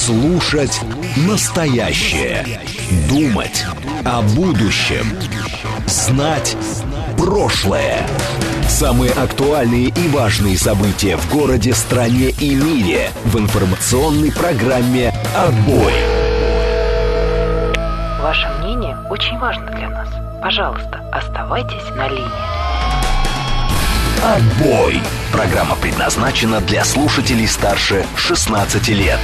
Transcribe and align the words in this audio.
Слушать 0.00 0.80
настоящее. 1.28 2.62
Думать 3.10 3.66
о 4.02 4.22
будущем. 4.22 5.04
Знать 5.86 6.56
прошлое. 7.18 7.98
Самые 8.66 9.12
актуальные 9.12 9.88
и 9.88 10.08
важные 10.08 10.56
события 10.56 11.18
в 11.18 11.30
городе, 11.30 11.74
стране 11.74 12.30
и 12.30 12.54
мире 12.54 13.10
в 13.26 13.38
информационной 13.38 14.32
программе 14.32 15.12
«Отбой». 15.36 15.92
Ваше 18.22 18.48
мнение 18.60 18.96
очень 19.10 19.38
важно 19.38 19.66
для 19.66 19.90
нас. 19.90 20.08
Пожалуйста, 20.40 21.02
оставайтесь 21.12 21.94
на 21.94 22.08
линии. 22.08 22.69
Отбой. 24.22 25.00
Программа 25.32 25.76
предназначена 25.76 26.60
для 26.60 26.84
слушателей 26.84 27.48
старше 27.48 28.04
16 28.16 28.88
лет. 28.88 29.18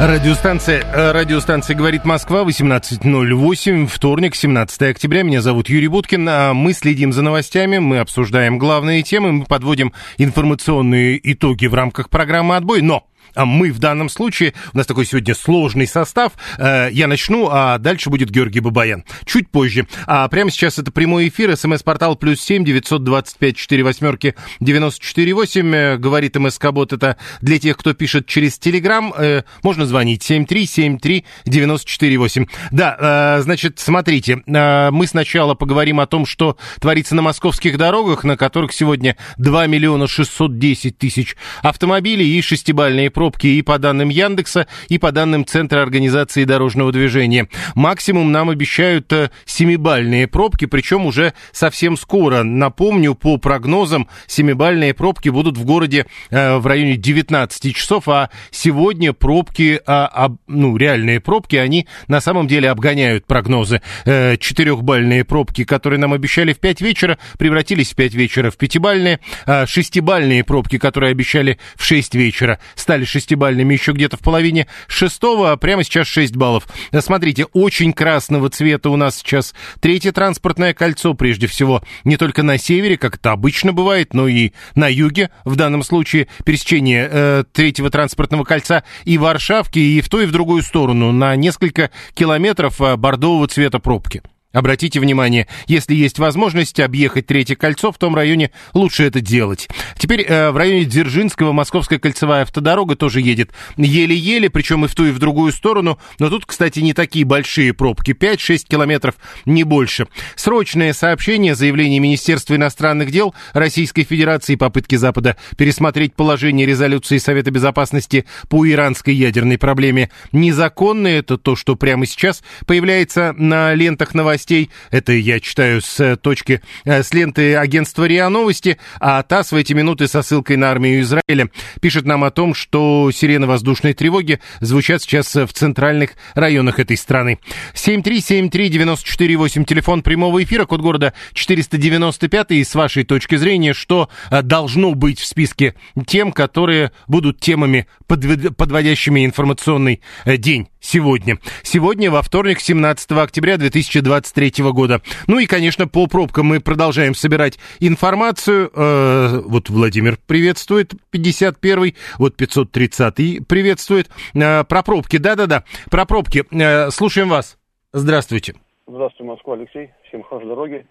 Радиостанция, 0.00 0.80
э, 0.80 1.12
радиостанция 1.12 1.76
«Говорит 1.76 2.06
Москва», 2.06 2.44
18.08, 2.44 3.86
вторник, 3.86 4.34
17 4.34 4.90
октября. 4.90 5.22
Меня 5.22 5.42
зовут 5.42 5.68
Юрий 5.68 5.88
Буткин. 5.88 6.26
А 6.30 6.54
мы 6.54 6.72
следим 6.72 7.12
за 7.12 7.20
новостями, 7.20 7.78
мы 7.78 7.98
обсуждаем 7.98 8.58
главные 8.58 9.02
темы, 9.02 9.32
мы 9.32 9.44
подводим 9.44 9.92
информационные 10.16 11.20
итоги 11.30 11.66
в 11.66 11.74
рамках 11.74 12.08
программы 12.08 12.56
«Отбой». 12.56 12.80
Но 12.80 13.07
а 13.34 13.44
мы 13.44 13.72
в 13.72 13.78
данном 13.78 14.08
случае, 14.08 14.54
у 14.72 14.76
нас 14.76 14.86
такой 14.86 15.06
сегодня 15.06 15.34
сложный 15.34 15.86
состав, 15.86 16.32
э, 16.58 16.88
я 16.92 17.06
начну, 17.06 17.48
а 17.50 17.78
дальше 17.78 18.10
будет 18.10 18.30
Георгий 18.30 18.60
Бабаян. 18.60 19.04
Чуть 19.24 19.50
позже. 19.50 19.86
А 20.06 20.28
прямо 20.28 20.50
сейчас 20.50 20.78
это 20.78 20.90
прямой 20.90 21.28
эфир, 21.28 21.56
смс-портал 21.56 22.16
плюс 22.16 22.40
семь 22.40 22.64
девятьсот 22.64 23.04
двадцать 23.04 23.38
пять 23.38 23.56
четыре 23.56 23.82
восьмерки 23.82 24.34
девяносто 24.60 25.04
четыре 25.04 25.34
восемь, 25.34 25.74
э, 25.74 25.96
говорит 25.96 26.36
МСК-бот, 26.36 26.92
это 26.92 27.16
для 27.40 27.58
тех, 27.58 27.76
кто 27.76 27.94
пишет 27.94 28.26
через 28.26 28.58
Телеграм, 28.58 29.12
э, 29.16 29.42
можно 29.62 29.86
звонить 29.86 30.22
семь 30.22 30.46
три 30.46 30.66
семь 30.66 30.98
три 30.98 31.24
девяносто 31.44 31.88
четыре 31.88 32.18
восемь. 32.18 32.46
Да, 32.70 33.40
значит, 33.40 33.78
смотрите, 33.78 34.42
мы 34.46 35.06
сначала 35.06 35.54
поговорим 35.54 36.00
о 36.00 36.06
том, 36.06 36.26
что 36.26 36.56
творится 36.80 37.14
на 37.14 37.22
московских 37.22 37.76
дорогах, 37.76 38.24
на 38.24 38.36
которых 38.36 38.72
сегодня 38.72 39.16
2 39.38 39.66
миллиона 39.66 40.06
610 40.06 40.98
тысяч 40.98 41.36
автомобилей 41.62 42.38
и 42.38 42.42
шестибальные 42.42 43.10
пробки 43.18 43.48
и 43.48 43.62
по 43.62 43.80
данным 43.80 44.10
Яндекса, 44.10 44.68
и 44.88 44.96
по 44.96 45.10
данным 45.10 45.44
Центра 45.44 45.82
организации 45.82 46.44
дорожного 46.44 46.92
движения. 46.92 47.48
Максимум 47.74 48.30
нам 48.30 48.48
обещают 48.48 49.12
э, 49.12 49.30
семибальные 49.44 50.28
пробки, 50.28 50.66
причем 50.66 51.04
уже 51.04 51.32
совсем 51.50 51.96
скоро. 51.96 52.44
Напомню, 52.44 53.16
по 53.16 53.36
прогнозам, 53.38 54.06
семибальные 54.28 54.94
пробки 54.94 55.30
будут 55.30 55.56
в 55.56 55.64
городе 55.64 56.06
э, 56.30 56.58
в 56.58 56.66
районе 56.68 56.96
19 56.96 57.74
часов, 57.74 58.08
а 58.08 58.30
сегодня 58.52 59.12
пробки, 59.12 59.80
а, 59.84 60.30
ну, 60.46 60.76
реальные 60.76 61.18
пробки, 61.18 61.56
они 61.56 61.88
на 62.06 62.20
самом 62.20 62.46
деле 62.46 62.70
обгоняют 62.70 63.26
прогнозы. 63.26 63.82
Э, 64.04 64.36
четырехбальные 64.36 65.24
пробки, 65.24 65.64
которые 65.64 65.98
нам 65.98 66.12
обещали 66.12 66.52
в 66.52 66.60
5 66.60 66.80
вечера, 66.82 67.18
превратились 67.36 67.94
в 67.94 67.96
5 67.96 68.14
вечера 68.14 68.52
в 68.52 68.56
пятибальные. 68.56 69.18
А 69.44 69.66
шестибальные 69.66 70.44
пробки, 70.44 70.78
которые 70.78 71.10
обещали 71.10 71.58
в 71.74 71.82
6 71.82 72.14
вечера, 72.14 72.60
стали 72.76 73.07
шестибальными 73.08 73.74
еще 73.74 73.92
где-то 73.92 74.16
в 74.16 74.20
половине 74.20 74.66
шестого, 74.86 75.52
а 75.52 75.56
прямо 75.56 75.84
сейчас 75.84 76.06
6 76.08 76.36
баллов. 76.36 76.68
Смотрите, 77.00 77.46
очень 77.52 77.92
красного 77.92 78.50
цвета 78.50 78.90
у 78.90 78.96
нас 78.96 79.16
сейчас 79.16 79.54
третье 79.80 80.12
транспортное 80.12 80.74
кольцо, 80.74 81.14
прежде 81.14 81.46
всего, 81.46 81.82
не 82.04 82.16
только 82.16 82.42
на 82.42 82.58
севере, 82.58 82.96
как 82.96 83.16
это 83.16 83.32
обычно 83.32 83.72
бывает, 83.72 84.14
но 84.14 84.28
и 84.28 84.52
на 84.74 84.88
юге, 84.88 85.30
в 85.44 85.56
данном 85.56 85.82
случае, 85.82 86.28
пересечение 86.44 87.08
э, 87.10 87.44
третьего 87.52 87.90
транспортного 87.90 88.44
кольца 88.44 88.84
и 89.04 89.18
Варшавки, 89.18 89.78
и 89.78 90.00
в 90.00 90.08
ту, 90.08 90.20
и 90.20 90.26
в 90.26 90.32
другую 90.32 90.62
сторону, 90.62 91.12
на 91.12 91.34
несколько 91.36 91.90
километров 92.14 92.80
э, 92.80 92.96
бордового 92.96 93.48
цвета 93.48 93.78
пробки. 93.78 94.22
Обратите 94.54 94.98
внимание, 94.98 95.46
если 95.66 95.94
есть 95.94 96.18
возможность 96.18 96.80
объехать 96.80 97.26
Третье 97.26 97.54
кольцо, 97.54 97.92
в 97.92 97.98
том 97.98 98.14
районе 98.14 98.50
лучше 98.72 99.04
это 99.04 99.20
делать. 99.20 99.68
Теперь 99.98 100.22
э, 100.22 100.50
в 100.52 100.56
районе 100.56 100.86
Дзержинского 100.86 101.52
Московская 101.52 101.98
кольцевая 101.98 102.44
автодорога 102.44 102.96
тоже 102.96 103.20
едет 103.20 103.50
еле-еле, 103.76 104.48
причем 104.48 104.86
и 104.86 104.88
в 104.88 104.94
ту, 104.94 105.04
и 105.04 105.10
в 105.10 105.18
другую 105.18 105.52
сторону. 105.52 105.98
Но 106.18 106.30
тут, 106.30 106.46
кстати, 106.46 106.80
не 106.80 106.94
такие 106.94 107.26
большие 107.26 107.74
пробки, 107.74 108.12
5-6 108.12 108.64
километров, 108.66 109.16
не 109.44 109.64
больше. 109.64 110.06
Срочное 110.34 110.94
сообщение, 110.94 111.54
заявление 111.54 112.00
Министерства 112.00 112.54
иностранных 112.54 113.10
дел 113.10 113.34
Российской 113.52 114.04
Федерации, 114.04 114.54
попытки 114.54 114.94
Запада 114.94 115.36
пересмотреть 115.58 116.14
положение 116.14 116.66
резолюции 116.66 117.18
Совета 117.18 117.50
Безопасности 117.50 118.24
по 118.48 118.66
иранской 118.66 119.12
ядерной 119.14 119.58
проблеме 119.58 120.08
незаконное. 120.32 121.18
Это 121.18 121.36
то, 121.36 121.54
что 121.54 121.76
прямо 121.76 122.06
сейчас 122.06 122.42
появляется 122.66 123.34
на 123.36 123.74
лентах 123.74 124.14
новостей 124.14 124.37
новостей. 124.38 124.70
Это 124.90 125.12
я 125.12 125.40
читаю 125.40 125.80
с 125.80 125.98
э, 125.98 126.16
точки, 126.16 126.62
э, 126.84 127.02
с 127.02 127.12
ленты 127.12 127.56
агентства 127.56 128.04
РИА 128.04 128.28
Новости, 128.28 128.78
а 129.00 129.22
ТАСС 129.22 129.50
в 129.52 129.56
эти 129.56 129.72
минуты 129.72 130.06
со 130.06 130.22
ссылкой 130.22 130.56
на 130.56 130.70
армию 130.70 131.00
Израиля 131.00 131.50
пишет 131.80 132.04
нам 132.04 132.22
о 132.22 132.30
том, 132.30 132.54
что 132.54 133.10
сирены 133.12 133.48
воздушной 133.48 133.94
тревоги 133.94 134.38
звучат 134.60 135.02
сейчас 135.02 135.34
в 135.34 135.48
центральных 135.48 136.10
районах 136.34 136.78
этой 136.78 136.96
страны. 136.96 137.38
7373948, 137.74 139.64
телефон 139.64 140.02
прямого 140.02 140.40
эфира, 140.42 140.66
код 140.66 140.80
города 140.80 141.12
495, 141.32 142.52
и 142.52 142.62
с 142.62 142.74
вашей 142.76 143.02
точки 143.04 143.36
зрения, 143.36 143.74
что 143.74 144.08
э, 144.30 144.42
должно 144.42 144.94
быть 144.94 145.18
в 145.18 145.26
списке 145.26 145.74
тем, 146.06 146.30
которые 146.30 146.92
будут 147.08 147.40
темами, 147.40 147.88
подводящими 148.06 149.26
информационный 149.26 150.00
день 150.24 150.68
сегодня. 150.80 151.36
Сегодня, 151.62 152.10
во 152.10 152.22
вторник, 152.22 152.60
17 152.60 153.12
октября 153.12 153.56
2023 153.56 154.64
года. 154.72 155.00
Ну 155.26 155.38
и, 155.38 155.46
конечно, 155.46 155.86
по 155.86 156.06
пробкам 156.06 156.46
мы 156.46 156.60
продолжаем 156.60 157.14
собирать 157.14 157.58
информацию. 157.80 158.70
Э, 158.74 159.40
вот 159.46 159.68
Владимир 159.70 160.18
приветствует, 160.26 160.92
51-й, 161.12 161.94
вот 162.18 162.40
530-й 162.40 163.44
приветствует. 163.44 164.08
Э, 164.34 164.64
про 164.64 164.82
пробки, 164.82 165.18
да-да-да, 165.18 165.64
про 165.90 166.06
пробки. 166.06 166.44
Э, 166.52 166.90
слушаем 166.90 167.28
вас. 167.28 167.58
Здравствуйте. 167.92 168.54
Здравствуйте, 168.86 169.24
Москва, 169.24 169.54
Алексей. 169.54 169.90
Всем 170.08 170.22
хорошей 170.22 170.48
дороги. 170.48 170.86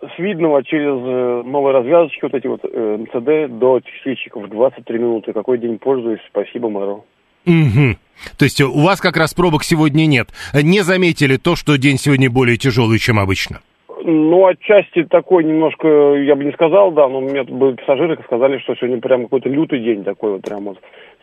С 0.00 0.18
Видного 0.18 0.62
через 0.64 1.00
э, 1.00 1.48
новые 1.48 1.74
развязочки, 1.74 2.20
вот 2.22 2.34
эти 2.34 2.46
вот 2.46 2.60
э, 2.64 2.96
МЦД, 2.98 3.58
до 3.58 3.80
Чистильщиков 3.80 4.48
23 4.48 4.98
минуты. 4.98 5.32
Какой 5.32 5.58
день 5.58 5.78
пользуюсь? 5.78 6.20
Спасибо, 6.28 6.68
мэру. 6.68 7.04
Угу. 7.46 7.96
То 8.38 8.44
есть 8.44 8.60
у 8.60 8.80
вас 8.80 9.00
как 9.00 9.16
раз 9.16 9.34
пробок 9.34 9.64
сегодня 9.64 10.06
нет. 10.06 10.28
Не 10.54 10.80
заметили 10.80 11.36
то, 11.36 11.56
что 11.56 11.76
день 11.76 11.98
сегодня 11.98 12.30
более 12.30 12.56
тяжелый, 12.56 12.98
чем 12.98 13.18
обычно? 13.18 13.60
Ну, 14.06 14.46
отчасти 14.46 15.04
такой 15.04 15.44
немножко, 15.44 15.88
я 15.88 16.36
бы 16.36 16.44
не 16.44 16.52
сказал, 16.52 16.92
да, 16.92 17.08
но 17.08 17.20
меня 17.20 17.44
были 17.44 17.74
пассажиры, 17.74 18.18
сказали, 18.24 18.58
что 18.58 18.74
сегодня 18.74 19.00
прям 19.00 19.24
какой-то 19.24 19.48
лютый 19.48 19.80
день 19.80 20.04
такой 20.04 20.32
вот 20.32 20.42
прям 20.42 20.64
вот 20.64 20.78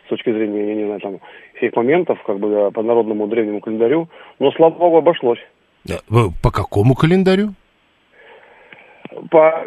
с 0.06 0.08
точки 0.08 0.32
зрения, 0.32 0.68
я 0.68 0.74
не 0.74 0.84
знаю, 0.86 1.00
там, 1.00 1.20
всех 1.58 1.76
моментов, 1.76 2.18
как 2.26 2.40
бы, 2.40 2.50
да, 2.50 2.70
по 2.70 2.82
народному 2.82 3.28
древнему 3.28 3.60
календарю, 3.60 4.08
но, 4.40 4.50
слава 4.52 4.74
богу, 4.74 4.96
обошлось. 4.96 5.38
По 6.42 6.50
какому 6.50 6.94
календарю? 6.94 7.54
По 9.30 9.64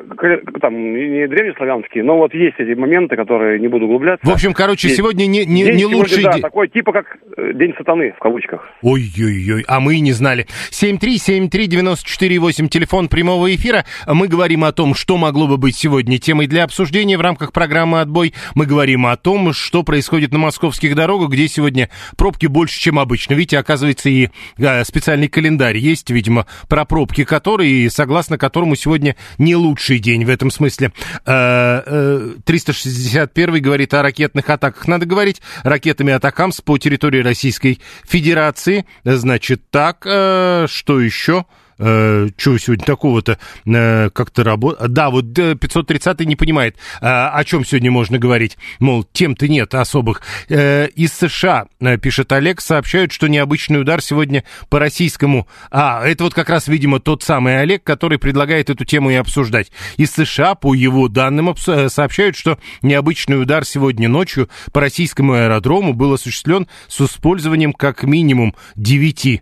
там 0.62 0.74
не 0.74 1.28
древнеславянские, 1.28 2.04
но 2.04 2.18
вот 2.18 2.34
есть 2.34 2.56
эти 2.60 2.78
моменты, 2.78 3.16
которые 3.16 3.60
не 3.60 3.68
буду 3.68 3.86
углубляться. 3.86 4.26
В 4.26 4.32
общем, 4.32 4.54
короче, 4.54 4.88
есть. 4.88 4.98
сегодня 4.98 5.26
не, 5.26 5.46
не, 5.46 5.64
день 5.64 5.76
не 5.76 5.86
лучший 5.86 6.22
сегодня, 6.22 6.42
да, 6.42 6.48
такой 6.48 6.68
типа 6.68 6.92
как 6.92 7.18
э, 7.38 7.54
день 7.54 7.74
сатаны 7.78 8.12
в 8.12 8.20
кавычках. 8.20 8.68
Ой-ой-ой, 8.82 9.64
а 9.68 9.80
мы 9.80 9.96
и 9.96 10.00
не 10.00 10.12
знали. 10.12 10.46
7373948, 10.72 12.68
телефон 12.68 13.08
прямого 13.08 13.54
эфира. 13.54 13.86
Мы 14.08 14.28
говорим 14.28 14.64
о 14.64 14.72
том, 14.72 14.94
что 14.96 15.18
могло 15.18 15.48
бы 15.48 15.58
быть 15.58 15.76
сегодня 15.76 16.18
темой 16.18 16.48
для 16.48 16.64
обсуждения 16.64 17.18
в 17.18 17.22
рамках 17.22 17.54
программы 17.54 18.02
«Отбой». 18.02 18.34
Мы 18.56 18.66
говорим 18.66 19.06
о 19.06 19.16
том, 19.18 19.54
что 19.54 19.84
происходит 19.84 20.32
на 20.32 20.40
московских 20.40 20.96
дорогах, 20.96 21.30
где 21.30 21.48
сегодня 21.48 21.90
пробки 22.18 22.48
больше, 22.48 22.80
чем 22.80 23.00
обычно. 23.00 23.34
Видите, 23.34 23.58
оказывается, 23.58 24.10
и 24.10 24.30
э, 24.58 24.84
специальный 24.84 25.28
календарь 25.28 25.78
есть, 25.78 26.10
видимо, 26.10 26.46
про 26.70 26.86
пробки, 26.86 27.24
которые, 27.24 27.90
согласно 27.90 28.38
которому 28.38 28.76
сегодня 28.76 29.16
не 29.38 29.56
лучший 29.56 30.00
день 30.00 30.26
в 30.26 30.30
этом 30.30 30.52
смысле. 30.52 30.92
361 31.24 33.56
э, 33.56 33.60
говорит 33.60 33.94
о 33.94 34.02
ракетных 34.02 34.50
атаках. 34.50 34.88
Надо 34.88 35.06
говорить 35.06 35.42
ракетами 35.64 36.14
атакамс 36.14 36.62
по 36.62 36.78
территории 36.78 37.22
Российской 37.22 37.80
Федерации. 38.08 38.86
Значит, 39.04 39.70
так, 39.70 40.06
э, 40.06 40.68
что 40.70 41.00
еще? 41.00 41.46
Э, 41.78 42.28
что 42.38 42.58
сегодня 42.58 42.86
такого-то 42.86 43.38
э, 43.66 44.10
как-то 44.12 44.44
работает? 44.44 44.92
Да, 44.92 45.10
вот 45.10 45.34
530 45.34 46.22
не 46.22 46.36
понимает, 46.36 46.78
э, 47.02 47.06
о 47.06 47.44
чем 47.44 47.66
сегодня 47.66 47.92
можно 47.92 48.18
говорить. 48.18 48.58
Мол, 48.80 49.04
тем-то 49.04 49.48
нет 49.48 49.74
особых. 49.76 50.22
Э, 50.50 50.88
из 50.88 51.14
США, 51.14 51.68
э, 51.80 51.98
пишет 51.98 52.32
Олег, 52.32 52.62
сообщают, 52.62 53.12
что 53.12 53.28
необычный 53.28 53.82
удар 53.82 54.02
сегодня 54.02 54.44
по 54.70 54.80
российскому... 54.80 55.48
А, 55.72 56.06
это 56.06 56.24
вот 56.24 56.34
как 56.34 56.50
раз, 56.50 56.68
видимо, 56.68 57.00
тот 57.00 57.24
самый 57.24 57.60
Олег, 57.60 57.84
который 57.84 58.20
предлагает 58.20 58.70
эту 58.70 58.86
тему 58.86 59.12
и 59.12 59.16
обсуждать. 59.16 59.72
Из 59.98 60.12
США, 60.12 60.56
по 60.56 60.74
его 60.74 61.08
данным, 61.08 61.56
э, 61.68 61.90
сообщают, 61.90 62.36
что 62.36 62.58
необычный 62.82 63.42
удар 63.42 63.66
сегодня 63.66 64.08
ночью 64.08 64.50
по 64.72 64.82
российскому 64.82 65.34
аэродрому 65.34 65.94
был 65.94 66.14
осуществлен 66.14 66.68
с 66.88 67.02
использованием 67.02 67.74
как 67.74 68.04
минимум 68.04 68.56
9. 68.76 69.26
И 69.26 69.42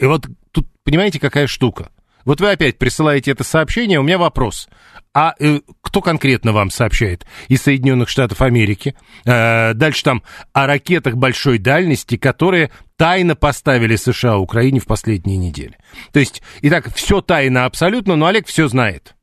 вот 0.00 0.26
Понимаете, 0.84 1.18
какая 1.18 1.46
штука? 1.46 1.90
Вот 2.24 2.40
вы 2.40 2.50
опять 2.50 2.78
присылаете 2.78 3.32
это 3.32 3.44
сообщение, 3.44 4.00
у 4.00 4.02
меня 4.02 4.18
вопрос. 4.18 4.68
А 5.12 5.34
э, 5.38 5.60
кто 5.80 6.00
конкретно 6.00 6.52
вам 6.52 6.70
сообщает? 6.70 7.26
Из 7.48 7.62
Соединенных 7.62 8.08
Штатов 8.08 8.40
Америки. 8.42 8.94
Э, 9.24 9.74
дальше 9.74 10.02
там 10.02 10.22
о 10.52 10.66
ракетах 10.66 11.14
большой 11.16 11.58
дальности, 11.58 12.16
которые 12.16 12.70
тайно 12.96 13.36
поставили 13.36 13.96
США 13.96 14.38
Украине 14.38 14.80
в 14.80 14.86
последние 14.86 15.36
недели. 15.36 15.76
То 16.12 16.20
есть, 16.20 16.42
итак, 16.62 16.92
все 16.94 17.20
тайно 17.20 17.66
абсолютно, 17.66 18.16
но 18.16 18.26
Олег 18.26 18.46
все 18.46 18.68
знает. 18.68 19.14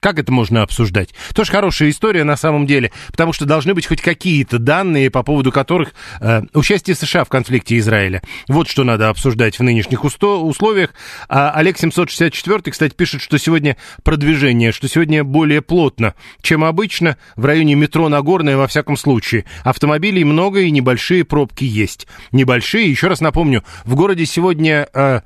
Как 0.00 0.18
это 0.18 0.32
можно 0.32 0.62
обсуждать? 0.62 1.10
Тоже 1.34 1.52
хорошая 1.52 1.90
история 1.90 2.24
на 2.24 2.36
самом 2.36 2.66
деле, 2.66 2.90
потому 3.08 3.34
что 3.34 3.44
должны 3.44 3.74
быть 3.74 3.86
хоть 3.86 4.00
какие-то 4.00 4.58
данные, 4.58 5.10
по 5.10 5.22
поводу 5.22 5.52
которых 5.52 5.92
э, 6.20 6.42
участие 6.54 6.96
США 6.96 7.24
в 7.24 7.28
конфликте 7.28 7.76
Израиля. 7.78 8.22
Вот 8.48 8.66
что 8.66 8.82
надо 8.82 9.10
обсуждать 9.10 9.58
в 9.58 9.62
нынешних 9.62 10.02
условиях. 10.04 10.94
А 11.28 11.50
Олег 11.50 11.76
764, 11.76 12.62
кстати, 12.70 12.94
пишет, 12.94 13.20
что 13.20 13.38
сегодня 13.38 13.76
продвижение, 14.02 14.72
что 14.72 14.88
сегодня 14.88 15.22
более 15.22 15.60
плотно, 15.60 16.14
чем 16.40 16.64
обычно, 16.64 17.18
в 17.36 17.44
районе 17.44 17.74
метро 17.74 18.08
Нагорное 18.08 18.56
во 18.56 18.66
всяком 18.66 18.96
случае. 18.96 19.44
Автомобилей 19.64 20.24
много 20.24 20.60
и 20.60 20.70
небольшие 20.70 21.24
пробки 21.24 21.64
есть. 21.64 22.06
Небольшие, 22.32 22.90
еще 22.90 23.08
раз 23.08 23.20
напомню, 23.20 23.64
в 23.84 23.94
городе 23.96 24.24
сегодня 24.24 24.88
э, 24.94 25.20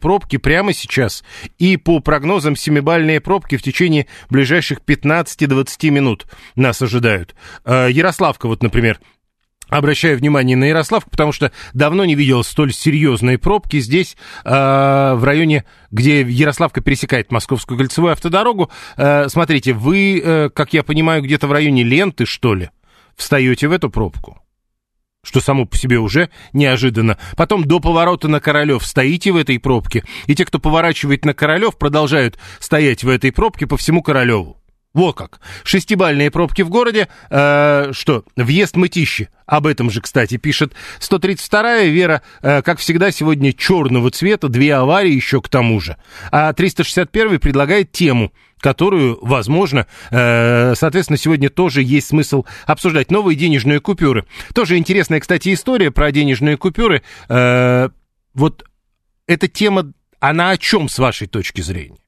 пробки 0.00 0.36
прямо 0.36 0.72
сейчас, 0.72 1.24
и 1.58 1.76
по 1.76 1.98
прогнозам 1.98 2.54
семибальные 2.54 3.20
пробки 3.20 3.55
в 3.56 3.62
течение 3.62 4.06
ближайших 4.30 4.80
15-20 4.86 5.90
минут 5.90 6.26
нас 6.54 6.80
ожидают. 6.82 7.34
Э, 7.64 7.88
Ярославка 7.90 8.46
вот, 8.48 8.62
например, 8.62 9.00
Обращаю 9.68 10.16
внимание 10.16 10.56
на 10.56 10.64
Ярославку, 10.64 11.10
потому 11.10 11.32
что 11.32 11.50
давно 11.74 12.04
не 12.04 12.14
видел 12.14 12.44
столь 12.44 12.72
серьезные 12.72 13.36
пробки 13.36 13.80
здесь, 13.80 14.16
э, 14.44 14.48
в 14.48 15.24
районе, 15.24 15.64
где 15.90 16.22
Ярославка 16.22 16.80
пересекает 16.80 17.32
Московскую 17.32 17.76
кольцевую 17.76 18.12
автодорогу. 18.12 18.70
Э, 18.96 19.28
смотрите, 19.28 19.72
вы, 19.72 20.22
э, 20.24 20.50
как 20.50 20.72
я 20.72 20.84
понимаю, 20.84 21.20
где-то 21.22 21.48
в 21.48 21.52
районе 21.52 21.82
ленты, 21.82 22.26
что 22.26 22.54
ли, 22.54 22.70
встаете 23.16 23.66
в 23.66 23.72
эту 23.72 23.90
пробку? 23.90 24.40
Что 25.26 25.40
само 25.40 25.66
по 25.66 25.76
себе 25.76 25.98
уже 25.98 26.30
неожиданно. 26.52 27.18
Потом 27.36 27.64
до 27.64 27.80
поворота 27.80 28.28
на 28.28 28.40
Королев 28.40 28.86
стоите 28.86 29.32
в 29.32 29.36
этой 29.36 29.58
пробке, 29.58 30.04
и 30.26 30.34
те, 30.34 30.44
кто 30.44 30.60
поворачивает 30.60 31.24
на 31.24 31.34
Королев, 31.34 31.76
продолжают 31.76 32.38
стоять 32.60 33.02
в 33.02 33.08
этой 33.08 33.32
пробке 33.32 33.66
по 33.66 33.76
всему 33.76 34.02
Королеву. 34.02 34.56
Во 34.94 35.12
как. 35.12 35.40
Шестибальные 35.62 36.30
пробки 36.30 36.62
в 36.62 36.70
городе. 36.70 37.08
Э, 37.28 37.90
что? 37.92 38.24
Въезд 38.34 38.76
мытищи. 38.76 39.28
Об 39.44 39.66
этом 39.66 39.90
же, 39.90 40.00
кстати, 40.00 40.38
пишет 40.38 40.72
132-я. 41.00 41.84
Вера, 41.84 42.22
э, 42.40 42.62
как 42.62 42.78
всегда, 42.78 43.10
сегодня 43.10 43.52
черного 43.52 44.10
цвета. 44.10 44.48
Две 44.48 44.74
аварии 44.74 45.12
еще 45.12 45.42
к 45.42 45.50
тому 45.50 45.80
же. 45.80 45.98
А 46.32 46.50
361-й 46.52 47.38
предлагает 47.38 47.92
тему 47.92 48.32
которую, 48.60 49.18
возможно, 49.22 49.86
э, 50.10 50.74
соответственно, 50.74 51.18
сегодня 51.18 51.50
тоже 51.50 51.82
есть 51.82 52.08
смысл 52.08 52.44
обсуждать. 52.66 53.10
Новые 53.10 53.36
денежные 53.36 53.80
купюры. 53.80 54.24
Тоже 54.54 54.78
интересная, 54.78 55.20
кстати, 55.20 55.52
история 55.52 55.90
про 55.90 56.10
денежные 56.10 56.56
купюры. 56.56 57.02
Э, 57.28 57.90
вот 58.34 58.64
эта 59.26 59.48
тема, 59.48 59.92
она 60.20 60.50
о 60.50 60.58
чем 60.58 60.88
с 60.88 60.98
вашей 60.98 61.26
точки 61.26 61.60
зрения? 61.60 61.98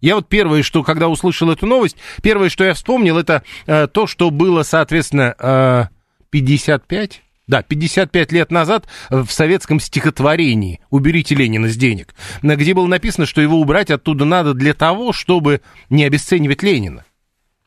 Я 0.00 0.14
вот 0.14 0.28
первое, 0.28 0.62
что, 0.62 0.84
когда 0.84 1.08
услышал 1.08 1.50
эту 1.50 1.66
новость, 1.66 1.96
первое, 2.22 2.48
что 2.50 2.64
я 2.64 2.74
вспомнил, 2.74 3.18
это 3.18 3.42
э, 3.66 3.88
то, 3.88 4.06
что 4.06 4.30
было, 4.30 4.62
соответственно, 4.62 5.34
э, 5.38 5.84
55, 6.30 7.22
да, 7.48 7.62
55 7.62 8.30
лет 8.30 8.52
назад 8.52 8.86
в 9.10 9.28
советском 9.28 9.80
стихотворении 9.80 10.80
«Уберите 10.90 11.34
Ленина 11.34 11.68
с 11.68 11.76
денег», 11.76 12.14
где 12.42 12.74
было 12.74 12.86
написано, 12.86 13.26
что 13.26 13.40
его 13.40 13.60
убрать 13.60 13.90
оттуда 13.90 14.24
надо 14.24 14.54
для 14.54 14.74
того, 14.74 15.12
чтобы 15.12 15.62
не 15.90 16.04
обесценивать 16.04 16.62
Ленина. 16.62 17.04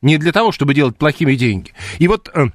Не 0.02 0.18
для 0.18 0.32
того, 0.32 0.52
чтобы 0.52 0.74
делать 0.74 0.98
плохими 0.98 1.36
деньги. 1.36 1.74
И 2.00 2.08
вот 2.08 2.30
э, 2.34 2.46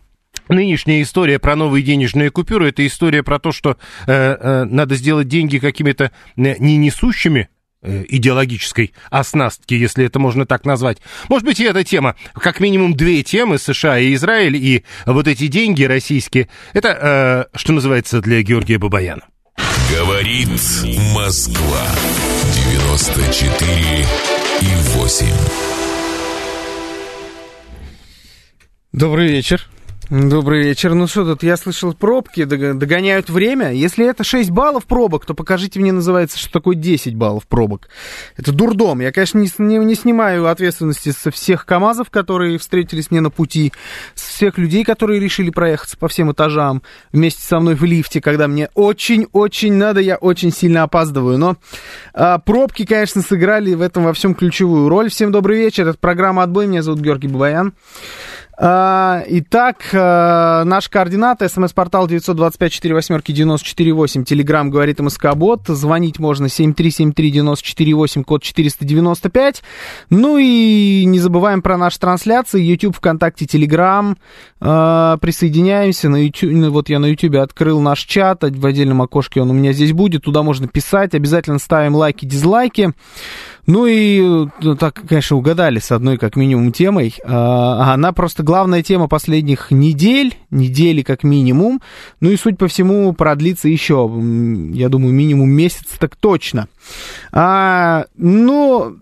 Нынешняя 0.48 1.02
история 1.02 1.38
про 1.38 1.56
новые 1.56 1.82
денежные 1.82 2.30
купюры, 2.30 2.68
это 2.68 2.86
история 2.86 3.22
про 3.22 3.38
то, 3.38 3.50
что 3.50 3.76
э, 4.06 4.12
э, 4.12 4.64
надо 4.64 4.94
сделать 4.94 5.28
деньги 5.28 5.58
какими-то 5.58 6.12
э, 6.36 6.54
не 6.58 6.76
несущими 6.76 7.48
Э, 7.48 7.55
идеологической 7.86 8.92
оснастки, 9.10 9.74
если 9.74 10.04
это 10.04 10.18
можно 10.18 10.46
так 10.46 10.64
назвать. 10.64 10.98
Может 11.28 11.46
быть, 11.46 11.60
и 11.60 11.64
эта 11.64 11.84
тема, 11.84 12.16
как 12.34 12.60
минимум 12.60 12.94
две 12.94 13.22
темы, 13.22 13.58
США 13.58 13.98
и 13.98 14.14
Израиль, 14.14 14.56
и 14.56 14.84
вот 15.06 15.28
эти 15.28 15.46
деньги 15.46 15.84
российские, 15.84 16.48
это, 16.72 17.48
э, 17.52 17.56
что 17.56 17.72
называется, 17.72 18.20
для 18.20 18.42
Георгия 18.42 18.78
Бабаяна. 18.78 19.22
Говорит 19.90 20.48
Москва, 21.14 21.86
94 22.70 24.06
и 24.60 24.66
8. 24.96 25.26
Добрый 28.92 29.28
вечер. 29.28 29.68
Добрый 30.08 30.62
вечер. 30.62 30.94
Ну 30.94 31.08
что 31.08 31.24
тут, 31.24 31.42
я 31.42 31.56
слышал, 31.56 31.92
пробки 31.92 32.44
догоняют 32.44 33.28
время. 33.28 33.72
Если 33.72 34.06
это 34.06 34.22
6 34.22 34.50
баллов 34.50 34.84
пробок, 34.84 35.26
то 35.26 35.34
покажите 35.34 35.80
мне, 35.80 35.90
называется, 35.90 36.38
что 36.38 36.52
такое 36.52 36.76
10 36.76 37.16
баллов 37.16 37.48
пробок. 37.48 37.88
Это 38.36 38.52
дурдом. 38.52 39.00
Я, 39.00 39.10
конечно, 39.10 39.40
не, 39.40 39.50
не, 39.58 39.78
не 39.78 39.94
снимаю 39.96 40.46
ответственности 40.46 41.10
со 41.10 41.32
всех 41.32 41.66
КАМАЗов, 41.66 42.10
которые 42.10 42.56
встретились 42.58 43.10
мне 43.10 43.20
на 43.20 43.30
пути, 43.30 43.72
с 44.14 44.22
всех 44.22 44.58
людей, 44.58 44.84
которые 44.84 45.18
решили 45.18 45.50
проехаться 45.50 45.96
по 45.96 46.06
всем 46.06 46.30
этажам 46.30 46.82
вместе 47.10 47.42
со 47.42 47.58
мной 47.58 47.74
в 47.74 47.82
лифте, 47.82 48.20
когда 48.20 48.46
мне 48.46 48.68
очень-очень 48.74 49.72
надо, 49.72 50.00
я 50.00 50.18
очень 50.18 50.52
сильно 50.52 50.84
опаздываю. 50.84 51.36
Но 51.36 51.56
а, 52.14 52.38
пробки, 52.38 52.86
конечно, 52.86 53.22
сыграли 53.22 53.74
в 53.74 53.80
этом 53.80 54.04
во 54.04 54.12
всем 54.12 54.36
ключевую 54.36 54.88
роль. 54.88 55.10
Всем 55.10 55.32
добрый 55.32 55.58
вечер. 55.58 55.88
Это 55.88 55.98
программа 55.98 56.44
«Отбой». 56.44 56.68
Меня 56.68 56.82
зовут 56.82 57.00
Георгий 57.00 57.26
Бабаян. 57.26 57.74
А, 58.58 59.22
итак, 59.28 59.84
а, 59.92 60.64
наш 60.64 60.88
координат, 60.88 61.42
смс-портал 61.46 62.08
925-48-94-8, 62.08 64.24
телеграмм 64.24 64.70
говорит 64.70 64.98
МСК-бот, 64.98 65.64
звонить 65.66 66.18
можно 66.18 66.46
7373-94-8, 66.46 68.24
код 68.24 68.42
495, 68.42 69.62
ну 70.08 70.38
и 70.38 71.04
не 71.04 71.18
забываем 71.18 71.60
про 71.60 71.76
наши 71.76 71.98
трансляции, 71.98 72.62
YouTube, 72.62 72.96
ВКонтакте, 72.96 73.44
Телеграм, 73.44 74.16
присоединяемся, 74.58 76.08
на 76.08 76.24
YouTube, 76.24 76.52
ну, 76.52 76.70
вот 76.70 76.88
я 76.88 76.98
на 76.98 77.04
YouTube 77.06 77.36
открыл 77.36 77.82
наш 77.82 78.04
чат, 78.04 78.42
в 78.42 78.66
отдельном 78.66 79.02
окошке 79.02 79.42
он 79.42 79.50
у 79.50 79.54
меня 79.54 79.72
здесь 79.72 79.92
будет, 79.92 80.22
туда 80.22 80.42
можно 80.42 80.66
писать, 80.66 81.14
обязательно 81.14 81.58
ставим 81.58 81.94
лайки, 81.94 82.24
дизлайки, 82.24 82.94
ну 83.66 83.86
и, 83.86 84.20
ну, 84.60 84.76
так, 84.76 85.02
конечно, 85.08 85.36
угадали 85.36 85.80
с 85.80 85.90
одной 85.90 86.18
как 86.18 86.36
минимум 86.36 86.72
темой. 86.72 87.14
А, 87.24 87.92
она 87.94 88.12
просто 88.12 88.42
главная 88.42 88.82
тема 88.82 89.08
последних 89.08 89.70
недель, 89.70 90.36
недели 90.50 91.02
как 91.02 91.24
минимум. 91.24 91.80
Ну 92.20 92.30
и, 92.30 92.36
суть 92.36 92.58
по 92.58 92.68
всему, 92.68 93.12
продлится 93.12 93.68
еще, 93.68 94.10
я 94.72 94.88
думаю, 94.88 95.12
минимум 95.12 95.50
месяц 95.50 95.96
так 95.98 96.14
точно. 96.16 96.68
А, 97.32 98.06
ну, 98.16 98.98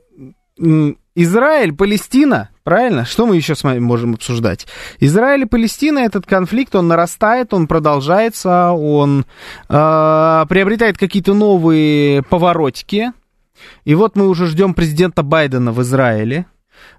Израиль, 1.15 1.75
Палестина, 1.75 2.49
правильно? 2.63 3.05
Что 3.05 3.27
мы 3.27 3.37
еще 3.37 3.55
с 3.55 3.63
вами 3.63 3.81
можем 3.81 4.15
обсуждать? 4.15 4.67
Израиль 4.99 5.43
и 5.43 5.47
Палестина, 5.47 6.01
этот 6.01 6.27
конфликт, 6.27 6.75
он 6.75 6.89
нарастает, 6.89 7.53
он 7.53 7.67
продолжается, 7.67 8.71
он 8.73 9.27
э, 9.69 10.45
приобретает 10.49 10.97
какие-то 10.97 11.35
новые 11.35 12.23
поворотики, 12.23 13.13
и 13.85 13.95
вот 13.95 14.17
мы 14.17 14.29
уже 14.29 14.47
ждем 14.47 14.75
президента 14.75 15.23
Байдена 15.23 15.73
в 15.73 15.83
Израиле. 15.83 16.47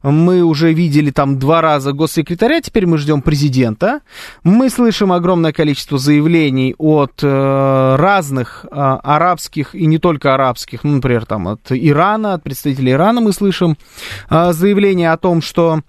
Мы 0.03 0.43
уже 0.43 0.71
видели 0.73 1.11
там 1.11 1.39
два 1.39 1.61
раза 1.61 1.91
госсекретаря, 1.91 2.61
теперь 2.61 2.85
мы 2.85 2.97
ждем 2.97 3.21
президента. 3.21 4.01
Мы 4.43 4.69
слышим 4.69 5.11
огромное 5.11 5.51
количество 5.51 5.97
заявлений 5.97 6.75
от 6.77 7.23
э, 7.23 7.95
разных 7.97 8.65
э, 8.65 8.75
арабских 8.75 9.75
и 9.75 9.85
не 9.85 9.97
только 9.97 10.33
арабских, 10.33 10.83
ну, 10.83 10.93
например, 10.93 11.25
там 11.25 11.47
от 11.47 11.71
Ирана, 11.71 12.35
от 12.35 12.43
представителей 12.43 12.93
Ирана 12.93 13.21
мы 13.21 13.33
слышим 13.33 13.77
э, 14.29 14.53
заявления 14.53 15.11
о 15.11 15.17
том, 15.17 15.41
что 15.41 15.81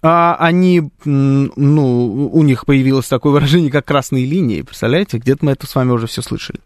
а 0.00 0.36
они, 0.38 0.90
ну, 1.04 2.28
у 2.32 2.42
них 2.44 2.66
появилось 2.66 3.08
такое 3.08 3.32
выражение, 3.32 3.70
как 3.70 3.84
красные 3.84 4.24
линии, 4.24 4.62
представляете? 4.62 5.18
Где-то 5.18 5.44
мы 5.44 5.52
это 5.52 5.66
с 5.66 5.74
вами 5.74 5.90
уже 5.90 6.06
все 6.06 6.22
слышали. 6.22 6.60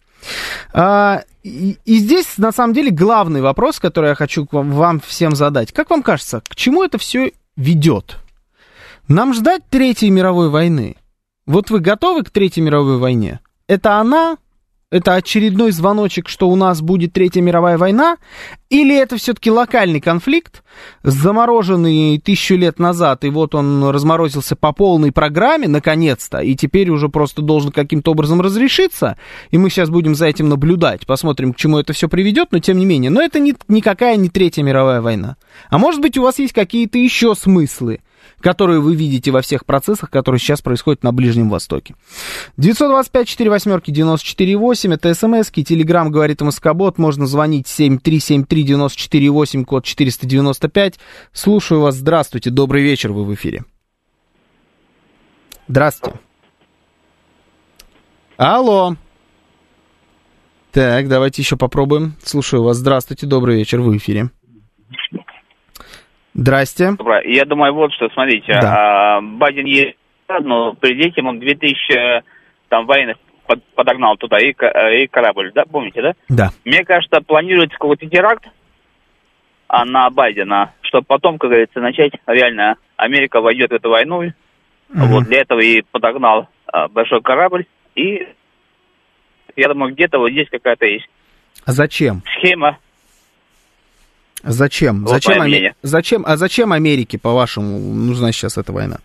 А, 0.74 1.22
и, 1.46 1.98
здесь, 1.98 2.38
на 2.38 2.50
самом 2.50 2.74
деле, 2.74 2.90
главный 2.90 3.40
вопрос, 3.40 3.78
который 3.78 4.10
я 4.10 4.14
хочу 4.14 4.46
вам, 4.50 4.72
вам 4.72 5.00
всем 5.00 5.36
задать. 5.36 5.72
Как 5.72 5.90
вам 5.90 6.02
кажется, 6.02 6.40
к 6.40 6.56
чему 6.56 6.82
это 6.82 6.98
все 6.98 7.32
ведет? 7.56 8.16
Нам 9.08 9.32
ждать 9.32 9.62
Третьей 9.70 10.10
мировой 10.10 10.50
войны? 10.50 10.96
Вот 11.46 11.70
вы 11.70 11.78
готовы 11.78 12.24
к 12.24 12.30
Третьей 12.30 12.64
мировой 12.64 12.98
войне? 12.98 13.40
Это 13.68 13.98
она 13.98 14.38
это 14.96 15.14
очередной 15.14 15.70
звоночек, 15.70 16.28
что 16.28 16.48
у 16.48 16.56
нас 16.56 16.80
будет 16.80 17.12
Третья 17.12 17.40
мировая 17.40 17.78
война, 17.78 18.16
или 18.68 18.96
это 18.96 19.16
все-таки 19.16 19.50
локальный 19.50 20.00
конфликт, 20.00 20.64
замороженный 21.02 22.18
тысячу 22.18 22.56
лет 22.56 22.78
назад, 22.78 23.24
и 23.24 23.30
вот 23.30 23.54
он 23.54 23.84
разморозился 23.90 24.56
по 24.56 24.72
полной 24.72 25.12
программе, 25.12 25.68
наконец-то, 25.68 26.38
и 26.38 26.56
теперь 26.56 26.90
уже 26.90 27.08
просто 27.08 27.42
должен 27.42 27.70
каким-то 27.70 28.10
образом 28.10 28.40
разрешиться, 28.40 29.16
и 29.50 29.58
мы 29.58 29.70
сейчас 29.70 29.88
будем 29.88 30.14
за 30.14 30.26
этим 30.26 30.48
наблюдать, 30.48 31.06
посмотрим, 31.06 31.52
к 31.52 31.56
чему 31.56 31.78
это 31.78 31.92
все 31.92 32.08
приведет, 32.08 32.48
но 32.50 32.58
тем 32.58 32.78
не 32.78 32.86
менее, 32.86 33.10
но 33.10 33.20
это 33.20 33.38
не, 33.38 33.54
никакая 33.68 34.16
не 34.16 34.28
Третья 34.28 34.62
мировая 34.62 35.00
война. 35.00 35.36
А 35.70 35.78
может 35.78 36.00
быть, 36.00 36.18
у 36.18 36.22
вас 36.22 36.38
есть 36.38 36.52
какие-то 36.52 36.98
еще 36.98 37.34
смыслы, 37.34 38.00
которые 38.40 38.80
вы 38.80 38.94
видите 38.94 39.30
во 39.30 39.40
всех 39.42 39.64
процессах, 39.64 40.10
которые 40.10 40.38
сейчас 40.38 40.62
происходят 40.62 41.02
на 41.02 41.12
Ближнем 41.12 41.48
Востоке. 41.50 41.94
925 42.56 43.28
4 43.28 43.50
восьмерки 43.50 43.90
94 43.90 44.56
8, 44.56 44.94
это 44.94 45.14
смски, 45.14 45.64
телеграмм 45.64 46.10
говорит 46.10 46.40
МСК-бот, 46.40 46.98
можно 46.98 47.26
звонить 47.26 47.66
7373 47.68 48.62
94 48.62 49.30
8, 49.30 49.64
код 49.64 49.84
495. 49.84 50.98
Слушаю 51.32 51.80
вас, 51.80 51.96
здравствуйте, 51.96 52.50
добрый 52.50 52.82
вечер, 52.82 53.12
вы 53.12 53.24
в 53.24 53.34
эфире. 53.34 53.64
Здравствуйте. 55.68 56.20
Алло. 58.36 58.96
Так, 60.72 61.08
давайте 61.08 61.40
еще 61.40 61.56
попробуем. 61.56 62.16
Слушаю 62.22 62.62
вас. 62.62 62.76
Здравствуйте, 62.76 63.26
добрый 63.26 63.56
вечер, 63.56 63.80
вы 63.80 63.92
в 63.92 63.96
эфире. 63.96 64.30
Здрасте. 66.40 66.92
Добро. 66.92 67.18
Я 67.20 67.44
думаю, 67.46 67.72
вот 67.72 67.92
что, 67.94 68.08
смотрите, 68.10 68.58
Да. 68.60 69.16
а, 69.16 69.20
Байден 69.22 69.64
есть, 69.64 69.96
но 70.42 70.74
перед 70.74 71.06
этим 71.06 71.26
он 71.28 71.38
2000 71.40 72.22
там 72.68 72.84
военных 72.86 73.16
под- 73.46 73.64
подогнал 73.74 74.16
туда 74.16 74.38
и, 74.38 74.52
ка- 74.52 74.90
и 74.92 75.06
корабль, 75.06 75.50
да, 75.54 75.64
помните, 75.64 76.02
да? 76.02 76.12
Да. 76.28 76.50
Мне 76.64 76.84
кажется, 76.84 77.20
планируется 77.22 77.78
какой-то 77.78 78.06
теракт 78.06 78.48
а, 79.68 79.84
на 79.86 80.10
Байдена, 80.10 80.72
чтобы 80.82 81.06
потом, 81.06 81.38
как 81.38 81.50
говорится, 81.50 81.80
начать 81.80 82.12
реально 82.26 82.76
Америка 82.96 83.40
войдет 83.40 83.70
в 83.70 83.74
эту 83.74 83.88
войну. 83.90 84.30
Вот 84.90 85.24
для 85.24 85.40
этого 85.40 85.60
и 85.60 85.82
подогнал 85.90 86.48
а, 86.66 86.88
большой 86.88 87.20
корабль. 87.22 87.66
И 87.94 88.28
я 89.56 89.68
думаю, 89.68 89.94
где-то 89.94 90.18
вот 90.18 90.30
здесь 90.30 90.48
какая-то 90.50 90.84
есть 90.86 91.08
А 91.64 91.72
зачем? 91.72 92.22
схема. 92.38 92.78
Зачем? 94.50 95.02
Вот 95.02 95.10
зачем, 95.10 95.32
мое 95.32 95.40
Аме- 95.42 95.50
мнение. 95.50 95.74
зачем? 95.82 96.24
А 96.26 96.36
зачем 96.36 96.72
Америке, 96.72 97.18
по-вашему, 97.18 97.78
нужна 97.78 98.32
сейчас 98.32 98.56
эта 98.58 98.72
война? 98.72 98.98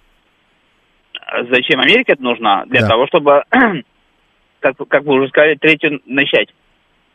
А 1.25 1.43
Зачем 1.45 1.79
Америке 1.79 2.13
это 2.13 2.21
нужно? 2.23 2.65
Для 2.67 2.81
Да. 2.81 2.87
того, 2.89 3.07
чтобы, 3.07 3.43
как, 4.59 4.75
как 4.87 5.03
вы 5.03 5.13
уже 5.15 5.29
сказали, 5.29 5.55
третью 5.55 6.01
начать. 6.05 6.49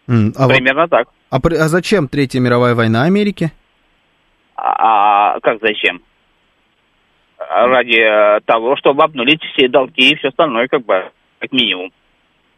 А, 0.08 0.12
вот- 0.46 0.54
Примерно 0.54 0.88
так. 0.88 1.08
а 1.30 1.36
а 1.36 1.68
зачем 1.68 2.08
Третья 2.08 2.40
мировая 2.40 2.74
война 2.74 3.02
Америке? 3.04 3.52
А, 4.54 5.34
а 5.36 5.40
как 5.40 5.58
зачем? 5.60 6.00
Ради 7.38 8.00
э, 8.00 8.40
того, 8.46 8.76
чтобы 8.76 9.02
обнулить 9.04 9.42
все 9.52 9.68
долги 9.68 10.12
и 10.12 10.16
все 10.16 10.28
остальное, 10.28 10.68
как 10.68 10.84
бы, 10.84 11.10
как 11.38 11.52
минимум. 11.52 11.90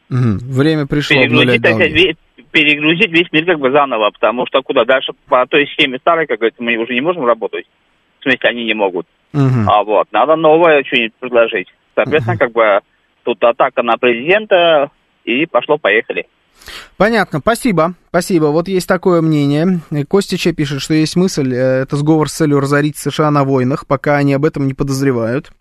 Мгм. 0.08 0.38
Время 0.38 0.86
пришло 0.86 1.16
Перегрузить, 1.16 1.40
обнулять 1.42 1.62
так 1.62 1.72
долги. 1.78 1.92
весь, 1.94 2.16
перегрузить 2.58 3.12
весь 3.12 3.30
мир 3.30 3.46
как 3.46 3.60
бы 3.60 3.70
заново, 3.70 4.10
потому 4.10 4.44
что 4.46 4.62
куда 4.62 4.84
дальше 4.84 5.12
по 5.28 5.46
той 5.46 5.66
схеме 5.68 5.98
старой, 5.98 6.26
как 6.26 6.38
говорится, 6.38 6.62
мы 6.62 6.76
уже 6.76 6.92
не 6.92 7.00
можем 7.00 7.24
работать. 7.24 7.66
В 8.18 8.22
смысле, 8.24 8.40
они 8.48 8.64
не 8.64 8.74
могут. 8.74 9.06
Мгм. 9.32 9.68
А 9.68 9.84
вот, 9.84 10.08
надо 10.10 10.34
новое 10.34 10.82
что-нибудь 10.82 11.14
предложить. 11.20 11.68
Соответственно, 11.94 12.36
как 12.36 12.52
бы, 12.52 12.80
тут 13.22 13.42
атака 13.44 13.82
на 13.82 13.96
президента, 13.96 14.90
и 15.24 15.46
пошло-поехали. 15.46 16.26
Понятно, 16.96 17.38
спасибо, 17.38 17.94
спасибо. 18.08 18.46
Вот 18.46 18.66
есть 18.66 18.88
такое 18.88 19.20
мнение. 19.20 19.80
Костича 20.08 20.52
пишет, 20.52 20.80
что 20.80 20.94
есть 20.94 21.14
мысль, 21.14 21.54
э, 21.54 21.82
это 21.82 21.96
сговор 21.96 22.28
с 22.28 22.32
целью 22.32 22.58
разорить 22.58 22.96
США 22.96 23.30
на 23.30 23.44
войнах, 23.44 23.86
пока 23.86 24.16
они 24.16 24.34
об 24.34 24.44
этом 24.44 24.66
не 24.66 24.74
подозревают. 24.74 25.52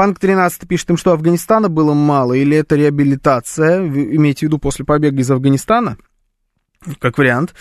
Панк 0.00 0.18
13 0.18 0.66
пишет 0.66 0.88
им, 0.88 0.96
что 0.96 1.12
Афганистана 1.12 1.68
было 1.68 1.92
мало, 1.92 2.32
или 2.32 2.56
это 2.56 2.74
реабилитация, 2.74 3.82
вы 3.82 4.16
имеете 4.16 4.40
в 4.40 4.42
виду 4.44 4.58
после 4.58 4.86
побега 4.86 5.20
из 5.20 5.30
Афганистана? 5.30 5.98
Как 6.98 7.18
вариант. 7.18 7.52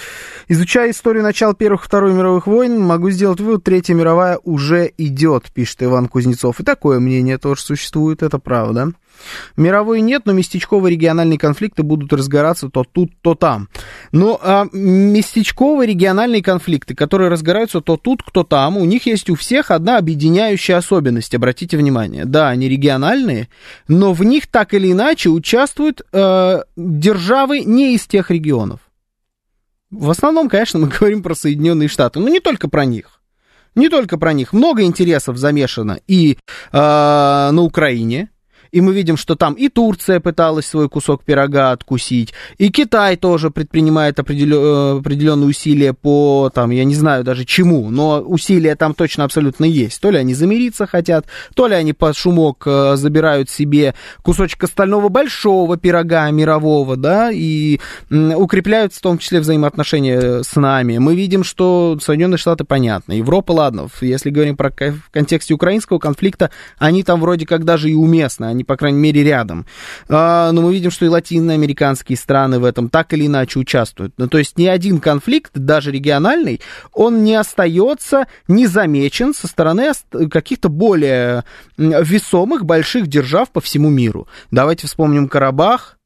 Изучая 0.47 0.91
историю 0.91 1.23
начала 1.23 1.53
Первых 1.53 1.83
и 1.83 1.85
Второй 1.87 2.13
мировых 2.13 2.47
войн, 2.47 2.79
могу 2.79 3.09
сделать 3.09 3.41
вывод, 3.41 3.65
Третья 3.65 3.93
мировая 3.93 4.39
уже 4.45 4.93
идет, 4.97 5.51
пишет 5.53 5.83
Иван 5.83 6.07
Кузнецов. 6.07 6.61
И 6.61 6.63
такое 6.63 7.01
мнение 7.01 7.37
тоже 7.37 7.61
существует, 7.61 8.23
это 8.23 8.39
правда. 8.39 8.93
Мировой 9.57 9.99
нет, 9.99 10.21
но 10.23 10.31
местечковые 10.31 10.93
региональные 10.93 11.37
конфликты 11.37 11.83
будут 11.83 12.13
разгораться 12.13 12.69
то 12.69 12.85
тут, 12.89 13.11
то 13.21 13.35
там. 13.35 13.67
Но 14.13 14.39
а, 14.41 14.67
местечковые 14.71 15.89
региональные 15.89 16.41
конфликты, 16.41 16.95
которые 16.95 17.29
разгораются 17.29 17.81
то 17.81 17.97
тут, 17.97 18.23
то 18.31 18.45
там, 18.45 18.77
у 18.77 18.85
них 18.85 19.05
есть 19.05 19.29
у 19.29 19.35
всех 19.35 19.69
одна 19.69 19.97
объединяющая 19.97 20.77
особенность, 20.77 21.35
обратите 21.35 21.75
внимание. 21.75 22.23
Да, 22.23 22.47
они 22.47 22.69
региональные, 22.69 23.49
но 23.89 24.13
в 24.13 24.23
них 24.23 24.47
так 24.47 24.73
или 24.73 24.93
иначе 24.93 25.27
участвуют 25.27 26.03
э, 26.13 26.61
державы 26.77 27.65
не 27.65 27.95
из 27.95 28.07
тех 28.07 28.31
регионов. 28.31 28.79
В 29.91 30.09
основном, 30.09 30.49
конечно, 30.49 30.79
мы 30.79 30.87
говорим 30.99 31.23
про 31.23 31.35
Соединенные 31.35 31.89
Штаты, 31.89 32.19
но 32.19 32.29
не 32.29 32.39
только 32.39 32.69
про 32.69 32.85
них. 32.85 33.21
Не 33.75 33.89
только 33.89 34.17
про 34.17 34.33
них. 34.33 34.53
Много 34.53 34.83
интересов 34.83 35.37
замешано 35.37 35.99
и 36.07 36.33
э, 36.33 36.37
на 36.71 37.61
Украине, 37.61 38.29
и 38.71 38.81
мы 38.81 38.93
видим, 38.93 39.17
что 39.17 39.35
там 39.35 39.53
и 39.53 39.69
Турция 39.69 40.19
пыталась 40.19 40.65
свой 40.65 40.89
кусок 40.89 41.23
пирога 41.23 41.71
откусить, 41.71 42.33
и 42.57 42.69
Китай 42.69 43.15
тоже 43.15 43.49
предпринимает 43.51 44.19
э, 44.19 44.21
определенные 44.21 45.47
усилия 45.47 45.93
по, 45.93 46.51
там, 46.53 46.71
я 46.71 46.83
не 46.83 46.95
знаю 46.95 47.23
даже 47.23 47.45
чему, 47.45 47.89
но 47.89 48.21
усилия 48.21 48.75
там 48.75 48.93
точно 48.93 49.23
абсолютно 49.23 49.65
есть. 49.65 50.01
То 50.01 50.11
ли 50.11 50.17
они 50.17 50.33
замириться 50.33 50.85
хотят, 50.85 51.25
то 51.55 51.67
ли 51.67 51.75
они 51.75 51.93
под 51.93 52.15
шумок 52.15 52.63
э, 52.65 52.95
забирают 52.95 53.49
себе 53.49 53.93
кусочек 54.21 54.63
остального 54.63 55.09
большого 55.09 55.77
пирога 55.77 56.29
мирового, 56.31 56.95
да, 56.95 57.31
и 57.31 57.79
м, 58.09 58.33
укрепляют 58.35 58.93
в 58.93 59.01
том 59.01 59.17
числе 59.17 59.39
взаимоотношения 59.39 60.43
с 60.43 60.55
нами. 60.55 60.97
Мы 60.97 61.15
видим, 61.15 61.43
что 61.43 61.97
Соединенные 62.01 62.37
Штаты, 62.37 62.63
понятно, 62.63 63.13
Европа, 63.13 63.51
ладно, 63.51 63.87
если 64.01 64.29
говорим 64.29 64.57
про 64.57 64.69
в 64.69 65.11
контексте 65.11 65.53
украинского 65.53 65.99
конфликта, 65.99 66.51
они 66.77 67.03
там 67.03 67.19
вроде 67.19 67.45
как 67.45 67.65
даже 67.65 67.89
и 67.89 67.93
уместны, 67.93 68.45
они, 68.59 68.63
по 68.63 68.77
крайней 68.77 68.99
мере, 68.99 69.23
рядом. 69.23 69.65
А, 70.07 70.51
но 70.51 70.61
мы 70.61 70.73
видим, 70.73 70.91
что 70.91 71.05
и 71.05 71.09
латиноамериканские 71.09 72.17
страны 72.17 72.59
в 72.59 72.65
этом 72.65 72.89
так 72.89 73.13
или 73.13 73.25
иначе 73.27 73.59
участвуют. 73.59 74.13
Ну, 74.17 74.27
то 74.27 74.37
есть 74.37 74.57
ни 74.57 74.65
один 74.65 74.99
конфликт, 74.99 75.51
даже 75.55 75.91
региональный, 75.91 76.61
он 76.93 77.23
не 77.23 77.35
остается 77.35 78.27
незамечен 78.47 79.33
со 79.33 79.47
стороны 79.47 79.91
каких-то 80.29 80.69
более 80.69 81.43
весомых 81.77 82.65
больших 82.65 83.07
держав 83.07 83.49
по 83.49 83.61
всему 83.61 83.89
миру. 83.89 84.27
Давайте 84.51 84.87
вспомним 84.87 85.27
Карабах, 85.27 85.99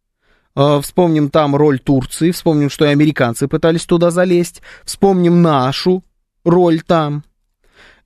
Э, 0.55 0.79
Вспомним 0.81 1.29
там 1.29 1.55
роль 1.55 1.79
Турции, 1.79 2.31
вспомним, 2.31 2.69
что 2.69 2.85
и 2.85 2.89
американцы 2.89 3.47
пытались 3.47 3.85
туда 3.85 4.11
залезть, 4.11 4.61
вспомним 4.83 5.41
нашу 5.41 6.03
роль 6.43 6.81
там. 6.81 7.23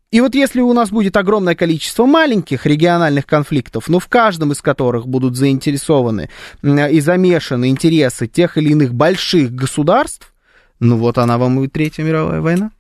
И 0.10 0.22
вот 0.22 0.36
если 0.36 0.62
у 0.62 0.72
нас 0.72 0.90
будет 0.90 1.18
огромное 1.18 1.54
количество 1.54 2.06
маленьких 2.06 2.66
региональных 2.66 3.26
конфликтов, 3.26 3.90
но 3.90 4.00
в 4.00 4.08
каждом 4.08 4.54
из 4.54 4.62
которых 4.62 5.06
будут 5.06 5.36
заинтересованы 5.36 6.30
и 6.64 7.00
замешаны 7.02 7.70
интересы 7.70 8.28
тех 8.28 8.58
или 8.58 8.70
иных 8.70 8.94
больших 8.94 9.52
государств, 9.52 10.34
ну 10.80 10.96
вот 10.96 11.18
она 11.18 11.38
вам 11.38 11.62
и 11.62 11.68
Третья 11.68 12.04
мировая 12.04 12.40
война. 12.40 12.72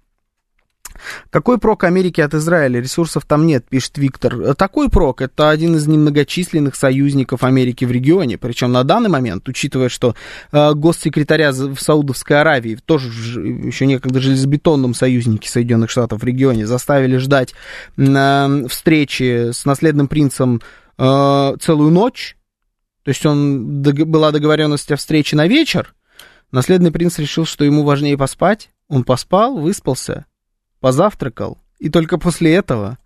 Какой 1.29 1.57
прок 1.57 1.83
Америки 1.83 2.21
от 2.21 2.33
Израиля? 2.33 2.79
Ресурсов 2.81 3.25
там 3.25 3.45
нет, 3.45 3.65
пишет 3.67 3.97
Виктор. 3.97 4.55
Такой 4.55 4.89
прок, 4.89 5.21
это 5.21 5.49
один 5.49 5.75
из 5.75 5.87
немногочисленных 5.87 6.75
союзников 6.75 7.43
Америки 7.43 7.85
в 7.85 7.91
регионе. 7.91 8.37
Причем 8.37 8.71
на 8.71 8.83
данный 8.83 9.09
момент, 9.09 9.47
учитывая, 9.47 9.89
что 9.89 10.15
э, 10.51 10.73
госсекретаря 10.73 11.51
в 11.51 11.77
Саудовской 11.77 12.41
Аравии, 12.41 12.77
тоже 12.85 13.09
еще 13.41 13.85
некогда 13.85 14.19
железобетонном 14.19 14.93
союзнике 14.93 15.49
Соединенных 15.49 15.89
Штатов 15.89 16.21
в 16.21 16.23
регионе, 16.23 16.65
заставили 16.65 17.17
ждать 17.17 17.53
встречи 18.69 19.51
с 19.51 19.65
наследным 19.65 20.07
принцем 20.07 20.61
э, 20.97 21.55
целую 21.59 21.91
ночь. 21.91 22.37
То 23.03 23.09
есть 23.09 23.25
он, 23.25 23.81
была 23.81 24.31
договоренность 24.31 24.91
о 24.91 24.97
встрече 24.97 25.35
на 25.35 25.47
вечер. 25.47 25.93
Наследный 26.51 26.91
принц 26.91 27.19
решил, 27.19 27.45
что 27.45 27.65
ему 27.65 27.83
важнее 27.83 28.17
поспать. 28.17 28.69
Он 28.89 29.03
поспал, 29.03 29.57
выспался, 29.57 30.25
позавтракал, 30.79 31.57
и 31.79 31.89
только 31.89 32.17
после 32.17 32.55
этого 32.55 32.97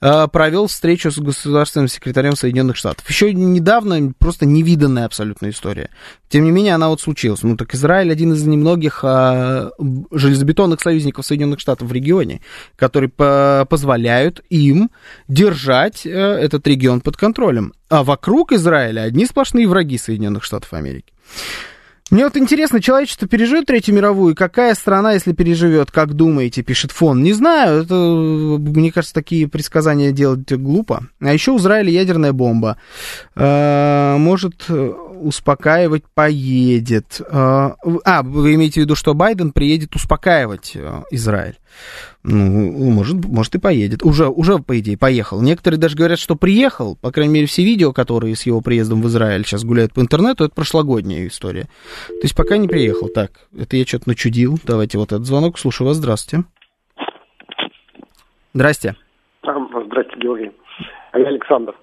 э, 0.00 0.28
провел 0.28 0.66
встречу 0.66 1.10
с 1.10 1.18
государственным 1.18 1.88
секретарем 1.88 2.36
Соединенных 2.36 2.76
Штатов. 2.76 3.08
Еще 3.08 3.32
недавно 3.32 4.12
просто 4.18 4.46
невиданная 4.46 5.06
абсолютная 5.06 5.50
история. 5.50 5.90
Тем 6.28 6.44
не 6.44 6.50
менее, 6.50 6.74
она 6.74 6.88
вот 6.88 7.00
случилась. 7.00 7.42
Ну, 7.42 7.56
так 7.56 7.74
Израиль 7.74 8.10
один 8.10 8.32
из 8.32 8.44
немногих 8.44 9.00
а, 9.02 9.70
железобетонных 10.10 10.80
союзников 10.80 11.26
Соединенных 11.26 11.60
Штатов 11.60 11.88
в 11.88 11.92
регионе, 11.92 12.40
которые 12.76 13.10
по 13.10 13.66
позволяют 13.68 14.40
им 14.50 14.90
держать 15.28 16.06
э, 16.06 16.10
этот 16.10 16.66
регион 16.66 17.00
под 17.00 17.16
контролем. 17.16 17.72
А 17.88 18.04
вокруг 18.04 18.52
Израиля 18.52 19.02
одни 19.02 19.26
сплошные 19.26 19.68
враги 19.68 19.98
Соединенных 19.98 20.44
Штатов 20.44 20.72
Америки. 20.72 21.12
Мне 22.10 22.24
вот 22.24 22.38
интересно, 22.38 22.80
человечество 22.80 23.28
переживет 23.28 23.66
Третью 23.66 23.94
мировую, 23.94 24.34
какая 24.34 24.74
страна, 24.74 25.12
если 25.12 25.32
переживет, 25.32 25.90
как 25.90 26.14
думаете, 26.14 26.62
пишет 26.62 26.90
фон? 26.90 27.22
Не 27.22 27.34
знаю, 27.34 27.82
это, 27.82 27.94
мне 27.94 28.90
кажется, 28.90 29.14
такие 29.14 29.46
предсказания 29.46 30.10
делать 30.10 30.50
глупо. 30.50 31.06
А 31.20 31.32
еще 31.32 31.52
у 31.52 31.58
Израиля 31.58 31.90
ядерная 31.90 32.32
бомба. 32.32 32.78
Э, 33.36 34.16
может 34.18 34.64
успокаивать 35.20 36.04
поедет. 36.14 37.20
Э, 37.20 37.70
а, 38.04 38.22
вы 38.22 38.54
имеете 38.54 38.80
в 38.80 38.84
виду, 38.84 38.94
что 38.94 39.14
Байден 39.14 39.52
приедет 39.52 39.94
успокаивать 39.94 40.72
э, 40.74 41.02
Израиль? 41.10 41.56
Ну, 42.22 42.90
может, 42.90 43.24
может 43.24 43.54
и 43.54 43.58
поедет. 43.58 44.02
Уже, 44.02 44.28
уже, 44.28 44.58
по 44.58 44.78
идее, 44.78 44.98
поехал. 44.98 45.40
Некоторые 45.40 45.78
даже 45.78 45.96
говорят, 45.96 46.18
что 46.18 46.34
приехал. 46.34 46.96
По 46.96 47.10
крайней 47.10 47.34
мере, 47.34 47.46
все 47.46 47.64
видео, 47.64 47.92
которые 47.92 48.36
с 48.36 48.44
его 48.46 48.60
приездом 48.60 49.02
в 49.02 49.06
Израиль 49.06 49.44
сейчас 49.44 49.64
гуляют 49.64 49.92
по 49.94 50.00
интернету, 50.00 50.44
это 50.44 50.54
прошлогодняя 50.54 51.26
история. 51.26 51.68
То 52.08 52.22
есть 52.22 52.36
пока 52.36 52.56
не 52.56 52.68
приехал. 52.68 53.08
Так, 53.08 53.30
это 53.56 53.76
я 53.76 53.86
что-то 53.86 54.08
начудил. 54.08 54.58
Давайте 54.64 54.98
вот 54.98 55.12
этот 55.12 55.26
звонок. 55.26 55.58
Слушаю 55.58 55.88
вас. 55.88 55.96
Здравствуйте. 55.96 56.44
Здрасте. 58.54 58.96
Здравствуйте, 59.42 60.20
Георгий. 60.20 60.52
А 61.12 61.18
я 61.18 61.28
Александр. 61.28 61.74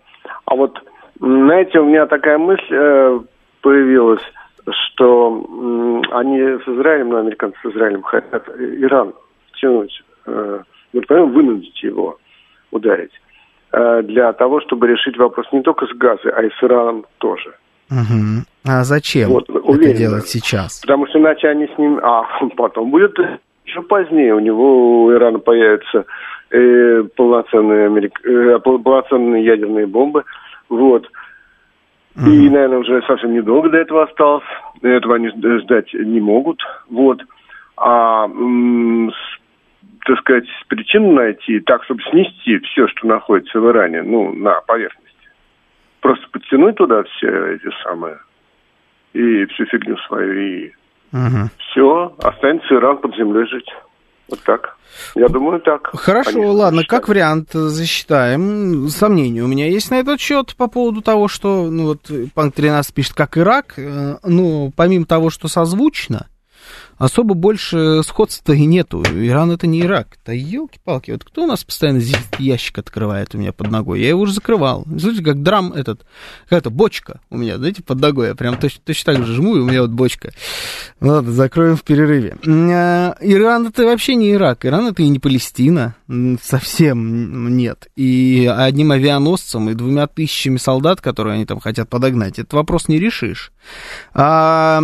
А 0.45 0.55
вот, 0.55 0.77
знаете, 1.19 1.79
у 1.79 1.85
меня 1.85 2.05
такая 2.05 2.37
мысль 2.37 2.63
э, 2.71 3.19
появилась, 3.61 4.21
что 4.71 5.45
э, 5.45 6.15
они 6.15 6.39
с 6.39 6.67
Израилем, 6.67 7.09
ну, 7.09 7.17
американцы 7.17 7.57
с 7.63 7.71
Израилем 7.71 8.03
хотят 8.03 8.47
Иран 8.57 9.13
втянуть, 9.51 10.03
э, 10.25 10.59
вот 10.93 11.07
прямо 11.07 11.25
вынудить 11.25 11.81
его 11.83 12.17
ударить, 12.71 13.11
э, 13.71 14.01
для 14.03 14.33
того, 14.33 14.61
чтобы 14.61 14.87
решить 14.87 15.17
вопрос 15.17 15.47
не 15.51 15.61
только 15.61 15.85
с 15.87 15.93
Газой, 15.97 16.31
а 16.31 16.43
и 16.43 16.49
с 16.49 16.63
Ираном 16.63 17.05
тоже. 17.17 17.55
Угу. 17.91 18.45
А 18.67 18.83
зачем 18.83 19.29
вот, 19.29 19.49
уверен, 19.49 19.89
это 19.91 19.97
делать 19.97 20.27
сейчас? 20.27 20.81
Потому 20.81 21.07
что 21.07 21.19
иначе 21.19 21.47
они 21.47 21.67
с 21.67 21.77
ним... 21.77 21.99
А 22.01 22.23
потом 22.57 22.89
будет 22.89 23.15
еще 23.65 23.81
позднее. 23.83 24.33
У 24.33 24.39
него, 24.39 25.03
у 25.03 25.13
Ирана 25.13 25.39
появятся 25.39 26.05
э, 26.49 27.03
полноценные, 27.15 27.87
америк... 27.87 28.19
э, 28.23 28.57
полноценные 28.59 29.45
ядерные 29.45 29.85
бомбы. 29.85 30.23
Вот. 30.69 31.07
Mm-hmm. 32.15 32.31
И, 32.31 32.49
наверное, 32.49 32.79
уже 32.79 33.01
совсем 33.03 33.33
недолго 33.33 33.69
до 33.69 33.77
этого 33.77 34.03
осталось. 34.03 34.45
Этого 34.81 35.15
они 35.15 35.29
ждать 35.29 35.93
не 35.93 36.19
могут. 36.19 36.61
Вот. 36.89 37.21
А 37.77 38.25
м- 38.25 39.11
так 40.05 40.19
сказать, 40.19 40.45
причину 40.67 41.13
найти, 41.13 41.59
так, 41.59 41.83
чтобы 41.83 42.01
снести 42.03 42.59
все, 42.59 42.87
что 42.87 43.07
находится 43.07 43.59
в 43.59 43.69
Иране, 43.69 44.03
ну, 44.03 44.31
на 44.33 44.61
поверхности. 44.61 45.05
Просто 45.99 46.27
подтянуть 46.31 46.75
туда 46.75 47.03
все 47.03 47.55
эти 47.55 47.69
самые, 47.83 48.19
и 49.13 49.45
всю 49.45 49.65
фигню 49.65 49.97
свою, 50.07 50.33
и 50.33 50.67
угу. 51.11 51.49
все, 51.57 52.15
останется 52.23 52.75
Иран 52.75 52.97
под 52.97 53.15
землей 53.15 53.47
жить. 53.47 53.69
Вот 54.29 54.41
так. 54.43 54.75
Я 55.13 55.27
думаю, 55.27 55.59
так. 55.61 55.89
Хорошо, 55.93 56.31
Конечно, 56.31 56.51
ладно, 56.53 56.77
засчитаем. 56.79 57.01
как 57.01 57.09
вариант 57.09 57.49
засчитаем. 57.53 58.89
Сомнения 58.89 59.41
у 59.43 59.47
меня 59.47 59.67
есть 59.67 59.91
на 59.91 59.95
этот 59.95 60.19
счет 60.19 60.55
по 60.55 60.67
поводу 60.67 61.01
того, 61.01 61.27
что, 61.27 61.69
ну 61.69 61.85
вот, 61.87 62.09
Панк 62.33 62.55
13 62.55 62.93
пишет, 62.93 63.13
как 63.13 63.37
Ирак. 63.37 63.73
Э, 63.77 64.17
ну, 64.23 64.71
помимо 64.75 65.05
того, 65.05 65.29
что 65.29 65.47
созвучно, 65.47 66.27
особо 66.97 67.33
больше 67.33 68.01
сходства 68.03 68.53
и 68.53 68.65
нету. 68.65 69.03
Иран 69.03 69.51
это 69.51 69.67
не 69.67 69.81
Ирак. 69.81 70.17
Да 70.25 70.33
елки-палки, 70.33 71.11
вот 71.11 71.23
кто 71.23 71.43
у 71.43 71.47
нас 71.47 71.63
постоянно 71.63 71.99
здесь 71.99 72.19
ящик 72.39 72.77
открывает 72.77 73.35
у 73.35 73.37
меня 73.37 73.53
под 73.53 73.71
ногой? 73.71 74.01
Я 74.01 74.09
его 74.09 74.21
уже 74.21 74.33
закрывал. 74.33 74.85
Слушайте, 74.85 75.23
как 75.23 75.41
драм 75.41 75.73
этот, 75.73 76.05
какая-то 76.45 76.69
бочка 76.69 77.19
у 77.29 77.37
меня, 77.37 77.57
знаете, 77.57 77.83
под 77.83 77.99
ногой. 77.99 78.27
Я 78.27 78.35
прям 78.35 78.57
точно, 78.57 78.81
точно 78.85 79.13
так 79.13 79.25
же 79.25 79.35
жму, 79.35 79.57
и 79.57 79.59
у 79.59 79.65
меня 79.65 79.81
вот 79.81 79.91
бочка. 79.91 80.31
Ладно, 81.01 81.31
закроем 81.31 81.75
в 81.75 81.83
перерыве. 81.83 82.37
А, 82.45 83.15
Иран 83.21 83.67
это 83.67 83.85
вообще 83.85 84.15
не 84.15 84.31
Ирак. 84.31 84.65
Иран 84.65 84.87
это 84.87 85.03
и 85.03 85.07
не 85.07 85.19
Палестина. 85.19 85.95
Совсем 86.41 87.55
нет. 87.55 87.87
И 87.95 88.51
одним 88.53 88.91
авианосцем 88.91 89.69
и 89.69 89.73
двумя 89.73 90.07
тысячами 90.07 90.57
солдат, 90.57 91.01
которые 91.01 91.35
они 91.35 91.45
там 91.45 91.59
хотят 91.59 91.89
подогнать, 91.89 92.39
этот 92.39 92.53
вопрос 92.53 92.87
не 92.87 92.99
решишь. 92.99 93.51
А 94.13 94.81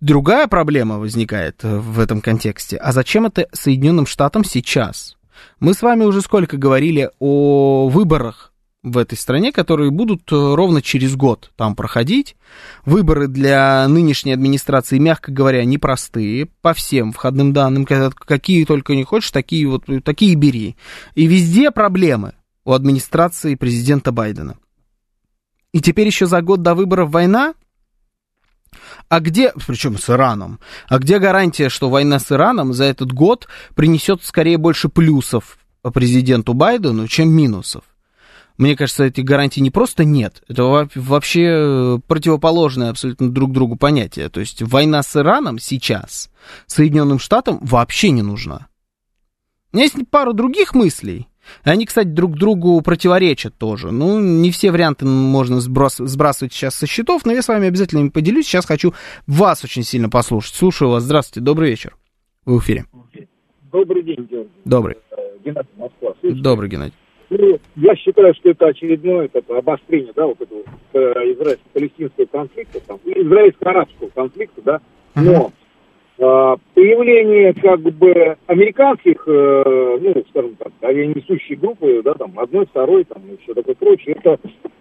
Другая 0.00 0.48
проблема 0.48 0.98
возникает 0.98 1.62
в 1.62 2.00
этом 2.00 2.22
контексте. 2.22 2.76
А 2.78 2.92
зачем 2.92 3.26
это 3.26 3.48
Соединенным 3.52 4.06
Штатам 4.06 4.44
сейчас? 4.44 5.16
Мы 5.58 5.74
с 5.74 5.82
вами 5.82 6.04
уже 6.04 6.22
сколько 6.22 6.56
говорили 6.56 7.10
о 7.18 7.88
выборах 7.88 8.50
в 8.82 8.96
этой 8.96 9.18
стране, 9.18 9.52
которые 9.52 9.90
будут 9.90 10.32
э, 10.32 10.34
ровно 10.34 10.80
через 10.80 11.14
год 11.16 11.52
там 11.56 11.76
проходить. 11.76 12.36
Выборы 12.86 13.28
для 13.28 13.86
нынешней 13.88 14.32
администрации, 14.32 14.98
мягко 14.98 15.32
говоря, 15.32 15.64
непростые 15.64 16.46
по 16.62 16.72
всем 16.72 17.12
входным 17.12 17.52
данным. 17.52 17.84
Какие 17.84 18.64
только 18.64 18.94
не 18.94 19.04
хочешь, 19.04 19.30
такие 19.30 19.68
вот 19.68 19.84
такие 20.02 20.34
бери. 20.34 20.76
И 21.14 21.26
везде 21.26 21.70
проблемы 21.70 22.32
у 22.64 22.72
администрации 22.72 23.54
президента 23.54 24.12
Байдена. 24.12 24.56
И 25.72 25.80
теперь 25.80 26.06
еще 26.06 26.26
за 26.26 26.40
год 26.40 26.62
до 26.62 26.74
выборов 26.74 27.10
война, 27.10 27.54
а 29.08 29.20
где, 29.20 29.52
причем 29.66 29.98
с 29.98 30.08
Ираном, 30.10 30.60
а 30.88 30.98
где 30.98 31.18
гарантия, 31.18 31.68
что 31.68 31.90
война 31.90 32.18
с 32.18 32.30
Ираном 32.30 32.72
за 32.72 32.84
этот 32.84 33.12
год 33.12 33.48
принесет 33.74 34.22
скорее 34.24 34.58
больше 34.58 34.88
плюсов 34.88 35.58
президенту 35.94 36.54
Байдену, 36.54 37.08
чем 37.08 37.30
минусов? 37.30 37.84
Мне 38.58 38.76
кажется, 38.76 39.04
этих 39.04 39.24
гарантий 39.24 39.62
не 39.62 39.70
просто 39.70 40.04
нет, 40.04 40.42
это 40.46 40.86
вообще 40.94 41.98
противоположное 42.06 42.90
абсолютно 42.90 43.30
друг 43.30 43.52
другу 43.52 43.76
понятие. 43.76 44.28
То 44.28 44.40
есть 44.40 44.60
война 44.60 45.02
с 45.02 45.16
Ираном 45.16 45.58
сейчас 45.58 46.28
Соединенным 46.66 47.18
Штатам 47.18 47.58
вообще 47.62 48.10
не 48.10 48.20
нужна. 48.20 48.68
У 49.72 49.76
меня 49.76 49.84
есть 49.84 49.96
пару 50.10 50.34
других 50.34 50.74
мыслей, 50.74 51.29
они, 51.64 51.86
кстати, 51.86 52.08
друг 52.08 52.36
другу 52.36 52.80
противоречат 52.82 53.54
тоже. 53.56 53.90
Ну, 53.90 54.20
не 54.20 54.50
все 54.50 54.70
варианты 54.70 55.04
можно 55.06 55.60
сброс, 55.60 55.96
сбрасывать 55.98 56.52
сейчас 56.52 56.74
со 56.74 56.86
счетов, 56.86 57.24
но 57.24 57.32
я 57.32 57.42
с 57.42 57.48
вами 57.48 57.68
обязательно 57.68 58.00
им 58.00 58.10
поделюсь. 58.10 58.46
Сейчас 58.46 58.66
хочу 58.66 58.94
вас 59.26 59.64
очень 59.64 59.82
сильно 59.82 60.08
послушать. 60.08 60.54
Слушаю 60.54 60.90
вас. 60.90 61.02
Здравствуйте, 61.02 61.44
добрый 61.44 61.70
вечер. 61.70 61.96
Вы 62.44 62.58
в 62.58 62.62
эфире. 62.62 62.84
Добрый 63.70 64.02
день, 64.02 64.26
Георгий. 64.28 64.50
Добрый. 64.64 64.96
Э, 65.10 65.16
Геннадий 65.44 65.70
Москва. 65.76 66.14
Слышите? 66.20 66.42
Добрый, 66.42 66.68
Геннадий. 66.68 66.94
Ну, 67.30 67.60
я 67.76 67.94
считаю, 67.94 68.34
что 68.34 68.50
это 68.50 68.66
очередное 68.66 69.30
это, 69.32 69.56
обострение, 69.56 70.12
да, 70.16 70.26
вот 70.26 70.40
этого 70.40 70.62
э, 70.92 70.98
израильско-палестинского 70.98 72.26
конфликта, 72.26 72.80
там, 72.80 72.98
израильско-арабского 73.04 74.08
конфликта, 74.08 74.62
да, 74.62 74.80
но 75.14 75.52
появление 76.20 77.54
как 77.54 77.80
бы 77.80 78.36
американских, 78.46 79.22
э, 79.26 79.98
ну, 80.00 80.24
скажем 80.28 80.54
так, 80.56 80.70
авианесущей 80.82 81.56
группы, 81.56 82.02
да, 82.04 82.12
там, 82.12 82.38
одной, 82.38 82.66
второй, 82.66 83.04
там, 83.04 83.22
и 83.32 83.42
все 83.42 83.54
такое 83.54 83.74
прочее, 83.74 84.16
это 84.18 84.38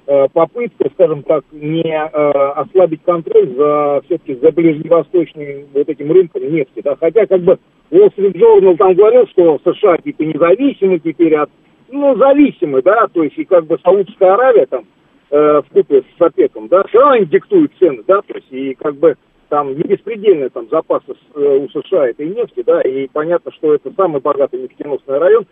э, 0.07 0.27
попытка, 0.33 0.89
скажем 0.95 1.23
так, 1.23 1.45
не 1.53 1.89
э, 1.89 2.07
ослабить 2.09 3.03
контроль 3.03 3.55
за, 3.55 4.01
все-таки, 4.05 4.35
за 4.35 4.51
ближневосточным 4.51 5.67
вот 5.73 5.87
этим 5.87 6.11
рынком 6.11 6.51
нефти, 6.51 6.81
да, 6.83 6.97
хотя, 6.99 7.25
как 7.25 7.41
бы, 7.41 7.57
Wall 7.89 8.13
Street 8.17 8.33
Journal 8.33 8.75
там 8.75 8.93
говорил, 8.95 9.25
что 9.27 9.59
США, 9.63 9.97
типа, 9.97 10.23
независимы 10.23 10.99
теперь 10.99 11.35
от, 11.35 11.49
ну, 11.89 12.17
зависимы, 12.17 12.81
да, 12.81 13.07
то 13.07 13.23
есть, 13.23 13.37
и 13.37 13.45
как 13.45 13.65
бы 13.65 13.79
Саудовская 13.81 14.33
Аравия 14.33 14.65
там, 14.65 14.83
э, 15.31 15.61
в 15.65 15.73
купе 15.73 16.03
с 16.17 16.21
ОПЕКом, 16.21 16.67
да, 16.67 16.83
все 16.89 16.99
равно 16.99 17.13
они 17.13 17.25
диктуют 17.27 17.71
цены, 17.79 18.03
да, 18.05 18.21
то 18.21 18.33
есть, 18.33 18.51
и 18.51 18.73
как 18.73 18.95
бы, 18.95 19.15
там 19.49 19.75
не 19.75 19.83
беспредельные 19.83 20.49
там 20.49 20.67
запасы 20.69 21.13
э, 21.35 21.57
у 21.57 21.69
США 21.69 22.09
этой 22.09 22.27
нефти, 22.29 22.63
да, 22.65 22.81
и 22.81 23.07
понятно, 23.07 23.51
что 23.51 23.73
это 23.73 23.91
самый 23.95 24.21
богатый 24.21 24.61
нефтеносный 24.61 25.17
район. 25.17 25.45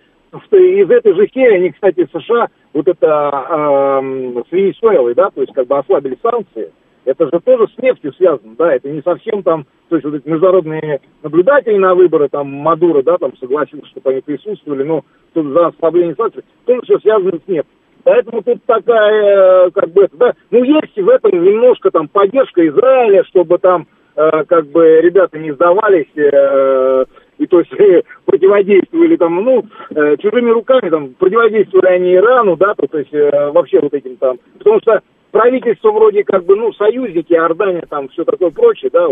Что 0.45 0.57
из 0.57 0.89
этой 0.89 1.13
же 1.13 1.27
серии 1.33 1.55
они, 1.55 1.71
кстати, 1.71 2.07
США 2.12 2.47
вот 2.73 2.88
это 2.88 3.05
э, 3.05 4.43
с 4.47 4.51
Венесуэлой, 4.51 5.15
да, 5.15 5.29
то 5.29 5.41
есть 5.41 5.53
как 5.53 5.67
бы 5.67 5.77
ослабили 5.77 6.17
санкции. 6.21 6.71
Это 7.05 7.25
же 7.25 7.39
тоже 7.39 7.67
с 7.73 7.81
нефтью 7.81 8.13
связано, 8.13 8.55
да, 8.57 8.75
это 8.75 8.89
не 8.89 9.01
совсем 9.01 9.41
там, 9.41 9.65
то 9.88 9.95
есть 9.95 10.05
вот 10.05 10.15
эти 10.15 10.27
международные 10.27 10.99
наблюдатели 11.23 11.77
на 11.77 11.95
выборы, 11.95 12.27
там, 12.27 12.51
Мадуро, 12.51 13.01
да, 13.01 13.17
там 13.17 13.36
согласился, 13.38 13.88
чтобы 13.88 14.12
они 14.12 14.21
присутствовали, 14.21 14.83
но 14.83 15.05
тут 15.33 15.47
за 15.53 15.67
ослабление 15.67 16.15
санкций, 16.15 16.43
тоже 16.65 16.81
все 16.83 16.99
связано 16.99 17.31
с 17.31 17.47
нефтью. 17.47 17.77
Поэтому 18.08 18.41
тут 18.41 18.63
такая, 18.65 19.67
э, 19.67 19.72
как 19.72 19.89
бы, 19.89 20.08
да, 20.13 20.32
ну, 20.50 20.63
есть 20.63 20.96
в 20.96 21.10
этом 21.10 21.43
немножко 21.43 21.91
там 21.91 22.08
поддержка 22.08 22.65
Израиля, 22.65 23.26
чтобы 23.26 23.58
там, 23.58 23.86
э, 24.15 24.46
как 24.46 24.67
бы, 24.67 25.02
ребята 25.02 25.38
не 25.38 25.52
сдавались, 25.52 26.08
э, 26.15 27.06
и 27.38 27.48
то 27.48 27.60
есть 27.60 27.74
э, 27.74 28.04
противодействовали 28.26 29.17
там, 29.17 29.43
ну, 29.43 29.65
э, 29.93 30.15
чужими 30.22 30.52
руками, 30.52 30.89
там, 30.89 31.15
противодействовали 31.20 31.88
они 31.88 32.15
Ирану, 32.15 32.56
да, 32.56 32.76
то, 32.76 32.88
то 32.88 32.98
есть 32.98 33.13
э, 33.13 33.52
вообще 33.52 33.82
вот 33.82 33.93
этим 33.93 34.15
там, 34.15 34.38
потому 34.58 34.80
что 34.80 35.02
правительство 35.32 35.91
вроде 35.91 36.24
как 36.24 36.46
бы, 36.46 36.56
ну, 36.56 36.72
союзники, 36.72 37.34
Иордания, 37.34 37.84
там, 37.89 38.08
все 38.08 38.24
такое 38.24 38.52
прочее, 38.52 38.89
да, 38.89 39.06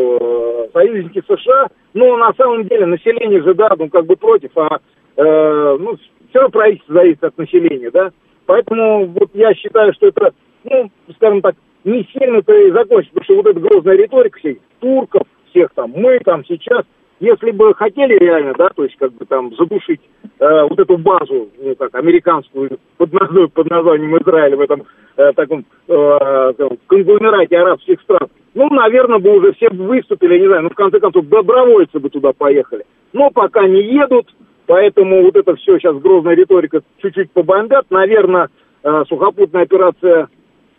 союзники 0.71 1.21
США, 1.27 1.67
но 1.93 2.15
на 2.15 2.31
самом 2.38 2.63
деле 2.63 2.86
население 2.86 3.43
же, 3.43 3.53
да, 3.55 3.67
ну, 3.77 3.89
как 3.89 4.05
бы 4.05 4.15
против, 4.15 4.51
а, 4.55 4.79
э, 5.17 5.77
ну, 5.81 5.97
все 6.29 6.47
правительство 6.47 6.93
зависит 6.93 7.25
от 7.25 7.38
населения, 7.38 7.91
да, 7.91 8.12
поэтому 8.45 9.08
вот 9.08 9.29
я 9.34 9.53
считаю, 9.53 9.93
что 9.93 10.08
это, 10.08 10.34
ну, 10.63 10.89
скажем 11.15 11.41
так, 11.41 11.55
не 11.84 12.08
сильно-то 12.13 12.53
и 12.53 12.71
закончится, 12.71 13.13
потому 13.13 13.23
что 13.23 13.36
вот 13.36 13.45
эта 13.47 13.60
грозная 13.60 13.95
риторика 13.95 14.39
всех 14.39 14.58
турков, 14.79 15.23
всех 15.49 15.69
там, 15.75 15.91
мы 15.95 16.19
там 16.19 16.43
сейчас, 16.45 16.84
если 17.19 17.51
бы 17.51 17.73
хотели 17.75 18.17
реально, 18.17 18.53
да, 18.58 18.69
то 18.75 18.84
есть 18.84 18.95
как 18.97 19.13
бы 19.13 19.25
там 19.25 19.55
задушить 19.55 20.01
э, 20.39 20.63
вот 20.63 20.79
эту 20.79 20.97
базу, 20.97 21.49
ну 21.60 21.75
как, 21.75 21.93
американскую 21.95 22.79
под, 22.97 23.13
названием, 23.13 23.49
под 23.51 23.69
названием 23.69 24.17
Израиль 24.17 24.55
в 24.55 24.62
этом 24.62 24.84
э, 25.15 25.31
таком 25.34 25.65
э, 25.88 26.51
конгломерате 26.88 27.58
арабских 27.58 28.01
стран, 28.01 28.29
ну, 28.55 28.69
наверное, 28.69 29.19
бы 29.19 29.38
уже 29.38 29.53
все 29.53 29.69
выступили, 29.69 30.39
не 30.39 30.47
знаю, 30.47 30.63
ну, 30.63 30.69
в 30.69 30.75
конце 30.75 30.99
концов, 30.99 31.27
добровольцы 31.27 31.99
бы 31.99 32.10
туда 32.10 32.31
поехали. 32.31 32.86
Но 33.12 33.29
пока 33.29 33.67
не 33.67 33.81
едут, 33.81 34.34
поэтому 34.65 35.23
вот 35.23 35.36
это 35.36 35.56
все 35.56 35.78
сейчас 35.78 35.97
грозная 35.97 36.36
риторика 36.36 36.82
чуть-чуть 37.01 37.32
побомбят. 37.32 37.86
Наверное, 37.89 38.49
э, 38.84 39.04
сухопутная 39.08 39.63
операция, 39.63 40.28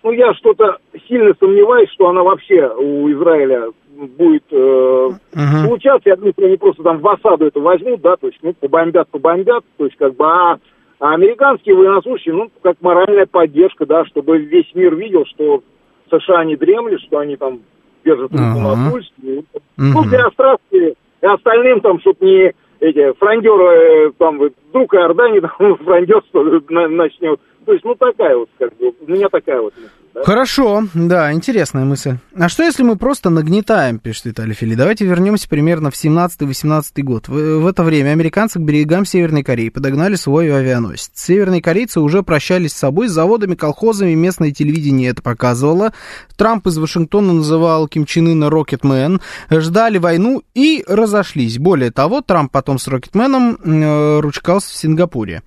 ну, 0.03 0.13
я 0.13 0.35
что-то 0.35 0.79
сильно 1.09 1.35
сомневаюсь, 1.39 1.91
что 1.91 2.09
она 2.09 2.23
вообще 2.23 2.69
у 2.69 3.11
Израиля 3.11 3.71
будет 4.19 4.45
э, 4.51 4.57
uh-huh. 4.57 5.67
получаться. 5.67 6.11
Я 6.11 6.17
думаю, 6.17 6.33
что 6.37 6.47
они 6.47 6.57
просто 6.57 6.83
там 6.83 6.99
в 6.99 7.09
осаду 7.09 7.47
это 7.47 7.61
возьмут, 7.61 8.03
да, 8.03 8.17
то 8.17 8.27
есть, 8.27 8.39
ну, 8.43 8.53
побомбят, 8.53 9.09
побомбят, 9.09 9.65
то 9.77 9.85
есть, 9.85 9.97
как 9.97 10.15
бы, 10.15 10.25
а, 10.27 10.59
а 11.01 11.15
американские 11.15 11.75
военнослужащие, 11.75 12.35
ну, 12.35 12.51
как 12.63 12.77
моральная 12.83 13.27
поддержка, 13.27 13.87
да, 13.87 14.05
чтобы 14.05 14.39
весь 14.39 14.71
мир 14.75 14.95
видел, 14.95 15.25
что 15.27 15.63
США 16.11 16.45
не 16.45 16.57
дремлет, 16.57 17.01
что 17.01 17.19
они 17.19 17.37
там 17.37 17.61
держат 18.05 18.31
руку 18.31 18.43
uh-huh. 18.43 18.77
на 18.77 18.91
пульсе. 18.91 19.11
Uh-huh. 19.19 19.43
Ну, 19.77 20.05
для 20.05 20.27
Астрации 20.27 20.95
и 21.23 21.27
остальным 21.27 21.81
там, 21.81 22.01
чтобы 22.01 22.25
не 22.25 22.55
эти 22.81 23.13
фрондеры, 23.15 24.13
там, 24.19 24.39
вдруг 24.39 24.95
Иордания 24.95 25.41
там 25.59 25.77
фрондерство 25.77 26.43
начнет. 26.43 27.41
То 27.67 27.73
есть, 27.73 27.85
ну, 27.85 27.97
такая 27.97 28.37
вот, 28.37 28.49
как 28.59 28.77
бы, 28.77 28.93
у 29.01 29.11
меня 29.11 29.29
такая 29.29 29.61
вот 29.61 29.75
мысль. 29.77 29.91
Да? 30.15 30.23
Хорошо, 30.23 30.85
да, 30.95 31.31
интересная 31.33 31.85
мысль. 31.85 32.15
А 32.35 32.49
что 32.49 32.63
если 32.63 32.83
мы 32.83 32.97
просто 32.97 33.29
нагнетаем, 33.29 33.99
пишет 33.99 34.27
Виталий 34.27 34.55
Фили? 34.55 34.75
Давайте 34.75 35.05
вернемся 35.05 35.47
примерно 35.47 35.91
в 35.91 35.95
17-18 35.95 37.03
год. 37.03 37.29
В, 37.29 37.59
в 37.59 37.67
это 37.67 37.83
время 37.83 38.11
американцы 38.11 38.59
к 38.59 38.63
берегам 38.63 39.05
Северной 39.05 39.43
Кореи 39.43 39.69
подогнали 39.69 40.15
свой 40.15 40.51
авианосец. 40.51 41.11
Северные 41.15 41.61
корейцы 41.61 42.01
уже 42.01 42.23
прощались 42.23 42.73
с 42.73 42.79
собой, 42.79 43.09
с 43.09 43.13
заводами, 43.13 43.57
колхозами, 43.57 44.15
местное 44.15 44.53
телевидение 44.53 45.11
это 45.11 45.23
показывало. 45.23 45.93
Трамп 46.37 46.69
из 46.69 46.79
Вашингтона 46.79 47.33
называл 47.33 47.89
Ким 47.89 48.07
Чен 48.07 48.29
Ына 48.29 48.49
Рокетмен. 48.49 49.21
Ждали 49.51 49.99
войну 49.99 50.43
и 50.55 50.83
разошлись. 50.87 51.59
Более 51.59 51.91
того, 51.91 52.23
Трамп 52.23 52.53
потом 52.53 52.79
с 52.79 52.89
Рокетменом 52.89 53.57
э, 53.57 54.21
ручкался 54.21 54.71
в 54.71 54.77
Сингапуре. 54.77 55.43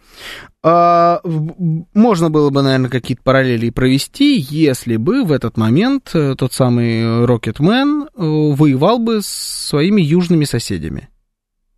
А, 0.61 1.21
можно 1.93 2.29
было 2.29 2.49
бы, 2.49 2.61
наверное, 2.61 2.89
какие-то 2.89 3.23
параллели 3.23 3.69
провести, 3.69 4.37
если 4.37 4.97
бы 4.97 5.23
в 5.23 5.31
этот 5.31 5.55
момент 5.55 6.11
э, 6.13 6.35
тот 6.37 6.51
самый 6.51 7.25
Рокетмен 7.25 8.03
э, 8.03 8.07
воевал 8.17 8.99
бы 8.99 9.21
с 9.21 9.27
своими 9.27 10.01
южными 10.01 10.43
соседями. 10.43 11.07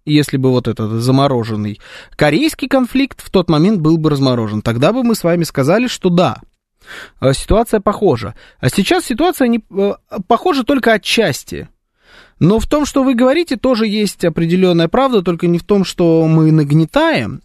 Если 0.04 0.38
бы 0.38 0.50
вот 0.50 0.68
этот 0.68 1.00
замороженный 1.00 1.80
корейский 2.16 2.68
конфликт 2.68 3.22
в 3.22 3.30
тот 3.30 3.52
момент 3.52 3.82
был 3.82 3.98
бы 3.98 4.10
разморожен, 4.10 4.64
тогда 4.64 4.94
бы 4.94 5.04
мы 5.04 5.14
с 5.14 5.24
вами 5.24 5.44
сказали, 5.44 5.86
что 5.86 6.10
да, 6.10 6.38
э, 7.20 7.34
ситуация 7.34 7.82
похожа. 7.82 8.34
А 8.60 8.70
сейчас 8.70 9.06
ситуация 9.06 9.48
не 9.48 9.64
похожа 10.28 10.64
только 10.64 10.94
отчасти. 10.94 11.70
Но 12.40 12.58
в 12.58 12.66
том, 12.66 12.88
что 12.88 13.04
вы 13.04 13.14
говорите, 13.14 13.58
тоже 13.58 13.86
есть 13.86 14.26
определенная 14.26 14.88
правда, 14.88 15.22
только 15.22 15.46
не 15.46 15.60
в 15.60 15.64
том, 15.64 15.86
что 15.86 16.26
мы 16.28 16.52
нагнетаем, 16.52 17.44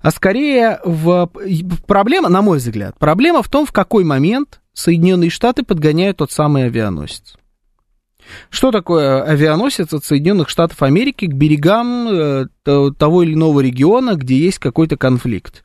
а 0.00 0.10
скорее 0.10 0.80
в... 0.84 1.30
Проблема, 1.86 2.28
на 2.28 2.42
мой 2.42 2.58
взгляд, 2.58 2.96
проблема 2.98 3.42
в 3.42 3.48
том, 3.48 3.66
в 3.66 3.72
какой 3.72 4.04
момент 4.04 4.60
Соединенные 4.72 5.30
Штаты 5.30 5.64
подгоняют 5.64 6.18
тот 6.18 6.30
самый 6.30 6.64
авианосец. 6.64 7.36
Что 8.50 8.70
такое 8.70 9.22
авианосец 9.22 9.92
от 9.92 10.04
Соединенных 10.04 10.48
Штатов 10.48 10.82
Америки 10.82 11.26
к 11.26 11.32
берегам 11.32 12.08
э, 12.10 12.46
того 12.64 13.22
или 13.22 13.34
иного 13.34 13.60
региона, 13.60 14.14
где 14.14 14.36
есть 14.36 14.58
какой-то 14.58 14.96
конфликт? 14.96 15.64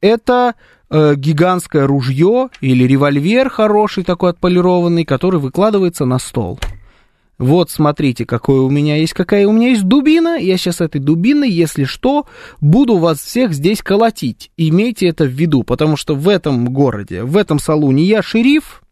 Это 0.00 0.54
э, 0.88 1.14
гигантское 1.16 1.86
ружье 1.86 2.48
или 2.60 2.84
револьвер 2.84 3.50
хороший 3.50 4.04
такой 4.04 4.30
отполированный, 4.30 5.04
который 5.04 5.40
выкладывается 5.40 6.04
на 6.04 6.18
стол 6.18 6.60
вот 7.38 7.70
смотрите, 7.70 8.24
какое 8.24 8.60
у 8.60 8.70
меня 8.70 8.96
есть, 8.96 9.12
какая 9.12 9.46
у 9.46 9.52
меня 9.52 9.68
есть 9.68 9.84
дубина, 9.84 10.38
я 10.38 10.56
сейчас 10.56 10.80
этой 10.80 11.00
дубиной, 11.00 11.50
если 11.50 11.84
что, 11.84 12.26
буду 12.60 12.96
вас 12.96 13.20
всех 13.20 13.52
здесь 13.52 13.82
колотить. 13.82 14.50
Имейте 14.56 15.08
это 15.08 15.24
в 15.24 15.28
виду, 15.28 15.62
потому 15.62 15.96
что 15.96 16.14
в 16.14 16.28
этом 16.28 16.66
городе, 16.66 17.22
в 17.22 17.36
этом 17.36 17.58
салоне 17.58 18.04
я 18.04 18.22
шериф, 18.22 18.82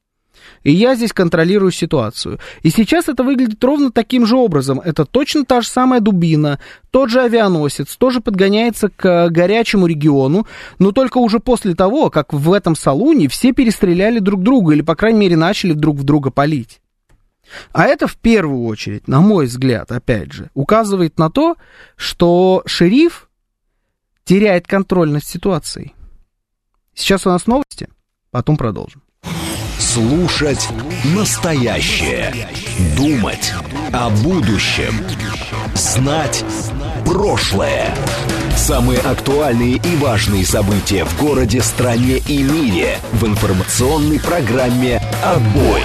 и 0.63 0.73
я 0.73 0.95
здесь 0.95 1.13
контролирую 1.13 1.71
ситуацию. 1.71 2.39
И 2.63 2.71
сейчас 2.71 3.09
это 3.09 3.23
выглядит 3.23 3.63
ровно 3.65 3.91
таким 3.91 4.27
же 4.27 4.37
образом. 4.37 4.81
Это 4.81 5.05
точно 5.05 5.45
та 5.45 5.61
же 5.63 5.69
самая 5.69 6.01
дубина, 6.01 6.59
тот 6.91 7.11
же 7.11 7.23
авианосец, 7.23 7.97
тоже 7.97 8.21
подгоняется 8.21 8.89
к 8.89 9.29
горячему 9.31 9.87
региону, 9.87 10.47
но 10.79 10.93
только 10.93 11.19
уже 11.19 11.39
после 11.39 11.75
того, 11.75 12.11
как 12.11 12.33
в 12.33 12.53
этом 12.53 12.77
салоне 12.77 13.29
все 13.29 13.53
перестреляли 13.53 14.19
друг 14.19 14.43
друга, 14.43 14.75
или, 14.75 14.83
по 14.83 14.97
крайней 14.97 15.21
мере, 15.21 15.37
начали 15.37 15.73
друг 15.73 15.97
в 15.97 16.05
друга 16.05 16.31
палить. 16.31 16.81
А 17.73 17.85
это 17.85 18.07
в 18.07 18.17
первую 18.17 18.65
очередь, 18.65 19.09
на 19.09 19.21
мой 19.21 19.47
взгляд, 19.47 19.93
опять 19.93 20.33
же, 20.33 20.51
указывает 20.55 21.19
на 21.19 21.31
то, 21.31 21.57
что 21.97 22.63
шериф 22.67 23.29
теряет 24.25 24.67
контроль 24.67 25.11
над 25.11 25.25
ситуацией. 25.25 25.95
Сейчас 26.95 27.27
у 27.27 27.31
нас 27.31 27.47
новости, 27.47 27.89
потом 28.31 28.57
продолжим. 28.57 29.03
Слушать 29.79 30.69
настоящее. 31.15 32.49
Думать 32.97 33.53
о 33.93 34.11
будущем. 34.11 34.95
Знать 35.75 36.45
прошлое. 37.05 37.95
Самые 38.57 39.01
актуальные 39.01 39.77
и 39.77 39.97
важные 39.97 40.47
события 40.47 41.05
в 41.05 41.21
городе, 41.21 41.61
стране 41.61 42.19
и 42.29 42.43
мире 42.43 42.99
в 43.13 43.27
информационной 43.27 44.21
программе 44.21 45.03
«Отбой». 45.23 45.83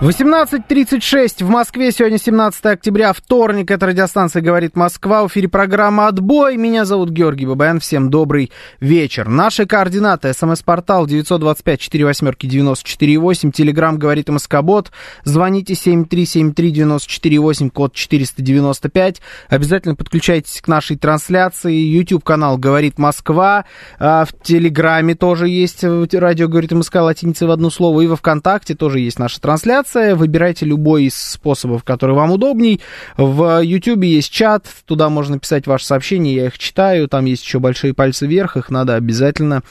18.36 0.00 1.44
в 1.44 1.48
Москве, 1.48 1.90
сегодня 1.90 2.18
17 2.18 2.64
октября, 2.66 3.12
вторник, 3.12 3.72
это 3.72 3.86
радиостанция 3.86 4.42
«Говорит 4.42 4.76
Москва», 4.76 5.24
в 5.24 5.26
эфире 5.26 5.48
программа 5.48 6.06
«Отбой», 6.06 6.56
меня 6.56 6.84
зовут 6.84 7.10
Георгий 7.10 7.46
Бабаян, 7.46 7.80
всем 7.80 8.08
добрый 8.08 8.52
вечер. 8.78 9.26
Наши 9.26 9.66
координаты, 9.66 10.32
смс-портал 10.34 11.08
925-48-94-8, 11.08 13.50
телеграмм 13.50 13.98
«Говорит 13.98 14.28
Москобот», 14.28 14.92
звоните 15.24 15.72
7373-94-8, 15.72 17.70
код 17.70 17.92
495, 17.92 19.20
обязательно 19.48 19.96
подключайтесь 19.96 20.60
к 20.60 20.68
нашей 20.68 20.96
трансляции, 20.96 21.74
YouTube-канал 21.74 22.56
«Говорит 22.56 23.00
Москва», 23.00 23.64
а 23.98 24.24
в 24.24 24.28
телеграме 24.44 25.16
тоже 25.16 25.48
есть. 25.48 25.82
Радио 25.82 26.46
«Говорит 26.46 26.70
Москва», 26.70 27.02
латиница 27.02 27.48
в 27.48 27.50
одно 27.50 27.68
слово, 27.68 28.02
и 28.02 28.06
во 28.06 28.14
ВКонтакте 28.14 28.76
тоже 28.76 29.00
есть 29.00 29.18
наша 29.18 29.40
трансляция, 29.40 29.87
трансляция. 29.88 30.14
Выбирайте 30.14 30.66
любой 30.66 31.04
из 31.04 31.16
способов, 31.16 31.84
который 31.84 32.14
вам 32.14 32.32
удобней. 32.32 32.80
В 33.16 33.62
YouTube 33.62 34.04
есть 34.04 34.30
чат, 34.30 34.66
туда 34.86 35.08
можно 35.08 35.38
писать 35.38 35.66
ваши 35.66 35.84
сообщения, 35.84 36.34
я 36.34 36.46
их 36.46 36.58
читаю. 36.58 37.08
Там 37.08 37.24
есть 37.24 37.44
еще 37.44 37.58
большие 37.58 37.94
пальцы 37.94 38.26
вверх, 38.26 38.56
их 38.56 38.70
надо 38.70 38.94
обязательно 38.94 39.62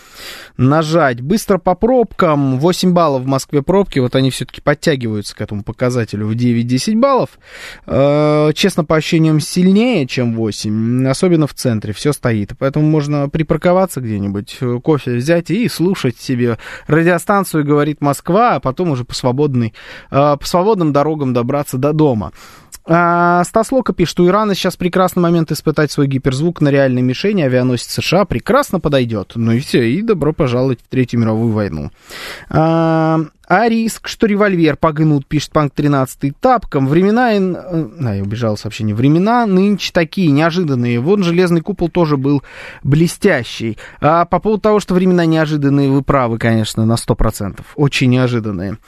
нажать. 0.58 1.22
Быстро 1.22 1.58
по 1.58 1.76
пробкам. 1.76 2.60
8 2.60 2.94
баллов 2.94 3.24
в 3.24 3.28
Москве 3.28 3.62
пробки, 3.62 4.00
вот 4.00 4.16
они 4.16 4.32
все-таки 4.32 4.62
подтягиваются 4.62 5.36
к 5.36 5.42
этому 5.42 5.64
показателю 5.64 6.28
в 6.28 6.32
9-10 6.32 6.96
баллов. 6.96 7.30
Э, 7.86 8.52
честно, 8.56 8.84
по 8.84 8.96
ощущениям 8.96 9.40
сильнее, 9.40 10.08
чем 10.08 10.36
8, 10.36 11.08
особенно 11.08 11.48
в 11.48 11.54
центре, 11.54 11.94
все 11.94 12.14
стоит. 12.14 12.52
Поэтому 12.58 12.88
можно 12.88 13.30
припарковаться 13.30 14.02
где-нибудь, 14.02 14.58
кофе 14.84 15.16
взять 15.16 15.52
и 15.52 15.68
слушать 15.70 16.18
себе 16.20 16.58
радиостанцию 16.88 17.66
«Говорит 17.66 18.02
Москва», 18.02 18.56
а 18.56 18.60
потом 18.60 18.92
уже 18.92 19.04
по 19.04 19.14
свободной 19.14 19.74
Э, 20.07 20.07
по 20.10 20.40
свободным 20.44 20.94
дорогам 20.94 21.34
добраться 21.34 21.78
до 21.78 21.94
дома. 21.94 22.32
А, 22.90 23.44
Стас 23.44 23.72
Лока 23.74 23.92
пишет, 23.92 24.20
у 24.22 24.28
Ирана 24.28 24.56
сейчас 24.56 24.78
прекрасный 24.78 25.22
момент 25.22 25.52
испытать 25.52 25.92
свой 25.92 26.08
гиперзвук 26.08 26.62
на 26.62 26.70
реальной 26.70 27.02
мишени, 27.02 27.42
авианосец 27.42 27.92
США 27.92 28.24
прекрасно 28.24 28.80
подойдет. 28.80 29.34
Ну 29.36 29.52
и 29.52 29.60
все, 29.60 29.90
и 29.92 30.02
добро 30.02 30.32
пожаловать 30.32 30.80
в 30.80 30.90
Третью 30.90 31.20
мировую 31.20 31.52
войну. 31.52 31.92
А, 32.50 33.20
А 33.48 33.70
риск, 33.70 34.10
что 34.10 34.28
револьвер 34.28 34.76
погнут, 34.76 35.26
пишет 35.26 35.52
Панк 35.52 35.74
13 35.74 36.38
тапком. 36.38 36.88
Времена... 36.88 37.30
А, 37.30 38.16
я 38.16 38.22
убежал 38.22 38.58
сообщение. 38.58 38.94
Времена 38.94 39.46
нынче 39.46 39.92
такие, 39.94 40.32
неожиданные. 40.32 41.00
Вон 41.00 41.24
железный 41.24 41.62
купол 41.62 41.88
тоже 41.88 42.18
был 42.18 42.44
блестящий. 42.84 43.78
А 44.02 44.26
по 44.26 44.40
поводу 44.40 44.62
того, 44.62 44.80
что 44.82 44.94
времена 44.94 45.26
неожиданные, 45.26 45.90
вы 45.90 46.02
правы, 46.02 46.38
конечно, 46.40 46.86
на 46.86 46.96
100%. 46.96 47.62
Очень 47.76 48.10
неожиданные. 48.10 48.80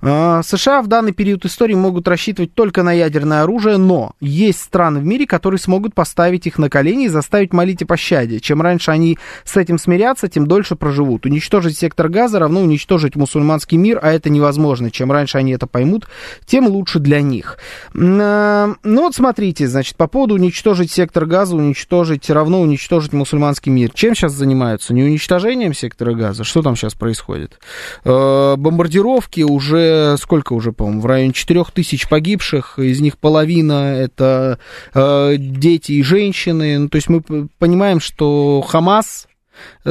А, 0.00 0.42
США 0.42 0.80
в 0.80 0.86
данный 0.86 1.12
период 1.12 1.44
истории 1.44 1.74
могут 1.74 2.08
рассчитывать 2.08 2.54
только 2.54 2.82
на 2.82 2.92
ядерное 2.92 3.42
оружие, 3.42 3.76
но 3.76 4.12
есть 4.20 4.62
страны 4.62 5.00
в 5.00 5.04
мире, 5.04 5.26
которые 5.26 5.60
смогут 5.60 5.94
поставить 5.94 6.46
их 6.46 6.56
на 6.56 6.70
колени 6.70 7.04
и 7.04 7.08
заставить 7.08 7.52
молить 7.52 7.82
о 7.82 7.86
пощаде. 7.86 8.40
Чем 8.40 8.62
раньше 8.62 8.92
они 8.92 9.18
с 9.44 9.58
этим 9.58 9.78
смирятся, 9.78 10.28
тем 10.28 10.46
дольше 10.46 10.74
проживут. 10.74 11.26
Уничтожить 11.26 11.76
сектор 11.76 12.08
газа 12.08 12.38
равно 12.38 12.62
уничтожить 12.62 13.14
мусульманский 13.14 13.76
мир, 13.76 14.05
а 14.06 14.12
это 14.12 14.30
невозможно. 14.30 14.90
Чем 14.90 15.10
раньше 15.10 15.38
они 15.38 15.52
это 15.52 15.66
поймут, 15.66 16.06
тем 16.44 16.68
лучше 16.68 17.00
для 17.00 17.20
них. 17.20 17.58
А, 17.94 18.72
Ну 18.84 19.02
вот 19.02 19.14
смотрите, 19.14 19.66
значит, 19.66 19.96
по 19.96 20.06
поводу 20.06 20.34
уничтожить 20.34 20.92
сектор 20.92 21.26
газа, 21.26 21.56
уничтожить 21.56 22.30
равно 22.30 22.60
уничтожить 22.60 23.12
мусульманский 23.12 23.72
мир. 23.72 23.90
Чем 23.92 24.14
сейчас 24.14 24.32
занимаются? 24.32 24.94
Не 24.94 25.02
уничтожением 25.02 25.74
сектора 25.74 26.14
газа? 26.14 26.44
Что 26.44 26.62
там 26.62 26.76
сейчас 26.76 26.94
происходит? 26.94 27.58
Э, 28.04 28.54
Бомбардировки 28.56 29.40
уже, 29.40 30.16
сколько 30.20 30.52
уже, 30.52 30.70
по-моему, 30.70 31.00
в 31.00 31.06
районе 31.06 31.32
4000 31.32 32.08
погибших, 32.08 32.78
из 32.78 33.00
них 33.00 33.18
половина 33.18 33.96
это 33.96 34.60
э, 34.94 35.34
дети 35.36 35.92
и 35.92 36.02
женщины. 36.02 36.78
Ну, 36.78 36.88
то 36.88 36.96
есть 36.96 37.08
мы 37.08 37.48
понимаем, 37.58 37.98
что 37.98 38.60
Хамас 38.60 39.26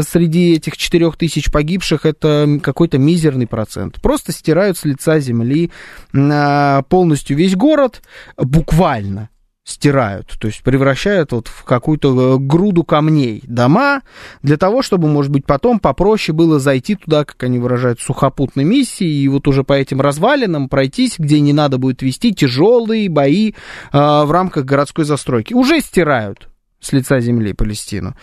среди 0.01 0.53
этих 0.53 0.77
4000 0.77 1.51
погибших 1.51 2.05
это 2.05 2.59
какой-то 2.61 2.97
мизерный 2.97 3.47
процент. 3.47 4.01
Просто 4.01 4.31
стирают 4.31 4.77
с 4.77 4.85
лица 4.85 5.19
земли 5.19 5.71
а, 6.13 6.83
полностью 6.83 7.37
весь 7.37 7.55
город, 7.55 8.01
буквально 8.37 9.29
стирают, 9.65 10.35
то 10.39 10.47
есть 10.47 10.61
превращают 10.61 11.31
вот 11.31 11.47
в 11.47 11.63
какую-то 11.63 12.35
э, 12.35 12.37
груду 12.37 12.83
камней 12.83 13.41
дома, 13.47 14.03
для 14.43 14.57
того, 14.57 14.83
чтобы, 14.83 15.07
может 15.07 15.31
быть, 15.31 15.45
потом 15.45 15.79
попроще 15.79 16.35
было 16.35 16.59
зайти 16.59 16.95
туда, 16.95 17.25
как 17.25 17.41
они 17.43 17.57
выражают, 17.57 17.99
сухопутной 17.99 18.63
миссии, 18.63 19.07
и 19.07 19.27
вот 19.27 19.47
уже 19.47 19.63
по 19.63 19.73
этим 19.73 20.01
развалинам 20.01 20.69
пройтись, 20.69 21.15
где 21.17 21.39
не 21.39 21.51
надо 21.51 21.79
будет 21.79 22.03
вести 22.03 22.31
тяжелые 22.31 23.09
бои 23.09 23.53
а, 23.91 24.25
в 24.25 24.31
рамках 24.31 24.65
городской 24.65 25.03
застройки. 25.03 25.55
Уже 25.55 25.81
стирают 25.81 26.47
с 26.85 26.93
лица 26.93 27.19
земли 27.19 27.53
Палестину. 27.53 28.15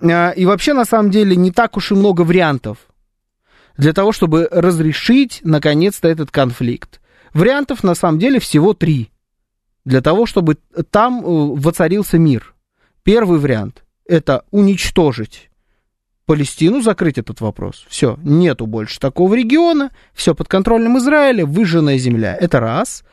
А, 0.00 0.30
И 0.30 0.46
вообще, 0.46 0.72
на 0.72 0.84
самом 0.84 1.10
деле, 1.10 1.36
не 1.36 1.50
так 1.50 1.76
уж 1.76 1.92
и 1.92 1.94
много 1.94 2.22
вариантов 2.22 2.78
для 3.76 3.92
того, 3.92 4.12
чтобы 4.12 4.48
разрешить, 4.50 5.40
наконец-то, 5.44 6.08
этот 6.08 6.30
конфликт. 6.30 7.00
Вариантов, 7.34 7.84
на 7.84 7.94
самом 7.94 8.18
деле, 8.18 8.40
всего 8.40 8.72
три. 8.72 9.10
Для 9.84 10.00
того, 10.00 10.24
чтобы 10.24 10.56
там 10.90 11.20
э, 11.20 11.22
воцарился 11.26 12.18
мир. 12.18 12.54
Первый 13.02 13.38
вариант– 13.38 13.84
это 14.06 14.44
уничтожить 14.50 15.45
Палестину, 16.26 16.82
закрыть 16.82 17.18
этот 17.18 17.40
вопрос. 17.40 17.86
Все, 17.88 18.18
нету 18.24 18.66
больше 18.66 18.98
такого 18.98 19.34
региона, 19.34 19.92
все 20.12 20.34
под 20.34 20.48
контролем 20.48 20.98
Израиля, 20.98 21.46
выжженная 21.46 21.98
земля. 21.98 22.36
Это 22.38 22.58
раз. 22.58 23.04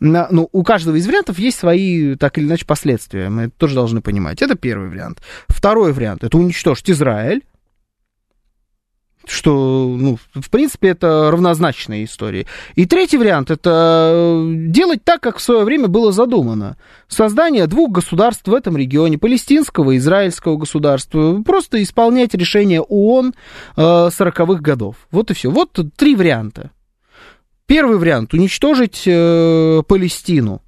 Ну, 0.00 0.48
у 0.50 0.62
каждого 0.64 0.96
из 0.96 1.06
вариантов 1.06 1.38
есть 1.38 1.58
свои, 1.58 2.16
так 2.16 2.38
или 2.38 2.46
иначе, 2.46 2.64
последствия. 2.64 3.28
Мы 3.28 3.42
это 3.42 3.52
тоже 3.58 3.74
должны 3.74 4.00
понимать. 4.00 4.40
Это 4.40 4.54
первый 4.54 4.88
вариант. 4.88 5.20
Второй 5.48 5.92
вариант– 5.92 6.24
это 6.24 6.38
уничтожить 6.38 6.90
Израиль. 6.90 7.42
Что, 9.26 9.94
ну, 9.98 10.18
в 10.34 10.50
принципе, 10.50 10.88
это 10.88 11.30
равнозначная 11.30 12.04
история. 12.04 12.46
И 12.74 12.86
третий 12.86 13.18
вариант– 13.18 13.50
это 13.52 14.10
э, 14.12 14.54
делать 14.68 15.04
так, 15.04 15.20
как 15.20 15.38
в 15.38 15.42
свое 15.42 15.64
время 15.64 15.88
было 15.88 16.12
задумано. 16.12 16.76
Создание 17.06 17.66
двух 17.66 17.92
государств 17.92 18.48
в 18.48 18.54
этом 18.54 18.76
регионе, 18.76 19.18
палестинского 19.18 19.92
и 19.92 19.98
израильского 19.98 20.56
государства. 20.56 21.40
Просто 21.42 21.82
исполнять 21.82 22.34
решение 22.34 22.80
ООН 22.80 23.34
э, 23.76 23.80
40-х 23.80 24.60
годов. 24.60 24.96
Вот 25.10 25.30
и 25.30 25.34
все. 25.34 25.50
Вот 25.50 25.78
три 25.96 26.16
варианта. 26.16 26.70
Первый 27.66 27.98
вариант– 27.98 28.32
уничтожить 28.34 29.04
э, 29.06 29.82
Палестину. 29.86 30.62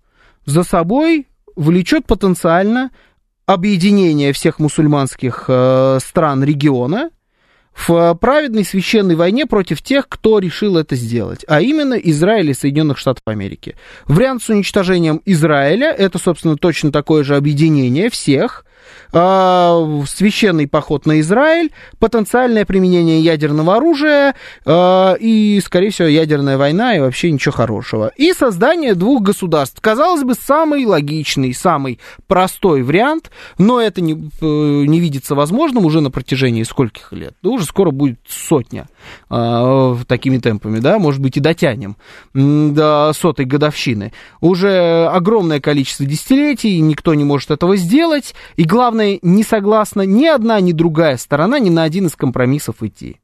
За 0.46 0.62
собой 0.62 1.26
влечет 1.56 2.06
потенциально 2.06 2.90
объединение 3.46 4.32
всех 4.32 4.58
мусульманских 4.58 5.44
э, 5.48 5.98
стран 6.00 6.44
региона 6.44 7.10
в 7.74 8.14
праведной 8.14 8.64
священной 8.64 9.16
войне 9.16 9.46
против 9.46 9.82
тех, 9.82 10.08
кто 10.08 10.38
решил 10.38 10.76
это 10.76 10.96
сделать, 10.96 11.44
а 11.48 11.60
именно 11.60 11.94
Израиль 11.94 12.50
и 12.50 12.54
Соединенных 12.54 12.98
Штатов 12.98 13.22
Америки. 13.26 13.76
Вариант 14.06 14.42
с 14.42 14.48
уничтожением 14.48 15.20
Израиля 15.24 15.90
это, 15.90 16.18
собственно, 16.18 16.56
точно 16.56 16.92
такое 16.92 17.24
же 17.24 17.36
объединение 17.36 18.10
всех, 18.10 18.64
священный 19.12 20.66
поход 20.66 21.06
на 21.06 21.20
Израиль, 21.20 21.70
потенциальное 21.98 22.64
применение 22.64 23.20
ядерного 23.20 23.76
оружия 23.76 24.34
э, 24.64 25.14
и, 25.20 25.60
скорее 25.64 25.90
всего, 25.90 26.08
ядерная 26.08 26.58
война 26.58 26.96
и 26.96 27.00
вообще 27.00 27.30
ничего 27.30 27.52
хорошего. 27.52 28.12
И 28.16 28.32
создание 28.32 28.94
двух 28.94 29.22
государств. 29.22 29.80
Казалось 29.80 30.24
бы, 30.24 30.34
самый 30.34 30.84
логичный, 30.84 31.54
самый 31.54 32.00
простой 32.26 32.82
вариант, 32.82 33.30
но 33.58 33.80
это 33.80 34.00
не, 34.00 34.14
э, 34.14 34.16
не 34.40 35.00
видится 35.00 35.34
возможным 35.34 35.84
уже 35.84 36.00
на 36.00 36.10
протяжении 36.10 36.62
скольких 36.62 37.12
лет? 37.12 37.34
Да 37.42 37.50
уже 37.50 37.64
скоро 37.64 37.90
будет 37.90 38.18
сотня 38.28 38.88
э, 39.30 39.96
такими 40.06 40.38
темпами, 40.38 40.80
да, 40.80 40.98
может 40.98 41.20
быть 41.20 41.36
и 41.36 41.40
дотянем 41.40 41.96
до 42.34 43.12
сотой 43.14 43.44
годовщины. 43.44 44.12
Уже 44.40 45.08
огромное 45.12 45.60
количество 45.60 46.04
десятилетий, 46.04 46.80
никто 46.80 47.14
не 47.14 47.24
может 47.24 47.50
этого 47.50 47.76
сделать, 47.76 48.34
и 48.56 48.64
главное, 48.74 49.20
не 49.22 49.44
согласна 49.44 50.02
ни 50.02 50.26
одна, 50.26 50.60
ни 50.60 50.72
другая 50.72 51.16
сторона 51.16 51.60
ни 51.60 51.70
на 51.70 51.84
один 51.84 52.06
из 52.06 52.16
компромиссов 52.16 52.82
идти. 52.82 53.20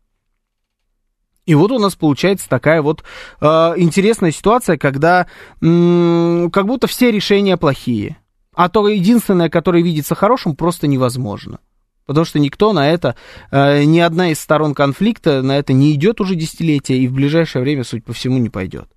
И 1.44 1.56
вот 1.56 1.72
у 1.72 1.80
нас 1.80 1.96
получается 1.96 2.48
такая 2.48 2.82
вот 2.82 3.02
э, 3.40 3.46
интересная 3.46 4.30
ситуация, 4.30 4.78
когда 4.78 5.26
м, 5.60 6.52
как 6.52 6.66
будто 6.66 6.86
все 6.86 7.10
решения 7.10 7.56
плохие, 7.56 8.16
а 8.54 8.68
то 8.68 8.86
единственное, 8.86 9.50
которое 9.50 9.82
видится 9.82 10.14
хорошим, 10.14 10.54
просто 10.54 10.86
невозможно. 10.86 11.58
Потому 12.06 12.24
что 12.24 12.38
никто 12.38 12.72
на 12.72 12.88
это, 12.88 13.16
э, 13.50 13.82
ни 13.82 13.98
одна 13.98 14.30
из 14.30 14.38
сторон 14.38 14.72
конфликта 14.72 15.42
на 15.42 15.58
это 15.58 15.72
не 15.72 15.92
идет 15.94 16.20
уже 16.20 16.36
десятилетия 16.36 16.96
и 16.96 17.08
в 17.08 17.12
ближайшее 17.12 17.62
время, 17.62 17.82
судя 17.82 18.04
по 18.04 18.12
всему, 18.12 18.38
не 18.38 18.50
пойдет. 18.50 18.88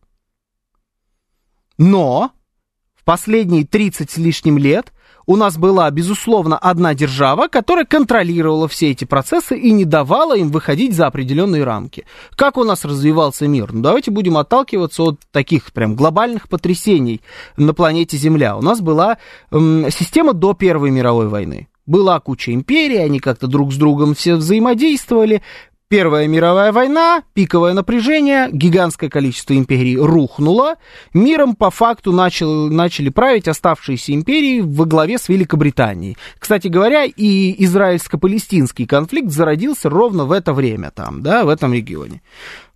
Но 1.80 2.32
в 2.94 3.04
последние 3.04 3.66
30 3.66 4.12
с 4.12 4.18
лишним 4.18 4.60
лет 4.60 4.93
у 5.26 5.36
нас 5.36 5.58
была, 5.58 5.90
безусловно, 5.92 6.58
одна 6.58 6.94
держава, 6.94 7.48
которая 7.48 7.86
контролировала 7.86 8.68
все 8.68 8.92
эти 8.92 9.06
процессы 9.06 9.58
и 9.58 9.72
не 9.72 9.86
давала 9.86 10.38
им 10.38 10.50
выходить 10.50 10.94
за 10.94 11.08
определенные 11.08 11.64
рамки. 11.64 12.06
Как 12.36 12.58
у 12.58 12.64
нас 12.64 12.86
развивался 12.86 13.48
мир? 13.48 13.74
Ну, 13.74 13.82
давайте 13.82 14.12
будем 14.12 14.38
отталкиваться 14.38 15.04
от 15.04 15.20
таких 15.32 15.72
прям 15.72 15.96
глобальных 15.96 16.50
потрясений 16.50 17.22
на 17.58 17.74
планете 17.74 18.18
Земля. 18.18 18.58
У 18.58 18.62
нас 18.62 18.82
была 18.82 19.18
эм, 19.52 19.86
система 19.90 20.34
до 20.34 20.54
Первой 20.54 20.92
мировой 20.92 21.28
войны. 21.28 21.68
Была 21.86 22.20
куча 22.22 22.54
империй, 22.54 22.98
они 22.98 23.20
как-то 23.20 23.48
друг 23.48 23.74
с 23.74 23.76
другом 23.76 24.16
все 24.16 24.36
взаимодействовали. 24.36 25.42
Первая 25.94 26.28
мировая 26.28 26.72
война, 26.72 27.22
пиковое 27.36 27.74
напряжение, 27.74 28.50
гигантское 28.52 29.12
количество 29.12 29.56
империй 29.56 29.96
рухнуло. 29.96 30.78
Миром 31.14 31.56
по 31.56 31.70
факту 31.70 32.12
начал, 32.12 32.68
начали 32.68 33.10
править 33.10 33.48
оставшиеся 33.48 34.12
империи 34.16 34.62
во 34.62 34.86
главе 34.86 35.20
с 35.20 35.30
Великобританией. 35.30 36.18
Кстати 36.40 36.68
говоря, 36.68 37.04
и 37.04 37.64
израильско-палестинский 37.64 38.88
конфликт 38.88 39.30
зародился 39.30 39.88
ровно 39.88 40.26
в 40.26 40.32
это 40.32 40.52
время 40.52 40.90
там, 40.90 41.22
да, 41.22 41.46
в 41.46 41.50
этом 41.50 41.72
регионе. 41.76 42.24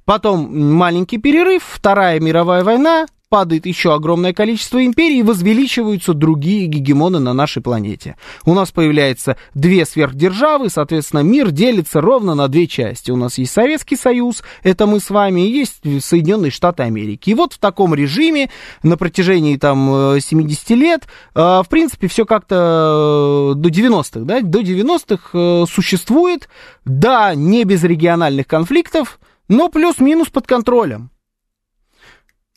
Потом 0.05 0.73
маленький 0.73 1.17
перерыв, 1.17 1.63
Вторая 1.63 2.19
мировая 2.19 2.63
война, 2.63 3.07
падает 3.29 3.65
еще 3.65 3.93
огромное 3.93 4.33
количество 4.33 4.85
империй, 4.85 5.19
и 5.19 5.23
возвеличиваются 5.23 6.13
другие 6.13 6.67
гегемоны 6.67 7.19
на 7.19 7.33
нашей 7.33 7.61
планете. 7.61 8.15
У 8.45 8.53
нас 8.53 8.71
появляется 8.71 9.37
две 9.53 9.85
сверхдержавы, 9.85 10.69
соответственно, 10.69 11.21
мир 11.21 11.51
делится 11.51 12.01
ровно 12.01 12.35
на 12.35 12.47
две 12.47 12.67
части. 12.67 13.11
У 13.11 13.15
нас 13.15 13.37
есть 13.37 13.51
Советский 13.51 13.95
Союз, 13.95 14.43
это 14.63 14.85
мы 14.85 14.99
с 14.99 15.09
вами, 15.09 15.41
и 15.41 15.51
есть 15.51 15.81
Соединенные 16.03 16.51
Штаты 16.51 16.83
Америки. 16.83 17.31
И 17.31 17.33
вот 17.33 17.53
в 17.53 17.57
таком 17.59 17.93
режиме 17.93 18.49
на 18.83 18.97
протяжении 18.97 19.57
там 19.57 20.19
70 20.19 20.69
лет, 20.71 21.07
э, 21.35 21.39
в 21.39 21.65
принципе, 21.69 22.07
все 22.07 22.25
как-то 22.25 23.53
э, 23.55 23.59
до 23.59 23.69
90-х, 23.69 24.21
да, 24.21 24.41
до 24.41 24.61
90-х 24.61 25.29
э, 25.33 25.65
существует, 25.69 26.47
да, 26.85 27.35
не 27.35 27.63
без 27.65 27.83
региональных 27.83 28.47
конфликтов, 28.47 29.19
но 29.47 29.69
плюс-минус 29.69 30.29
под 30.29 30.47
контролем. 30.47 31.11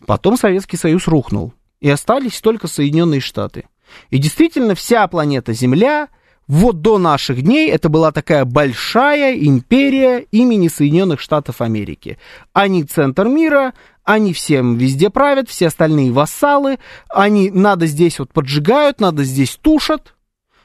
Потом 0.06 0.36
Советский 0.36 0.76
Союз 0.76 1.06
рухнул, 1.06 1.52
и 1.80 1.88
остались 1.88 2.40
только 2.40 2.66
Соединенные 2.66 3.20
Штаты. 3.20 3.66
И 4.10 4.18
действительно, 4.18 4.74
вся 4.74 5.06
планета 5.08 5.52
Земля 5.52 6.08
Вот 6.46 6.80
до 6.80 6.98
наших 6.98 7.42
дней 7.42 7.70
это 7.70 7.88
была 7.88 8.10
такая 8.10 8.44
большая 8.44 9.36
империя 9.36 10.26
имени 10.32 10.66
Соединенных 10.66 11.20
Штатов 11.20 11.60
Америки. 11.60 12.18
Они 12.52 12.82
центр 12.82 13.28
мира, 13.28 13.72
они 14.02 14.32
всем 14.32 14.76
везде 14.76 15.10
правят, 15.10 15.48
все 15.48 15.68
остальные 15.68 16.10
вассалы, 16.10 16.80
они 17.08 17.52
надо 17.52 17.86
здесь 17.86 18.18
вот 18.18 18.32
поджигают, 18.32 19.00
надо 19.00 19.22
здесь 19.22 19.60
тушат, 19.62 20.16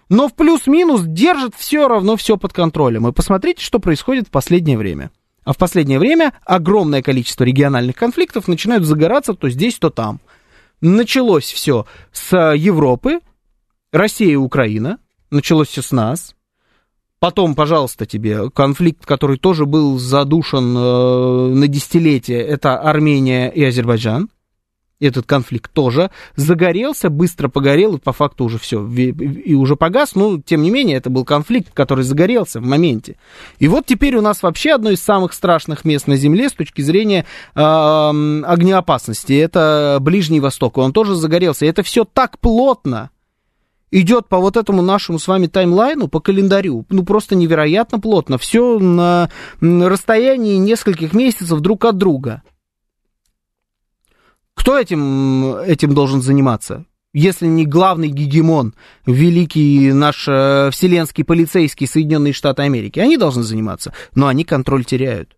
но 0.10 0.28
в 0.28 0.34
плюс-минус 0.34 1.02
держат 1.04 1.54
все 1.56 1.88
равно 1.88 2.18
все 2.18 2.36
под 2.36 2.52
контролем. 2.52 3.08
И 3.08 3.12
посмотрите, 3.12 3.64
что 3.64 3.78
происходит 3.78 4.28
в 4.28 4.32
последнее 4.32 4.80
время. 4.80 5.12
А 5.46 5.54
в 5.54 5.58
последнее 5.58 6.00
время 6.00 6.34
огромное 6.44 7.04
количество 7.04 7.44
региональных 7.44 7.96
конфликтов 7.96 8.48
начинают 8.48 8.84
загораться 8.84 9.34
то 9.36 9.48
здесь, 9.50 9.78
то 9.78 9.92
там. 9.92 10.20
Началось 10.82 11.52
все 11.52 11.86
с 12.12 12.36
Европы, 12.56 13.20
Россия 13.94 14.34
и 14.34 14.36
Украина, 14.36 14.98
началось 15.30 15.70
все 15.70 15.84
с 15.84 15.92
нас. 15.92 16.36
Потом, 17.20 17.56
пожалуйста, 17.56 18.06
тебе 18.06 18.50
конфликт, 18.50 19.06
который 19.06 19.38
тоже 19.38 19.66
был 19.66 19.98
задушен 20.00 20.76
э, 20.78 21.54
на 21.56 21.68
десятилетия, 21.68 22.42
это 22.42 22.78
Армения 22.78 23.50
и 23.50 23.64
Азербайджан. 23.64 24.30
Этот 25.02 25.26
конфликт 25.26 25.72
тоже 25.74 26.10
загорелся, 26.38 27.10
быстро 27.10 27.50
погорел, 27.50 27.96
и 27.96 28.00
по 28.00 28.14
факту 28.14 28.46
уже 28.46 28.58
все, 28.58 28.86
и 28.88 29.54
уже 29.54 29.76
погас, 29.76 30.16
но, 30.16 30.40
тем 30.40 30.62
не 30.62 30.72
менее, 30.72 30.98
это 30.98 31.10
был 31.10 31.26
конфликт, 31.26 31.74
который 31.74 32.06
загорелся 32.06 32.62
в 32.62 32.66
моменте. 32.66 33.18
И 33.60 33.68
вот 33.68 33.86
теперь 33.86 34.16
у 34.16 34.22
нас 34.22 34.42
вообще 34.42 34.72
одно 34.72 34.92
из 34.92 35.02
самых 35.02 35.34
страшных 35.34 35.84
мест 35.84 36.08
на 36.08 36.16
Земле 36.16 36.48
с 36.48 36.54
точки 36.54 36.82
зрения 36.82 37.26
э, 37.56 37.60
огнеопасности, 37.60 39.34
это 39.34 39.98
Ближний 40.00 40.40
Восток, 40.40 40.78
он 40.78 40.94
тоже 40.94 41.16
загорелся, 41.16 41.66
и 41.66 41.70
это 41.70 41.84
все 41.84 42.06
так 42.06 42.40
плотно, 42.40 43.10
идет 43.92 44.28
по 44.28 44.40
вот 44.40 44.56
этому 44.58 44.82
нашему 44.82 45.20
с 45.20 45.28
вами 45.28 45.48
таймлайну, 45.48 46.08
по 46.08 46.20
календарю, 46.22 46.86
ну 46.90 47.04
просто 47.04 47.36
невероятно 47.36 48.00
плотно. 48.00 48.38
Все 48.38 48.80
на 48.80 49.30
расстоянии 49.60 50.56
нескольких 50.56 51.14
месяцев 51.14 51.60
друг 51.60 51.86
от 51.86 51.98
друга. 51.98 52.44
Кто 54.56 54.78
этим, 54.80 55.56
этим 55.58 55.94
должен 55.94 56.22
заниматься? 56.22 56.86
Если 57.14 57.48
не 57.48 57.66
главный 57.66 58.10
гегемон, 58.10 58.74
великий 59.06 59.94
наш 59.94 60.28
э, 60.28 60.70
вселенский 60.72 61.24
полицейский 61.24 61.88
Соединенные 61.88 62.34
Штаты 62.34 62.64
Америки, 62.64 63.00
они 63.00 63.16
должны 63.16 63.44
заниматься, 63.44 63.94
но 64.16 64.28
они 64.28 64.44
контроль 64.44 64.84
теряют 64.84 65.36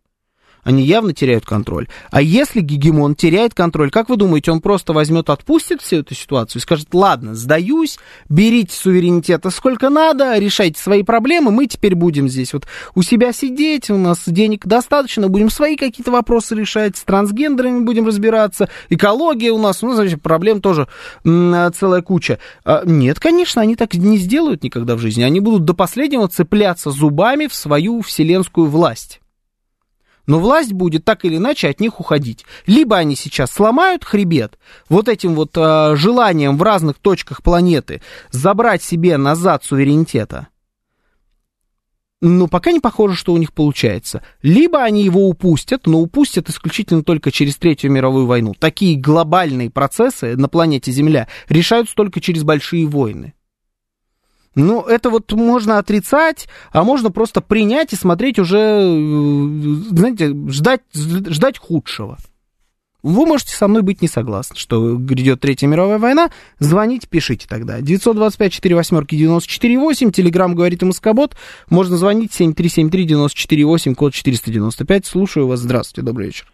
они 0.64 0.84
явно 0.84 1.14
теряют 1.14 1.46
контроль. 1.46 1.88
А 2.12 2.22
если 2.22 2.62
гегемон 2.62 3.16
теряет 3.16 3.54
контроль, 3.54 3.90
как 3.90 4.10
вы 4.10 4.18
думаете, 4.18 4.52
он 4.52 4.62
просто 4.62 4.94
возьмет, 4.94 5.30
отпустит 5.30 5.82
всю 5.82 5.98
эту 5.98 6.16
ситуацию 6.16 6.60
и 6.60 6.64
скажет, 6.64 6.94
ладно, 6.94 7.36
сдаюсь, 7.36 7.98
берите 8.30 8.76
суверенитета 8.76 9.50
сколько 9.50 9.90
надо, 9.90 10.38
решайте 10.38 10.82
свои 10.82 11.04
проблемы, 11.04 11.52
мы 11.52 11.68
теперь 11.68 11.96
будем 11.96 12.28
здесь 12.28 12.54
вот 12.54 12.68
у 12.96 13.02
себя 13.02 13.32
сидеть, 13.34 13.90
у 13.90 13.98
нас 13.98 14.24
денег 14.26 14.66
достаточно, 14.66 15.28
будем 15.30 15.50
свои 15.50 15.76
какие-то 15.76 16.12
вопросы 16.12 16.56
решать, 16.56 16.98
с 16.98 17.04
трансгендерами 17.04 17.84
будем 17.84 18.06
разбираться, 18.06 18.70
экология 18.90 19.52
у 19.52 19.58
нас, 19.58 19.84
у 19.84 19.88
нас 19.88 19.96
значит, 19.96 20.22
проблем 20.22 20.62
тоже 20.62 20.88
целая 21.24 22.02
куча. 22.02 22.40
А, 22.66 22.84
нет, 22.86 23.20
конечно, 23.20 23.62
они 23.62 23.76
так 23.76 23.94
не 23.94 24.18
сделают 24.18 24.64
никогда 24.64 24.96
в 24.96 25.00
жизни, 25.00 25.24
они 25.24 25.40
будут 25.40 25.66
до 25.66 25.74
последнего 25.74 26.28
цепляться 26.28 26.92
зубами 26.92 27.48
в 27.48 27.54
свою 27.54 28.02
вселенскую 28.02 28.68
власть 28.68 29.22
но 30.28 30.40
власть 30.40 30.74
будет 30.74 31.04
так 31.04 31.26
или 31.26 31.38
иначе 31.38 31.70
от 31.70 31.80
них 31.80 32.00
уходить. 32.00 32.46
Либо 32.68 32.98
они 32.98 33.16
сейчас 33.16 33.52
сломают 33.52 34.04
хребет 34.04 34.60
вот 34.90 35.08
этим 35.08 35.34
вот 35.34 35.52
э, 35.56 35.96
желанием 35.96 36.58
в 36.58 36.64
разных 36.64 37.00
точках 37.00 37.42
планеты 37.42 38.02
забрать 38.30 38.84
себе 38.84 39.18
назад 39.18 39.64
суверенитета, 39.64 40.48
но 42.20 42.48
пока 42.48 42.72
не 42.72 42.80
похоже, 42.80 43.16
что 43.16 43.34
у 43.34 43.38
них 43.38 43.54
получается. 43.54 44.24
Либо 44.42 44.82
они 44.82 45.04
его 45.04 45.30
упустят, 45.30 45.86
но 45.86 46.00
упустят 46.00 46.50
исключительно 46.50 47.04
только 47.04 47.32
через 47.32 47.58
Третью 47.58 47.92
мировую 47.92 48.26
войну. 48.26 48.56
Такие 48.58 49.00
глобальные 49.00 49.70
процессы 49.70 50.36
на 50.36 50.50
планете 50.50 50.92
Земля 50.92 51.28
решаются 51.48 51.96
только 51.96 52.20
через 52.20 52.44
большие 52.44 52.88
войны. 52.88 53.34
Ну, 54.58 54.82
это 54.82 55.10
вот 55.12 55.32
можно 55.34 55.78
отрицать, 55.78 56.48
а 56.72 56.84
можно 56.84 57.12
просто 57.12 57.42
принять 57.42 57.94
и 57.94 57.96
смотреть 57.96 58.40
уже, 58.40 58.58
э, 58.58 58.82
знаете, 59.92 60.34
ждать, 60.50 60.82
ждать 60.94 61.60
худшего. 61.60 62.18
Вы 63.04 63.28
можете 63.28 63.52
со 63.52 63.68
мной 63.68 63.84
быть 63.84 64.02
не 64.02 64.08
согласны, 64.08 64.56
что 64.56 64.98
грядет 64.98 65.42
Третья 65.42 65.68
мировая 65.68 66.00
война. 66.00 66.32
Звоните, 66.58 67.08
пишите 67.08 67.46
тогда. 67.48 67.82
925-48-94-8, 67.82 70.12
Телеграмм 70.12 70.56
говорит 70.56 70.82
Москобот. 70.82 71.38
Можно 71.70 71.98
звонить 71.98 72.32
7373-94-8, 72.42 73.94
код 73.94 74.16
495. 74.16 75.06
Слушаю 75.06 75.46
вас. 75.46 75.60
Здравствуйте, 75.60 76.04
добрый 76.04 76.26
вечер. 76.28 76.48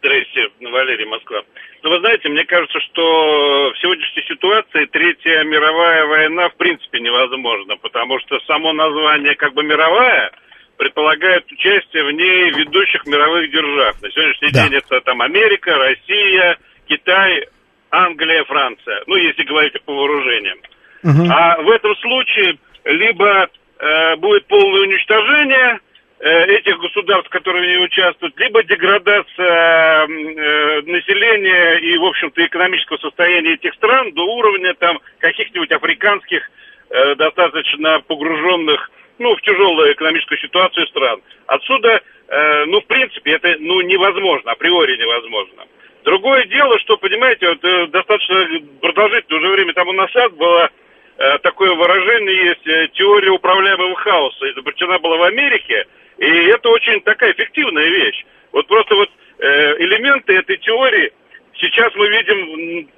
Здравствуйте, 0.00 0.48
Валерий, 0.62 1.04
Москва. 1.06 1.42
Но 1.84 1.90
вы 1.90 1.98
знаете, 1.98 2.30
мне 2.30 2.44
кажется, 2.46 2.80
что 2.80 3.02
в 3.02 3.78
сегодняшней 3.78 4.22
ситуации 4.22 4.86
Третья 4.86 5.44
мировая 5.44 6.06
война 6.06 6.48
в 6.48 6.56
принципе 6.56 6.98
невозможна, 6.98 7.76
потому 7.76 8.18
что 8.20 8.40
само 8.46 8.72
название 8.72 9.34
как 9.34 9.52
бы 9.52 9.62
мировая 9.62 10.32
предполагает 10.78 11.44
участие 11.52 12.04
в 12.04 12.12
ней 12.12 12.52
ведущих 12.52 13.04
мировых 13.04 13.50
держав. 13.50 14.00
На 14.00 14.10
сегодняшний 14.10 14.50
да. 14.50 14.62
день 14.62 14.78
это 14.78 14.98
там 15.02 15.20
Америка, 15.20 15.76
Россия, 15.76 16.56
Китай, 16.88 17.48
Англия, 17.90 18.44
Франция. 18.44 19.02
Ну, 19.06 19.16
если 19.16 19.42
говорить 19.42 19.74
по 19.84 19.92
вооружениям. 19.92 20.56
Угу. 21.02 21.30
А 21.30 21.60
в 21.60 21.70
этом 21.70 21.94
случае 21.96 22.56
либо 22.86 23.46
э, 23.78 24.16
будет 24.16 24.46
полное 24.46 24.80
уничтожение 24.80 25.80
этих 26.28 26.78
государств, 26.78 27.28
которые 27.28 27.64
в 27.64 27.66
ней 27.66 27.84
участвуют, 27.84 28.38
либо 28.38 28.62
деградация 28.62 30.06
э, 30.06 30.82
населения 30.86 31.74
и, 31.80 31.98
в 31.98 32.04
общем-то, 32.04 32.44
экономического 32.46 32.96
состояния 32.98 33.54
этих 33.54 33.74
стран 33.74 34.12
до 34.12 34.22
уровня 34.22 34.74
там 34.74 35.00
каких-нибудь 35.18 35.70
африканских, 35.70 36.50
э, 36.90 37.14
достаточно 37.16 38.00
погруженных, 38.00 38.90
ну, 39.18 39.36
в 39.36 39.42
тяжелую 39.42 39.92
экономическую 39.92 40.38
ситуацию 40.38 40.86
стран. 40.86 41.20
Отсюда, 41.46 42.00
э, 42.28 42.64
ну, 42.66 42.80
в 42.80 42.86
принципе, 42.86 43.32
это, 43.32 43.56
ну, 43.58 43.82
невозможно, 43.82 44.52
априори 44.52 44.96
невозможно. 44.96 45.64
Другое 46.04 46.46
дело, 46.46 46.78
что, 46.80 46.96
понимаете, 46.96 47.48
вот, 47.48 47.64
э, 47.64 47.86
достаточно 47.88 48.46
продолжительное 48.80 49.40
уже 49.40 49.52
время 49.52 49.74
тому 49.74 49.92
назад 49.92 50.32
было 50.34 50.70
э, 51.16 51.38
такое 51.38 51.74
выражение 51.74 52.46
есть, 52.46 52.66
э, 52.66 52.88
теория 52.94 53.30
управляемого 53.30 53.94
хаоса, 53.96 54.50
изобретена 54.50 54.98
была 54.98 55.16
в 55.18 55.22
Америке, 55.24 55.86
и 56.18 56.26
это 56.26 56.68
очень 56.68 57.00
такая 57.02 57.32
эффективная 57.32 57.88
вещь. 57.88 58.24
Вот 58.52 58.66
просто 58.66 58.94
вот 58.94 59.10
э, 59.38 59.46
элементы 59.78 60.34
этой 60.34 60.56
теории 60.58 61.12
сейчас 61.54 61.92
мы 61.96 62.08
видим 62.08 62.88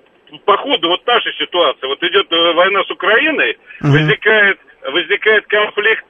по 0.45 0.57
ходу 0.57 0.89
вот 0.89 1.07
нашей 1.07 1.33
ситуации. 1.35 1.87
Вот 1.87 2.03
идет 2.03 2.31
э, 2.31 2.53
война 2.53 2.83
с 2.85 2.91
Украиной, 2.91 3.53
mm-hmm. 3.53 3.91
возникает, 3.91 4.59
возникает 4.83 5.47
конфликт, 5.47 6.05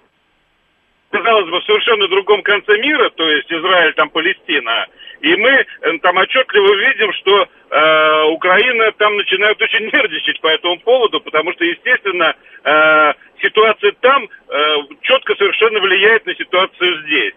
казалось 1.11 1.49
бы, 1.51 1.61
в 1.61 1.65
совершенно 1.65 2.09
другом 2.09 2.43
конце 2.43 2.77
мира, 2.79 3.11
то 3.11 3.29
есть 3.29 3.51
Израиль, 3.51 3.95
там, 3.95 4.11
Палестина. 4.11 4.87
И 5.21 5.35
мы 5.37 5.51
э, 5.51 5.99
там 6.03 6.17
отчетливо 6.19 6.75
видим, 6.75 7.13
что 7.15 7.49
э, 7.71 8.23
Украина 8.33 8.93
там 8.93 9.17
начинает 9.17 9.61
очень 9.61 9.87
нервничать 9.93 10.41
по 10.41 10.49
этому 10.49 10.79
поводу, 10.81 11.21
потому 11.21 11.53
что, 11.53 11.65
естественно, 11.65 12.35
э, 12.65 13.13
ситуация 13.43 13.93
там 14.01 14.29
э, 14.49 14.77
четко 15.03 15.35
совершенно 15.37 15.81
влияет 15.81 16.27
на 16.27 16.35
ситуацию 16.35 17.03
здесь. 17.07 17.35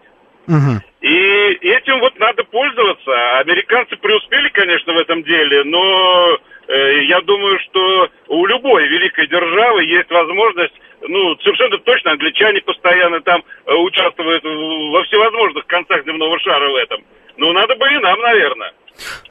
И 1.00 1.58
этим 1.62 2.00
вот 2.00 2.18
надо 2.18 2.44
пользоваться. 2.44 3.38
Американцы 3.38 3.96
преуспели, 3.96 4.48
конечно, 4.50 4.92
в 4.92 4.98
этом 4.98 5.22
деле, 5.22 5.64
но 5.64 6.38
э, 6.68 7.04
я 7.04 7.20
думаю, 7.22 7.58
что 7.60 8.08
у 8.28 8.46
любой 8.46 8.86
великой 8.86 9.26
державы 9.26 9.84
есть 9.84 10.10
возможность, 10.10 10.74
ну, 11.02 11.36
совершенно 11.38 11.78
точно, 11.78 12.12
англичане 12.12 12.60
постоянно 12.60 13.20
там 13.22 13.42
э, 13.64 13.74
участвуют 13.74 14.44
во 14.44 15.02
всевозможных 15.04 15.66
концах 15.66 16.04
земного 16.04 16.38
шара 16.40 16.68
в 16.70 16.76
этом. 16.76 17.02
Ну, 17.40 17.54
надо 17.54 17.74
бы 17.74 17.86
и 17.86 17.98
нам, 18.00 18.20
наверное. 18.20 18.72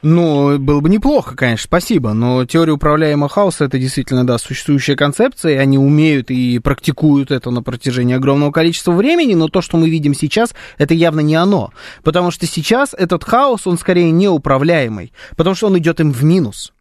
Ну, 0.02 0.58
было 0.58 0.80
бы 0.80 0.88
неплохо, 0.88 1.36
конечно, 1.36 1.66
спасибо, 1.66 2.12
но 2.12 2.44
теория 2.44 2.72
управляемого 2.72 3.28
хаоса 3.28 3.66
это 3.66 3.78
действительно, 3.78 4.26
да, 4.26 4.36
существующая 4.36 4.96
концепция, 4.96 5.52
и 5.52 5.58
они 5.58 5.78
умеют 5.78 6.28
и 6.28 6.58
практикуют 6.58 7.30
это 7.30 7.50
на 7.52 7.62
протяжении 7.62 8.16
огромного 8.16 8.50
количества 8.50 8.90
времени, 8.90 9.34
но 9.34 9.46
то, 9.46 9.62
что 9.62 9.76
мы 9.76 9.88
видим 9.88 10.12
сейчас, 10.14 10.56
это 10.76 10.92
явно 10.92 11.20
не 11.20 11.36
оно, 11.36 11.70
потому 12.02 12.32
что 12.32 12.46
сейчас 12.46 12.94
этот 12.94 13.22
хаос, 13.22 13.68
он 13.68 13.78
скорее 13.78 14.10
неуправляемый, 14.10 15.12
потому 15.36 15.54
что 15.54 15.68
он 15.68 15.78
идет 15.78 16.00
им 16.00 16.10
в 16.10 16.24
минус. 16.24 16.72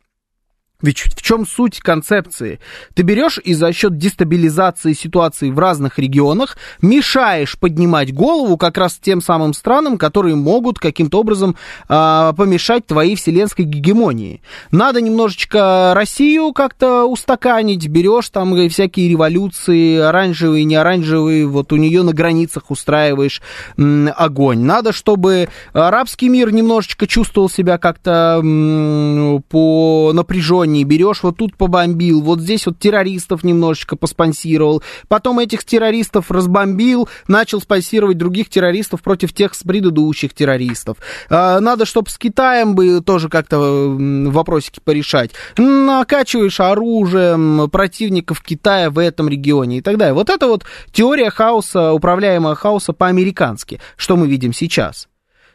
Ведь 0.82 1.00
в 1.00 1.22
чем 1.22 1.46
суть 1.46 1.80
концепции? 1.80 2.62
Ты 2.94 3.04
берешь 3.04 3.38
и 3.44 3.54
за 3.54 3.74
счет 3.74 3.98
дестабилизации 3.98 4.94
ситуации 4.94 5.52
в 5.52 5.60
разных 5.60 6.00
регионах 6.00 6.58
мешаешь 6.82 7.60
поднимать 7.60 8.14
голову 8.14 8.56
как 8.56 8.78
раз 8.78 8.98
тем 8.98 9.22
самым 9.22 9.54
странам, 9.54 9.98
которые 9.98 10.36
могут 10.36 10.80
каким-то 10.80 11.20
образом 11.20 11.58
э, 11.90 12.34
помешать 12.38 12.88
твоей 12.88 13.18
вселенской 13.18 13.66
гегемонии. 13.66 14.42
Надо 14.72 15.02
немножечко 15.02 15.92
Россию 15.94 16.54
как-то 16.54 17.04
устаканить, 17.04 17.86
берешь 17.90 18.30
там 18.30 18.70
всякие 18.70 19.10
революции, 19.10 19.98
оранжевые, 19.98 20.64
не 20.64 20.78
оранжевые, 20.78 21.46
вот 21.46 21.74
у 21.74 21.76
нее 21.76 22.04
на 22.04 22.14
границах 22.14 22.72
устраиваешь 22.72 23.42
м, 23.78 24.10
огонь. 24.16 24.60
Надо, 24.60 24.94
чтобы 24.94 25.50
арабский 25.74 26.30
мир 26.30 26.54
немножечко 26.54 27.06
чувствовал 27.06 27.50
себя 27.50 27.78
как-то 27.78 28.40
м, 28.42 29.44
по 29.50 30.12
напряжению 30.14 30.69
не 30.72 30.84
берешь, 30.84 31.24
вот 31.24 31.38
тут 31.38 31.56
побомбил, 31.56 32.22
вот 32.22 32.40
здесь 32.40 32.66
вот 32.66 32.80
террористов 32.80 33.44
немножечко 33.44 33.96
поспонсировал, 33.96 34.84
потом 35.08 35.40
этих 35.40 35.64
террористов 35.64 36.32
разбомбил, 36.32 37.10
начал 37.28 37.62
спонсировать 37.62 38.18
других 38.18 38.50
террористов 38.50 39.02
против 39.02 39.34
тех 39.34 39.54
с 39.54 39.64
предыдущих 39.64 40.34
террористов. 40.34 40.98
А, 41.30 41.60
надо, 41.60 41.86
чтобы 41.86 42.10
с 42.10 42.18
Китаем 42.18 42.76
бы 42.76 43.02
тоже 43.02 43.30
как-то 43.30 43.60
вопросики 43.60 44.80
порешать. 44.84 45.32
Накачиваешь 45.58 46.60
оружием 46.60 47.70
противников 47.70 48.42
Китая 48.42 48.90
в 48.90 49.00
этом 49.00 49.30
регионе 49.30 49.80
и 49.80 49.82
так 49.82 49.98
далее. 49.98 50.14
Вот 50.14 50.30
это 50.30 50.48
вот 50.48 50.66
теория 50.92 51.30
хаоса, 51.30 51.94
управляемого 51.94 52.56
хаоса 52.56 52.94
по-американски, 52.94 53.80
что 53.96 54.16
мы 54.16 54.28
видим 54.28 54.54
сейчас. 54.54 55.08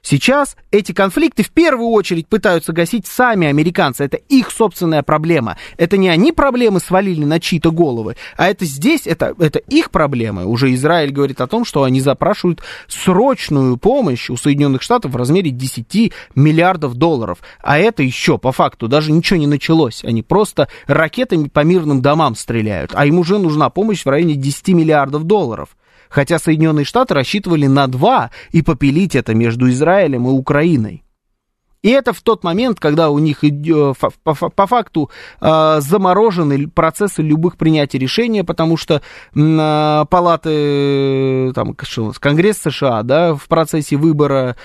Сейчас 0.04 0.56
эти 0.70 0.92
конфликты 0.92 1.42
в 1.42 1.50
первую 1.50 1.88
очередь 1.88 2.28
пытаются 2.28 2.74
гасить 2.74 3.06
сами 3.06 3.46
американцы. 3.46 4.04
Это 4.04 4.18
их 4.18 4.50
собственная 4.50 5.02
проблема. 5.02 5.56
Это 5.78 5.96
не 5.96 6.10
они 6.10 6.30
проблемы 6.30 6.78
свалили 6.78 7.24
на 7.24 7.40
чьи-то 7.40 7.72
головы, 7.72 8.16
а 8.36 8.48
это 8.48 8.66
здесь, 8.66 9.06
это, 9.06 9.34
это 9.38 9.60
их 9.60 9.90
проблемы. 9.90 10.44
Уже 10.44 10.74
Израиль 10.74 11.10
говорит 11.10 11.40
о 11.40 11.46
том, 11.46 11.64
что 11.64 11.84
они 11.84 12.00
запрашивают 12.00 12.60
срочную 12.86 13.78
помощь 13.78 14.28
у 14.28 14.36
Соединенных 14.36 14.82
Штатов 14.82 15.12
в 15.12 15.16
размере 15.16 15.50
10 15.50 16.12
миллиардов 16.34 16.94
долларов. 16.96 17.38
А 17.62 17.78
это 17.78 18.02
еще, 18.02 18.36
по 18.36 18.52
факту, 18.52 18.88
даже 18.88 19.10
ничего 19.10 19.38
не 19.38 19.46
началось. 19.46 20.04
Они 20.04 20.22
просто 20.22 20.68
ракетами 20.86 21.48
по 21.48 21.60
мирным 21.60 22.02
домам 22.02 22.34
стреляют. 22.34 22.90
А 22.94 23.06
им 23.06 23.18
уже 23.18 23.38
нужна 23.38 23.70
помощь 23.70 24.04
в 24.04 24.08
районе 24.08 24.34
10 24.34 24.68
миллиардов 24.68 25.24
долларов 25.24 25.70
хотя 26.08 26.38
Соединенные 26.38 26.84
Штаты 26.84 27.14
рассчитывали 27.14 27.66
на 27.66 27.86
два 27.86 28.30
и 28.50 28.62
попилить 28.62 29.14
это 29.14 29.34
между 29.34 29.68
Израилем 29.70 30.26
и 30.26 30.30
Украиной. 30.30 31.03
И 31.84 31.90
это 31.90 32.12
в 32.14 32.22
тот 32.22 32.42
момент, 32.44 32.80
когда 32.80 33.10
у 33.10 33.18
них 33.18 33.44
по 34.24 34.66
факту 34.66 35.10
а, 35.38 35.82
заморожены 35.82 36.66
процессы 36.66 37.20
любых 37.20 37.58
принятий 37.58 37.98
решения, 37.98 38.42
потому 38.42 38.78
что 38.78 39.02
а, 39.36 40.06
палаты, 40.06 41.52
там, 41.52 41.76
Конгресс 42.18 42.62
США, 42.62 43.02
да, 43.02 43.34
в 43.34 43.46
процессе 43.48 43.96
выбора 43.96 44.56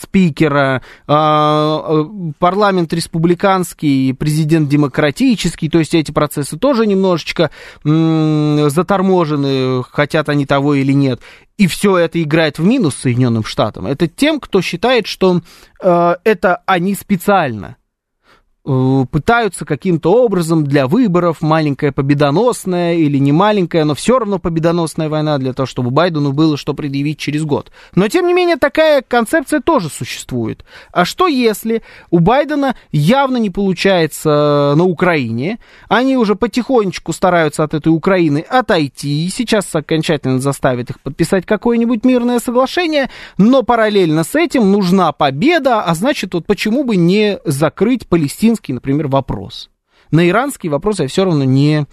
спикера, 0.00 0.82
а, 1.06 2.04
парламент 2.40 2.92
республиканский, 2.92 4.12
президент 4.12 4.68
демократический, 4.68 5.68
то 5.68 5.78
есть 5.78 5.94
эти 5.94 6.10
процессы 6.10 6.58
тоже 6.58 6.88
немножечко 6.88 7.52
заторможены, 7.84 9.84
хотят 9.84 10.28
они 10.28 10.44
того 10.44 10.74
или 10.74 10.92
нет 10.92 11.20
и 11.58 11.66
все 11.66 11.98
это 11.98 12.22
играет 12.22 12.58
в 12.58 12.64
минус 12.64 12.94
Соединенным 12.94 13.44
Штатам, 13.44 13.86
это 13.86 14.06
тем, 14.06 14.40
кто 14.40 14.62
считает, 14.62 15.06
что 15.06 15.42
э, 15.82 16.14
это 16.24 16.62
они 16.64 16.94
специально 16.94 17.76
пытаются 19.10 19.64
каким-то 19.64 20.12
образом 20.12 20.64
для 20.64 20.86
выборов, 20.86 21.40
маленькая 21.40 21.90
победоносная 21.90 22.94
или 22.94 23.16
не 23.16 23.32
маленькая, 23.32 23.84
но 23.84 23.94
все 23.94 24.18
равно 24.18 24.38
победоносная 24.38 25.08
война 25.08 25.38
для 25.38 25.54
того, 25.54 25.66
чтобы 25.66 25.90
Байдену 25.90 26.32
было 26.32 26.56
что 26.56 26.74
предъявить 26.74 27.18
через 27.18 27.44
год. 27.44 27.70
Но, 27.94 28.08
тем 28.08 28.26
не 28.26 28.34
менее, 28.34 28.56
такая 28.56 29.02
концепция 29.06 29.60
тоже 29.60 29.88
существует. 29.88 30.64
А 30.92 31.04
что 31.06 31.28
если 31.28 31.82
у 32.10 32.18
Байдена 32.18 32.76
явно 32.92 33.38
не 33.38 33.48
получается 33.48 34.74
на 34.76 34.84
Украине, 34.84 35.58
они 35.88 36.16
уже 36.18 36.34
потихонечку 36.34 37.12
стараются 37.12 37.64
от 37.64 37.72
этой 37.72 37.88
Украины 37.88 38.44
отойти, 38.48 39.24
и 39.26 39.30
сейчас 39.30 39.74
окончательно 39.74 40.40
заставят 40.40 40.90
их 40.90 41.00
подписать 41.00 41.46
какое-нибудь 41.46 42.04
мирное 42.04 42.38
соглашение, 42.38 43.08
но 43.38 43.62
параллельно 43.62 44.24
с 44.24 44.34
этим 44.34 44.70
нужна 44.70 45.12
победа, 45.12 45.82
а 45.82 45.94
значит, 45.94 46.34
вот 46.34 46.44
почему 46.44 46.84
бы 46.84 46.96
не 46.96 47.38
закрыть 47.44 48.06
палестинский 48.58 48.74
например, 48.74 49.08
вопрос. 49.08 49.70
На 50.10 50.26
иранский 50.26 50.70
вопрос 50.70 51.00
я 51.00 51.06
все 51.06 51.24
равно 51.24 51.44
не, 51.44 51.86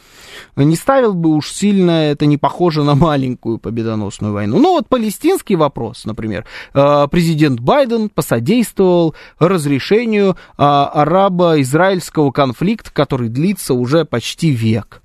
не 0.55 0.75
ставил 0.77 1.13
бы 1.13 1.35
уж 1.35 1.51
сильно, 1.51 2.11
это 2.11 2.25
не 2.25 2.37
похоже 2.37 2.83
на 2.83 2.95
маленькую 2.95 3.57
победоносную 3.57 4.33
войну. 4.33 4.57
Ну 4.57 4.71
вот 4.71 4.87
палестинский 4.87 5.57
вопрос, 5.57 6.05
например. 6.05 6.45
Э, 6.73 7.07
президент 7.11 7.59
Байден 7.59 8.09
посодействовал 8.09 9.15
разрешению 9.37 10.31
э, 10.31 10.35
арабо-израильского 10.57 12.31
конфликта, 12.31 12.91
который 12.93 13.27
длится 13.27 13.73
уже 13.73 14.05
почти 14.05 14.51
век. 14.51 15.01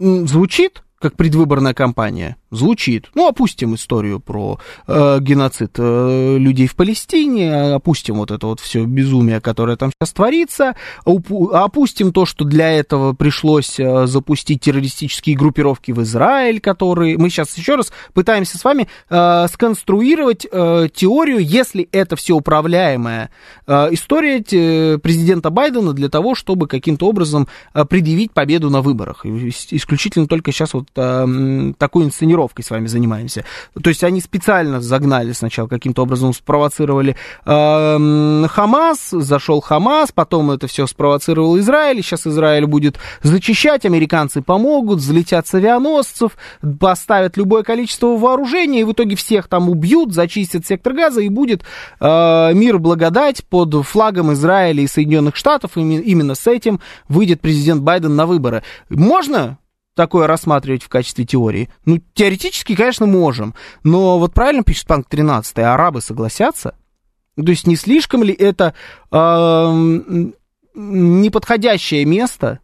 Звучит 0.00 0.82
как 0.98 1.14
предвыборная 1.14 1.74
кампания? 1.74 2.36
Звучит. 2.50 3.10
Ну, 3.14 3.28
опустим 3.28 3.74
историю 3.74 4.20
про 4.20 4.58
э, 4.86 5.18
геноцид 5.20 5.72
э, 5.78 6.36
людей 6.38 6.66
в 6.66 6.74
Палестине, 6.74 7.74
опустим 7.74 8.16
вот 8.16 8.30
это 8.30 8.46
вот 8.46 8.60
все 8.60 8.84
безумие, 8.84 9.40
которое 9.40 9.76
там 9.76 9.90
сейчас 9.92 10.12
творится, 10.12 10.74
опустим 11.04 12.12
то, 12.12 12.26
что 12.26 12.44
для 12.44 12.72
этого 12.72 13.12
пришлось 13.12 13.78
э, 13.78 14.06
запустить 14.06 14.60
террористические 14.60 15.36
группировки 15.36 15.92
в 15.92 16.02
Израиль, 16.02 16.60
которые... 16.60 17.16
Мы 17.18 17.30
сейчас 17.30 17.56
еще 17.56 17.76
раз 17.76 17.92
пытаемся 18.14 18.58
с 18.58 18.64
вами 18.64 18.88
э, 19.08 19.46
сконструировать 19.52 20.46
э, 20.50 20.88
теорию, 20.92 21.38
если 21.38 21.88
это 21.92 22.16
все 22.16 22.34
управляемая 22.34 23.30
э, 23.66 23.88
история 23.92 24.44
э, 24.50 24.98
президента 24.98 25.50
Байдена 25.50 25.92
для 25.92 26.08
того, 26.08 26.34
чтобы 26.34 26.66
каким-то 26.66 27.06
образом 27.06 27.46
э, 27.74 27.84
предъявить 27.84 28.32
победу 28.32 28.70
на 28.70 28.80
выборах. 28.80 29.24
Исключительно 29.24 30.26
только 30.26 30.52
сейчас 30.52 30.74
вот 30.74 30.88
э, 30.96 31.72
такой 31.78 32.04
инсценировкой 32.04 32.39
тренировкой 32.40 32.64
с 32.64 32.70
вами 32.70 32.86
занимаемся. 32.86 33.44
То 33.80 33.90
есть 33.90 34.04
они 34.04 34.20
специально 34.20 34.80
загнали 34.80 35.32
сначала 35.32 35.68
каким-то 35.68 36.02
образом, 36.02 36.32
спровоцировали 36.32 37.16
э, 37.44 38.46
Хамас, 38.48 39.10
зашел 39.10 39.60
Хамас, 39.60 40.12
потом 40.12 40.50
это 40.50 40.66
все 40.66 40.86
спровоцировал 40.86 41.58
Израиль, 41.58 42.02
сейчас 42.02 42.26
Израиль 42.26 42.66
будет 42.66 42.98
зачищать, 43.22 43.84
американцы 43.84 44.42
помогут, 44.42 44.98
взлетят 44.98 45.46
с 45.46 45.54
авианосцев, 45.54 46.32
поставят 46.78 47.36
любое 47.36 47.62
количество 47.62 48.16
вооружения, 48.16 48.80
и 48.80 48.84
в 48.84 48.92
итоге 48.92 49.16
всех 49.16 49.48
там 49.48 49.68
убьют, 49.68 50.12
зачистят 50.12 50.66
сектор 50.66 50.92
газа, 50.92 51.20
и 51.20 51.28
будет 51.28 51.62
э, 52.00 52.54
мир 52.54 52.78
благодать 52.78 53.44
под 53.44 53.84
флагом 53.86 54.32
Израиля 54.32 54.82
и 54.82 54.86
Соединенных 54.86 55.36
Штатов, 55.36 55.76
и 55.76 55.80
именно 55.80 56.34
с 56.34 56.46
этим 56.46 56.80
выйдет 57.08 57.40
президент 57.40 57.82
Байден 57.82 58.16
на 58.16 58.26
выборы. 58.26 58.62
Можно 58.88 59.58
такое 59.94 60.26
рассматривать 60.26 60.82
в 60.82 60.88
качестве 60.88 61.24
теории? 61.24 61.70
Ну, 61.84 62.00
теоретически, 62.14 62.74
конечно, 62.74 63.06
можем. 63.06 63.54
Но 63.82 64.18
вот 64.18 64.32
правильно 64.32 64.62
пишет 64.62 64.86
Панк 64.86 65.08
13, 65.08 65.58
арабы 65.58 66.00
согласятся? 66.00 66.74
То 67.36 67.50
есть 67.50 67.66
не 67.66 67.76
слишком 67.76 68.22
ли 68.22 68.34
это 68.34 68.74
э, 69.10 69.16
неподходящее 70.74 72.04
место 72.04 72.60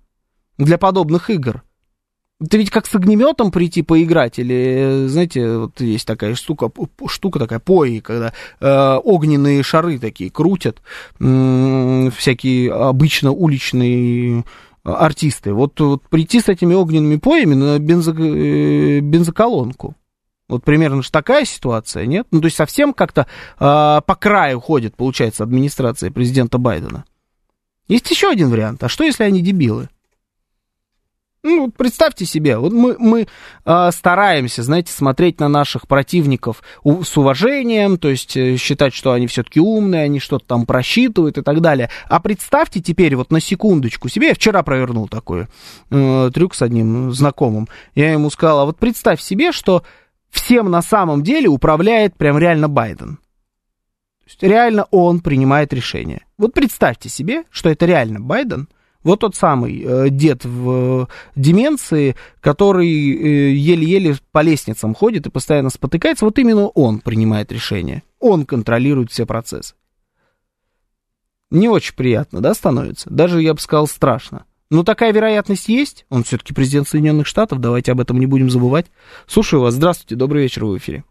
для 0.58 0.78
подобных 0.78 1.30
игр? 1.30 1.62
Это 2.38 2.58
ведь 2.58 2.70
как 2.70 2.86
с 2.86 2.94
огнеметом 2.94 3.50
прийти 3.50 3.80
поиграть, 3.80 4.38
или, 4.38 5.06
знаете, 5.06 5.56
вот 5.56 5.80
есть 5.80 6.06
такая 6.06 6.34
штука, 6.34 6.70
штука 7.06 7.38
такая 7.38 7.60
пои, 7.60 8.00
когда 8.00 8.34
э, 8.60 8.98
огненные 9.02 9.62
шары 9.62 9.98
такие 9.98 10.30
крутят, 10.30 10.82
э, 11.18 12.10
всякие 12.14 12.74
обычно 12.74 13.30
уличные 13.30 14.44
артисты. 14.86 15.52
Вот, 15.52 15.78
вот 15.80 16.02
прийти 16.08 16.40
с 16.40 16.48
этими 16.48 16.74
огненными 16.74 17.16
поями 17.16 17.54
на 17.54 17.78
бензо, 17.78 18.12
э, 18.12 19.00
бензоколонку. 19.00 19.94
Вот 20.48 20.62
примерно 20.62 21.02
же 21.02 21.10
такая 21.10 21.44
ситуация, 21.44 22.06
нет? 22.06 22.26
Ну, 22.30 22.40
то 22.40 22.46
есть 22.46 22.56
совсем 22.56 22.92
как-то 22.92 23.22
э, 23.22 23.26
по 23.58 24.14
краю 24.14 24.60
ходит, 24.60 24.94
получается, 24.96 25.42
администрация 25.42 26.10
президента 26.10 26.58
Байдена. 26.58 27.04
Есть 27.88 28.10
еще 28.10 28.30
один 28.30 28.50
вариант. 28.50 28.82
А 28.84 28.88
что, 28.88 29.04
если 29.04 29.24
они 29.24 29.40
дебилы? 29.40 29.88
Ну, 31.46 31.70
представьте 31.70 32.26
себе, 32.26 32.58
вот 32.58 32.72
мы, 32.72 32.96
мы 32.98 33.28
э, 33.64 33.90
стараемся, 33.92 34.64
знаете, 34.64 34.92
смотреть 34.92 35.38
на 35.38 35.48
наших 35.48 35.86
противников 35.86 36.60
у, 36.82 37.04
с 37.04 37.16
уважением, 37.16 37.98
то 37.98 38.08
есть 38.08 38.36
э, 38.36 38.56
считать, 38.56 38.92
что 38.92 39.12
они 39.12 39.28
все-таки 39.28 39.60
умные, 39.60 40.02
они 40.02 40.18
что-то 40.18 40.44
там 40.44 40.66
просчитывают 40.66 41.38
и 41.38 41.42
так 41.42 41.60
далее. 41.60 41.88
А 42.08 42.18
представьте 42.18 42.80
теперь 42.80 43.14
вот 43.14 43.30
на 43.30 43.38
секундочку 43.38 44.08
себе, 44.08 44.28
я 44.28 44.34
вчера 44.34 44.64
провернул 44.64 45.06
такой 45.06 45.46
э, 45.90 46.30
трюк 46.34 46.56
с 46.56 46.62
одним 46.62 47.12
знакомым, 47.12 47.68
я 47.94 48.10
ему 48.12 48.28
сказал, 48.30 48.60
а 48.60 48.64
вот 48.64 48.78
представь 48.78 49.20
себе, 49.20 49.52
что 49.52 49.84
всем 50.30 50.68
на 50.68 50.82
самом 50.82 51.22
деле 51.22 51.48
управляет 51.48 52.16
прям 52.16 52.38
реально 52.38 52.68
Байден. 52.68 53.18
То 53.18 54.30
есть 54.30 54.42
реально 54.42 54.88
он 54.90 55.20
принимает 55.20 55.72
решение. 55.72 56.26
Вот 56.38 56.54
представьте 56.54 57.08
себе, 57.08 57.44
что 57.50 57.70
это 57.70 57.86
реально 57.86 58.18
Байден, 58.18 58.68
вот 59.06 59.20
тот 59.20 59.36
самый 59.36 59.82
э, 59.82 60.10
дед 60.10 60.44
в 60.44 61.04
э, 61.04 61.06
деменции, 61.36 62.16
который 62.40 62.88
э, 62.88 63.52
еле-еле 63.52 64.16
по 64.32 64.42
лестницам 64.42 64.94
ходит 64.94 65.26
и 65.26 65.30
постоянно 65.30 65.70
спотыкается, 65.70 66.24
вот 66.24 66.40
именно 66.40 66.66
он 66.66 66.98
принимает 66.98 67.52
решение. 67.52 68.02
Он 68.18 68.44
контролирует 68.44 69.12
все 69.12 69.24
процессы. 69.24 69.76
Не 71.52 71.68
очень 71.68 71.94
приятно, 71.94 72.40
да, 72.40 72.52
становится? 72.52 73.08
Даже, 73.08 73.40
я 73.40 73.54
бы 73.54 73.60
сказал, 73.60 73.86
страшно. 73.86 74.44
Но 74.70 74.82
такая 74.82 75.12
вероятность 75.12 75.68
есть. 75.68 76.04
Он 76.10 76.24
все-таки 76.24 76.52
президент 76.52 76.88
Соединенных 76.88 77.28
Штатов, 77.28 77.60
давайте 77.60 77.92
об 77.92 78.00
этом 78.00 78.18
не 78.18 78.26
будем 78.26 78.50
забывать. 78.50 78.86
Слушаю 79.28 79.62
вас. 79.62 79.74
Здравствуйте, 79.74 80.16
добрый 80.16 80.42
вечер, 80.42 80.64
вы 80.64 80.74
в 80.74 80.78
эфире. 80.78 81.04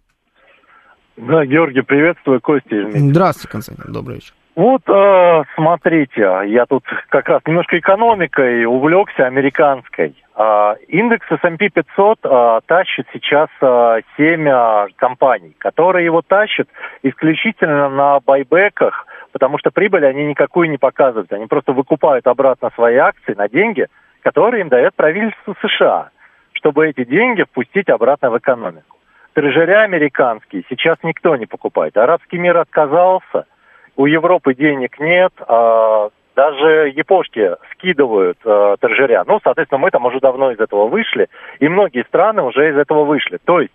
Да, 1.16 1.46
Георгий, 1.46 1.82
приветствую, 1.82 2.42
Костя. 2.42 2.90
Здравствуйте, 2.94 3.48
Константин, 3.48 3.94
добрый 3.94 4.16
вечер. 4.16 4.34
Вот, 4.56 4.84
э, 4.88 5.44
смотрите, 5.56 6.22
я 6.46 6.66
тут 6.66 6.86
как 7.10 7.28
раз 7.28 7.42
немножко 7.46 7.78
экономикой 7.78 8.64
увлекся, 8.64 9.28
американской. 9.28 10.16
Э, 10.34 10.76
индекс 10.88 11.30
S&P 11.30 11.70
500 11.70 12.20
э, 12.24 12.60
тащит 12.66 13.06
сейчас 13.12 13.50
э, 13.62 14.00
7 14.16 14.48
э, 14.48 14.88
компаний, 14.96 15.54
которые 15.58 16.06
его 16.06 16.22
тащат 16.22 16.70
исключительно 17.04 17.90
на 17.90 18.22
байбеках, 18.22 19.06
потому 19.34 19.58
что 19.58 19.72
прибыль 19.72 20.06
они 20.06 20.26
никакую 20.26 20.70
не 20.70 20.78
показывают. 20.78 21.34
Они 21.34 21.48
просто 21.48 21.74
выкупают 21.74 22.26
обратно 22.26 22.72
свои 22.76 22.96
акции 22.96 23.34
на 23.34 23.50
деньги, 23.50 23.88
которые 24.22 24.62
им 24.62 24.70
дает 24.70 24.96
правительство 24.96 25.54
США, 25.62 26.12
чтобы 26.54 26.88
эти 26.88 27.04
деньги 27.04 27.44
впустить 27.44 27.90
обратно 27.90 28.32
в 28.32 28.38
экономику. 28.38 28.98
Трежеря 29.34 29.82
американские 29.82 30.64
сейчас 30.70 30.98
никто 31.04 31.36
не 31.36 31.46
покупает. 31.46 31.98
Арабский 31.98 32.38
мир 32.38 32.56
отказался– 32.56 33.48
у 33.96 34.06
Европы 34.06 34.54
денег 34.54 35.00
нет, 35.00 35.34
а 35.48 36.10
даже 36.36 36.90
япошки 36.90 37.52
скидывают 37.72 38.38
э, 38.44 38.76
торжеря. 38.80 39.24
Ну, 39.26 39.40
соответственно, 39.44 39.80
мы 39.80 39.92
там 39.92 40.06
уже 40.06 40.20
давно 40.20 40.52
из 40.52 40.60
этого 40.60 40.88
вышли, 40.88 41.30
и 41.60 41.68
многие 41.70 42.04
страны 42.04 42.44
уже 42.44 42.72
из 42.72 42.78
этого 42.78 43.06
вышли. 43.06 43.40
То 43.46 43.62
есть 43.62 43.74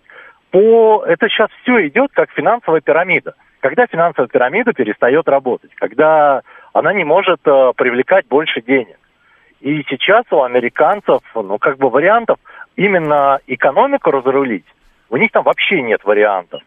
по... 0.51 1.03
это 1.07 1.27
сейчас 1.27 1.49
все 1.61 1.87
идет 1.87 2.11
как 2.13 2.29
финансовая 2.31 2.81
пирамида. 2.81 3.33
Когда 3.61 3.87
финансовая 3.87 4.27
пирамида 4.27 4.73
перестает 4.73 5.27
работать, 5.27 5.71
когда 5.75 6.41
она 6.73 6.93
не 6.93 7.03
может 7.03 7.39
э, 7.45 7.71
привлекать 7.75 8.27
больше 8.27 8.61
денег. 8.61 8.97
И 9.59 9.83
сейчас 9.89 10.25
у 10.31 10.41
американцев, 10.41 11.21
ну, 11.35 11.57
как 11.59 11.77
бы 11.77 11.89
вариантов 11.89 12.37
именно 12.75 13.39
экономику 13.45 14.09
разрулить, 14.09 14.65
у 15.09 15.17
них 15.17 15.31
там 15.31 15.43
вообще 15.43 15.81
нет 15.81 16.03
вариантов. 16.03 16.61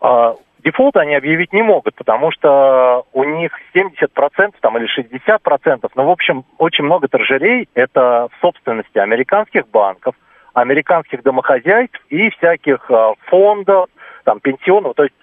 А, 0.00 0.34
дефолт 0.64 0.96
они 0.96 1.14
объявить 1.14 1.52
не 1.52 1.62
могут, 1.62 1.94
потому 1.94 2.30
что 2.30 3.04
у 3.12 3.24
них 3.24 3.52
70% 3.74 4.54
там, 4.60 4.78
или 4.78 4.88
60%, 4.88 5.90
ну, 5.94 6.04
в 6.04 6.10
общем, 6.10 6.44
очень 6.58 6.84
много 6.84 7.08
treasuries, 7.08 7.68
это 7.74 8.28
в 8.32 8.40
собственности 8.40 8.98
американских 8.98 9.68
банков, 9.68 10.14
американских 10.54 11.22
домохозяйств 11.22 12.00
и 12.08 12.30
всяких 12.30 12.90
э, 12.90 13.12
фондов, 13.26 13.88
там, 14.24 14.40
пенсионов. 14.40 14.94
То 14.94 15.04
есть, 15.04 15.14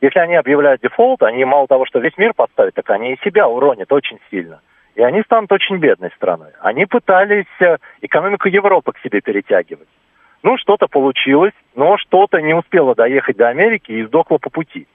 если 0.00 0.18
они 0.18 0.34
объявляют 0.34 0.82
дефолт, 0.82 1.22
они 1.22 1.44
мало 1.44 1.66
того, 1.66 1.86
что 1.86 1.98
весь 1.98 2.16
мир 2.18 2.34
подставят, 2.34 2.74
так 2.74 2.88
они 2.90 3.14
и 3.14 3.20
себя 3.24 3.48
уронят 3.48 3.90
очень 3.92 4.18
сильно. 4.30 4.60
И 4.94 5.02
они 5.02 5.22
станут 5.22 5.50
очень 5.50 5.78
бедной 5.78 6.10
страной. 6.16 6.50
Они 6.60 6.86
пытались 6.86 7.46
э, 7.60 7.78
экономику 8.02 8.48
Европы 8.48 8.92
к 8.92 8.98
себе 9.00 9.20
перетягивать. 9.20 9.88
Ну, 10.44 10.58
что-то 10.58 10.88
получилось, 10.88 11.54
но 11.74 11.96
что-то 11.96 12.42
не 12.42 12.52
успело 12.52 12.94
доехать 12.94 13.38
до 13.38 13.48
Америки 13.48 13.90
и 13.90 14.04
сдохло 14.04 14.36
по 14.36 14.50
пути. 14.50 14.86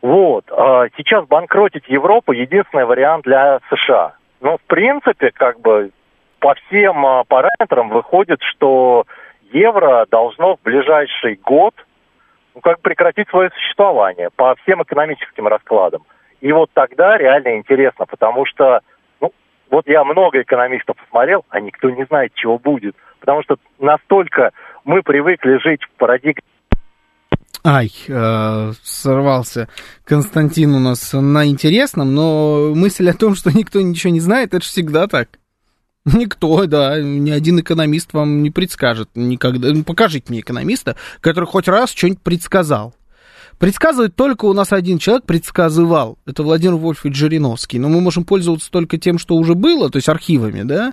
Вот. 0.00 0.46
А 0.50 0.86
сейчас 0.96 1.26
банкротить 1.26 1.86
Европу 1.86 2.32
единственный 2.32 2.86
вариант 2.86 3.24
для 3.24 3.60
США. 3.68 4.14
Но, 4.40 4.56
в 4.56 4.62
принципе, 4.62 5.32
как 5.32 5.60
бы 5.60 5.90
по 6.38 6.54
всем 6.54 7.04
а, 7.04 7.24
параметрам 7.24 7.90
выходит, 7.90 8.40
что 8.40 9.04
евро 9.52 10.06
должно 10.10 10.56
в 10.56 10.62
ближайший 10.62 11.34
год 11.34 11.74
ну, 12.54 12.62
как 12.62 12.80
прекратить 12.80 13.28
свое 13.28 13.50
существование 13.50 14.30
по 14.34 14.54
всем 14.62 14.82
экономическим 14.82 15.46
раскладам. 15.46 16.04
И 16.40 16.52
вот 16.52 16.70
тогда 16.72 17.18
реально 17.18 17.58
интересно, 17.58 18.06
потому 18.06 18.46
что, 18.46 18.80
ну, 19.20 19.30
вот 19.70 19.86
я 19.88 20.04
много 20.04 20.40
экономистов 20.40 20.96
посмотрел, 20.96 21.44
а 21.50 21.60
никто 21.60 21.90
не 21.90 22.04
знает, 22.04 22.32
чего 22.34 22.58
будет– 22.58 22.96
потому 23.20 23.42
что 23.42 23.56
настолько 23.78 24.50
мы 24.84 25.02
привыкли 25.02 25.58
жить 25.62 25.82
в 25.82 25.98
парадигме 25.98 26.42
Ай, 27.64 27.92
э, 28.06 28.72
сорвался 28.82 29.68
Константин 30.04 30.74
у 30.74 30.78
нас 30.78 31.12
на 31.12 31.46
интересном, 31.46 32.14
но 32.14 32.72
мысль 32.74 33.10
о 33.10 33.14
том, 33.14 33.34
что 33.34 33.50
никто 33.50 33.80
ничего 33.80 34.12
не 34.12 34.20
знает, 34.20 34.54
это 34.54 34.64
же 34.64 34.70
всегда 34.70 35.06
так. 35.06 35.28
Никто, 36.04 36.64
да, 36.66 37.00
ни 37.00 37.30
один 37.30 37.60
экономист 37.60 38.12
вам 38.14 38.42
не 38.42 38.50
предскажет 38.50 39.10
никогда. 39.14 39.68
Ну, 39.68 39.82
покажите 39.82 40.26
мне 40.28 40.40
экономиста, 40.40 40.96
который 41.20 41.44
хоть 41.44 41.68
раз 41.68 41.90
что-нибудь 41.90 42.22
предсказал. 42.22 42.94
Предсказывает 43.58 44.14
только 44.14 44.44
у 44.46 44.52
нас 44.52 44.72
один 44.72 44.98
человек 44.98 45.26
предсказывал. 45.26 46.16
Это 46.24 46.44
Владимир 46.44 46.76
Вольфович 46.76 47.16
Жириновский. 47.16 47.80
Но 47.80 47.88
мы 47.88 48.00
можем 48.00 48.24
пользоваться 48.24 48.70
только 48.70 48.98
тем, 48.98 49.18
что 49.18 49.34
уже 49.34 49.54
было, 49.54 49.90
то 49.90 49.96
есть 49.96 50.08
архивами, 50.08 50.62
да. 50.62 50.92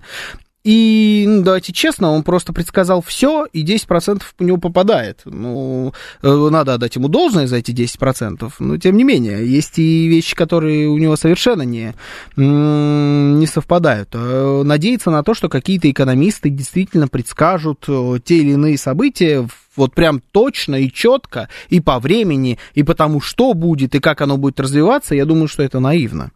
И, 0.65 1.25
ну, 1.27 1.43
давайте 1.43 1.73
честно, 1.73 2.09
он 2.09 2.23
просто 2.23 2.51
предсказал 2.51 3.03
все, 3.03 3.45
и 3.45 3.63
10% 3.63 4.23
у 4.39 4.43
него 4.43 4.57
попадает. 4.57 5.21
Ну, 5.23 5.93
э, 6.23 6.49
надо 6.49 6.73
отдать 6.73 6.95
ему 6.95 7.07
должное 7.07 7.45
за 7.45 7.57
эти 7.57 7.69
10%, 7.69 8.51
но 8.57 8.77
тем 8.79 8.97
не 8.97 9.03
менее, 9.03 9.47
есть 9.47 9.77
и 9.77 10.07
вещи, 10.07 10.35
которые 10.35 10.87
у 10.87 10.97
него 10.97 11.17
совершенно 11.17 11.61
не, 11.61 11.93
не 12.35 13.45
совпадают. 13.45 14.09
Э, 14.13 14.63
надеяться 14.65 15.11
на 15.11 15.21
то, 15.21 15.35
что 15.35 15.49
какие-то 15.49 15.87
экономисты 15.91 16.49
действительно 16.49 17.07
предскажут 17.07 17.85
э, 17.87 18.17
те 18.25 18.39
или 18.39 18.53
иные 18.53 18.79
события 18.79 19.47
вот 19.75 19.93
прям 19.93 20.19
точно 20.31 20.77
и 20.77 20.91
четко, 20.91 21.47
и 21.69 21.79
по 21.79 21.99
времени, 21.99 22.57
и 22.73 22.81
по 22.81 22.95
тому, 22.95 23.21
что 23.21 23.53
будет, 23.53 23.93
и 23.93 23.99
как 23.99 24.19
оно 24.21 24.37
будет 24.37 24.59
развиваться, 24.59 25.13
я 25.13 25.25
думаю, 25.25 25.47
что 25.47 25.61
это 25.61 25.79
наивно. 25.79 26.31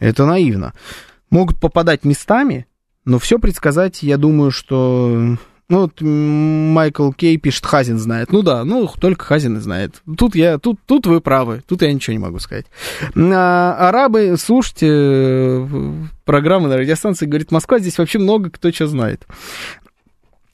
Это 0.00 0.26
наивно. 0.26 0.72
Могут 1.30 1.60
попадать 1.60 2.04
местами, 2.04 2.66
но 3.06 3.18
все 3.18 3.38
предсказать, 3.38 4.02
я 4.02 4.18
думаю, 4.18 4.50
что... 4.50 5.36
Ну, 5.68 5.80
вот 5.80 6.00
Майкл 6.00 7.10
Кей 7.10 7.38
пишет, 7.38 7.66
Хазин 7.66 7.98
знает. 7.98 8.30
Ну 8.30 8.42
да, 8.42 8.62
ну 8.62 8.88
только 9.00 9.24
Хазин 9.24 9.56
и 9.56 9.60
знает. 9.60 10.00
Тут 10.16 10.36
я, 10.36 10.58
тут, 10.58 10.78
тут 10.86 11.06
вы 11.06 11.20
правы, 11.20 11.62
тут 11.66 11.82
я 11.82 11.92
ничего 11.92 12.12
не 12.12 12.20
могу 12.20 12.38
сказать. 12.38 12.66
А, 13.16 13.88
арабы, 13.88 14.36
слушайте 14.38 15.66
программы 16.24 16.68
на 16.68 16.76
радиостанции, 16.76 17.26
говорит, 17.26 17.50
Москва, 17.50 17.80
здесь 17.80 17.98
вообще 17.98 18.20
много 18.20 18.50
кто 18.50 18.70
что 18.70 18.86
знает. 18.86 19.26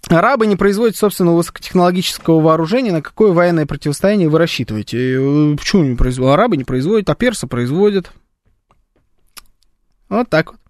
Арабы 0.08 0.46
не 0.46 0.56
производят 0.56 0.96
собственного 0.96 1.36
высокотехнологического 1.36 2.40
вооружения. 2.40 2.92
На 2.92 3.02
какое 3.02 3.32
военное 3.32 3.66
противостояние 3.66 4.28
вы 4.28 4.38
рассчитываете? 4.38 5.14
Э, 5.14 5.56
почему 5.56 5.84
не 5.84 5.94
производят? 5.94 6.34
Арабы 6.34 6.56
не 6.56 6.64
производят, 6.64 7.08
а 7.08 7.14
персы 7.14 7.46
производят. 7.46 8.12
Вот 10.08 10.28
так 10.28 10.52
вот. 10.52 10.61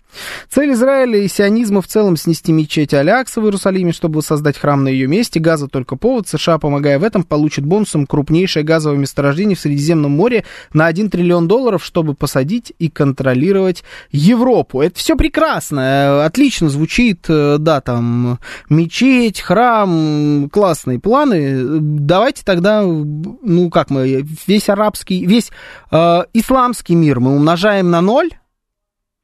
Цель 0.51 0.73
Израиля 0.73 1.19
и 1.19 1.29
сионизма 1.29 1.83
в 1.83 1.87
целом 1.87 2.17
снести 2.17 2.53
мечеть 2.53 2.95
Алякса 2.95 3.41
в 3.41 3.45
Иерусалиме, 3.45 3.93
чтобы 3.93 4.23
создать 4.23 4.59
храм 4.59 4.85
на 4.85 4.89
ее 4.89 5.07
месте. 5.07 5.41
Газа 5.41 5.69
только 5.69 5.97
повод. 5.97 6.29
США, 6.29 6.59
помогая 6.59 6.99
в 6.99 7.05
этом, 7.05 7.23
получит 7.23 7.65
бонусом 7.65 8.07
крупнейшее 8.07 8.63
газовое 8.63 8.99
месторождение 8.99 9.57
в 9.57 9.61
Средиземном 9.61 10.13
море 10.13 10.45
на 10.73 10.87
1 10.87 11.11
триллион 11.11 11.49
долларов, 11.49 11.85
чтобы 11.85 12.15
посадить 12.15 12.73
и 12.79 12.89
контролировать 12.89 13.85
Европу. 14.11 14.81
Это 14.81 14.99
все 14.99 15.17
прекрасно, 15.17 16.25
отлично 16.25 16.69
звучит, 16.69 17.27
э, 17.29 17.57
да, 17.59 17.81
там, 17.81 18.39
мечеть, 18.69 19.41
храм, 19.41 20.49
классные 20.51 20.99
планы. 20.99 21.79
Давайте 21.81 22.43
тогда, 22.45 22.83
ну, 22.83 23.71
как 23.71 23.91
мы, 23.91 24.27
весь 24.47 24.69
арабский, 24.69 25.25
весь 25.27 25.51
э, 25.91 26.23
исламский 26.33 26.95
мир 26.95 27.21
мы 27.21 27.35
умножаем 27.35 27.91
на 27.91 28.01
ноль, 28.01 28.31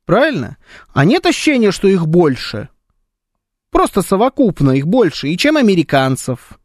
Правильно? 0.08 0.56
А 0.94 1.04
нет 1.04 1.26
ощущения, 1.26 1.70
что 1.70 1.86
их 1.86 2.06
больше. 2.06 2.70
Просто 3.70 4.00
совокупно 4.00 4.70
их 4.70 4.86
больше. 4.86 5.28
И 5.28 5.36
чем 5.36 5.58
американцев, 5.58 6.58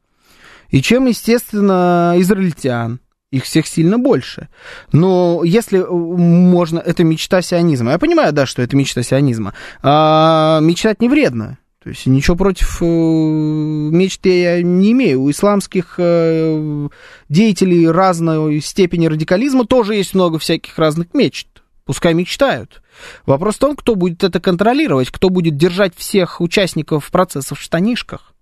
и 0.70 0.82
чем, 0.82 1.08
естественно, 1.08 2.14
израильтян. 2.20 3.02
Их 3.32 3.44
всех 3.44 3.68
сильно 3.68 4.00
больше. 4.00 4.48
Но 4.94 5.42
если 5.44 5.80
э, 5.80 5.92
можно, 5.92 6.80
это 6.80 7.04
мечта 7.04 7.42
сионизма. 7.42 7.92
Я 7.92 8.00
понимаю, 8.00 8.32
да, 8.32 8.46
что 8.46 8.62
это 8.62 8.78
мечта 8.78 9.04
сионизма. 9.04 9.54
А 9.82 10.62
мечтать 10.62 11.02
не 11.02 11.10
вредно. 11.10 11.58
То 11.84 11.90
есть 11.90 12.06
ничего 12.06 12.38
против 12.38 12.82
э, 12.82 12.86
мечты 12.86 14.42
я 14.42 14.62
не 14.62 14.94
имею. 14.94 15.22
У 15.22 15.30
исламских 15.30 15.96
э, 15.98 16.88
деятелей 17.28 17.90
разной 17.90 18.62
степени 18.62 19.08
радикализма 19.08 19.66
тоже 19.66 19.96
есть 19.96 20.14
много 20.14 20.40
всяких 20.40 20.78
разных 20.78 21.14
мечт. 21.14 21.63
Пускай 21.86 22.14
мечтают. 22.14 22.82
Вопрос 23.26 23.56
в 23.56 23.60
том, 23.60 23.76
кто 23.76 23.96
будет 23.96 24.24
это 24.24 24.40
контролировать, 24.40 25.10
кто 25.10 25.30
будет 25.30 25.58
держать 25.58 25.96
всех 25.96 26.40
участников 26.40 27.12
процесса 27.12 27.56
в 27.56 27.62
штанишках. 27.62 28.34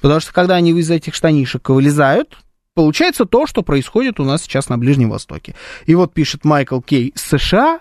Потому 0.00 0.20
что 0.20 0.32
когда 0.32 0.54
они 0.56 0.70
из 0.72 0.90
этих 0.90 1.14
штанишек 1.14 1.68
вылезают, 1.68 2.38
получается 2.74 3.26
то, 3.26 3.46
что 3.46 3.62
происходит 3.62 4.20
у 4.20 4.24
нас 4.24 4.42
сейчас 4.42 4.68
на 4.68 4.78
Ближнем 4.78 5.10
Востоке. 5.10 5.54
И 5.84 5.94
вот 5.94 6.14
пишет 6.14 6.44
Майкл 6.44 6.80
Кей, 6.80 7.12
США, 7.14 7.80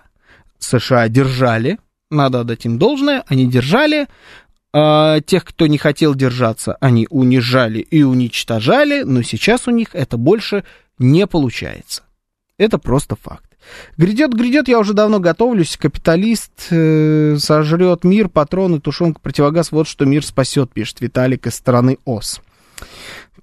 США 0.60 1.08
держали, 1.08 1.80
надо 2.10 2.42
отдать 2.42 2.66
им 2.66 2.78
должное, 2.78 3.24
они 3.28 3.50
держали, 3.50 4.08
а 4.74 5.22
тех, 5.22 5.46
кто 5.46 5.68
не 5.68 5.78
хотел 5.78 6.16
держаться, 6.16 6.78
они 6.82 7.08
унижали 7.10 7.80
и 7.80 8.04
уничтожали, 8.04 9.04
но 9.04 9.22
сейчас 9.22 9.68
у 9.68 9.72
них 9.72 9.96
это 9.96 10.18
больше 10.18 10.64
не 11.00 11.28
получается. 11.28 12.04
Это 12.58 12.78
просто 12.78 13.16
факт. 13.16 13.51
Грядет, 13.98 14.34
грядет, 14.34 14.68
я 14.68 14.80
уже 14.80 14.94
давно 14.94 15.20
готовлюсь. 15.20 15.78
Капиталист 15.78 16.52
э, 16.70 17.36
сожрет 17.40 18.04
мир, 18.04 18.30
патроны, 18.30 18.80
тушенка, 18.80 19.20
противогаз. 19.20 19.72
Вот 19.72 19.88
что 19.88 20.06
мир 20.06 20.26
спасет, 20.26 20.72
пишет 20.72 21.02
Виталик 21.02 21.48
из 21.48 21.56
стороны 21.56 21.98
ОС. 22.06 22.42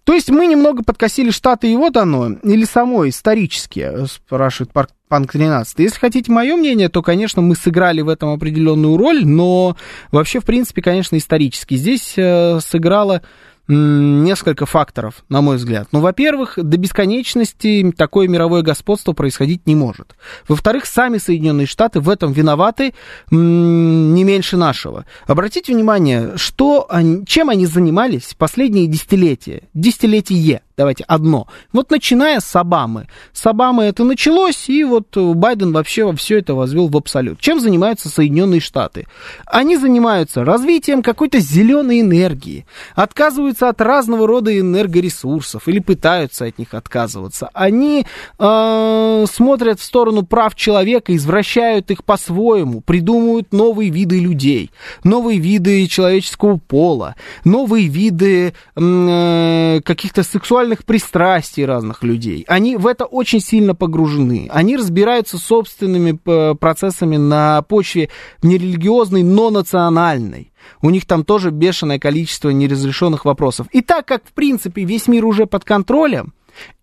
То 0.04 0.14
есть 0.14 0.30
мы 0.30 0.46
немного 0.46 0.82
подкосили 0.82 1.30
Штаты, 1.30 1.70
и 1.70 1.76
вот 1.76 1.98
оно, 1.98 2.30
или 2.42 2.64
само 2.64 3.06
исторически, 3.08 4.06
спрашивает 4.06 4.72
Панк 4.72 5.32
13. 5.32 5.78
Если 5.80 5.98
хотите 5.98 6.32
мое 6.32 6.56
мнение, 6.56 6.88
то, 6.88 7.02
конечно, 7.02 7.42
мы 7.42 7.54
сыграли 7.54 8.00
в 8.00 8.08
этом 8.08 8.30
определенную 8.30 8.96
роль, 8.96 9.26
но 9.26 9.76
вообще, 10.10 10.40
в 10.40 10.44
принципе, 10.44 10.80
конечно, 10.80 11.16
исторически. 11.16 11.74
Здесь 11.74 12.14
э, 12.16 12.58
сыграла 12.60 13.22
несколько 13.68 14.66
факторов, 14.66 15.24
на 15.28 15.40
мой 15.42 15.56
взгляд. 15.56 15.88
Ну, 15.92 16.00
во-первых, 16.00 16.54
до 16.56 16.76
бесконечности 16.78 17.92
такое 17.96 18.26
мировое 18.26 18.62
господство 18.62 19.12
происходить 19.12 19.66
не 19.66 19.76
может. 19.76 20.16
Во-вторых, 20.48 20.86
сами 20.86 21.18
Соединенные 21.18 21.66
Штаты 21.66 22.00
в 22.00 22.08
этом 22.08 22.32
виноваты 22.32 22.94
не 23.30 24.24
меньше 24.24 24.56
нашего. 24.56 25.04
Обратите 25.26 25.74
внимание, 25.74 26.32
что 26.36 26.86
они, 26.88 27.26
чем 27.26 27.50
они 27.50 27.66
занимались 27.66 28.34
последние 28.36 28.86
десятилетия, 28.86 29.62
десятилетие 29.74 30.62
давайте 30.78 31.04
одно. 31.08 31.48
Вот 31.72 31.90
начиная 31.90 32.40
с 32.40 32.56
Обамы. 32.56 33.08
С 33.32 33.44
Обамы 33.46 33.84
это 33.84 34.04
началось, 34.04 34.68
и 34.70 34.84
вот 34.84 35.14
Байден 35.14 35.72
вообще 35.72 36.04
во 36.04 36.14
все 36.14 36.38
это 36.38 36.54
возвел 36.54 36.88
в 36.88 36.96
абсолют. 36.96 37.40
Чем 37.40 37.60
занимаются 37.60 38.08
Соединенные 38.08 38.60
Штаты? 38.60 39.06
Они 39.44 39.76
занимаются 39.76 40.44
развитием 40.44 41.02
какой-то 41.02 41.40
зеленой 41.40 42.00
энергии, 42.00 42.64
отказываются 42.94 43.68
от 43.68 43.80
разного 43.80 44.26
рода 44.26 44.56
энергоресурсов 44.58 45.66
или 45.66 45.80
пытаются 45.80 46.46
от 46.46 46.58
них 46.58 46.72
отказываться. 46.74 47.50
Они 47.52 48.06
э, 48.38 49.24
смотрят 49.30 49.80
в 49.80 49.82
сторону 49.82 50.22
прав 50.24 50.54
человека, 50.54 51.14
извращают 51.16 51.90
их 51.90 52.04
по-своему, 52.04 52.82
придумывают 52.82 53.52
новые 53.52 53.90
виды 53.90 54.20
людей, 54.20 54.70
новые 55.02 55.40
виды 55.40 55.88
человеческого 55.88 56.58
пола, 56.58 57.16
новые 57.44 57.88
виды 57.88 58.54
э, 58.76 59.80
каких-то 59.84 60.22
сексуальных 60.22 60.67
сексуальных 60.68 60.84
пристрастий 60.84 61.64
разных 61.64 62.02
людей. 62.02 62.44
Они 62.48 62.76
в 62.76 62.86
это 62.86 63.04
очень 63.04 63.40
сильно 63.40 63.74
погружены. 63.74 64.48
Они 64.50 64.76
разбираются 64.76 65.38
собственными 65.38 66.18
э, 66.24 66.54
процессами 66.54 67.16
на 67.16 67.62
почве 67.62 68.10
не 68.42 68.58
религиозной, 68.58 69.22
но 69.22 69.50
национальной. 69.50 70.52
У 70.82 70.90
них 70.90 71.06
там 71.06 71.24
тоже 71.24 71.50
бешеное 71.50 71.98
количество 71.98 72.50
неразрешенных 72.50 73.24
вопросов. 73.24 73.66
И 73.72 73.80
так 73.80 74.06
как, 74.06 74.22
в 74.24 74.32
принципе, 74.32 74.84
весь 74.84 75.08
мир 75.08 75.24
уже 75.24 75.46
под 75.46 75.64
контролем, 75.64 76.34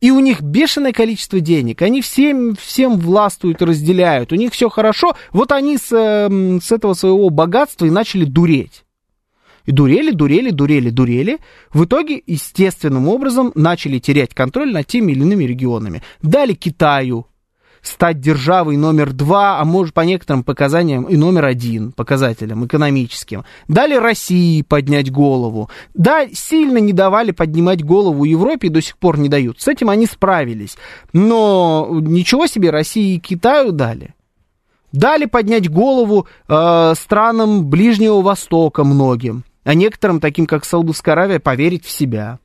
и 0.02 0.10
у 0.10 0.20
них 0.20 0.42
бешеное 0.42 0.94
количество 0.94 1.40
денег, 1.40 1.82
они 1.82 2.02
всем, 2.02 2.56
всем 2.56 2.98
властвуют 2.98 3.62
разделяют, 3.62 4.32
у 4.32 4.36
них 4.36 4.54
все 4.54 4.70
хорошо, 4.70 5.16
вот 5.34 5.52
они 5.52 5.78
с, 5.78 5.92
эм, 5.92 6.62
с 6.62 6.72
этого 6.72 6.94
своего 6.94 7.30
богатства 7.30 7.86
и 7.86 7.90
начали 7.90 8.24
дуреть. 8.24 8.85
И 9.66 9.72
дурели, 9.72 10.12
дурели, 10.12 10.52
дурели, 10.52 10.90
дурели. 10.90 11.40
В 11.74 11.86
итоге, 11.86 12.22
естественным 12.26 13.08
образом, 13.08 13.52
начали 13.56 14.00
терять 14.00 14.34
контроль 14.34 14.72
над 14.72 14.88
теми 14.88 15.12
или 15.12 15.22
иными 15.22 15.44
регионами. 15.44 16.04
Дали 16.22 16.54
Китаю 16.54 17.28
стать 17.88 18.20
державой 18.20 18.78
номер 18.78 19.14
два, 19.14 19.60
а 19.60 19.66
может 19.66 19.94
по 19.94 20.02
некоторым 20.02 20.44
показаниям 20.44 21.04
и 21.04 21.18
номер 21.18 21.46
один 21.46 21.92
показателям 21.92 22.66
экономическим. 22.66 23.46
Дали 23.68 23.96
России 23.96 24.62
поднять 24.64 25.12
голову. 25.12 25.70
Да, 25.94 26.28
сильно 26.34 26.80
не 26.80 26.94
давали 26.94 27.32
поднимать 27.32 27.84
голову 27.84 28.24
Европе 28.24 28.68
и 28.68 28.72
до 28.72 28.82
сих 28.82 28.98
пор 28.98 29.20
не 29.20 29.30
дают. 29.30 29.62
С 29.62 29.68
этим 29.68 29.90
они 29.90 30.08
справились. 30.08 30.78
Но 31.14 31.88
ничего 32.02 32.48
себе 32.48 32.72
России 32.72 33.16
и 33.16 33.20
Китаю 33.20 33.72
дали. 33.72 34.16
Дали 34.92 35.26
поднять 35.26 35.70
голову 35.70 36.26
э, 36.48 36.94
странам 36.98 37.66
Ближнего 37.66 38.22
Востока 38.22 38.84
многим 38.84 39.44
а 39.66 39.74
некоторым, 39.74 40.22
таким 40.22 40.46
как 40.46 40.64
Саудовская 40.64 41.14
Аравия, 41.14 41.40
поверить 41.40 41.84
в 41.84 41.90
себя. 41.90 42.40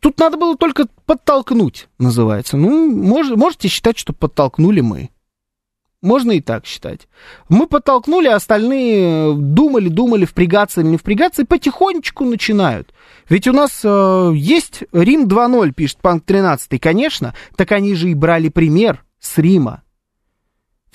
Тут 0.00 0.18
надо 0.18 0.36
было 0.36 0.56
только 0.56 0.86
подтолкнуть, 1.04 1.88
называется. 1.98 2.56
Ну, 2.56 2.90
мож, 2.90 3.28
можете 3.30 3.68
считать, 3.68 3.98
что 3.98 4.12
подтолкнули 4.12 4.80
мы. 4.80 5.10
Можно 6.02 6.32
и 6.32 6.40
так 6.40 6.66
считать. 6.66 7.08
Мы 7.48 7.66
подтолкнули, 7.66 8.28
а 8.28 8.36
остальные 8.36 9.34
думали, 9.34 9.88
думали, 9.88 10.24
впрягаться 10.24 10.80
или 10.80 10.88
не 10.88 10.96
впрягаться, 10.96 11.42
и 11.42 11.46
потихонечку 11.46 12.24
начинают. 12.24 12.94
Ведь 13.28 13.48
у 13.48 13.52
нас 13.52 13.80
э, 13.82 14.32
есть 14.34 14.84
Рим 14.92 15.26
2.0, 15.26 15.72
пишет 15.72 15.98
Панк 16.00 16.24
13, 16.24 16.80
конечно, 16.80 17.34
так 17.56 17.72
они 17.72 17.94
же 17.94 18.10
и 18.10 18.14
брали 18.14 18.48
пример 18.48 19.04
с 19.18 19.36
Рима. 19.38 19.82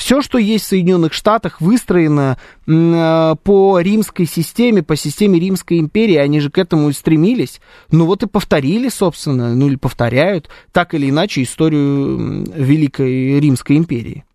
Все, 0.02 0.24
что 0.24 0.39
есть 0.39 0.66
в 0.66 0.70
Соединенных 0.70 1.14
Штатах, 1.14 1.62
выстроено 1.62 2.39
э, 2.66 3.36
по 3.43 3.80
римской 3.80 4.26
системе, 4.26 4.82
по 4.82 4.95
системе 4.95 5.39
Римской 5.39 5.78
империи, 5.78 6.16
они 6.16 6.39
же 6.39 6.49
к 6.49 6.58
этому 6.58 6.89
и 6.89 6.93
стремились. 6.93 7.62
Ну 7.91 8.08
вот 8.08 8.24
и 8.24 8.26
повторили, 8.28 8.89
собственно, 8.89 9.54
ну 9.54 9.68
или 9.68 9.76
повторяют, 9.76 10.49
так 10.72 10.95
или 10.95 11.08
иначе, 11.12 11.43
историю 11.43 12.47
Великой 12.52 13.39
Римской 13.39 13.78
империи. 13.78 14.26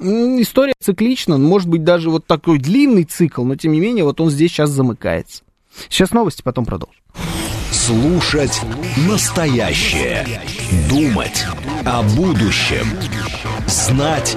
История 0.00 0.74
циклична, 0.82 1.38
может 1.38 1.68
быть, 1.68 1.84
даже 1.84 2.10
вот 2.10 2.26
такой 2.26 2.58
длинный 2.58 3.04
цикл, 3.04 3.44
но 3.44 3.54
тем 3.54 3.70
не 3.70 3.78
менее, 3.78 4.02
вот 4.02 4.20
он 4.20 4.30
здесь 4.30 4.50
сейчас 4.50 4.70
замыкается. 4.70 5.44
Сейчас 5.90 6.10
новости, 6.10 6.42
потом 6.42 6.64
продолжим. 6.64 7.00
Слушать 7.70 8.60
настоящее. 9.08 10.26
Думать 10.88 11.46
о 11.84 12.02
будущем. 12.02 12.86
Знать 13.66 14.36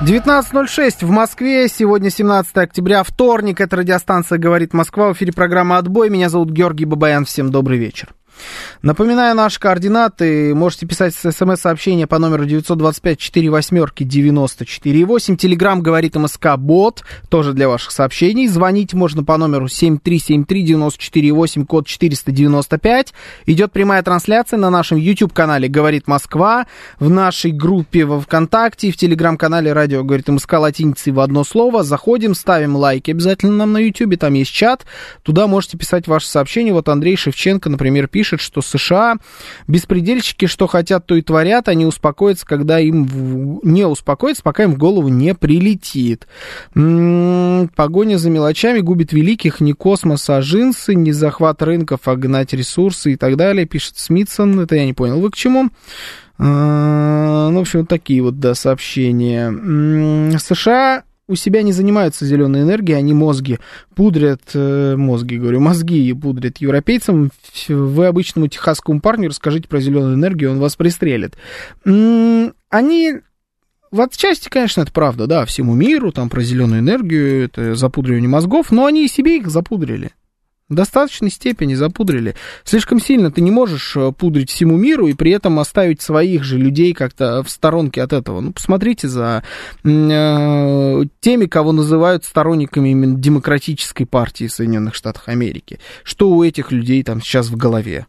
19.06 0.00 1.04
в 1.04 1.10
Москве. 1.10 1.68
Сегодня 1.68 2.08
17 2.08 2.56
октября, 2.56 3.02
вторник. 3.02 3.60
Это 3.60 3.74
радиостанция 3.76 4.38
«Говорит 4.38 4.72
Москва». 4.72 5.08
В 5.08 5.14
эфире 5.14 5.32
программа 5.32 5.76
«Отбой». 5.78 6.08
Меня 6.08 6.28
зовут 6.28 6.50
Георгий 6.50 6.84
Бабаян. 6.84 7.24
Всем 7.24 7.50
добрый 7.50 7.78
вечер. 7.78 8.14
Напоминаю 8.82 9.34
наши 9.34 9.58
координаты. 9.60 10.54
Можете 10.54 10.86
писать 10.86 11.14
смс-сообщение 11.14 12.06
по 12.06 12.18
номеру 12.18 12.46
925-48-94-8. 12.46 15.36
Телеграмм 15.36 15.82
говорит 15.82 16.16
МСК 16.16 16.56
Бот, 16.56 17.04
тоже 17.28 17.52
для 17.52 17.68
ваших 17.68 17.90
сообщений. 17.90 18.46
Звонить 18.46 18.94
можно 18.94 19.22
по 19.24 19.36
номеру 19.36 19.66
7373-94-8, 19.66 21.66
код 21.66 21.86
495. 21.86 23.12
Идет 23.46 23.72
прямая 23.72 24.02
трансляция 24.02 24.58
на 24.58 24.70
нашем 24.70 24.98
YouTube-канале 24.98 25.68
«Говорит 25.68 26.06
Москва», 26.06 26.66
в 26.98 27.10
нашей 27.10 27.52
группе 27.52 28.04
во 28.04 28.20
ВКонтакте, 28.20 28.90
в 28.90 28.96
Телеграм-канале 28.96 29.72
«Радио 29.72 30.04
говорит 30.04 30.28
МСК» 30.28 30.54
латиницей 30.54 31.12
в 31.12 31.20
одно 31.20 31.44
слово. 31.44 31.82
Заходим, 31.82 32.34
ставим 32.34 32.76
лайки 32.76 33.10
обязательно 33.10 33.52
нам 33.52 33.72
на 33.72 33.78
YouTube, 33.78 34.18
там 34.18 34.34
есть 34.34 34.52
чат. 34.52 34.84
Туда 35.22 35.46
можете 35.46 35.78
писать 35.78 36.08
ваши 36.08 36.26
сообщения. 36.26 36.72
Вот 36.72 36.88
Андрей 36.88 37.16
Шевченко, 37.16 37.70
например, 37.70 38.08
пишет, 38.08 38.27
пишет, 38.28 38.40
что 38.40 38.60
США 38.60 39.16
беспредельщики, 39.66 40.46
что 40.46 40.66
хотят, 40.66 41.06
то 41.06 41.14
и 41.14 41.22
творят, 41.22 41.68
они 41.68 41.86
успокоятся, 41.86 42.46
когда 42.46 42.78
им 42.78 43.04
в... 43.04 43.60
не 43.66 43.86
успокоятся, 43.86 44.42
пока 44.42 44.64
им 44.64 44.74
в 44.74 44.78
голову 44.78 45.08
не 45.08 45.34
прилетит. 45.34 46.26
М-м, 46.74 47.68
погоня 47.74 48.18
за 48.18 48.30
мелочами 48.30 48.80
губит 48.80 49.12
великих, 49.12 49.60
не 49.60 49.72
космос, 49.72 50.28
а 50.30 50.40
джинсы, 50.40 50.94
не 50.94 51.12
захват 51.12 51.62
рынков, 51.62 52.00
а 52.04 52.16
гнать 52.16 52.52
ресурсы 52.52 53.12
и 53.12 53.16
так 53.16 53.36
далее, 53.36 53.66
пишет 53.66 53.98
Смитсон. 53.98 54.60
Это 54.60 54.76
я 54.76 54.84
не 54.84 54.92
понял, 54.92 55.20
вы 55.20 55.30
к 55.30 55.36
чему? 55.36 55.70
А, 56.40 57.48
ну, 57.50 57.58
в 57.58 57.62
общем, 57.62 57.84
такие 57.86 58.22
вот, 58.22 58.38
да, 58.38 58.54
сообщения. 58.54 59.50
США 60.38 61.02
у 61.28 61.34
себя 61.34 61.62
не 61.62 61.72
занимаются 61.72 62.24
зеленой 62.24 62.62
энергией, 62.62 62.98
они 62.98 63.12
мозги 63.12 63.58
пудрят, 63.94 64.40
э, 64.54 64.96
мозги, 64.96 65.38
говорю, 65.38 65.60
мозги 65.60 66.12
пудрят 66.14 66.56
европейцам. 66.58 67.30
Вы 67.68 68.06
обычному 68.06 68.48
техасскому 68.48 69.00
парню 69.00 69.28
расскажите 69.28 69.68
про 69.68 69.80
зеленую 69.80 70.14
энергию, 70.14 70.52
он 70.52 70.58
вас 70.58 70.74
пристрелит. 70.76 71.36
Они 71.84 73.20
в 73.90 74.00
отчасти, 74.00 74.48
конечно, 74.48 74.82
это 74.82 74.92
правда, 74.92 75.26
да, 75.26 75.44
всему 75.46 75.74
миру, 75.74 76.12
там 76.12 76.28
про 76.28 76.42
зеленую 76.42 76.80
энергию, 76.80 77.44
это 77.44 77.74
запудривание 77.74 78.28
мозгов, 78.28 78.70
но 78.70 78.86
они 78.86 79.04
и 79.04 79.08
себе 79.08 79.38
их 79.38 79.48
запудрили. 79.48 80.12
В 80.68 80.74
достаточной 80.74 81.30
степени 81.30 81.72
запудрили. 81.72 82.34
Слишком 82.62 83.00
сильно 83.00 83.30
ты 83.30 83.40
не 83.40 83.50
можешь 83.50 83.96
э, 83.96 84.12
пудрить 84.12 84.50
всему 84.50 84.76
миру 84.76 85.06
и 85.06 85.14
при 85.14 85.30
этом 85.30 85.58
оставить 85.60 86.02
своих 86.02 86.44
же 86.44 86.58
людей 86.58 86.92
как-то 86.92 87.42
в 87.42 87.48
сторонке 87.48 88.02
от 88.02 88.12
этого. 88.12 88.40
Ну, 88.40 88.52
посмотрите 88.52 89.08
за 89.08 89.42
э, 89.82 91.02
теми, 91.20 91.46
кого 91.46 91.72
называют 91.72 92.26
сторонниками 92.26 92.90
именно 92.90 93.16
демократической 93.16 94.04
партии 94.04 94.46
Соединенных 94.46 94.94
Штатов 94.94 95.22
Америки. 95.26 95.80
Что 96.02 96.28
у 96.28 96.44
этих 96.44 96.70
людей 96.70 97.02
там 97.02 97.22
сейчас 97.22 97.46
в 97.46 97.56
голове? 97.56 98.06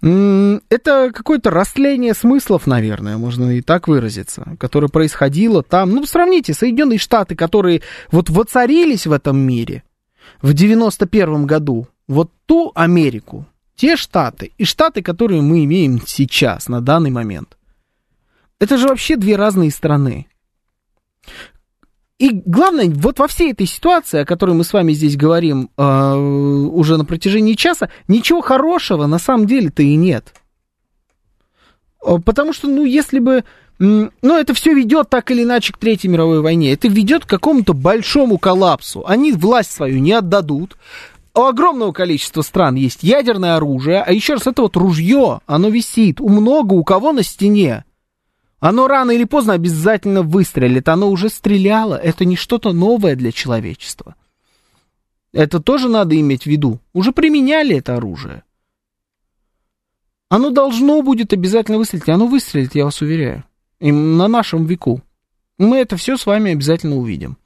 Это 0.00 1.10
какое-то 1.12 1.50
растление 1.50 2.14
смыслов, 2.14 2.68
наверное, 2.68 3.18
можно 3.18 3.58
и 3.58 3.62
так 3.62 3.88
выразиться, 3.88 4.56
которое 4.60 4.88
происходило 4.88 5.64
там. 5.64 5.90
Ну, 5.90 6.06
сравните 6.06 6.54
Соединенные 6.54 6.98
Штаты, 6.98 7.34
которые 7.34 7.82
вот 8.12 8.30
воцарились 8.30 9.08
в 9.08 9.12
этом 9.12 9.38
мире 9.38 9.82
в 10.42 10.52
91 10.54 11.46
году, 11.46 11.86
вот 12.08 12.30
ту 12.46 12.72
Америку, 12.74 13.46
те 13.76 13.96
штаты 13.96 14.52
и 14.58 14.64
штаты, 14.64 15.02
которые 15.02 15.42
мы 15.42 15.64
имеем 15.64 16.00
сейчас, 16.06 16.68
на 16.68 16.80
данный 16.80 17.10
момент. 17.10 17.56
Это 18.58 18.76
же 18.76 18.88
вообще 18.88 19.16
две 19.16 19.36
разные 19.36 19.70
страны. 19.70 20.26
И 22.18 22.42
главное, 22.44 22.90
вот 22.90 23.18
во 23.18 23.26
всей 23.28 23.52
этой 23.52 23.66
ситуации, 23.66 24.20
о 24.20 24.26
которой 24.26 24.54
мы 24.54 24.64
с 24.64 24.74
вами 24.74 24.92
здесь 24.92 25.16
говорим 25.16 25.70
э, 25.78 26.14
уже 26.14 26.98
на 26.98 27.06
протяжении 27.06 27.54
часа, 27.54 27.88
ничего 28.08 28.42
хорошего 28.42 29.06
на 29.06 29.18
самом 29.18 29.46
деле-то 29.46 29.82
и 29.82 29.94
нет. 29.96 30.34
Э, 32.04 32.18
потому 32.22 32.52
что, 32.52 32.68
ну, 32.68 32.84
если 32.84 33.18
бы... 33.18 33.44
Ну, 33.80 34.10
это 34.22 34.52
все 34.52 34.74
ведет 34.74 35.08
так 35.08 35.30
или 35.30 35.42
иначе 35.42 35.72
к 35.72 35.78
Третьей 35.78 36.10
мировой 36.10 36.42
войне. 36.42 36.70
Это 36.74 36.86
ведет 36.86 37.24
к 37.24 37.30
какому-то 37.30 37.72
большому 37.72 38.36
коллапсу. 38.36 39.06
Они 39.06 39.32
власть 39.32 39.72
свою 39.72 40.00
не 40.00 40.12
отдадут. 40.12 40.76
У 41.34 41.40
огромного 41.40 41.92
количества 41.92 42.42
стран 42.42 42.74
есть 42.74 43.02
ядерное 43.02 43.56
оружие, 43.56 44.02
а 44.02 44.12
еще 44.12 44.34
раз, 44.34 44.46
это 44.46 44.62
вот 44.62 44.76
ружье, 44.76 45.40
оно 45.46 45.70
висит 45.70 46.20
у 46.20 46.28
много 46.28 46.74
у 46.74 46.84
кого 46.84 47.12
на 47.12 47.22
стене. 47.22 47.84
Оно 48.58 48.86
рано 48.86 49.12
или 49.12 49.24
поздно 49.24 49.54
обязательно 49.54 50.20
выстрелит. 50.22 50.86
Оно 50.90 51.08
уже 51.08 51.30
стреляло. 51.30 51.94
Это 51.94 52.26
не 52.26 52.36
что-то 52.36 52.72
новое 52.72 53.16
для 53.16 53.32
человечества. 53.32 54.14
Это 55.32 55.58
тоже 55.58 55.88
надо 55.88 56.20
иметь 56.20 56.42
в 56.42 56.46
виду. 56.46 56.80
Уже 56.92 57.12
применяли 57.12 57.76
это 57.76 57.96
оружие. 57.96 58.42
Оно 60.28 60.50
должно 60.50 61.00
будет 61.00 61.32
обязательно 61.32 61.78
выстрелить. 61.78 62.10
Оно 62.10 62.26
выстрелит, 62.26 62.74
я 62.74 62.84
вас 62.84 63.00
уверяю. 63.00 63.44
И 63.80 63.92
на 63.92 64.28
нашем 64.28 64.66
веку. 64.66 65.00
Мы 65.58 65.78
это 65.78 65.96
все 65.96 66.16
с 66.16 66.26
вами 66.26 66.52
обязательно 66.52 66.96
увидим. 66.96 67.36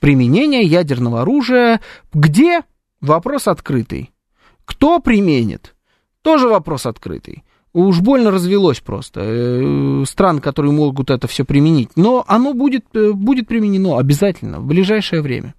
Применение 0.00 0.62
ядерного 0.62 1.22
оружия. 1.22 1.80
Где? 2.12 2.62
Вопрос 3.00 3.48
открытый. 3.48 4.12
Кто 4.64 5.00
применит? 5.00 5.74
Тоже 6.22 6.48
вопрос 6.48 6.86
открытый. 6.86 7.44
Уж 7.72 8.00
больно 8.00 8.30
развелось 8.30 8.80
просто. 8.80 9.20
Э, 9.22 10.04
стран, 10.08 10.40
которые 10.40 10.72
могут 10.72 11.10
это 11.10 11.28
все 11.28 11.44
применить. 11.44 11.90
Но 11.94 12.24
оно 12.26 12.54
будет, 12.54 12.86
э, 12.94 13.12
будет 13.12 13.48
применено 13.48 13.98
обязательно 13.98 14.60
в 14.60 14.66
ближайшее 14.66 15.20
время. 15.20 15.54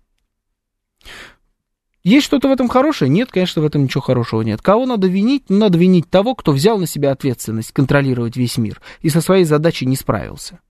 Есть 2.07 2.25
что-то 2.25 2.47
в 2.47 2.53
этом 2.53 2.69
хорошее? 2.69 3.11
Нет, 3.11 3.33
конечно, 3.33 3.61
в 3.61 3.65
этом 3.65 3.83
ничего 3.83 3.99
хорошего 3.99 4.41
нет. 4.41 4.61
Кого 4.61 4.85
надо 4.85 5.07
винить? 5.07 5.49
Ну, 5.49 5.57
надо 5.57 5.77
винить 5.77 6.09
того, 6.09 6.35
кто 6.35 6.53
взял 6.53 6.79
на 6.79 6.87
себя 6.87 7.11
ответственность 7.11 7.73
контролировать 7.73 8.37
весь 8.37 8.57
мир 8.57 8.79
и 9.01 9.09
со 9.09 9.19
своей 9.19 9.43
задачей 9.43 9.85
не 9.87 9.97
справился. 9.97 10.61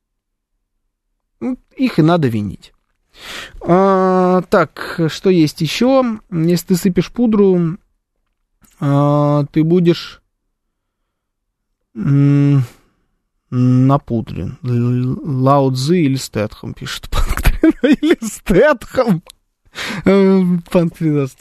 Ну, 1.40 1.60
их 1.76 2.00
и 2.00 2.02
надо 2.02 2.28
винить. 2.28 2.74
А, 3.62 4.42
так, 4.50 5.00
что 5.10 5.30
есть 5.30 5.62
еще? 5.62 6.20
Если 6.32 6.70
ты 6.70 6.76
сыпешь 6.76 7.12
пудру, 7.12 7.78
а, 8.80 9.46
ты 9.52 9.64
будешь 9.64 10.24
Напудрен. 13.52 14.58
Лао 14.64 15.72
Цзи 15.72 15.98
или 15.98 16.16
Стэтхэм 16.16 16.74
пишет. 16.74 17.08
или 17.84 18.18
Стэтхэм. 18.26 19.22
Э, 20.06 20.44
Панк 20.72 20.94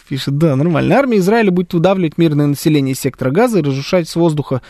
пишет, 0.08 0.38
да, 0.38 0.56
нормально. 0.56 0.96
Армия 0.96 1.18
Израиля 1.18 1.50
будет 1.50 1.74
удавливать 1.74 2.18
мирное 2.18 2.46
население 2.46 2.94
сектора 2.94 3.30
Газа 3.30 3.58
и 3.58 3.62
разрушать 3.62 4.08
с 4.08 4.16
воздуха 4.16 4.62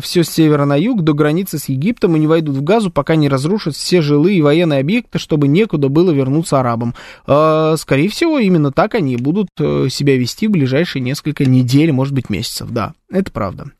все 0.00 0.24
с 0.24 0.30
севера 0.30 0.64
на 0.64 0.76
юг 0.76 1.02
до 1.02 1.12
границы 1.12 1.58
с 1.58 1.68
Египтом 1.68 2.16
и 2.16 2.18
не 2.18 2.26
войдут 2.26 2.56
в 2.56 2.62
Газу, 2.62 2.90
пока 2.90 3.16
не 3.16 3.28
разрушат 3.28 3.74
все 3.74 4.00
жилые 4.00 4.38
и 4.38 4.42
военные 4.42 4.80
объекты, 4.80 5.18
чтобы 5.18 5.48
некуда 5.48 5.88
было 5.88 6.10
вернуться 6.10 6.58
арабам. 6.58 6.94
Э, 7.26 7.76
скорее 7.78 8.08
всего, 8.08 8.38
именно 8.38 8.72
так 8.72 8.94
они 8.94 9.16
будут 9.16 9.48
себя 9.58 10.16
вести 10.16 10.48
в 10.48 10.52
ближайшие 10.52 11.02
несколько 11.02 11.44
недель, 11.44 11.92
может 11.92 12.14
быть, 12.14 12.30
месяцев. 12.30 12.70
Да, 12.70 12.94
это 13.10 13.30
правда. 13.30 13.72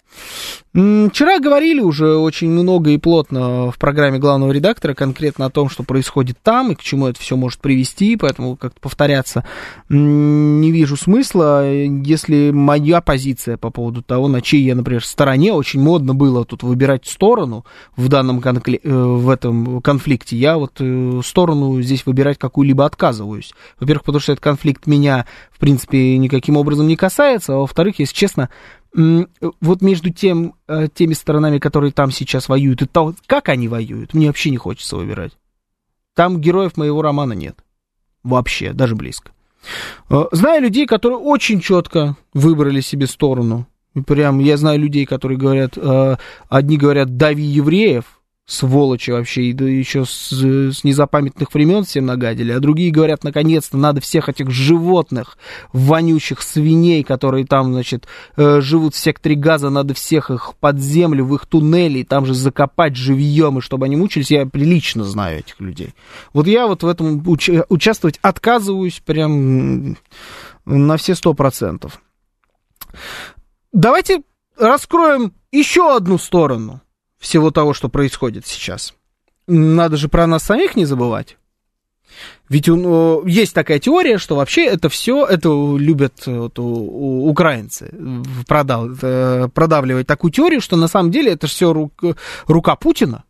Вчера 0.75 1.41
говорили 1.41 1.81
уже 1.81 2.17
очень 2.17 2.51
много 2.51 2.91
и 2.91 2.99
плотно 2.99 3.71
в 3.71 3.79
программе 3.79 4.19
главного 4.19 4.53
редактора 4.53 4.95
конкретно 4.95 5.47
о 5.47 5.51
том, 5.51 5.69
что 5.69 5.83
происходит 5.83 6.37
там 6.43 6.71
и 6.71 6.75
к 6.75 6.83
чему 6.83 7.09
это 7.09 7.19
все 7.21 7.37
может 7.37 7.61
привести, 7.61 8.17
поэтому 8.17 8.57
как-то 8.57 8.79
повторяться 8.81 9.45
не 9.89 10.71
вижу 10.71 10.97
смысла. 10.97 11.69
Если 11.73 12.51
моя 12.53 13.01
позиция 13.01 13.57
по 13.57 13.71
поводу 13.71 14.03
того, 14.03 14.29
на 14.29 14.41
чьей 14.41 14.63
я, 14.65 14.77
например, 14.77 15.05
стороне, 15.05 15.53
очень 15.53 15.78
модно 15.79 16.15
было 16.15 16.45
тут 16.45 16.63
выбирать 16.63 17.07
сторону 17.07 17.65
в 17.97 18.09
данном 18.09 18.41
конкли... 18.41 18.81
Э, 18.83 18.91
в 18.91 19.29
этом 19.29 19.81
конфликте, 19.81 20.37
я 20.37 20.59
вот 20.59 20.75
э, 20.81 21.21
сторону 21.25 21.81
здесь 21.81 22.05
выбирать 22.05 22.39
какую-либо 22.39 22.85
отказываюсь. 22.85 23.53
Во-первых, 23.81 24.05
потому 24.05 24.21
что 24.21 24.33
этот 24.33 24.45
конфликт 24.45 24.87
меня, 24.87 25.27
в 25.51 25.59
принципе, 25.59 26.19
никаким 26.19 26.57
образом 26.57 26.87
не 26.87 26.97
касается, 26.97 27.55
а 27.55 27.59
во-вторых, 27.59 27.99
если 27.99 28.15
честно, 28.15 28.51
вот 28.95 29.83
между 29.83 30.11
тем, 30.11 30.55
э, 30.67 30.89
теми 30.93 31.13
сторонами, 31.13 31.59
которые 31.59 31.93
там 31.93 32.11
сейчас 32.11 32.49
воюют, 32.49 32.83
и 32.83 32.87
то, 32.87 33.15
как 33.27 33.49
они 33.49 33.69
воюют, 33.69 34.15
мне 34.15 34.27
вообще 34.27 34.51
не 34.51 34.57
хочется 34.57 34.97
выбирать. 34.97 35.33
Там 36.15 36.41
героев 36.41 36.77
моего 36.77 37.01
романа 37.03 37.33
нет. 37.33 37.59
Вообще, 38.23 38.73
даже 38.73 38.97
близко. 38.97 39.31
Знаю 40.33 40.63
людей, 40.63 40.87
которые 40.87 41.19
очень 41.19 41.61
четко 41.61 42.17
выбрали 42.33 42.81
себе 42.81 43.07
сторону. 43.07 43.67
Прям 44.07 44.39
я 44.39 44.57
знаю 44.57 44.81
людей, 44.81 45.07
которые 45.07 45.39
говорят, 45.39 45.77
э, 45.77 46.17
одни 46.49 46.77
говорят, 46.77 47.17
дави 47.17 47.45
евреев, 47.45 48.05
сволочи 48.49 49.11
вообще, 49.11 49.43
и 49.45 49.53
да 49.53 49.67
еще 49.67 50.07
с, 50.07 50.33
с 50.33 50.83
незапамятных 50.83 51.53
времен 51.53 51.85
всем 51.85 52.07
нагадили, 52.07 52.51
а 52.51 52.61
другие 52.61 52.91
говорят, 52.91 53.23
наконец-то 53.23 53.77
надо 53.77 54.01
всех 54.01 54.31
этих 54.31 54.51
животных, 54.51 55.37
вонючих 55.75 56.41
свиней, 56.41 57.05
которые 57.05 57.45
там, 57.45 57.75
значит, 57.75 58.09
э, 58.39 58.63
живут 58.63 58.95
в 58.95 58.99
секторе 58.99 59.35
газа, 59.35 59.69
надо 59.69 59.93
всех 59.93 60.31
их 60.31 60.55
под 60.59 60.79
землю, 60.79 61.27
в 61.27 61.35
их 61.35 61.45
туннели, 61.45 62.03
там 62.05 62.25
же 62.25 62.33
закопать 62.33 62.97
живьем, 62.97 63.59
и 63.59 63.61
чтобы 63.61 63.85
они 63.85 63.97
мучились, 63.97 64.31
я 64.31 64.47
прилично 64.47 65.05
знаю 65.05 65.41
этих 65.41 65.61
людей. 65.61 65.93
Вот 66.33 66.47
я 66.47 66.67
вот 66.67 66.83
в 66.83 66.89
этом 66.89 67.19
уч- 67.21 67.67
участвовать 67.69 68.19
отказываюсь 68.23 69.03
прям 69.05 69.99
на 70.65 70.97
все 70.97 71.15
сто 71.15 71.35
процентов. 71.35 72.01
Давайте 73.73 74.23
раскроем 74.57 75.35
еще 75.53 75.95
одну 75.95 76.19
сторону– 76.19 76.81
всего 77.19 77.51
того, 77.51 77.75
что 77.75 77.89
происходит 77.89 78.47
сейчас. 78.47 78.95
Надо 79.47 79.97
же 79.97 80.09
про 80.09 80.27
нас 80.27 80.45
самих 80.45 80.77
не 80.77 80.85
забывать. 80.85 81.37
Ведь 82.49 82.67
ну, 82.69 83.27
есть 83.27 83.55
такая 83.55 83.79
теория, 83.79 84.19
что 84.19 84.37
вообще 84.37 84.65
это 84.65 84.89
все, 84.89 85.27
это 85.27 85.49
любят 85.77 86.27
вот, 86.27 86.59
у, 86.59 87.29
украинцы 87.29 87.93
продав, 88.47 88.99
э, 89.03 89.49
продавливать 89.53 90.07
такую 90.07 90.31
теорию, 90.31 90.61
что 90.61 90.77
на 90.77 90.89
самом 90.89 91.11
деле 91.11 91.33
это 91.33 91.47
все 91.47 91.73
рук, 91.73 91.93
рука 92.47 92.77
Путина 92.77 93.25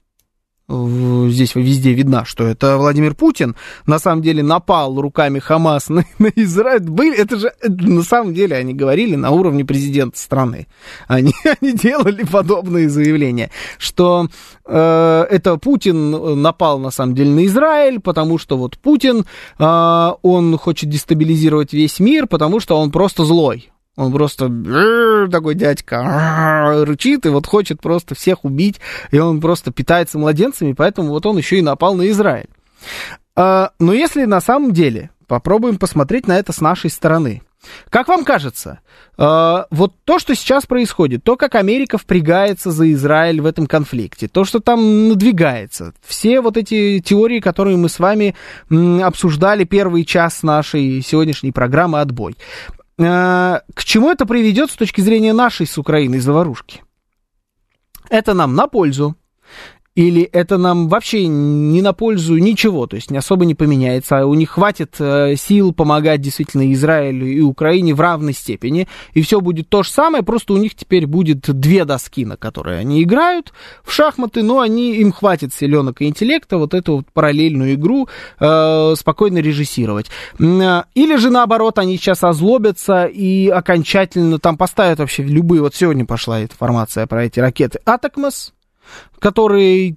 здесь 0.69 1.55
везде 1.55 1.93
видна, 1.93 2.25
что 2.27 2.45
это 2.45 2.77
Владимир 2.77 3.15
Путин 3.15 3.57
на 3.87 3.99
самом 3.99 4.23
деле 4.23 4.43
напал 4.43 5.01
руками 5.01 5.39
Хамас 5.39 5.89
на, 5.89 6.05
на 6.19 6.29
Израиль. 6.35 6.83
Были, 6.83 7.17
это 7.17 7.39
же 7.39 7.53
на 7.63 8.03
самом 8.03 8.35
деле 8.35 8.57
они 8.57 8.75
говорили 8.75 9.17
на 9.17 9.31
уровне 9.31 9.65
президента 9.65 10.19
страны. 10.19 10.67
Они, 11.07 11.33
они 11.61 11.73
делали 11.73 12.25
подобные 12.25 12.91
заявления, 12.91 13.51
что 13.79 14.29
э, 14.67 15.27
это 15.31 15.57
Путин 15.57 16.43
напал 16.43 16.79
на 16.79 16.91
самом 16.91 17.15
деле 17.15 17.31
на 17.31 17.47
Израиль, 17.47 18.01
потому 18.01 18.37
что 18.39 18.59
вот 18.59 18.79
Путин, 18.79 19.25
э, 19.59 20.11
он 20.23 20.59
хочет 20.59 20.91
дестабилизировать 20.91 21.73
весь 21.73 21.99
мир, 21.99 22.27
потому 22.27 22.61
что 22.61 22.79
он 22.79 22.91
просто 22.91 23.25
злой. 23.25 23.71
Он 23.99 24.13
просто 24.13 24.49
такой 25.29 25.57
дядька 25.57 26.85
рычит 26.87 27.27
и 27.27 27.31
вот 27.31 27.47
хочет 27.47 27.81
просто 27.81 28.15
всех 28.15 28.45
убить, 28.45 28.81
и 29.11 29.19
он 29.19 29.41
просто 29.41 29.73
питается 29.73 30.21
младенцами, 30.21 30.73
поэтому 30.73 31.09
вот 31.09 31.27
он 31.27 31.37
еще 31.37 31.59
и 31.59 31.63
напал 31.63 31.97
на 31.97 32.09
Израиль. 32.09 32.49
А, 33.35 33.73
но 33.81 33.93
если 33.93 34.25
на 34.25 34.41
самом 34.41 34.73
деле 34.73 35.11
попробуем 35.27 35.79
посмотреть 35.79 36.29
на 36.29 36.39
это 36.39 36.53
с 36.53 36.61
нашей 36.61 36.91
стороны, 36.91 37.43
Как 37.91 38.07
вам 38.07 38.25
кажется, 38.25 38.79
э, 39.19 39.65
вот 39.71 39.93
то, 40.05 40.21
что 40.21 40.37
сейчас 40.37 40.65
происходит, 40.65 41.25
то, 41.25 41.37
как 41.37 41.57
Америка 41.57 41.99
впрягается 41.99 42.71
за 42.71 42.93
Израиль 42.93 43.41
в 43.41 43.47
этом 43.47 43.67
конфликте, 43.67 44.29
то, 44.29 44.45
что 44.45 44.61
там 44.61 45.09
надвигается, 45.09 45.93
все 46.07 46.41
вот 46.41 46.57
эти 46.57 47.01
теории, 47.01 47.41
которые 47.41 47.77
мы 47.77 47.89
с 47.89 47.99
вами 47.99 48.37
обсуждали 49.03 49.65
первый 49.65 50.05
час 50.05 50.45
нашей 50.45 51.03
сегодняшней 51.03 51.51
программы 51.51 52.01
«Отбой», 52.01 52.37
к 52.99 53.85
чему 53.85 54.11
это 54.11 54.27
приведет 54.27 54.71
с 54.71 54.77
точки 54.77 55.01
зрения 55.01 55.33
нашей 55.33 55.67
с 55.67 55.79
Украиной 55.79 56.19
заварушки? 56.19 56.83
Это 58.11 58.35
нам 58.35 58.55
на 58.55 58.67
пользу, 58.67 59.17
или 59.99 60.23
это 60.23 60.59
нам 60.59 60.89
вообще 60.89 61.27
не 61.27 61.83
на 61.83 61.93
пользу 61.93 62.37
ничего, 62.37 62.87
то 62.87 62.95
есть 62.95 63.11
не 63.11 63.19
особо 63.19 63.45
не 63.45 63.57
поменяется, 63.57 64.21
а 64.21 64.27
у 64.27 64.35
них 64.35 64.51
хватит 64.51 64.95
э, 65.01 65.35
сил 65.35 65.73
помогать 65.73 66.21
действительно 66.21 66.73
Израилю 66.73 67.27
и 67.27 67.41
Украине 67.41 67.95
в 67.95 68.01
равной 68.01 68.33
степени, 68.33 68.87
и 69.15 69.23
все 69.23 69.41
будет 69.41 69.69
то 69.69 69.83
же 69.83 69.91
самое, 69.91 70.23
просто 70.23 70.53
у 70.53 70.57
них 70.57 70.77
теперь 70.77 71.09
будет 71.09 71.41
две 71.51 71.85
доски, 71.85 72.25
на 72.25 72.37
которые 72.37 72.79
они 72.79 73.03
играют 73.03 73.53
в 73.83 73.91
шахматы, 73.91 74.45
но 74.45 74.61
они, 74.61 74.95
им 74.99 75.11
хватит 75.11 75.53
селенок 75.53 76.01
и 76.01 76.07
интеллекта 76.07 76.59
вот 76.59 76.75
эту 76.75 76.99
вот 76.99 77.07
параллельную 77.13 77.75
игру 77.75 78.09
э, 78.39 78.95
спокойно 78.97 79.39
режиссировать. 79.39 80.07
Э, 80.39 80.85
или 80.95 81.17
же 81.17 81.31
наоборот, 81.31 81.77
они 81.81 81.97
сейчас 81.97 82.23
озлобятся 82.23 83.07
и 83.07 83.49
окончательно 83.49 84.39
там 84.39 84.59
поставят 84.59 85.01
вообще 85.01 85.25
любые, 85.25 85.61
вот 85.61 85.75
сегодня 85.75 86.07
пошла 86.07 86.41
информация 86.41 87.09
про 87.09 87.25
эти 87.25 87.41
ракеты 87.41 87.81
Атакмас, 87.85 88.53
которые 89.19 89.97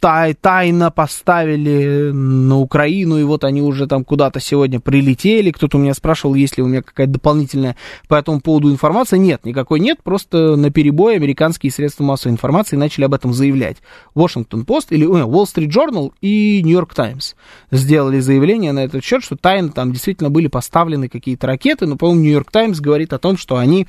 тай, 0.00 0.34
тайно 0.34 0.90
поставили 0.90 2.10
на 2.12 2.58
Украину, 2.58 3.18
и 3.18 3.24
вот 3.24 3.44
они 3.44 3.62
уже 3.62 3.86
там 3.86 4.04
куда-то 4.04 4.40
сегодня 4.40 4.80
прилетели. 4.80 5.50
Кто-то 5.50 5.76
у 5.76 5.80
меня 5.80 5.94
спрашивал, 5.94 6.34
есть 6.34 6.56
ли 6.56 6.62
у 6.62 6.66
меня 6.66 6.82
какая-то 6.82 7.14
дополнительная 7.14 7.76
по 8.08 8.14
этому 8.14 8.40
поводу 8.40 8.70
информация. 8.70 9.18
Нет, 9.18 9.44
никакой 9.44 9.80
нет, 9.80 9.98
просто 10.02 10.56
на 10.56 10.70
перебой 10.70 11.16
американские 11.16 11.72
средства 11.72 12.04
массовой 12.04 12.32
информации 12.32 12.76
начали 12.76 13.04
об 13.04 13.14
этом 13.14 13.32
заявлять. 13.32 13.78
Washington 14.14 14.64
Post 14.64 14.86
или 14.90 15.04
ой, 15.04 15.22
Wall 15.22 15.44
Street 15.44 15.70
Journal 15.70 16.12
и 16.20 16.62
New 16.64 16.72
York 16.72 16.94
Times 16.94 17.36
сделали 17.70 18.20
заявление 18.20 18.72
на 18.72 18.80
этот 18.80 19.04
счет, 19.04 19.22
что 19.22 19.36
тайно 19.36 19.70
там 19.70 19.92
действительно 19.92 20.30
были 20.30 20.46
поставлены 20.48 21.08
какие-то 21.08 21.46
ракеты, 21.46 21.86
но, 21.86 21.96
по-моему, 21.96 22.22
New 22.22 22.32
York 22.32 22.50
Times 22.50 22.80
говорит 22.80 23.12
о 23.12 23.18
том, 23.18 23.36
что 23.36 23.56
они 23.56 23.82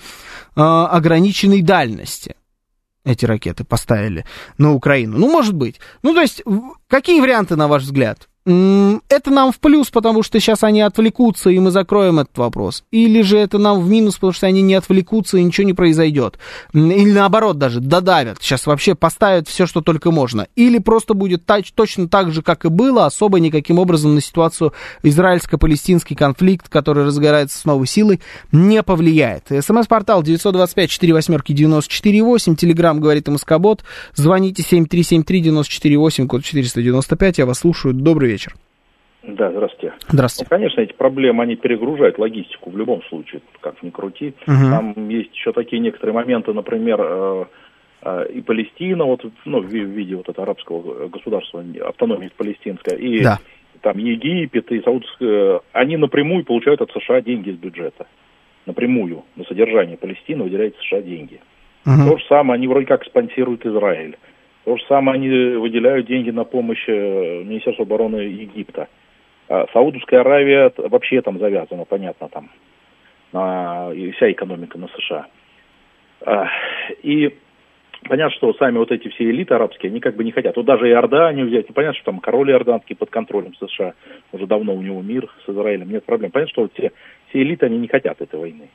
э, 0.55 0.61
ограниченной 0.61 1.61
дальности 1.61 2.35
эти 3.05 3.25
ракеты 3.25 3.63
поставили 3.63 4.25
на 4.57 4.73
Украину. 4.73 5.17
Ну, 5.17 5.29
может 5.31 5.53
быть. 5.53 5.79
Ну, 6.03 6.13
то 6.13 6.21
есть, 6.21 6.43
какие 6.87 7.21
варианты, 7.21 7.55
на 7.55 7.67
ваш 7.67 7.83
взгляд? 7.83 8.27
Это 8.49 9.29
нам 9.29 9.51
в 9.51 9.59
плюс, 9.59 9.91
потому 9.91 10.23
что 10.23 10.39
сейчас 10.39 10.63
они 10.63 10.81
отвлекутся, 10.81 11.51
и 11.51 11.59
мы 11.59 11.69
закроем 11.69 12.17
этот 12.19 12.35
вопрос. 12.37 12.83
Или 12.89 13.21
же 13.21 13.37
это 13.37 13.59
нам 13.59 13.79
в 13.79 13.87
минус, 13.87 14.15
потому 14.15 14.33
что 14.33 14.47
они 14.47 14.63
не 14.63 14.73
отвлекутся, 14.73 15.37
и 15.37 15.43
ничего 15.43 15.67
не 15.67 15.73
произойдет. 15.73 16.39
Или 16.73 17.11
наоборот 17.11 17.59
даже, 17.59 17.79
додавят. 17.79 18.39
Сейчас 18.41 18.65
вообще 18.65 18.95
поставят 18.95 19.47
все, 19.47 19.67
что 19.67 19.81
только 19.81 20.09
можно. 20.09 20.47
Или 20.55 20.79
просто 20.79 21.13
будет 21.13 21.45
тач, 21.45 21.71
точно 21.73 22.09
так 22.09 22.31
же, 22.31 22.41
как 22.41 22.65
и 22.65 22.69
было, 22.69 23.05
особо 23.05 23.39
никаким 23.39 23.77
образом 23.77 24.15
на 24.15 24.21
ситуацию 24.21 24.73
израильско-палестинский 25.03 26.15
конфликт, 26.15 26.69
который 26.69 27.05
разгорается 27.05 27.59
с 27.59 27.65
новой 27.65 27.85
силой, 27.85 28.19
не 28.51 28.81
повлияет. 28.81 29.43
СМС-портал 29.49 30.23
925-48-94-8, 30.23 32.55
Телеграмм 32.55 32.99
говорит 32.99 33.27
МСК-бот. 33.27 33.83
Звоните 34.15 34.63
7373-94-8, 34.63 36.25
код 36.25 36.43
495, 36.43 37.37
я 37.37 37.45
вас 37.45 37.59
слушаю. 37.59 37.93
Добрый 37.93 38.31
вечер. 38.31 38.38
Да, 39.21 39.51
здравствуйте. 39.51 39.93
Здравствуйте. 40.07 40.47
Ну, 40.49 40.57
конечно, 40.57 40.81
эти 40.81 40.93
проблемы, 40.93 41.43
они 41.43 41.55
перегружают 41.55 42.17
логистику 42.17 42.69
в 42.69 42.77
любом 42.77 43.03
случае, 43.03 43.41
как 43.59 43.81
ни 43.83 43.89
крути. 43.89 44.33
Мгм. 44.47 44.71
Там 44.71 45.09
есть 45.09 45.33
еще 45.33 45.51
такие 45.51 45.81
некоторые 45.81 46.15
моменты, 46.15 46.53
например, 46.53 46.99
э, 47.01 47.45
э, 48.03 48.27
и 48.35 48.41
Палестина, 48.41 49.03
вот, 49.03 49.25
ну, 49.43 49.59
в 49.59 49.65
в 49.65 49.73
виде 49.73 50.15
вот 50.15 50.29
этого 50.29 50.43
арабского 50.45 51.09
государства, 51.09 51.63
автономии 51.85 52.31
палестинская, 52.35 52.95
и 52.97 53.21
Да. 53.21 53.39
там 53.81 53.97
Египет, 53.97 54.71
и 54.71 54.81
Саудовская, 54.81 55.59
они 55.73 55.97
напрямую 55.97 56.45
получают 56.45 56.81
от 56.81 56.91
США 56.91 57.21
деньги 57.21 57.49
из 57.49 57.57
бюджета. 57.57 58.07
Напрямую. 58.65 59.23
На 59.35 59.43
содержание 59.45 59.97
Палестины 59.97 60.43
выделяют 60.43 60.77
США 60.77 61.01
деньги. 61.01 61.41
То 61.83 62.17
же 62.17 62.23
самое, 62.27 62.57
они 62.57 62.67
вроде 62.67 62.85
как 62.85 63.03
спонсируют 63.03 63.65
Израиль. 63.65 64.17
То 64.65 64.77
же 64.77 64.83
самое, 64.87 65.15
они 65.15 65.57
выделяют 65.57 66.07
деньги 66.07 66.31
на 66.31 66.43
помощь 66.43 66.83
э, 66.87 67.43
Министерству 67.43 67.83
обороны 67.83 68.17
Египта. 68.17 68.87
А 69.47 69.65
Саудовская 69.73 70.21
Аравия 70.21 70.71
вообще 70.77 71.21
там 71.21 71.39
завязана, 71.39 71.85
понятно, 71.85 72.29
там. 72.29 72.49
На, 73.31 73.91
и 73.93 74.11
вся 74.11 74.31
экономика 74.31 74.77
на 74.77 74.87
США. 74.89 75.27
А, 76.25 76.47
И 77.03 77.35
понятно, 78.07 78.35
что 78.35 78.53
сами 78.53 78.77
вот 78.77 78.91
эти 78.91 79.07
все 79.09 79.25
элиты 79.25 79.53
арабские, 79.53 79.89
они 79.89 79.99
как 79.99 80.15
бы 80.15 80.23
не 80.23 80.31
хотят. 80.31 80.55
Вот 80.55 80.65
даже 80.65 80.87
Иорданию 80.89 81.47
взять, 81.47 81.67
ну, 81.67 81.73
понятно, 81.73 81.95
что 81.95 82.11
там 82.11 82.19
король 82.19 82.51
иорданский 82.51 82.95
под 82.95 83.09
контролем 83.09 83.53
США. 83.55 83.93
Уже 84.31 84.45
давно 84.45 84.75
у 84.75 84.81
него 84.81 85.01
мир 85.01 85.29
с 85.45 85.49
Израилем, 85.49 85.89
нет 85.89 86.05
проблем. 86.05 86.31
Понятно, 86.31 86.51
что 86.51 86.61
вот 86.63 86.73
все, 86.73 86.91
все 87.29 87.41
элиты, 87.41 87.65
они 87.65 87.77
не 87.77 87.87
хотят 87.87 88.21
этой 88.21 88.39
войны. 88.39 88.69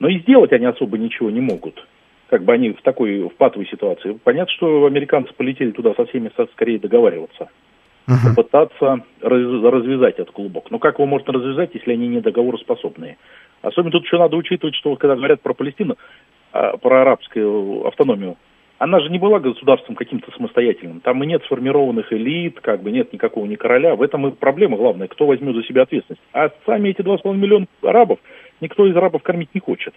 Но 0.00 0.08
и 0.08 0.18
сделать 0.20 0.52
они 0.52 0.66
особо 0.66 0.98
ничего 0.98 1.30
не 1.30 1.40
могут. 1.40 1.86
Как 2.32 2.44
бы 2.44 2.54
они 2.54 2.70
в 2.70 2.80
такой 2.80 3.28
в 3.28 3.34
патовой 3.34 3.66
ситуации. 3.66 4.18
Понятно, 4.24 4.50
что 4.54 4.86
американцы 4.86 5.34
полетели 5.34 5.70
туда 5.70 5.92
со 5.92 6.06
всеми 6.06 6.30
скорее 6.54 6.78
договариваться. 6.78 7.50
Попытаться 8.06 9.04
раз- 9.20 9.62
развязать 9.62 10.14
этот 10.14 10.30
клубок. 10.30 10.70
Но 10.70 10.78
как 10.78 10.94
его 10.94 11.04
можно 11.04 11.34
развязать, 11.34 11.74
если 11.74 11.92
они 11.92 12.08
не 12.08 12.22
договороспособные? 12.22 13.18
Особенно 13.60 13.92
тут 13.92 14.04
еще 14.04 14.16
надо 14.18 14.36
учитывать, 14.36 14.74
что 14.76 14.96
когда 14.96 15.14
говорят 15.14 15.42
про 15.42 15.52
Палестину, 15.52 15.96
а, 16.52 16.78
про 16.78 17.02
арабскую 17.02 17.86
автономию, 17.86 18.38
она 18.78 19.00
же 19.00 19.10
не 19.10 19.18
была 19.18 19.38
государством 19.38 19.94
каким-то 19.94 20.32
самостоятельным. 20.32 21.00
Там 21.00 21.22
и 21.22 21.26
нет 21.26 21.44
сформированных 21.44 22.14
элит, 22.14 22.60
как 22.60 22.82
бы 22.82 22.92
нет 22.92 23.12
никакого 23.12 23.44
ни 23.44 23.56
короля. 23.56 23.94
В 23.94 24.00
этом 24.00 24.26
и 24.26 24.30
проблема 24.32 24.78
главная, 24.78 25.06
кто 25.06 25.26
возьмет 25.26 25.54
за 25.54 25.64
себя 25.64 25.82
ответственность. 25.82 26.22
А 26.32 26.50
сами 26.64 26.88
эти 26.88 27.02
2,5 27.02 27.36
миллиона 27.36 27.66
арабов, 27.82 28.20
никто 28.62 28.86
из 28.86 28.96
арабов 28.96 29.22
кормить 29.22 29.50
не 29.54 29.60
хочет 29.60 29.92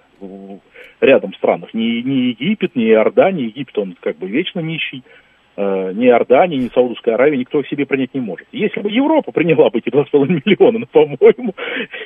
рядом 0.99 1.31
в 1.31 1.35
странах. 1.35 1.73
Ни, 1.73 2.01
ни 2.01 2.29
Египет, 2.29 2.75
ни 2.75 2.89
Иордания, 2.89 3.45
Египет 3.45 3.77
он 3.77 3.95
как 4.01 4.17
бы 4.17 4.27
вечно 4.27 4.59
нищий. 4.59 5.03
Э, 5.57 5.93
ни 5.93 6.07
Иордания, 6.07 6.57
ни 6.57 6.69
Саудовская 6.73 7.15
Аравия 7.15 7.37
никто 7.37 7.61
их 7.61 7.69
себе 7.69 7.85
принять 7.85 8.13
не 8.13 8.19
может. 8.19 8.45
Если 8.51 8.81
бы 8.81 8.91
Европа 8.91 9.31
приняла 9.31 9.69
бы 9.69 9.79
эти 9.79 9.87
2,5 9.87 10.27
миллиона, 10.27 10.79
ну, 10.79 10.85
по-моему, 10.91 11.55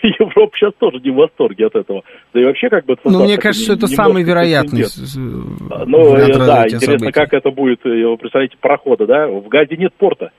Европа 0.04 0.56
сейчас 0.56 0.74
тоже 0.78 1.00
не 1.00 1.10
в 1.10 1.16
восторге 1.16 1.66
от 1.66 1.76
этого. 1.76 2.04
Да 2.32 2.42
и 2.42 2.46
вообще 2.46 2.70
как 2.70 2.86
бы... 2.86 2.94
это 2.94 3.02
Ну, 3.06 3.24
мне 3.24 3.38
кажется, 3.38 3.64
что 3.64 3.74
это 3.74 3.88
самый 3.88 4.24
вероятный 4.24 4.84
Ну, 5.88 6.16
э, 6.16 6.38
да, 6.38 6.66
интересно, 6.66 7.00
событий. 7.00 7.12
как 7.12 7.34
это 7.34 7.50
будет, 7.50 7.84
э, 7.86 8.18
представляете, 8.18 8.58
прохода, 8.62 9.08
да? 9.08 9.28
В 9.28 9.48
Газе 9.48 9.78
нет 9.78 9.94
порта. 9.98 10.32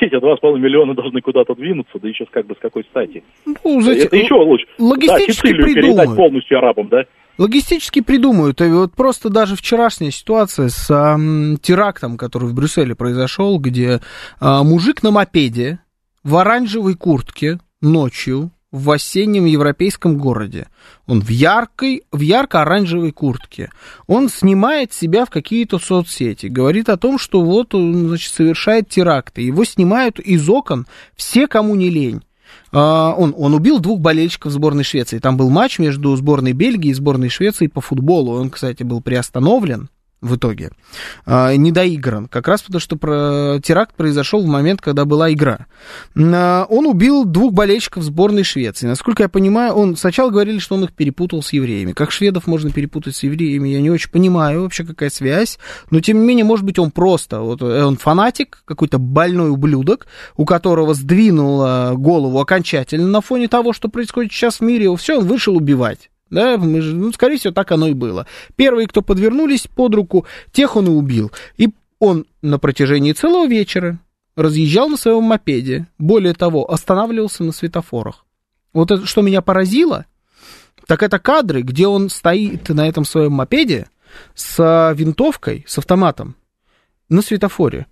Эти 0.00 0.14
2,5 0.14 0.58
миллиона 0.58 0.94
должны 0.94 1.20
куда-то 1.20 1.54
двинуться, 1.54 1.98
да 2.00 2.08
еще 2.08 2.26
как 2.30 2.46
бы 2.46 2.54
с 2.54 2.58
какой 2.58 2.84
стати. 2.84 3.22
Ну, 3.46 3.80
знаете, 3.80 4.06
это 4.06 4.16
еще 4.16 4.34
лучше. 4.34 4.66
логистически 4.78 5.26
да, 5.26 5.32
Сицилию 5.32 5.74
передать 5.74 6.16
полностью 6.16 6.58
арабам, 6.58 6.88
да? 6.88 7.04
Логистически 7.38 8.02
придумают. 8.02 8.60
И 8.60 8.68
вот 8.68 8.92
просто 8.94 9.30
даже 9.30 9.56
вчерашняя 9.56 10.10
ситуация 10.10 10.68
с 10.68 10.90
ам, 10.90 11.56
терактом, 11.62 12.18
который 12.18 12.48
в 12.48 12.54
Брюсселе 12.54 12.94
произошел, 12.94 13.58
где 13.58 14.00
а, 14.40 14.62
мужик 14.62 15.02
на 15.02 15.10
мопеде 15.10 15.78
в 16.22 16.36
оранжевой 16.36 16.96
куртке 16.96 17.58
ночью 17.80 18.50
в 18.72 18.90
осеннем 18.90 19.46
европейском 19.46 20.16
городе. 20.16 20.68
Он 21.06 21.20
в 21.20 21.28
яркой, 21.28 22.04
в 22.12 22.20
ярко-оранжевой 22.20 23.10
куртке. 23.10 23.70
Он 24.06 24.28
снимает 24.28 24.92
себя 24.92 25.24
в 25.24 25.30
какие-то 25.30 25.78
соцсети. 25.78 26.46
Говорит 26.46 26.88
о 26.88 26.96
том, 26.96 27.18
что 27.18 27.42
вот 27.42 27.74
он, 27.74 28.08
значит, 28.08 28.32
совершает 28.32 28.88
теракты. 28.88 29.42
Его 29.42 29.64
снимают 29.64 30.20
из 30.20 30.48
окон 30.48 30.86
все, 31.16 31.48
кому 31.48 31.74
не 31.74 31.90
лень. 31.90 32.22
А, 32.72 33.12
Он, 33.16 33.34
он 33.36 33.54
убил 33.54 33.80
двух 33.80 34.00
болельщиков 34.00 34.52
сборной 34.52 34.84
Швеции. 34.84 35.18
Там 35.18 35.36
был 35.36 35.50
матч 35.50 35.78
между 35.78 36.14
сборной 36.16 36.52
Бельгии 36.52 36.90
и 36.90 36.94
сборной 36.94 37.28
Швеции 37.28 37.66
по 37.66 37.80
футболу. 37.80 38.32
Он, 38.32 38.50
кстати, 38.50 38.82
был 38.84 39.00
приостановлен 39.00 39.88
в 40.20 40.36
итоге, 40.36 40.70
а, 41.24 41.54
не 41.54 41.72
доигран, 41.72 42.28
как 42.28 42.46
раз 42.46 42.62
потому, 42.62 42.80
что 42.80 43.60
теракт 43.62 43.94
произошел 43.94 44.42
в 44.42 44.46
момент, 44.46 44.80
когда 44.80 45.04
была 45.04 45.32
игра. 45.32 45.66
А, 46.16 46.66
Он 46.68 46.86
убил 46.86 47.24
двух 47.24 47.52
болельщиков 47.52 48.02
сборной 48.02 48.44
Швеции. 48.44 48.86
Насколько 48.86 49.22
я 49.22 49.28
понимаю, 49.28 49.74
он 49.74 49.96
сначала 49.96 50.30
говорили, 50.30 50.58
что 50.58 50.74
он 50.74 50.84
их 50.84 50.92
перепутал 50.92 51.42
с 51.42 51.52
евреями. 51.52 51.92
Как 51.92 52.10
шведов 52.10 52.46
можно 52.46 52.70
перепутать 52.70 53.16
с 53.16 53.22
евреями, 53.22 53.70
я 53.70 53.80
не 53.80 53.90
очень 53.90 54.10
понимаю 54.10 54.62
вообще, 54.62 54.84
какая 54.84 55.10
связь. 55.10 55.58
Но, 55.90 56.00
тем 56.00 56.20
не 56.20 56.26
менее, 56.26 56.44
может 56.44 56.64
быть, 56.64 56.78
он 56.78 56.90
просто, 56.90 57.40
вот 57.40 57.62
э, 57.62 57.84
он 57.84 57.96
фанатик, 57.96 58.62
какой-то 58.64 58.98
больной 58.98 59.50
ублюдок, 59.50 60.06
у 60.36 60.44
которого 60.44 60.94
сдвинуло 60.94 61.92
голову 61.96 62.40
окончательно 62.40 63.08
на 63.08 63.20
фоне 63.20 63.48
того, 63.48 63.72
что 63.72 63.88
происходит 63.88 64.32
сейчас 64.32 64.56
в 64.56 64.62
мире. 64.62 64.94
Все, 64.96 65.18
он 65.18 65.26
вышел 65.26 65.56
убивать. 65.56 66.10
Да, 66.30 66.56
мы 66.56 66.80
же, 66.80 66.94
ну, 66.94 67.12
скорее 67.12 67.36
всего, 67.36 67.52
так 67.52 67.72
оно 67.72 67.88
и 67.88 67.92
было. 67.92 68.26
Первые, 68.56 68.86
кто 68.86 69.02
подвернулись 69.02 69.66
под 69.66 69.94
руку, 69.94 70.26
тех 70.52 70.76
он 70.76 70.86
и 70.86 70.90
убил. 70.90 71.32
И 71.56 71.70
он 71.98 72.24
на 72.40 72.58
протяжении 72.58 73.12
целого 73.12 73.46
вечера 73.46 73.98
разъезжал 74.36 74.88
на 74.88 74.96
своем 74.96 75.24
мопеде. 75.24 75.86
Более 75.98 76.34
того, 76.34 76.70
останавливался 76.70 77.42
на 77.42 77.52
светофорах. 77.52 78.24
Вот 78.72 78.92
это, 78.92 79.06
что 79.06 79.22
меня 79.22 79.42
поразило, 79.42 80.06
так 80.86 81.02
это 81.02 81.18
кадры, 81.18 81.62
где 81.62 81.88
он 81.88 82.08
стоит 82.08 82.68
на 82.68 82.88
этом 82.88 83.04
своем 83.04 83.32
мопеде 83.32 83.88
с 84.34 84.92
винтовкой, 84.96 85.64
с 85.66 85.78
автоматом 85.78 86.36
на 87.08 87.22
светофоре. 87.22 87.86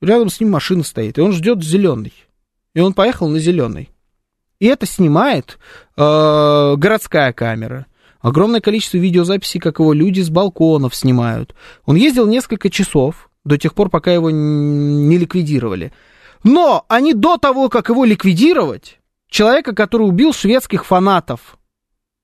Рядом 0.00 0.30
с 0.30 0.38
ним 0.38 0.52
машина 0.52 0.84
стоит, 0.84 1.18
и 1.18 1.20
он 1.20 1.32
ждет 1.32 1.62
зеленый. 1.62 2.12
И 2.74 2.80
он 2.80 2.92
поехал 2.94 3.28
на 3.28 3.40
зеленый. 3.40 3.90
И 4.60 4.66
это 4.66 4.86
снимает 4.86 5.58
э, 5.96 6.74
городская 6.76 7.32
камера. 7.32 7.86
Огромное 8.20 8.60
количество 8.60 8.96
видеозаписей, 8.96 9.60
как 9.60 9.78
его 9.78 9.92
люди 9.92 10.20
с 10.20 10.30
балконов 10.30 10.94
снимают. 10.94 11.54
Он 11.84 11.94
ездил 11.94 12.26
несколько 12.26 12.68
часов, 12.68 13.30
до 13.44 13.56
тех 13.56 13.74
пор, 13.74 13.90
пока 13.90 14.12
его 14.12 14.30
не 14.30 15.16
ликвидировали. 15.16 15.92
Но 16.42 16.84
они 16.88 17.14
до 17.14 17.36
того, 17.36 17.68
как 17.68 17.88
его 17.88 18.04
ликвидировать, 18.04 18.98
человека, 19.30 19.74
который 19.74 20.02
убил 20.02 20.32
шведских 20.32 20.84
фанатов 20.84 21.58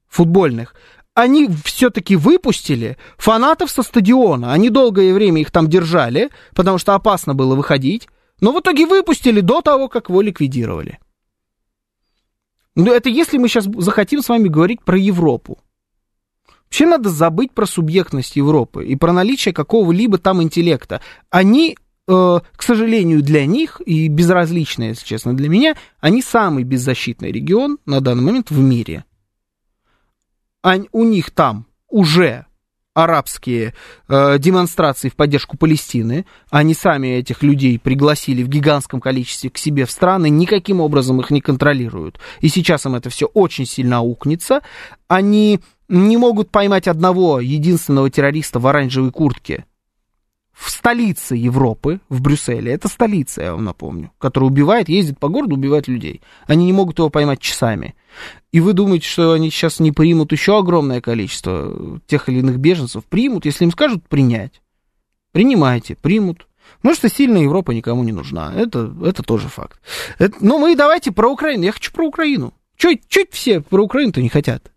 футбольных, 0.08 0.74
они 1.14 1.48
все-таки 1.64 2.16
выпустили 2.16 2.96
фанатов 3.16 3.70
со 3.70 3.82
стадиона. 3.84 4.52
Они 4.52 4.68
долгое 4.70 5.14
время 5.14 5.40
их 5.40 5.52
там 5.52 5.68
держали, 5.68 6.30
потому 6.54 6.78
что 6.78 6.94
опасно 6.94 7.34
было 7.34 7.54
выходить. 7.54 8.08
Но 8.40 8.52
в 8.52 8.60
итоге 8.60 8.86
выпустили 8.86 9.40
до 9.40 9.60
того, 9.62 9.88
как 9.88 10.08
его 10.08 10.20
ликвидировали. 10.20 10.98
Ну, 12.76 12.92
это 12.92 13.08
если 13.08 13.38
мы 13.38 13.48
сейчас 13.48 13.64
захотим 13.64 14.22
с 14.22 14.28
вами 14.28 14.48
говорить 14.48 14.82
про 14.82 14.98
Европу. 14.98 15.58
Вообще 16.64 16.86
надо 16.86 17.08
забыть 17.08 17.52
про 17.52 17.66
субъектность 17.66 18.34
Европы 18.34 18.84
и 18.84 18.96
про 18.96 19.12
наличие 19.12 19.54
какого-либо 19.54 20.18
там 20.18 20.42
интеллекта. 20.42 21.00
Они, 21.30 21.76
э, 22.08 22.40
к 22.56 22.62
сожалению, 22.62 23.22
для 23.22 23.46
них, 23.46 23.80
и 23.86 24.08
безразлично, 24.08 24.84
если 24.84 25.06
честно, 25.06 25.36
для 25.36 25.48
меня, 25.48 25.76
они 26.00 26.20
самый 26.20 26.64
беззащитный 26.64 27.30
регион 27.30 27.78
на 27.86 28.00
данный 28.00 28.24
момент 28.24 28.50
в 28.50 28.58
мире. 28.58 29.04
А 30.62 30.78
у 30.90 31.04
них 31.04 31.30
там 31.30 31.66
уже 31.88 32.46
арабские 32.94 33.74
э, 34.08 34.38
демонстрации 34.38 35.08
в 35.08 35.16
поддержку 35.16 35.56
Палестины. 35.58 36.24
Они 36.50 36.74
сами 36.74 37.08
этих 37.18 37.42
людей 37.42 37.78
пригласили 37.78 38.42
в 38.42 38.48
гигантском 38.48 39.00
количестве 39.00 39.50
к 39.50 39.58
себе 39.58 39.84
в 39.84 39.90
страны, 39.90 40.30
никаким 40.30 40.80
образом 40.80 41.20
их 41.20 41.30
не 41.30 41.40
контролируют. 41.40 42.18
И 42.40 42.48
сейчас 42.48 42.86
им 42.86 42.94
это 42.94 43.10
все 43.10 43.26
очень 43.26 43.66
сильно 43.66 43.98
аукнется. 43.98 44.62
Они 45.08 45.60
не 45.88 46.16
могут 46.16 46.50
поймать 46.50 46.88
одного 46.88 47.40
единственного 47.40 48.08
террориста 48.10 48.58
в 48.58 48.66
оранжевой 48.66 49.10
куртке 49.10 49.64
в 50.54 50.70
столице 50.70 51.34
Европы, 51.34 52.00
в 52.08 52.20
Брюсселе. 52.20 52.72
Это 52.72 52.88
столица, 52.88 53.42
я 53.42 53.52
вам 53.52 53.64
напомню, 53.64 54.12
которая 54.18 54.50
убивает, 54.50 54.88
ездит 54.88 55.18
по 55.18 55.28
городу, 55.28 55.56
убивает 55.56 55.88
людей. 55.88 56.22
Они 56.46 56.66
не 56.66 56.72
могут 56.72 56.98
его 56.98 57.10
поймать 57.10 57.40
часами. 57.40 57.96
И 58.52 58.60
вы 58.60 58.72
думаете, 58.72 59.06
что 59.06 59.32
они 59.32 59.50
сейчас 59.50 59.80
не 59.80 59.90
примут 59.90 60.30
еще 60.30 60.58
огромное 60.58 61.00
количество 61.00 62.00
тех 62.06 62.28
или 62.28 62.38
иных 62.38 62.58
беженцев? 62.58 63.04
Примут, 63.04 63.44
если 63.44 63.64
им 63.64 63.72
скажут 63.72 64.08
принять. 64.08 64.62
Принимайте, 65.32 65.96
примут. 65.96 66.46
Ну, 66.82 66.94
что 66.94 67.08
сильная 67.08 67.42
Европа 67.42 67.72
никому 67.72 68.04
не 68.04 68.12
нужна. 68.12 68.52
Это, 68.54 68.94
это 69.04 69.22
тоже 69.22 69.48
факт. 69.48 69.80
Это, 70.18 70.36
но 70.40 70.58
мы 70.58 70.76
давайте 70.76 71.10
про 71.10 71.30
Украину. 71.30 71.64
Я 71.64 71.72
хочу 71.72 71.92
про 71.92 72.06
Украину. 72.06 72.54
Чуть, 72.76 73.08
чуть 73.08 73.32
все 73.32 73.60
про 73.60 73.82
Украину-то 73.82 74.22
не 74.22 74.28
хотят. 74.28 74.70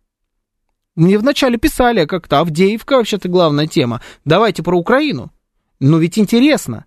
Мне 0.95 1.19
вначале 1.19 1.57
писали, 1.57 1.99
а 1.99 2.07
как-то 2.07 2.39
Авдеевка 2.39 2.97
вообще-то 2.97 3.29
главная 3.29 3.67
тема. 3.67 4.01
Давайте 4.25 4.63
про 4.63 4.75
Украину. 4.75 5.31
Но 5.79 5.97
ведь 5.97 6.17
интересно, 6.17 6.85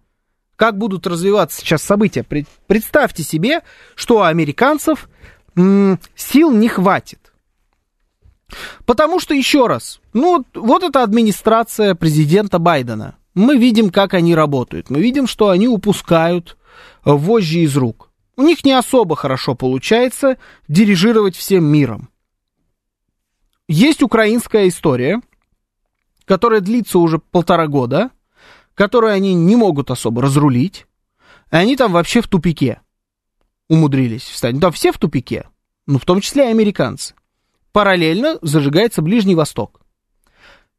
как 0.57 0.77
будут 0.77 1.07
развиваться 1.07 1.61
сейчас 1.61 1.83
события. 1.83 2.25
Представьте 2.67 3.23
себе, 3.23 3.63
что 3.95 4.19
у 4.19 4.23
американцев 4.23 5.09
сил 5.55 6.51
не 6.51 6.69
хватит. 6.69 7.33
Потому 8.85 9.21
что, 9.21 9.33
еще 9.33 9.69
раз, 9.69 10.01
ну, 10.13 10.45
вот 10.55 10.83
эта 10.83 11.03
администрация 11.03 11.95
президента 11.95 12.59
Байдена. 12.59 13.17
Мы 13.35 13.57
видим, 13.57 13.91
как 13.91 14.13
они 14.13 14.35
работают. 14.35 14.91
Мы 14.91 15.01
видим, 15.01 15.29
что 15.29 15.51
они 15.51 15.69
упускают 15.69 16.57
вожжи 17.05 17.61
из 17.61 17.77
рук. 17.77 18.11
У 18.37 18.43
них 18.43 18.65
не 18.65 18.73
особо 18.73 19.17
хорошо 19.17 19.55
получается 19.55 20.37
дирижировать 20.67 21.37
всем 21.37 21.65
миром. 21.65 22.11
Есть 23.69 24.03
украинская 24.03 24.67
история, 24.67 25.21
которая 26.25 26.61
длится 26.61 26.99
уже 26.99 27.19
полтора 27.19 27.69
года, 27.69 28.11
которую 28.81 29.13
они 29.13 29.35
не 29.35 29.57
могут 29.57 29.91
особо 29.91 30.23
разрулить, 30.23 30.87
и 31.53 31.57
они 31.57 31.77
там 31.77 31.93
вообще 31.93 32.23
в 32.23 32.29
тупике 32.29 32.81
умудрились 33.69 34.23
встать. 34.23 34.55
Ну, 34.55 34.61
там 34.61 34.73
все 34.73 34.91
в 34.91 34.97
тупике, 34.97 35.51
ну, 35.87 35.99
в 35.99 36.07
том 36.07 36.23
числе 36.23 36.47
и 36.47 36.51
американцы. 36.51 37.15
Параллельно 37.73 38.39
зажигается 38.41 39.03
Ближний 39.03 39.35
Восток. 39.35 39.83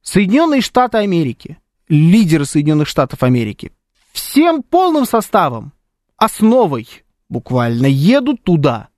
Соединенные 0.01 0.61
Штаты 0.61 0.97
Америки, 0.97 1.59
лидеры 1.89 2.45
Соединенных 2.45 2.87
Штатов 2.87 3.21
Америки, 3.21 3.71
всем 4.13 4.63
полным 4.63 5.05
составом, 5.05 5.71
основой 6.17 6.87
буквально, 7.29 7.85
едут 7.85 8.43
туда. 8.43 8.89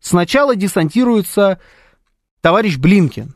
Сначала 0.00 0.54
десантируется 0.54 1.58
товарищ 2.42 2.76
Блинкен, 2.76 3.34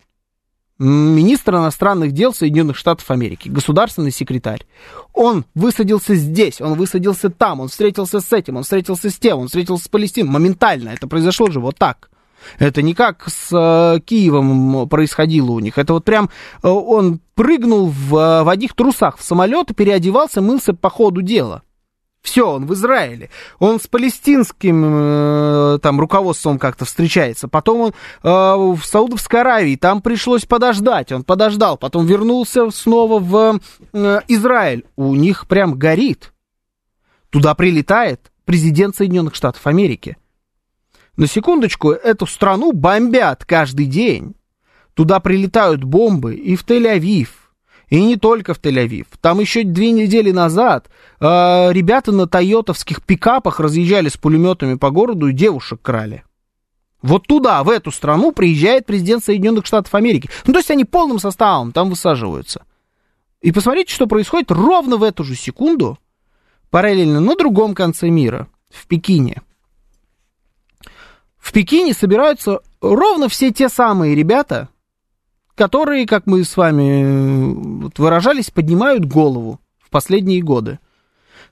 министр 0.78 1.56
иностранных 1.56 2.12
дел 2.12 2.34
Соединенных 2.34 2.76
Штатов 2.76 3.10
Америки, 3.10 3.48
государственный 3.48 4.10
секретарь. 4.10 4.66
Он 5.12 5.44
высадился 5.54 6.14
здесь, 6.14 6.60
он 6.60 6.74
высадился 6.74 7.30
там, 7.30 7.60
он 7.60 7.68
встретился 7.68 8.20
с 8.20 8.32
этим, 8.32 8.56
он 8.56 8.64
встретился 8.64 9.10
с 9.10 9.18
тем, 9.18 9.38
он 9.38 9.46
встретился 9.46 9.84
с 9.84 9.88
Палестиной. 9.88 10.30
Моментально 10.30 10.90
это 10.90 11.06
произошло 11.06 11.50
же 11.50 11.60
вот 11.60 11.76
так. 11.76 12.10
Это 12.58 12.82
не 12.82 12.94
как 12.94 13.28
с 13.28 13.48
э, 13.52 14.00
Киевом 14.00 14.88
происходило 14.88 15.52
у 15.52 15.60
них. 15.60 15.78
Это 15.78 15.94
вот 15.94 16.04
прям 16.04 16.28
э, 16.62 16.68
он 16.68 17.20
прыгнул 17.34 17.86
в, 17.86 18.16
э, 18.16 18.42
в 18.42 18.48
одних 18.48 18.74
трусах 18.74 19.18
в 19.18 19.22
самолет, 19.22 19.74
переодевался, 19.74 20.42
мылся 20.42 20.74
по 20.74 20.90
ходу 20.90 21.22
дела. 21.22 21.62
Все, 22.24 22.50
он 22.50 22.64
в 22.64 22.72
Израиле. 22.72 23.28
Он 23.58 23.78
с 23.78 23.86
палестинским 23.86 24.82
э, 24.86 25.78
там 25.82 26.00
руководством 26.00 26.58
как-то 26.58 26.86
встречается. 26.86 27.48
Потом 27.48 27.80
он 27.82 27.90
э, 27.90 27.92
в 28.22 28.80
Саудовской 28.82 29.42
Аравии. 29.42 29.76
Там 29.76 30.00
пришлось 30.00 30.46
подождать. 30.46 31.12
Он 31.12 31.22
подождал. 31.22 31.76
Потом 31.76 32.06
вернулся 32.06 32.70
снова 32.70 33.18
в 33.20 33.60
э, 33.92 34.20
Израиль. 34.28 34.86
У 34.96 35.14
них 35.14 35.46
прям 35.46 35.74
горит. 35.74 36.32
Туда 37.28 37.54
прилетает 37.54 38.32
президент 38.46 38.96
Соединенных 38.96 39.34
Штатов 39.34 39.66
Америки. 39.66 40.16
На 41.18 41.26
секундочку, 41.26 41.90
эту 41.90 42.26
страну 42.26 42.72
бомбят 42.72 43.44
каждый 43.44 43.84
день. 43.84 44.34
Туда 44.94 45.20
прилетают 45.20 45.84
бомбы 45.84 46.36
и 46.36 46.56
в 46.56 46.64
Тель-Авив, 46.64 47.28
и 47.88 48.02
не 48.02 48.16
только 48.16 48.54
в 48.54 48.60
Тель-Авив. 48.60 49.06
Там 49.20 49.40
еще 49.40 49.64
две 49.64 49.92
недели 49.92 50.30
назад 50.30 50.88
э, 51.20 51.24
ребята 51.72 52.12
на 52.12 52.26
тойотовских 52.26 53.02
пикапах 53.02 53.60
разъезжали 53.60 54.08
с 54.08 54.16
пулеметами 54.16 54.74
по 54.74 54.90
городу 54.90 55.28
и 55.28 55.32
девушек 55.32 55.80
крали. 55.82 56.24
Вот 57.02 57.26
туда, 57.26 57.62
в 57.62 57.68
эту 57.68 57.90
страну, 57.90 58.32
приезжает 58.32 58.86
президент 58.86 59.22
Соединенных 59.22 59.66
Штатов 59.66 59.94
Америки. 59.94 60.30
Ну, 60.46 60.54
то 60.54 60.60
есть 60.60 60.70
они 60.70 60.84
полным 60.86 61.18
составом 61.18 61.72
там 61.72 61.90
высаживаются. 61.90 62.64
И 63.42 63.52
посмотрите, 63.52 63.92
что 63.92 64.06
происходит 64.06 64.50
ровно 64.50 64.96
в 64.96 65.02
эту 65.02 65.22
же 65.22 65.34
секунду, 65.34 65.98
параллельно 66.70 67.20
на 67.20 67.36
другом 67.36 67.74
конце 67.74 68.08
мира, 68.08 68.48
в 68.70 68.86
Пекине. 68.86 69.42
В 71.38 71.52
Пекине 71.52 71.92
собираются 71.92 72.60
ровно 72.80 73.28
все 73.28 73.52
те 73.52 73.68
самые 73.68 74.14
ребята, 74.14 74.70
которые, 75.54 76.06
как 76.06 76.26
мы 76.26 76.44
с 76.44 76.56
вами 76.56 77.90
выражались, 77.96 78.50
поднимают 78.50 79.04
голову 79.04 79.60
в 79.78 79.90
последние 79.90 80.42
годы. 80.42 80.78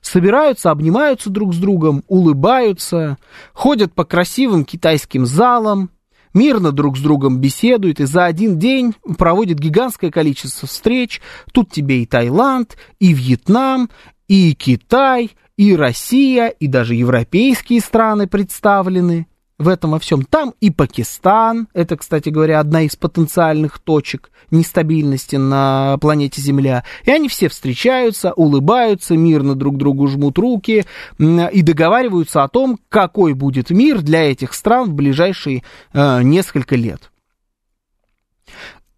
Собираются, 0.01 0.69
обнимаются 0.71 1.29
друг 1.29 1.53
с 1.53 1.57
другом, 1.57 2.03
улыбаются, 2.07 3.17
ходят 3.53 3.93
по 3.93 4.03
красивым 4.03 4.65
китайским 4.65 5.25
залам, 5.25 5.91
мирно 6.33 6.71
друг 6.73 6.97
с 6.97 7.01
другом 7.01 7.39
беседуют 7.39 8.01
и 8.01 8.05
за 8.05 8.25
один 8.25 8.59
день 8.59 8.93
проводят 9.17 9.59
гигантское 9.59 10.11
количество 10.11 10.67
встреч. 10.67 11.21
Тут 11.53 11.71
тебе 11.71 12.03
и 12.03 12.05
Таиланд, 12.05 12.75
и 12.99 13.13
Вьетнам, 13.13 13.89
и 14.27 14.53
Китай, 14.53 15.31
и 15.55 15.75
Россия, 15.75 16.47
и 16.47 16.67
даже 16.67 16.95
европейские 16.95 17.79
страны 17.79 18.27
представлены 18.27 19.27
в 19.63 19.67
этом 19.67 19.91
во 19.91 19.99
всем. 19.99 20.23
Там 20.23 20.53
и 20.59 20.69
Пакистан, 20.69 21.67
это, 21.73 21.97
кстати 21.97 22.29
говоря, 22.29 22.59
одна 22.59 22.81
из 22.81 22.95
потенциальных 22.95 23.79
точек 23.79 24.29
нестабильности 24.51 25.37
на 25.37 25.97
планете 25.99 26.41
Земля. 26.41 26.83
И 27.05 27.11
они 27.11 27.27
все 27.27 27.49
встречаются, 27.49 28.33
улыбаются, 28.33 29.17
мирно 29.17 29.55
друг 29.55 29.77
другу 29.77 30.07
жмут 30.07 30.37
руки 30.37 30.85
и 31.17 31.61
договариваются 31.61 32.43
о 32.43 32.47
том, 32.47 32.77
какой 32.89 33.33
будет 33.33 33.69
мир 33.71 34.01
для 34.01 34.31
этих 34.31 34.53
стран 34.53 34.89
в 34.89 34.93
ближайшие 34.93 35.63
э, 35.93 36.21
несколько 36.21 36.75
лет. 36.75 37.11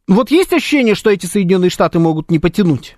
Вот 0.07 0.29
есть 0.29 0.53
ощущение, 0.53 0.95
что 0.95 1.09
эти 1.09 1.25
Соединенные 1.25 1.69
Штаты 1.69 1.99
могут 1.99 2.29
не 2.29 2.39
потянуть 2.39 2.97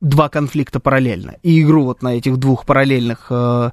два 0.00 0.28
конфликта 0.28 0.80
параллельно 0.80 1.36
и 1.42 1.62
игру 1.62 1.84
вот 1.84 2.02
на 2.02 2.16
этих 2.16 2.36
двух 2.36 2.66
параллельных 2.66 3.26
э, 3.30 3.70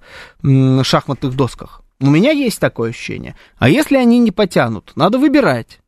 шахматных 0.84 1.36
досках. 1.36 1.81
У 2.02 2.10
меня 2.10 2.32
есть 2.32 2.60
такое 2.60 2.90
ощущение. 2.90 3.36
А 3.58 3.70
если 3.70 3.96
они 3.96 4.18
не 4.20 4.32
потянут, 4.32 4.92
надо 4.96 5.20
выбирать. 5.20 5.80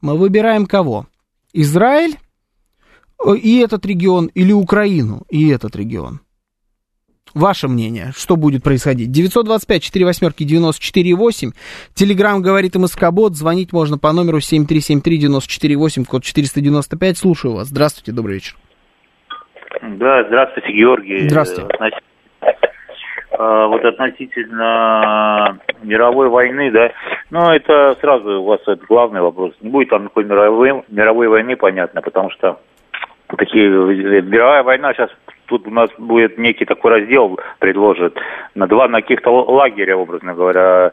мы 0.00 0.16
выбираем 0.16 0.64
кого? 0.66 1.06
Израиль 1.52 2.16
э, 3.24 3.36
и 3.36 3.58
этот 3.58 3.84
регион 3.84 4.26
или 4.34 4.52
Украину 4.52 5.24
и 5.28 5.48
этот 5.50 5.76
регион? 5.76 6.20
Ваше 7.34 7.68
мнение, 7.68 8.12
что 8.16 8.36
будет 8.36 8.64
происходить? 8.64 9.12
925 9.12 9.82
4 9.82 10.04
восьмерки 10.04 10.44
94 10.44 11.14
8. 11.14 11.52
Телеграмм 11.94 12.42
говорит 12.42 12.74
МСК-бот. 12.74 13.36
Звонить 13.36 13.72
можно 13.72 13.98
по 13.98 14.12
номеру 14.12 14.40
7373 14.40 15.18
94 15.18 15.76
8, 15.76 16.04
код 16.06 16.24
495. 16.24 17.18
Слушаю 17.18 17.54
вас. 17.54 17.68
Здравствуйте, 17.68 18.12
добрый 18.12 18.36
вечер. 18.36 18.56
Да, 19.82 20.24
здравствуйте, 20.26 20.72
Георгий. 20.72 21.28
Здравствуйте. 21.28 21.68
Значит, 21.76 22.00
а, 22.00 22.09
вот 23.68 23.84
относительно 23.84 25.58
мировой 25.82 26.28
войны, 26.28 26.70
да, 26.70 26.92
ну, 27.30 27.50
это 27.50 27.96
сразу 28.00 28.42
у 28.42 28.44
вас 28.44 28.60
это 28.66 28.84
главный 28.86 29.20
вопрос. 29.20 29.54
Не 29.60 29.70
будет 29.70 29.90
там 29.90 30.04
никакой 30.04 30.24
мировой, 30.24 30.82
мировой 30.88 31.28
войны, 31.28 31.56
понятно, 31.56 32.02
потому 32.02 32.30
что 32.30 32.58
такие, 33.36 33.68
мировая 33.68 34.62
война 34.62 34.92
сейчас 34.92 35.10
тут 35.46 35.66
у 35.66 35.70
нас 35.70 35.90
будет 35.98 36.38
некий 36.38 36.64
такой 36.64 36.92
раздел 36.92 37.38
предложит 37.58 38.16
на 38.54 38.66
два 38.66 38.88
на 38.88 39.00
каких-то 39.00 39.30
лагеря, 39.30 39.96
образно 39.96 40.34
говоря, 40.34 40.92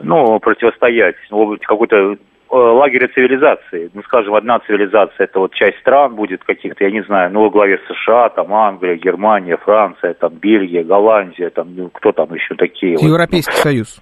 ну, 0.00 0.38
противостоять, 0.40 1.16
какой-то 1.62 1.96
Э, 2.06 2.16
лагеря 2.50 3.08
цивилизации. 3.08 3.90
Ну, 3.92 4.02
скажем, 4.02 4.34
одна 4.34 4.58
цивилизация, 4.60 5.24
это 5.24 5.40
вот 5.40 5.54
часть 5.54 5.78
стран 5.78 6.14
будет 6.14 6.44
каких-то, 6.44 6.84
я 6.84 6.90
не 6.90 7.02
знаю, 7.02 7.30
ну, 7.32 7.42
во 7.42 7.50
главе 7.50 7.78
США, 7.88 8.28
там, 8.30 8.52
Англия, 8.54 8.96
Германия, 8.96 9.56
Франция, 9.56 10.14
там, 10.14 10.34
Бельгия, 10.34 10.82
Голландия, 10.82 11.50
там, 11.50 11.74
ну, 11.74 11.90
кто 11.90 12.12
там 12.12 12.32
еще 12.34 12.54
такие. 12.54 12.96
Европейский 13.00 13.52
вот. 13.52 13.62
Союз. 13.62 14.00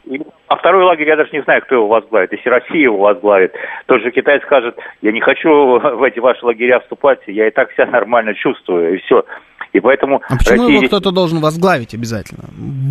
А 0.48 0.56
второй 0.56 0.84
лагерь, 0.84 1.08
я 1.08 1.16
даже 1.16 1.30
не 1.32 1.42
знаю, 1.42 1.62
кто 1.62 1.74
его 1.74 1.88
возглавит. 1.88 2.32
Если 2.32 2.48
Россия 2.48 2.82
его 2.82 2.98
возглавит, 2.98 3.52
тот 3.86 4.00
же 4.02 4.10
Китай 4.10 4.40
скажет, 4.42 4.76
я 5.02 5.12
не 5.12 5.20
хочу 5.20 5.48
в 5.48 6.02
эти 6.02 6.20
ваши 6.20 6.44
лагеря 6.44 6.80
вступать, 6.80 7.20
я 7.26 7.48
и 7.48 7.50
так 7.50 7.72
себя 7.72 7.86
нормально 7.86 8.34
чувствую, 8.34 8.94
и 8.94 8.98
все. 8.98 9.24
И 9.72 9.80
поэтому... 9.80 10.22
А 10.28 10.36
почему 10.36 10.62
Россия... 10.62 10.76
его 10.78 10.86
кто-то 10.86 11.10
должен 11.10 11.40
возглавить 11.40 11.94
обязательно? 11.94 12.44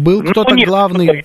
Был 0.05 0.21
ну, 0.21 0.31
кто-то 0.31 0.53
нет, 0.53 0.67
главный 0.67 1.23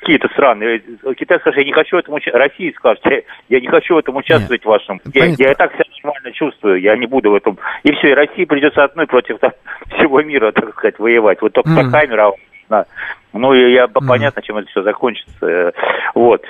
какие-то 0.00 0.28
страны. 0.28 0.82
Китай 1.16 1.38
скажет, 1.40 1.58
я 1.58 1.64
не 1.64 1.72
хочу 1.72 1.96
в 1.96 1.98
этом 2.00 2.14
участвовать. 2.14 2.50
Россия 2.50 2.72
скажет, 2.72 3.24
я 3.48 3.60
не 3.60 3.66
хочу 3.66 3.94
в 3.94 3.98
этом 3.98 4.16
участвовать 4.16 4.60
Нет. 4.60 4.64
в 4.64 4.68
вашем. 4.68 5.00
Я, 5.14 5.26
я 5.26 5.52
и 5.52 5.54
так 5.54 5.72
себя 5.74 5.84
нормально 6.02 6.32
чувствую, 6.32 6.80
я 6.80 6.96
не 6.96 7.06
буду 7.06 7.30
в 7.30 7.34
этом. 7.34 7.58
И 7.82 7.92
все, 7.92 8.10
и 8.10 8.14
России 8.14 8.44
придется 8.44 8.84
одной 8.84 9.06
против 9.06 9.38
там, 9.38 9.52
всего 9.96 10.22
мира, 10.22 10.52
так 10.52 10.70
сказать, 10.70 10.98
воевать. 10.98 11.40
Вот 11.42 11.52
только 11.52 11.70
mm. 11.70 11.84
такая 11.84 12.06
мировая. 12.06 12.86
Ну, 13.32 13.52
и 13.52 13.72
я, 13.72 13.84
mm. 13.84 14.06
понятно, 14.06 14.42
чем 14.42 14.58
это 14.58 14.68
все 14.68 14.82
закончится. 14.82 15.72
Вот. 16.14 16.44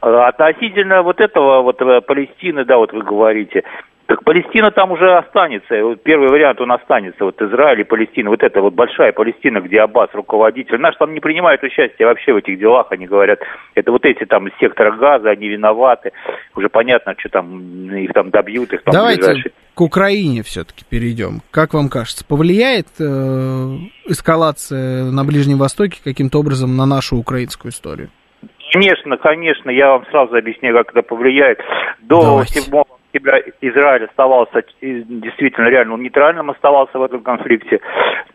Относительно 0.00 1.02
вот 1.02 1.20
этого, 1.20 1.62
вот 1.62 1.80
э, 1.80 2.00
Палестины, 2.00 2.64
да, 2.64 2.76
вот 2.76 2.92
вы 2.92 3.02
говорите, 3.02 3.62
так 4.12 4.24
Палестина 4.24 4.70
там 4.70 4.92
уже 4.92 5.16
останется. 5.16 5.96
Первый 6.04 6.28
вариант 6.28 6.60
он 6.60 6.70
останется. 6.70 7.24
Вот 7.24 7.40
Израиль 7.40 7.80
и 7.80 7.84
Палестина. 7.84 8.28
Вот 8.28 8.42
это 8.42 8.60
вот 8.60 8.74
большая 8.74 9.10
Палестина, 9.12 9.62
где 9.62 9.80
Аббас 9.80 10.10
руководитель. 10.12 10.78
Наш 10.78 10.96
там 10.96 11.14
не 11.14 11.20
принимает 11.20 11.62
участие 11.62 12.06
вообще 12.06 12.34
в 12.34 12.36
этих 12.36 12.58
делах. 12.58 12.88
Они 12.90 13.06
говорят, 13.06 13.38
это 13.74 13.90
вот 13.90 14.04
эти 14.04 14.26
там 14.26 14.48
из 14.48 14.52
сектора 14.60 14.92
газа, 14.92 15.30
они 15.30 15.48
виноваты. 15.48 16.12
Уже 16.54 16.68
понятно, 16.68 17.14
что 17.16 17.30
там 17.30 17.96
их 17.96 18.12
там 18.12 18.28
добьют. 18.28 18.74
Их 18.74 18.82
там 18.82 18.92
Давайте 18.92 19.22
ближайшие. 19.22 19.52
к 19.72 19.80
Украине 19.80 20.42
все-таки 20.42 20.84
перейдем. 20.86 21.40
Как 21.50 21.72
вам 21.72 21.88
кажется, 21.88 22.26
повлияет 22.26 22.88
э, 23.00 23.04
эскалация 24.08 25.04
на 25.04 25.24
Ближнем 25.24 25.56
Востоке 25.56 26.02
каким-то 26.04 26.38
образом 26.40 26.76
на 26.76 26.84
нашу 26.84 27.16
украинскую 27.16 27.72
историю? 27.72 28.10
Конечно, 28.74 29.16
конечно, 29.16 29.70
я 29.70 29.92
вам 29.92 30.04
сразу 30.10 30.34
объясню, 30.34 30.74
как 30.74 30.90
это 30.90 31.00
повлияет. 31.00 31.60
До 32.02 32.20
Давайте. 32.20 32.60
7 32.60 32.70
Израиль 33.12 34.04
оставался 34.04 34.64
действительно 34.80 35.68
реально 35.68 35.96
нейтральным 35.96 36.50
оставался 36.50 36.98
в 36.98 37.02
этом 37.02 37.22
конфликте, 37.22 37.80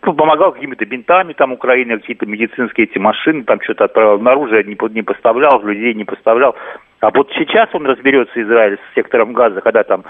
помогал 0.01 0.51
какими-то 0.51 0.85
бинтами 0.85 1.33
там 1.33 1.53
Украине, 1.53 1.97
какие-то 1.97 2.25
медицинские 2.25 2.87
эти 2.87 2.99
машины, 2.99 3.43
там 3.43 3.59
что-то 3.61 3.85
отправлял, 3.85 4.19
на 4.19 4.31
оружие 4.31 4.63
не, 4.63 4.77
не 4.93 5.01
поставлял, 5.01 5.61
людей 5.63 5.93
не 5.93 6.05
поставлял. 6.05 6.55
А 6.99 7.11
вот 7.11 7.31
сейчас 7.37 7.69
он 7.73 7.85
разберется, 7.85 8.41
Израиль, 8.41 8.77
с 8.77 8.95
сектором 8.95 9.33
газа, 9.33 9.61
когда 9.61 9.83
там 9.83 10.03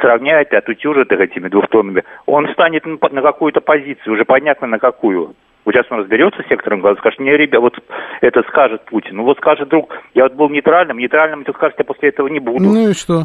сравняет 0.00 0.52
и 0.52 0.56
отутюжит 0.56 1.12
их 1.12 1.20
этими 1.20 1.48
двухтонными, 1.48 2.04
он 2.26 2.48
станет 2.52 2.84
на 2.86 3.22
какую-то 3.22 3.60
позицию, 3.60 4.14
уже 4.14 4.24
понятно 4.24 4.66
на 4.66 4.78
какую. 4.78 5.34
Вот 5.64 5.74
сейчас 5.74 5.86
он 5.90 6.00
разберется 6.00 6.42
с 6.42 6.48
сектором 6.48 6.80
газа, 6.80 6.98
скажет, 6.98 7.20
не, 7.20 7.34
ребят, 7.36 7.60
вот 7.60 7.78
это 8.20 8.42
скажет 8.42 8.84
Путин. 8.84 9.16
Ну 9.16 9.24
вот 9.24 9.38
скажет 9.38 9.68
друг, 9.68 9.94
я 10.14 10.24
вот 10.24 10.34
был 10.34 10.50
нейтральным, 10.50 10.98
нейтральным, 10.98 11.44
ты 11.44 11.52
скажешь, 11.52 11.76
я 11.78 11.84
после 11.84 12.10
этого 12.10 12.28
не 12.28 12.38
буду. 12.38 12.64
Ну 12.64 12.90
и 12.90 12.92
что? 12.92 13.24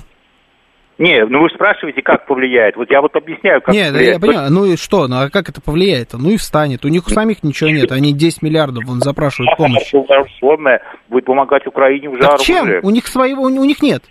Не, 0.99 1.25
ну 1.25 1.41
вы 1.41 1.49
спрашиваете, 1.49 2.01
как 2.01 2.25
повлияет. 2.25 2.75
Вот 2.75 2.91
я 2.91 3.01
вот 3.01 3.15
объясняю, 3.15 3.61
как 3.61 3.73
Нет, 3.73 3.93
повлияет. 3.93 4.15
я 4.15 4.19
понимаю, 4.19 4.51
ну 4.51 4.65
и 4.65 4.75
что, 4.75 5.07
ну 5.07 5.21
а 5.21 5.29
как 5.29 5.47
это 5.47 5.61
повлияет? 5.61 6.09
Ну 6.11 6.29
и 6.29 6.35
встанет. 6.35 6.83
У 6.83 6.89
них 6.89 7.07
у 7.07 7.09
самих 7.09 7.41
ничего 7.41 7.69
нет, 7.69 7.93
они 7.93 8.13
10 8.13 8.41
миллиардов 8.41 8.83
вон 8.83 8.99
запрашивают 8.99 9.55
помощь. 9.57 9.93
Условная 9.93 10.81
будет 11.07 11.23
помогать 11.23 11.65
Украине 11.65 12.09
уже 12.09 12.19
так 12.19 12.41
чем? 12.41 12.69
У 12.83 12.89
них 12.89 13.07
своего, 13.07 13.43
у 13.43 13.49
них 13.65 13.81
нет. 13.81 14.03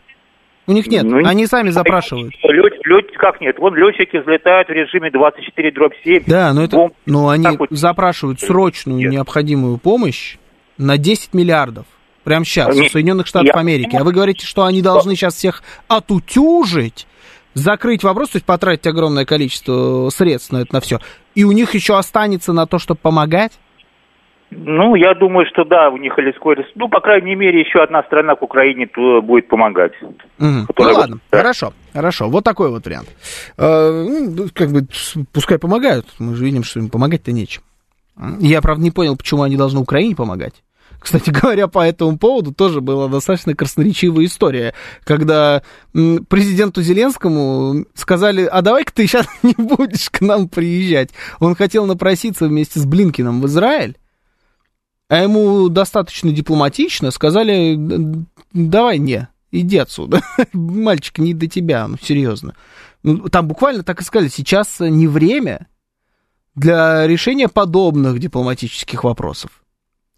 У 0.66 0.72
них 0.72 0.86
нет, 0.86 1.05
ну, 1.05 1.26
они 1.26 1.47
сами 1.47 1.70
запрашивают. 1.70 2.34
Лет, 2.43 2.72
лет, 2.84 3.07
как 3.16 3.41
нет? 3.41 3.59
Вон 3.59 3.74
летчики 3.74 4.18
взлетают 4.18 4.68
в 4.68 4.72
режиме 4.72 5.11
24 5.11 5.70
дробь 5.72 5.95
7. 6.05 6.24
Да, 6.26 6.53
но 6.53 6.64
это, 6.64 6.76
бомб, 6.76 6.95
ну 7.07 7.28
они 7.28 7.47
запрашивают 7.70 8.41
срочную 8.41 8.99
нет. 8.99 9.12
необходимую 9.12 9.78
помощь 9.78 10.36
на 10.76 10.99
10 10.99 11.32
миллиардов. 11.32 11.86
Прямо 12.29 12.45
сейчас, 12.45 12.76
Нет, 12.76 12.91
в 12.91 12.93
Соединенных 12.93 13.26
Штатах 13.26 13.55
я... 13.55 13.59
Америки. 13.59 13.97
А 13.97 14.05
вы 14.05 14.12
говорите, 14.12 14.45
что 14.45 14.64
они 14.64 14.83
должны 14.83 15.16
сейчас 15.16 15.35
всех 15.35 15.62
отутюжить, 15.89 17.07
закрыть 17.55 18.05
вопрос, 18.05 18.29
то 18.29 18.37
есть 18.37 18.45
потратить 18.45 18.87
огромное 18.87 19.24
количество 19.24 20.11
средств 20.11 20.53
на 20.53 20.59
это 20.59 20.74
на 20.74 20.81
все. 20.83 20.99
И 21.35 21.45
у 21.45 21.53
них 21.53 21.72
еще 21.72 21.97
останется 21.97 22.53
на 22.53 22.66
то, 22.66 22.79
чтобы 22.79 23.01
помогать? 23.01 23.59
Ну, 24.51 24.95
я 24.95 25.14
думаю, 25.14 25.47
что 25.51 25.64
да, 25.64 25.89
у 25.89 25.97
них 25.97 26.18
или 26.18 26.33
скорость. 26.33 26.68
Ну, 26.74 26.91
по 26.91 27.01
крайней 27.01 27.35
мере, 27.35 27.61
еще 27.61 27.83
одна 27.83 28.03
страна 28.03 28.35
к 28.35 28.43
Украине 28.43 28.87
будет 29.22 29.49
помогать. 29.49 29.93
Угу. 30.03 30.14
Ну 30.39 30.66
ладно, 30.76 31.20
да. 31.31 31.39
хорошо, 31.39 31.72
хорошо. 31.95 32.29
Вот 32.29 32.45
такой 32.45 32.68
вот 32.68 32.85
вариант. 32.85 33.09
Э, 33.57 34.05
ну, 34.07 34.49
как 34.53 34.68
бы, 34.68 34.87
пускай 35.33 35.59
помогают. 35.59 36.05
Мы 36.18 36.35
же 36.35 36.45
видим, 36.45 36.62
что 36.62 36.79
им 36.79 36.91
помогать-то 36.91 37.33
нечем. 37.33 37.62
Я, 38.39 38.61
правда, 38.61 38.83
не 38.83 38.91
понял, 38.91 39.16
почему 39.16 39.45
они 39.45 39.57
должны 39.57 39.81
Украине 39.81 40.14
помогать. 40.14 40.62
Кстати 40.99 41.31
говоря, 41.31 41.69
по 41.69 41.87
этому 41.87 42.19
поводу 42.19 42.53
тоже 42.53 42.81
была 42.81 43.09
достаточно 43.09 43.55
красноречивая 43.55 44.27
история, 44.27 44.75
когда 45.05 45.63
президенту 45.93 46.83
Зеленскому 46.83 47.87
сказали, 47.95 48.45
а 48.45 48.63
давай-ка 48.63 48.93
ты 48.93 49.07
сейчас 49.07 49.27
не 49.43 49.55
будешь 49.57 50.11
к 50.11 50.21
нам 50.21 50.49
приезжать. 50.49 51.11
Он 51.41 51.55
хотел 51.55 51.87
напроситься 51.87 52.47
вместе 52.47 52.81
с 52.81 52.85
Блинкиным 52.85 53.41
в 53.41 53.47
Израиль, 53.47 53.97
а 55.09 55.23
ему 55.23 55.69
достаточно 55.69 56.33
дипломатично 56.33 57.11
сказали, 57.11 57.77
давай 58.53 58.99
не, 58.99 59.29
иди 59.51 59.79
отсюда, 59.79 60.21
мальчик, 60.53 61.19
не 61.19 61.35
до 61.35 61.47
тебя, 61.47 61.87
ну 61.89 61.97
серьезно. 62.01 62.55
Ну, 63.05 63.29
там 63.29 63.47
буквально 63.47 63.85
так 63.85 64.01
и 64.01 64.05
сказали, 64.05 64.29
сейчас 64.29 64.81
не 64.81 65.07
время 65.07 65.69
для 66.57 67.07
решения 67.07 67.49
подобных 67.49 68.19
дипломатических 68.19 69.05
вопросов 69.05 69.63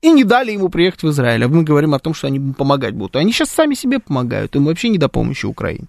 и 0.03 0.11
не 0.11 0.25
дали 0.25 0.53
ему 0.53 0.69
приехать 0.69 1.03
в 1.03 1.11
Израиль. 1.11 1.45
А 1.45 1.49
мы 1.49 1.63
говорим 1.63 1.95
о 1.95 1.99
том, 1.99 2.15
что 2.15 2.27
они 2.27 2.41
помогать 2.55 2.95
будут. 2.95 3.17
Они 3.17 3.33
сейчас 3.33 3.51
сами 3.51 3.75
себе 3.75 3.99
помогают, 3.99 4.57
им 4.57 4.65
вообще 4.65 4.89
не 4.89 4.99
до 4.99 5.09
помощи 5.09 5.47
Украине. 5.47 5.87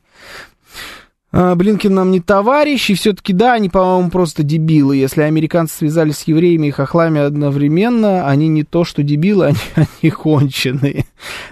А, 1.33 1.55
Блинкин 1.55 1.93
нам 1.93 2.11
не 2.11 2.19
товарищ, 2.19 2.89
и 2.89 2.93
все-таки, 2.93 3.31
да, 3.31 3.53
они, 3.53 3.69
по-моему, 3.69 4.09
просто 4.09 4.43
дебилы. 4.43 4.97
Если 4.97 5.21
американцы 5.21 5.77
связались 5.77 6.17
с 6.17 6.23
евреями 6.23 6.67
и 6.67 6.71
хохлами 6.71 7.21
одновременно, 7.21 8.27
они 8.27 8.49
не 8.49 8.63
то, 8.63 8.83
что 8.83 9.01
дебилы, 9.01 9.45
они, 9.75 9.87
они 10.01 10.11
конченые. 10.11 11.05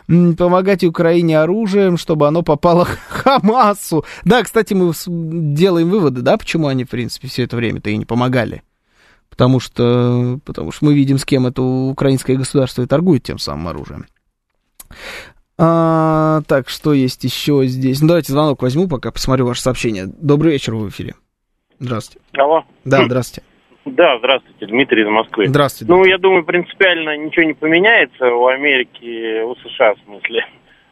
Помогать 0.08 0.84
Украине 0.84 1.40
оружием, 1.40 1.98
чтобы 1.98 2.28
оно 2.28 2.42
попало 2.42 2.86
Хамасу. 3.10 4.04
Да, 4.26 4.44
кстати, 4.44 4.74
мы 4.74 4.92
делаем 5.08 5.90
выводы, 5.90 6.22
да, 6.22 6.38
почему 6.38 6.68
они, 6.68 6.84
в 6.84 6.90
принципе, 6.90 7.30
все 7.30 7.44
это 7.44 7.56
время-то 7.56 7.90
и 7.90 7.98
не 7.98 8.06
помогали 8.06 8.64
потому 9.40 9.62
что, 9.62 10.38
потому 10.46 10.74
что 10.74 10.84
мы 10.84 10.94
видим, 10.94 11.18
с 11.18 11.24
кем 11.24 11.48
это 11.48 11.62
украинское 11.62 12.36
государство 12.36 12.82
и 12.82 12.88
торгует 12.88 13.24
тем 13.24 13.38
самым 13.38 13.70
оружием. 13.70 14.06
А, 15.58 16.42
так, 16.46 16.68
что 16.68 16.92
есть 16.92 17.24
еще 17.24 17.64
здесь? 17.64 18.02
Ну, 18.02 18.10
давайте 18.10 18.34
звонок 18.34 18.62
возьму, 18.62 18.90
пока 18.90 19.14
посмотрю 19.14 19.46
ваше 19.46 19.62
сообщение. 19.62 20.08
Добрый 20.08 20.52
вечер, 20.52 20.76
в 20.76 20.90
эфире. 20.90 21.14
Здравствуйте. 21.80 22.22
Алло. 22.38 22.66
Да, 22.84 23.06
здравствуйте. 23.06 23.48
Да, 23.86 24.18
здравствуйте, 24.18 24.66
Дмитрий 24.66 25.04
из 25.04 25.08
Москвы. 25.08 25.48
Здравствуйте. 25.48 25.94
Ну, 25.94 26.04
я 26.04 26.18
думаю, 26.18 26.44
принципиально 26.44 27.16
ничего 27.16 27.46
не 27.46 27.54
поменяется 27.54 28.26
у 28.26 28.46
Америки, 28.48 29.42
у 29.44 29.56
США, 29.56 29.94
в 29.94 30.00
смысле 30.04 30.46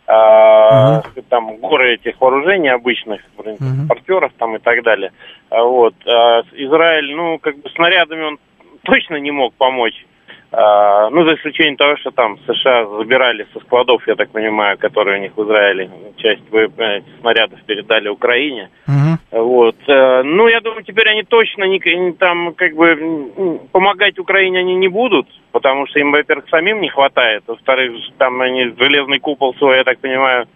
угу. 0.08 1.22
там 1.30 1.58
горы 1.58 1.96
этих 1.96 2.20
вооружений 2.22 2.70
обычных, 2.70 3.22
транспортеров 3.36 4.32
там 4.38 4.56
и 4.56 4.60
так 4.60 4.84
далее. 4.84 5.12
А, 5.50 5.64
вот. 5.64 5.96
А 6.06 6.42
Израиль, 6.54 7.16
ну, 7.16 7.40
как 7.40 7.58
бы 7.58 7.70
снарядами 7.72 8.24
он 8.24 8.40
точно 8.84 9.18
не 9.18 9.32
мог 9.32 9.54
помочь. 9.56 10.06
А, 10.50 11.10
ну, 11.10 11.26
за 11.26 11.36
исключением 11.36 11.76
того, 11.76 11.98
что 11.98 12.12
там 12.12 12.38
США 12.48 12.86
забирали 12.98 13.46
со 13.54 13.60
складов, 13.60 14.08
я 14.08 14.16
так 14.16 14.30
понимаю, 14.32 14.78
которые 14.78 15.20
у 15.20 15.22
них 15.22 15.32
в 15.36 15.44
Израиле, 15.44 15.90
часть 16.16 16.42
э, 16.54 17.02
снарядов 17.20 17.62
передали 17.66 18.08
Украине. 18.08 18.70
Угу. 18.88 19.44
Вот. 19.44 19.76
Э, 19.88 20.24
ну, 20.24 20.48
я 20.48 20.62
думаю, 20.62 20.84
теперь 20.84 21.10
они 21.10 21.24
точно 21.24 21.66
не, 21.66 21.80
не 21.80 22.14
там, 22.14 22.54
как 22.54 22.74
бы, 22.76 23.60
помогать 23.74 24.18
Украине 24.20 24.60
они 24.60 24.76
не 24.76 24.88
будут, 24.88 25.28
потому 25.52 25.86
что 25.88 26.00
им, 26.00 26.12
во-первых, 26.12 26.48
самим 26.50 26.80
не 26.80 26.90
хватает, 26.90 27.44
во-вторых, 27.46 27.92
там 28.18 28.40
они 28.40 28.74
железный 28.80 29.20
купол 29.20 29.54
свой, 29.56 29.78
я 29.78 29.84
так 29.84 30.00
понимаю, 30.00 30.48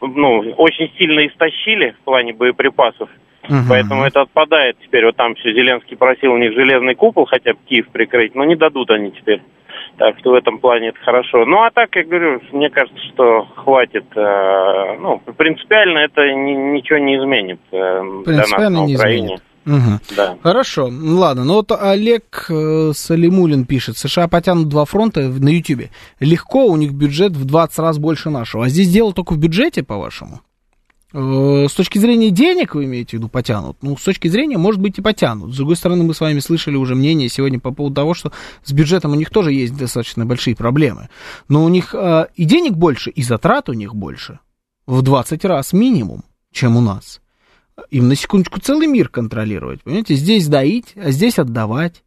ну, 0.00 0.52
очень 0.56 0.92
сильно 0.98 1.24
истощили 1.26 1.94
в 2.00 2.04
плане 2.04 2.32
боеприпасов. 2.32 3.08
Угу. 3.48 3.68
Поэтому 3.68 4.04
это 4.04 4.22
отпадает 4.22 4.76
теперь. 4.82 5.06
Вот 5.06 5.16
там 5.16 5.34
все 5.36 5.52
Зеленский 5.52 5.96
просил 5.96 6.32
у 6.32 6.38
них 6.38 6.52
железный 6.52 6.94
купол 6.94 7.26
хотя 7.26 7.52
бы 7.52 7.58
Киев 7.66 7.88
прикрыть, 7.88 8.34
но 8.34 8.44
не 8.44 8.56
дадут 8.56 8.90
они 8.90 9.10
теперь. 9.10 9.42
Так 9.96 10.18
что 10.20 10.30
в 10.30 10.34
этом 10.34 10.58
плане 10.58 10.88
это 10.88 10.98
хорошо. 11.00 11.44
Ну 11.44 11.62
а 11.62 11.70
так, 11.70 11.94
я 11.96 12.04
говорю, 12.04 12.40
мне 12.52 12.70
кажется, 12.70 13.00
что 13.12 13.48
хватит. 13.56 14.04
Э, 14.14 14.96
ну, 15.00 15.20
принципиально 15.36 15.98
это 15.98 16.22
ни, 16.32 16.52
ничего 16.76 16.98
не 16.98 17.16
изменит 17.16 17.60
э, 17.72 18.02
на 18.02 18.84
Украине. 18.84 18.94
Изменит. 18.94 19.42
Угу. 19.66 20.16
Да. 20.16 20.36
Хорошо, 20.42 20.88
ладно. 20.90 21.44
Ну 21.44 21.54
вот 21.54 21.72
Олег 21.72 22.46
э, 22.48 22.92
Салимулин 22.94 23.66
пишет, 23.66 23.98
США 23.98 24.28
потянут 24.28 24.68
два 24.68 24.84
фронта 24.84 25.20
на 25.20 25.48
Ютьюбе. 25.48 25.90
Легко, 26.20 26.66
у 26.66 26.76
них 26.76 26.92
бюджет 26.92 27.32
в 27.32 27.44
20 27.44 27.78
раз 27.78 27.98
больше 27.98 28.30
нашего. 28.30 28.64
А 28.64 28.68
здесь 28.68 28.90
дело 28.90 29.12
только 29.12 29.34
в 29.34 29.38
бюджете, 29.38 29.82
по-вашему? 29.82 30.40
Э, 31.14 31.66
с 31.68 31.72
точки 31.72 31.98
зрения 31.98 32.30
денег, 32.30 32.74
вы 32.74 32.84
имеете 32.84 33.10
в 33.10 33.12
виду, 33.14 33.28
потянут? 33.28 33.78
Ну, 33.82 33.96
с 33.96 34.02
точки 34.02 34.28
зрения, 34.28 34.58
может 34.58 34.80
быть, 34.80 34.98
и 34.98 35.02
потянут. 35.02 35.54
С 35.54 35.56
другой 35.56 35.76
стороны, 35.76 36.04
мы 36.04 36.12
с 36.12 36.20
вами 36.20 36.40
слышали 36.40 36.76
уже 36.76 36.94
мнение 36.94 37.28
сегодня 37.28 37.58
по 37.58 37.72
поводу 37.72 37.94
того, 37.94 38.14
что 38.14 38.32
с 38.62 38.72
бюджетом 38.72 39.12
у 39.12 39.14
них 39.14 39.30
тоже 39.30 39.52
есть 39.52 39.76
достаточно 39.76 40.26
большие 40.26 40.54
проблемы. 40.54 41.08
Но 41.48 41.64
у 41.64 41.68
них 41.68 41.94
э, 41.94 42.26
и 42.34 42.44
денег 42.44 42.72
больше, 42.74 43.10
и 43.10 43.22
затрат 43.22 43.68
у 43.68 43.72
них 43.72 43.94
больше. 43.94 44.40
В 44.86 45.02
20 45.02 45.44
раз 45.44 45.72
минимум, 45.72 46.24
чем 46.52 46.76
у 46.76 46.80
нас. 46.80 47.20
Им 47.90 48.08
на 48.08 48.16
секундочку 48.16 48.60
целый 48.60 48.86
мир 48.86 49.08
контролировать. 49.08 49.82
Понимаете, 49.82 50.14
здесь 50.14 50.46
доить, 50.46 50.92
а 50.96 51.10
здесь 51.10 51.38
отдавать. 51.38 52.02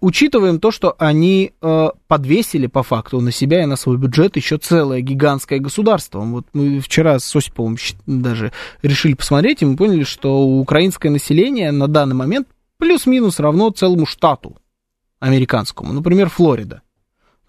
Учитываем 0.00 0.58
то, 0.58 0.70
что 0.70 0.96
они 0.98 1.52
э, 1.60 1.88
подвесили 2.08 2.66
по 2.66 2.82
факту 2.82 3.20
на 3.20 3.30
себя 3.30 3.62
и 3.62 3.66
на 3.66 3.76
свой 3.76 3.98
бюджет 3.98 4.36
еще 4.36 4.56
целое 4.56 5.00
гигантское 5.00 5.58
государство. 5.58 6.20
Вот 6.20 6.46
мы 6.52 6.80
вчера 6.80 7.18
с 7.18 7.36
Осиповым 7.36 7.76
даже 8.06 8.52
решили 8.82 9.14
посмотреть, 9.14 9.62
и 9.62 9.66
мы 9.66 9.76
поняли, 9.76 10.04
что 10.04 10.40
украинское 10.42 11.12
население 11.12 11.72
на 11.72 11.88
данный 11.88 12.14
момент 12.14 12.48
плюс-минус 12.78 13.38
равно 13.38 13.70
целому 13.70 14.06
штату 14.06 14.56
американскому, 15.18 15.92
например, 15.92 16.30
Флорида. 16.30 16.82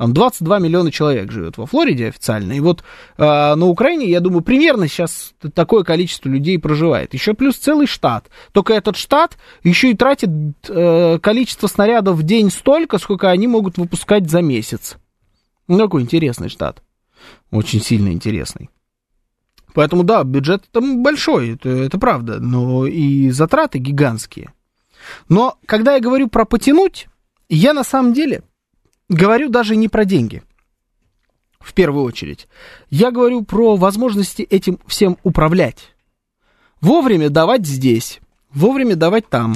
Там 0.01 0.13
22 0.13 0.57
миллиона 0.57 0.89
человек 0.91 1.31
живет 1.31 1.59
во 1.59 1.67
Флориде 1.67 2.07
официально. 2.07 2.53
И 2.53 2.59
вот 2.59 2.83
э, 3.19 3.23
на 3.23 3.67
Украине, 3.67 4.09
я 4.09 4.19
думаю, 4.19 4.41
примерно 4.41 4.87
сейчас 4.87 5.35
такое 5.53 5.83
количество 5.83 6.27
людей 6.27 6.57
проживает. 6.57 7.13
Еще 7.13 7.35
плюс 7.35 7.57
целый 7.57 7.85
штат. 7.85 8.31
Только 8.51 8.73
этот 8.73 8.95
штат 8.95 9.37
еще 9.61 9.91
и 9.91 9.95
тратит 9.95 10.31
э, 10.67 11.19
количество 11.21 11.67
снарядов 11.67 12.17
в 12.17 12.23
день 12.23 12.49
столько, 12.49 12.97
сколько 12.97 13.29
они 13.29 13.45
могут 13.45 13.77
выпускать 13.77 14.27
за 14.27 14.41
месяц. 14.41 14.97
Ну, 15.67 15.77
какой 15.77 16.01
интересный 16.01 16.49
штат. 16.49 16.81
Очень 17.51 17.79
сильно 17.79 18.11
интересный. 18.11 18.71
Поэтому, 19.75 20.03
да, 20.03 20.23
бюджет 20.23 20.63
там 20.71 21.03
большой, 21.03 21.53
это, 21.53 21.69
это 21.69 21.99
правда, 21.99 22.39
но 22.39 22.87
и 22.87 23.29
затраты 23.29 23.77
гигантские. 23.77 24.51
Но 25.29 25.59
когда 25.67 25.93
я 25.93 25.99
говорю 25.99 26.27
про 26.27 26.45
потянуть, 26.45 27.05
я 27.49 27.73
на 27.73 27.83
самом 27.83 28.13
деле 28.13 28.41
говорю 29.11 29.49
даже 29.49 29.75
не 29.75 29.87
про 29.87 30.05
деньги, 30.05 30.41
в 31.59 31.73
первую 31.73 32.05
очередь. 32.05 32.47
Я 32.89 33.11
говорю 33.11 33.43
про 33.43 33.75
возможности 33.75 34.41
этим 34.41 34.79
всем 34.87 35.17
управлять. 35.23 35.93
Вовремя 36.79 37.29
давать 37.29 37.67
здесь, 37.67 38.19
вовремя 38.51 38.95
давать 38.95 39.29
там. 39.29 39.55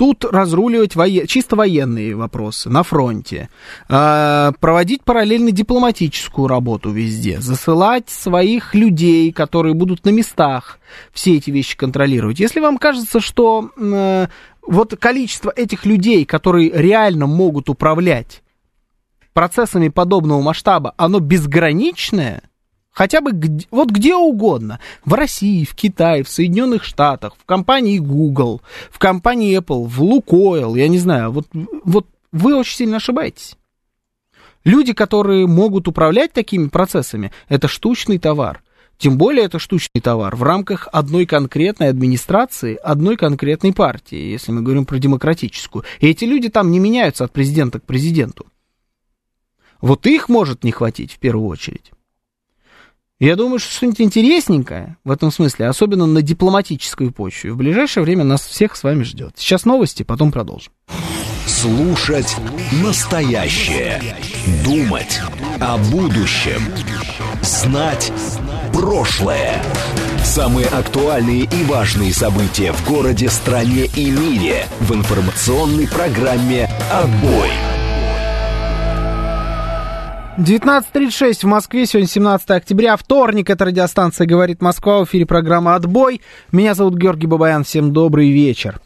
Тут 0.00 0.24
разруливать 0.24 0.96
воен... 0.96 1.26
чисто 1.26 1.56
военные 1.56 2.16
вопросы 2.16 2.70
на 2.70 2.82
фронте, 2.82 3.50
э, 3.86 4.52
проводить 4.58 5.04
параллельно 5.04 5.50
дипломатическую 5.50 6.48
работу 6.48 6.90
везде, 6.90 7.38
засылать 7.38 8.08
своих 8.08 8.74
людей, 8.74 9.30
которые 9.30 9.74
будут 9.74 10.06
на 10.06 10.08
местах, 10.08 10.78
все 11.12 11.36
эти 11.36 11.50
вещи 11.50 11.76
контролировать. 11.76 12.40
Если 12.40 12.60
вам 12.60 12.78
кажется, 12.78 13.20
что 13.20 13.72
э, 13.76 14.28
вот 14.66 14.96
количество 14.98 15.52
этих 15.54 15.84
людей, 15.84 16.24
которые 16.24 16.70
реально 16.70 17.26
могут 17.26 17.68
управлять 17.68 18.42
процессами 19.34 19.88
подобного 19.88 20.40
масштаба, 20.40 20.94
оно 20.96 21.20
безграничное, 21.20 22.40
хотя 23.00 23.22
бы 23.22 23.32
где, 23.32 23.66
вот 23.70 23.88
где 23.88 24.14
угодно, 24.14 24.78
в 25.06 25.14
России, 25.14 25.64
в 25.64 25.74
Китае, 25.74 26.22
в 26.22 26.28
Соединенных 26.28 26.84
Штатах, 26.84 27.34
в 27.34 27.46
компании 27.46 27.96
Google, 27.96 28.60
в 28.90 28.98
компании 28.98 29.58
Apple, 29.58 29.86
в 29.86 30.02
Lukoil, 30.02 30.78
я 30.78 30.86
не 30.86 30.98
знаю, 30.98 31.32
вот, 31.32 31.46
вот 31.84 32.06
вы 32.30 32.54
очень 32.54 32.76
сильно 32.76 32.98
ошибаетесь. 32.98 33.56
Люди, 34.64 34.92
которые 34.92 35.46
могут 35.46 35.88
управлять 35.88 36.34
такими 36.34 36.68
процессами, 36.68 37.32
это 37.48 37.68
штучный 37.68 38.18
товар. 38.18 38.62
Тем 38.98 39.16
более 39.16 39.46
это 39.46 39.58
штучный 39.58 40.02
товар 40.02 40.36
в 40.36 40.42
рамках 40.42 40.86
одной 40.92 41.24
конкретной 41.24 41.88
администрации, 41.88 42.76
одной 42.76 43.16
конкретной 43.16 43.72
партии, 43.72 44.30
если 44.30 44.52
мы 44.52 44.60
говорим 44.60 44.84
про 44.84 44.98
демократическую. 44.98 45.86
И 46.00 46.08
эти 46.10 46.26
люди 46.26 46.50
там 46.50 46.70
не 46.70 46.78
меняются 46.78 47.24
от 47.24 47.32
президента 47.32 47.80
к 47.80 47.84
президенту. 47.84 48.44
Вот 49.80 50.06
их 50.06 50.28
может 50.28 50.64
не 50.64 50.70
хватить 50.70 51.14
в 51.14 51.18
первую 51.18 51.48
очередь. 51.48 51.92
Я 53.20 53.36
думаю, 53.36 53.58
что 53.58 53.70
что-нибудь 53.70 54.00
интересненькое 54.00 54.96
в 55.04 55.10
этом 55.10 55.30
смысле, 55.30 55.68
особенно 55.68 56.06
на 56.06 56.22
дипломатической 56.22 57.10
почве, 57.10 57.52
в 57.52 57.56
ближайшее 57.58 58.02
время 58.02 58.24
нас 58.24 58.46
всех 58.46 58.74
с 58.74 58.82
вами 58.82 59.02
ждет. 59.02 59.34
Сейчас 59.36 59.66
новости, 59.66 60.04
потом 60.04 60.32
продолжим. 60.32 60.72
Слушать 61.46 62.34
настоящее. 62.82 64.00
Думать 64.64 65.20
о 65.60 65.76
будущем. 65.76 66.62
Знать 67.42 68.10
прошлое. 68.72 69.62
Самые 70.24 70.68
актуальные 70.68 71.42
и 71.42 71.64
важные 71.64 72.14
события 72.14 72.72
в 72.72 72.88
городе, 72.88 73.28
стране 73.28 73.84
и 73.96 74.10
мире 74.10 74.64
в 74.80 74.94
информационной 74.94 75.86
программе 75.86 76.70
«Отбой». 76.90 77.50
19.36 80.40 81.42
в 81.42 81.44
Москве, 81.44 81.84
сегодня 81.84 82.08
17 82.08 82.50
октября, 82.52 82.96
вторник, 82.96 83.50
это 83.50 83.66
радиостанция 83.66 84.26
«Говорит 84.26 84.62
Москва», 84.62 85.00
в 85.00 85.04
эфире 85.04 85.26
программа 85.26 85.74
«Отбой». 85.74 86.22
Меня 86.50 86.72
зовут 86.72 86.94
Георгий 86.94 87.26
Бабаян, 87.26 87.62
всем 87.62 87.92
добрый 87.92 88.30
вечер. 88.30 88.80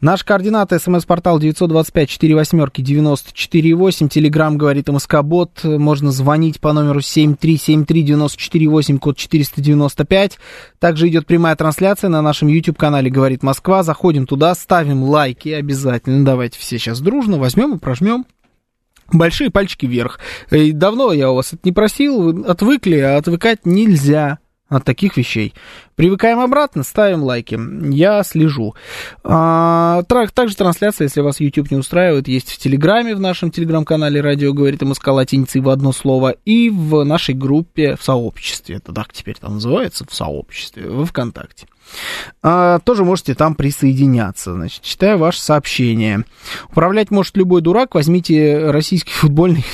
Наш 0.00 0.24
координат, 0.24 0.72
смс-портал 0.72 1.38
925-48-94-8, 1.40 4.08
телеграмм 4.08 4.56
«Говорит 4.56 4.88
МСК-бот», 4.88 5.62
можно 5.64 6.10
звонить 6.10 6.58
по 6.58 6.72
номеру 6.72 7.00
7373948, 7.00 8.98
код 8.98 9.18
495. 9.18 10.38
Также 10.78 11.08
идет 11.08 11.26
прямая 11.26 11.54
трансляция 11.54 12.08
на 12.08 12.22
нашем 12.22 12.48
YouTube-канале 12.48 13.10
«Говорит 13.10 13.42
Москва», 13.42 13.82
заходим 13.82 14.26
туда, 14.26 14.54
ставим 14.54 15.02
лайки 15.02 15.50
обязательно, 15.50 16.24
давайте 16.24 16.58
все 16.58 16.78
сейчас 16.78 17.02
дружно 17.02 17.36
возьмем 17.36 17.74
и 17.74 17.78
прожмем 17.78 18.24
большие 19.12 19.50
пальчики 19.50 19.86
вверх. 19.86 20.18
И 20.50 20.72
давно 20.72 21.12
я 21.12 21.30
у 21.30 21.36
вас 21.36 21.52
это 21.52 21.62
не 21.64 21.72
просил, 21.72 22.20
вы 22.20 22.44
отвыкли, 22.44 22.98
а 22.98 23.16
отвыкать 23.16 23.64
нельзя 23.64 24.38
от 24.74 24.84
таких 24.84 25.16
вещей. 25.16 25.54
Привыкаем 25.96 26.40
обратно, 26.40 26.82
ставим 26.82 27.22
лайки. 27.22 27.58
Я 27.92 28.22
слежу. 28.24 28.74
А, 29.22 30.02
также 30.04 30.56
трансляция, 30.56 31.06
если 31.06 31.20
вас 31.20 31.40
YouTube 31.40 31.70
не 31.70 31.76
устраивает, 31.76 32.28
есть 32.28 32.50
в 32.50 32.58
Телеграме, 32.58 33.14
в 33.14 33.20
нашем 33.20 33.50
Телеграм-канале 33.50 34.20
«Радио 34.20 34.52
говорит 34.52 34.82
МСК» 34.82 35.08
латиницей 35.08 35.60
в 35.60 35.68
одно 35.68 35.92
слово, 35.92 36.34
и 36.44 36.70
в 36.70 37.04
нашей 37.04 37.34
группе 37.34 37.96
в 37.96 38.02
сообществе. 38.02 38.76
Это 38.76 38.92
так 38.92 39.12
теперь 39.12 39.36
там 39.40 39.54
называется, 39.54 40.04
в 40.08 40.14
сообществе, 40.14 40.88
в 40.88 41.04
ВКонтакте. 41.06 41.66
А, 42.42 42.78
тоже 42.80 43.04
можете 43.04 43.34
там 43.34 43.54
присоединяться. 43.54 44.54
Значит, 44.54 44.82
читаю 44.82 45.18
ваше 45.18 45.40
сообщение. 45.40 46.24
Управлять 46.70 47.10
может 47.10 47.36
любой 47.36 47.60
дурак. 47.60 47.94
Возьмите 47.94 48.70
российский 48.70 49.12
футбольный 49.12 49.64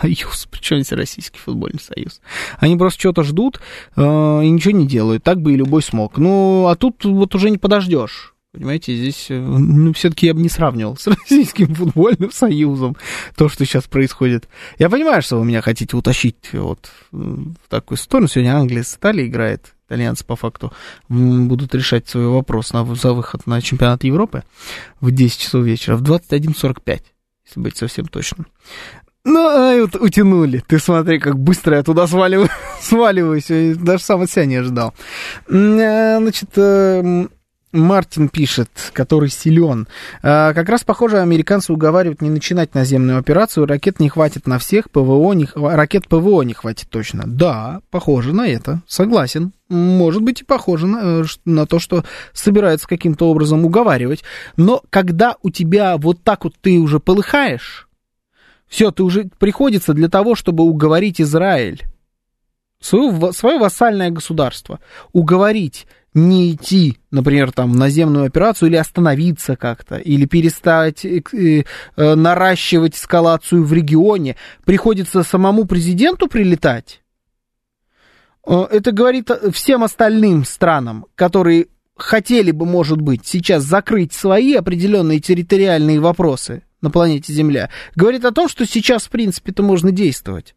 союз. 0.00 0.46
Причем 0.50 0.78
здесь 0.78 0.92
Российский 0.92 1.38
футбольный 1.38 1.80
союз? 1.80 2.20
Они 2.58 2.76
просто 2.76 3.00
что-то 3.00 3.22
ждут 3.22 3.60
э, 3.96 4.00
и 4.02 4.48
ничего 4.48 4.72
не 4.72 4.86
делают. 4.86 5.22
Так 5.24 5.40
бы 5.40 5.52
и 5.52 5.56
любой 5.56 5.82
смог. 5.82 6.18
Ну, 6.18 6.66
а 6.68 6.76
тут 6.76 7.04
вот 7.04 7.34
уже 7.34 7.50
не 7.50 7.58
подождешь. 7.58 8.34
Понимаете, 8.54 8.94
здесь, 8.94 9.26
э, 9.30 9.38
ну, 9.38 9.92
все-таки 9.94 10.26
я 10.26 10.34
бы 10.34 10.40
не 10.40 10.48
сравнивал 10.48 10.96
с 10.98 11.08
Российским 11.08 11.74
футбольным 11.74 12.30
союзом 12.30 12.96
то, 13.34 13.48
что 13.48 13.64
сейчас 13.64 13.84
происходит. 13.84 14.48
Я 14.78 14.88
понимаю, 14.88 15.22
что 15.22 15.38
вы 15.38 15.44
меня 15.44 15.60
хотите 15.60 15.96
утащить 15.96 16.52
вот 16.52 16.88
в 17.10 17.68
такую 17.68 17.98
сторону. 17.98 18.28
Сегодня 18.28 18.56
Англия 18.56 18.84
с 18.84 18.94
Италией 18.94 19.28
играет. 19.28 19.74
Итальянцы 19.88 20.24
по 20.24 20.36
факту 20.36 20.72
будут 21.08 21.74
решать 21.74 22.08
свой 22.08 22.28
вопрос 22.28 22.72
на, 22.72 22.84
за 22.94 23.12
выход 23.12 23.46
на 23.46 23.60
чемпионат 23.60 24.04
Европы 24.04 24.44
в 25.00 25.10
10 25.10 25.38
часов 25.38 25.64
вечера, 25.64 25.96
в 25.96 26.02
21.45. 26.02 27.02
если 27.44 27.60
быть 27.60 27.76
совсем 27.76 28.06
точным. 28.06 28.46
Ну, 29.24 29.48
а 29.48 29.80
вот 29.80 29.96
утянули. 29.96 30.62
Ты 30.66 30.78
смотри, 30.78 31.18
как 31.18 31.38
быстро 31.38 31.76
я 31.76 31.82
туда 31.82 32.06
сваливаю, 32.06 32.48
сваливаюсь. 32.80 33.48
Я 33.48 33.74
даже 33.74 34.02
сам 34.02 34.22
от 34.22 34.30
себя 34.30 34.44
не 34.44 34.56
ожидал. 34.56 34.92
Э, 35.48 36.18
значит, 36.18 36.50
э, 36.56 37.26
Мартин 37.74 38.28
пишет, 38.28 38.68
который 38.92 39.28
силен. 39.28 39.88
А, 40.22 40.54
как 40.54 40.68
раз, 40.68 40.84
похоже, 40.84 41.18
американцы 41.18 41.72
уговаривают 41.72 42.22
не 42.22 42.30
начинать 42.30 42.74
наземную 42.74 43.18
операцию. 43.18 43.66
Ракет 43.66 43.98
не 43.98 44.08
хватит 44.08 44.46
на 44.46 44.58
всех, 44.58 44.90
ПВО 44.90 45.32
не, 45.32 45.48
ракет 45.54 46.06
ПВО 46.06 46.42
не 46.42 46.54
хватит 46.54 46.88
точно. 46.88 47.24
Да, 47.26 47.80
похоже 47.90 48.32
на 48.32 48.46
это. 48.46 48.80
Согласен. 48.86 49.52
Может 49.68 50.22
быть 50.22 50.42
и 50.42 50.44
похоже 50.44 50.86
на, 50.86 51.22
э, 51.22 51.24
на 51.44 51.66
то, 51.66 51.80
что 51.80 52.04
собирается 52.32 52.86
каким-то 52.86 53.28
образом 53.28 53.64
уговаривать. 53.64 54.22
Но 54.56 54.82
когда 54.90 55.34
у 55.42 55.50
тебя 55.50 55.96
вот 55.96 56.22
так 56.22 56.44
вот 56.44 56.54
ты 56.60 56.78
уже 56.78 57.00
полыхаешь, 57.00 57.83
все, 58.74 58.90
ты 58.90 59.04
уже 59.04 59.30
приходится 59.38 59.94
для 59.94 60.08
того, 60.08 60.34
чтобы 60.34 60.64
уговорить 60.64 61.20
Израиль, 61.20 61.84
свое, 62.80 63.32
свое 63.32 63.56
вассальное 63.56 64.10
государство, 64.10 64.80
уговорить 65.12 65.86
не 66.12 66.50
идти, 66.50 66.98
например, 67.12 67.52
там, 67.52 67.70
в 67.70 67.76
наземную 67.76 68.26
операцию 68.26 68.68
или 68.68 68.76
остановиться 68.76 69.54
как-то, 69.54 69.98
или 69.98 70.24
перестать 70.24 71.04
э, 71.04 71.22
э, 71.32 72.14
наращивать 72.16 72.96
эскалацию 72.96 73.62
в 73.62 73.72
регионе, 73.72 74.34
приходится 74.64 75.22
самому 75.22 75.66
президенту 75.66 76.26
прилетать. 76.26 77.00
Э, 78.44 78.66
это 78.72 78.90
говорит 78.90 79.30
всем 79.52 79.84
остальным 79.84 80.44
странам, 80.44 81.06
которые 81.14 81.68
хотели 81.94 82.50
бы, 82.50 82.66
может 82.66 83.00
быть, 83.00 83.24
сейчас 83.24 83.62
закрыть 83.62 84.12
свои 84.12 84.54
определенные 84.54 85.20
территориальные 85.20 86.00
вопросы 86.00 86.64
на 86.84 86.90
планете 86.90 87.32
Земля, 87.32 87.70
говорит 87.96 88.24
о 88.24 88.30
том, 88.30 88.48
что 88.48 88.64
сейчас, 88.66 89.04
в 89.04 89.10
принципе, 89.10 89.50
это 89.50 89.62
можно 89.62 89.90
действовать. 89.90 90.54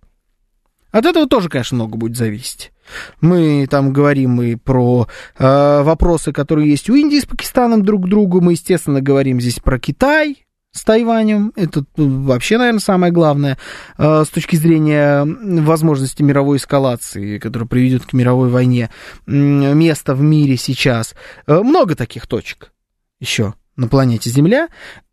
От 0.92 1.06
этого 1.06 1.28
тоже, 1.28 1.50
конечно, 1.50 1.76
много 1.76 1.98
будет 1.98 2.16
зависеть. 2.16 2.72
Мы 3.20 3.68
там 3.70 3.92
говорим 3.92 4.42
и 4.42 4.56
про 4.56 5.08
э, 5.38 5.82
вопросы, 5.84 6.32
которые 6.32 6.70
есть 6.70 6.90
у 6.90 6.96
Индии 6.96 7.20
с 7.20 7.26
Пакистаном 7.26 7.84
друг 7.84 8.06
к 8.06 8.10
другу. 8.10 8.42
Мы, 8.42 8.54
естественно, 8.54 9.02
говорим 9.02 9.42
здесь 9.42 9.60
про 9.60 9.80
Китай 9.80 10.46
с 10.72 10.84
Тайванем. 10.84 11.52
Это 11.56 11.84
ну, 11.98 12.24
вообще, 12.24 12.58
наверное, 12.58 12.80
самое 12.80 13.12
главное 13.12 13.58
э, 13.98 14.24
с 14.26 14.30
точки 14.30 14.56
зрения 14.56 15.26
возможности 15.26 16.24
мировой 16.24 16.58
эскалации, 16.58 17.40
которая 17.40 17.68
приведет 17.68 18.06
к 18.06 18.14
мировой 18.14 18.50
войне. 18.50 18.90
Место 19.26 20.16
в 20.16 20.22
мире 20.22 20.56
сейчас. 20.56 21.16
Э, 21.48 21.60
много 21.60 21.96
таких 21.96 22.28
точек 22.28 22.72
еще 23.20 23.56
на 23.78 23.88
планете 23.88 24.30
Земля. 24.30 24.68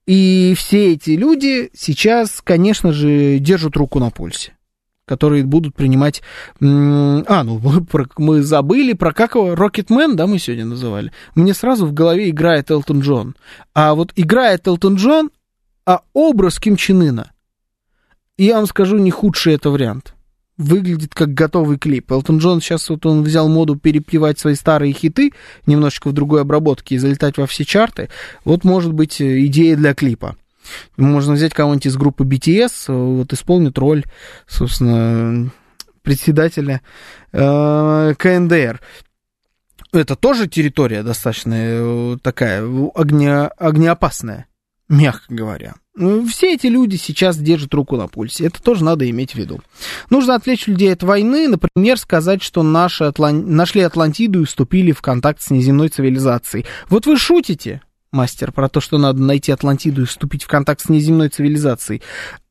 И 0.07 0.55
все 0.57 0.93
эти 0.93 1.11
люди 1.11 1.71
сейчас, 1.75 2.41
конечно 2.43 2.93
же, 2.93 3.39
держат 3.39 3.77
руку 3.77 3.99
на 4.01 4.11
пульсе 4.11 4.55
которые 5.07 5.45
будут 5.45 5.75
принимать... 5.75 6.23
А, 6.61 7.45
ну, 7.45 7.61
мы 8.19 8.43
забыли 8.43 8.95
про 8.95 9.13
как 9.13 9.35
его... 9.35 9.55
Рокетмен, 9.55 10.17
да, 10.17 10.27
мы 10.27 10.39
сегодня 10.39 10.65
называли. 10.65 11.13
Мне 11.35 11.53
сразу 11.53 11.87
в 11.87 11.93
голове 11.93 12.31
играет 12.31 12.71
Элтон 12.71 13.01
Джон. 13.01 13.37
А 13.75 13.95
вот 13.95 14.13
играет 14.17 14.67
Элтон 14.67 14.95
Джон, 14.95 15.31
а 15.85 16.01
образ 16.15 16.59
Ким 16.59 16.77
Чен 16.77 17.03
Ына, 17.03 17.33
я 18.37 18.57
вам 18.57 18.67
скажу, 18.67 18.99
не 18.99 19.11
худший 19.11 19.55
это 19.55 19.71
вариант. 19.71 20.15
Выглядит 20.57 21.15
как 21.15 21.35
готовый 21.35 21.79
клип. 21.79 22.13
Элтон 22.13 22.39
Джон 22.39 22.61
сейчас 22.61 22.89
вот 22.89 23.05
он 23.07 23.25
взял 23.25 23.49
моду 23.49 23.77
перепевать 23.77 24.39
свои 24.39 24.55
старые 24.55 24.93
хиты 24.93 25.33
немножечко 25.67 26.09
в 26.09 26.13
другой 26.13 26.43
обработке 26.43 26.95
и 26.95 26.99
залетать 26.99 27.39
во 27.39 27.47
все 27.47 27.65
чарты. 27.65 28.09
Вот 28.45 28.63
может 28.63 28.93
быть 28.93 29.21
идея 29.21 29.77
для 29.77 29.95
клипа. 29.95 30.37
Можно 30.97 31.35
взять 31.35 31.53
кого-нибудь 31.53 31.87
из 31.87 31.97
группы 31.97 32.25
BTS, 32.25 32.93
вот 32.93 33.33
исполнит 33.33 33.77
роль, 33.79 34.05
собственно, 34.47 35.51
председателя 36.03 36.83
э, 37.33 38.15
КНДР. 38.17 38.81
Это 39.93 40.17
тоже 40.17 40.49
территория 40.49 41.03
достаточно 41.03 41.55
э, 41.57 42.17
такая 42.23 42.65
огня, 42.95 43.47
огнеопасная, 43.47 44.47
мягко 44.89 45.35
говоря. 45.35 45.75
Ну, 45.97 46.27
все 46.27 46.55
эти 46.55 46.67
люди 46.67 46.97
сейчас 46.97 47.37
держат 47.37 47.73
руку 47.73 47.97
на 47.97 48.09
пульсе. 48.09 48.47
Это 48.47 48.61
тоже 48.61 48.83
надо 48.83 49.09
иметь 49.09 49.33
в 49.33 49.37
виду. 49.37 49.61
Нужно 50.11 50.35
отвлечь 50.35 50.67
людей 50.67 50.93
от 50.93 51.05
войны, 51.05 51.47
например, 51.47 51.99
сказать, 51.99 52.43
что 52.43 52.65
наши 52.65 53.05
Атлан... 53.05 53.55
нашли 53.55 53.83
Атлантиду 53.83 54.43
и 54.43 54.45
вступили 54.45 54.91
в 54.91 55.03
контакт 55.03 55.41
с 55.41 55.51
неземной 55.51 55.89
цивилизацией. 55.89 56.67
Вот 56.89 57.07
вы 57.07 57.17
шутите, 57.17 57.81
мастер, 58.11 58.51
про 58.51 58.69
то, 58.69 58.81
что 58.81 58.99
надо 58.99 59.23
найти 59.23 59.53
Атлантиду 59.53 60.03
и 60.03 60.07
вступить 60.07 60.43
в 60.43 60.49
контакт 60.49 60.81
с 60.81 60.89
неземной 60.89 61.29
цивилизацией. 61.29 62.03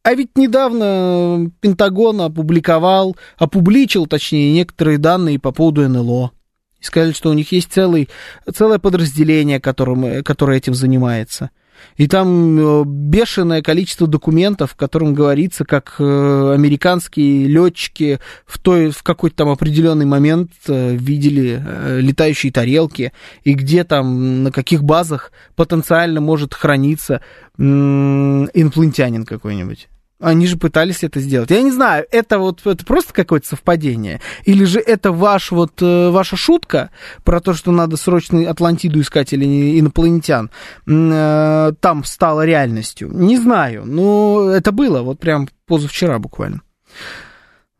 А 0.04 0.14
ведь 0.14 0.38
недавно 0.38 1.52
Пентагон 1.60 2.22
опубликовал, 2.22 3.18
опубличил, 3.38 4.06
точнее, 4.06 4.54
некоторые 4.54 4.98
данные 4.98 5.40
по 5.40 5.52
поводу 5.52 5.88
НЛО. 5.88 6.32
И 6.80 6.84
сказали, 6.86 7.12
что 7.12 7.30
у 7.30 7.34
них 7.34 7.52
есть 7.52 7.74
целый, 7.74 8.10
целое 8.54 8.80
подразделение, 8.80 9.60
которым, 9.60 10.24
которое 10.24 10.58
этим 10.58 10.76
занимается. 10.76 11.50
И 11.98 12.08
там 12.08 12.58
э, 12.60 12.84
бешеное 12.86 13.62
количество 13.62 14.08
документов, 14.08 14.72
в 14.72 14.76
котором 14.76 15.14
говорится, 15.14 15.66
как 15.66 15.96
э, 16.00 16.54
американские 16.54 17.48
летчики 17.48 18.20
в, 18.46 18.60
той, 18.60 18.90
в 18.90 19.04
какой-то 19.04 19.38
там 19.38 19.50
определенный 19.50 20.06
момент 20.06 20.52
э, 20.68 20.96
видели 20.96 21.62
летающие 22.00 22.52
тарелки, 22.52 23.14
и 23.44 23.54
где 23.54 23.84
там, 23.84 24.44
на 24.44 24.52
каких 24.52 24.84
базах 24.84 25.32
потенциально 25.56 26.22
может 26.22 26.54
храниться 26.54 27.22
инопланетянин 27.58 29.26
какой-нибудь. 29.26 29.88
Они 30.24 30.48
же 30.48 30.56
пытались 30.56 31.04
это 31.04 31.20
сделать. 31.20 31.52
Я 31.52 31.62
не 31.62 31.72
знаю, 31.72 32.06
это 32.10 32.40
вот 32.40 32.66
это 32.66 32.86
просто 32.86 33.12
какое-то 33.14 33.46
совпадение? 33.46 34.22
Или 34.46 34.64
же 34.64 34.80
это 34.80 35.12
ваш 35.12 35.52
вот, 35.52 35.82
э, 35.82 36.10
ваша 36.12 36.38
шутка 36.38 36.92
про 37.26 37.42
то, 37.42 37.54
что 37.54 37.74
надо 37.74 37.98
срочно 37.98 38.50
Атлантиду 38.50 39.02
искать 39.02 39.34
или 39.34 39.78
инопланетян, 39.78 40.50
э, 40.88 41.74
там 41.82 42.06
стало 42.06 42.46
реальностью? 42.46 43.10
Не 43.12 43.38
знаю, 43.38 43.84
но 43.86 44.50
это 44.50 44.72
было 44.72 45.02
вот 45.02 45.20
прям 45.20 45.50
позавчера 45.68 46.20
буквально. 46.20 46.62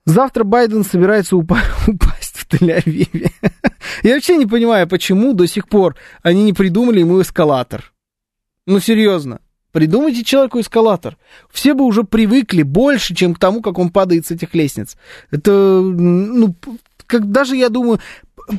Завтра 0.06 0.44
Байден 0.44 0.84
собирается 0.84 1.38
упа- 1.38 1.64
упасть 1.88 2.36
в 2.36 2.48
Тель-Авиве. 2.50 3.32
Я 4.04 4.16
вообще 4.16 4.36
не 4.36 4.48
понимаю, 4.48 4.86
почему 4.90 5.32
до 5.32 5.48
сих 5.48 5.70
пор 5.70 5.96
они 6.22 6.44
не 6.44 6.52
придумали 6.52 7.00
ему 7.00 7.22
эскалатор. 7.22 7.94
Ну, 8.66 8.82
серьезно. 8.82 9.40
Придумайте 9.74 10.24
человеку 10.24 10.60
эскалатор. 10.60 11.18
Все 11.52 11.74
бы 11.74 11.84
уже 11.84 12.04
привыкли 12.04 12.62
больше, 12.62 13.16
чем 13.16 13.34
к 13.34 13.40
тому, 13.40 13.62
как 13.64 13.80
он 13.80 13.90
падает 13.90 14.28
с 14.28 14.32
этих 14.32 14.54
лестниц. 14.54 14.96
Это, 15.32 15.52
ну, 15.52 16.56
как 17.08 17.32
даже, 17.32 17.56
я 17.56 17.70
думаю, 17.70 18.00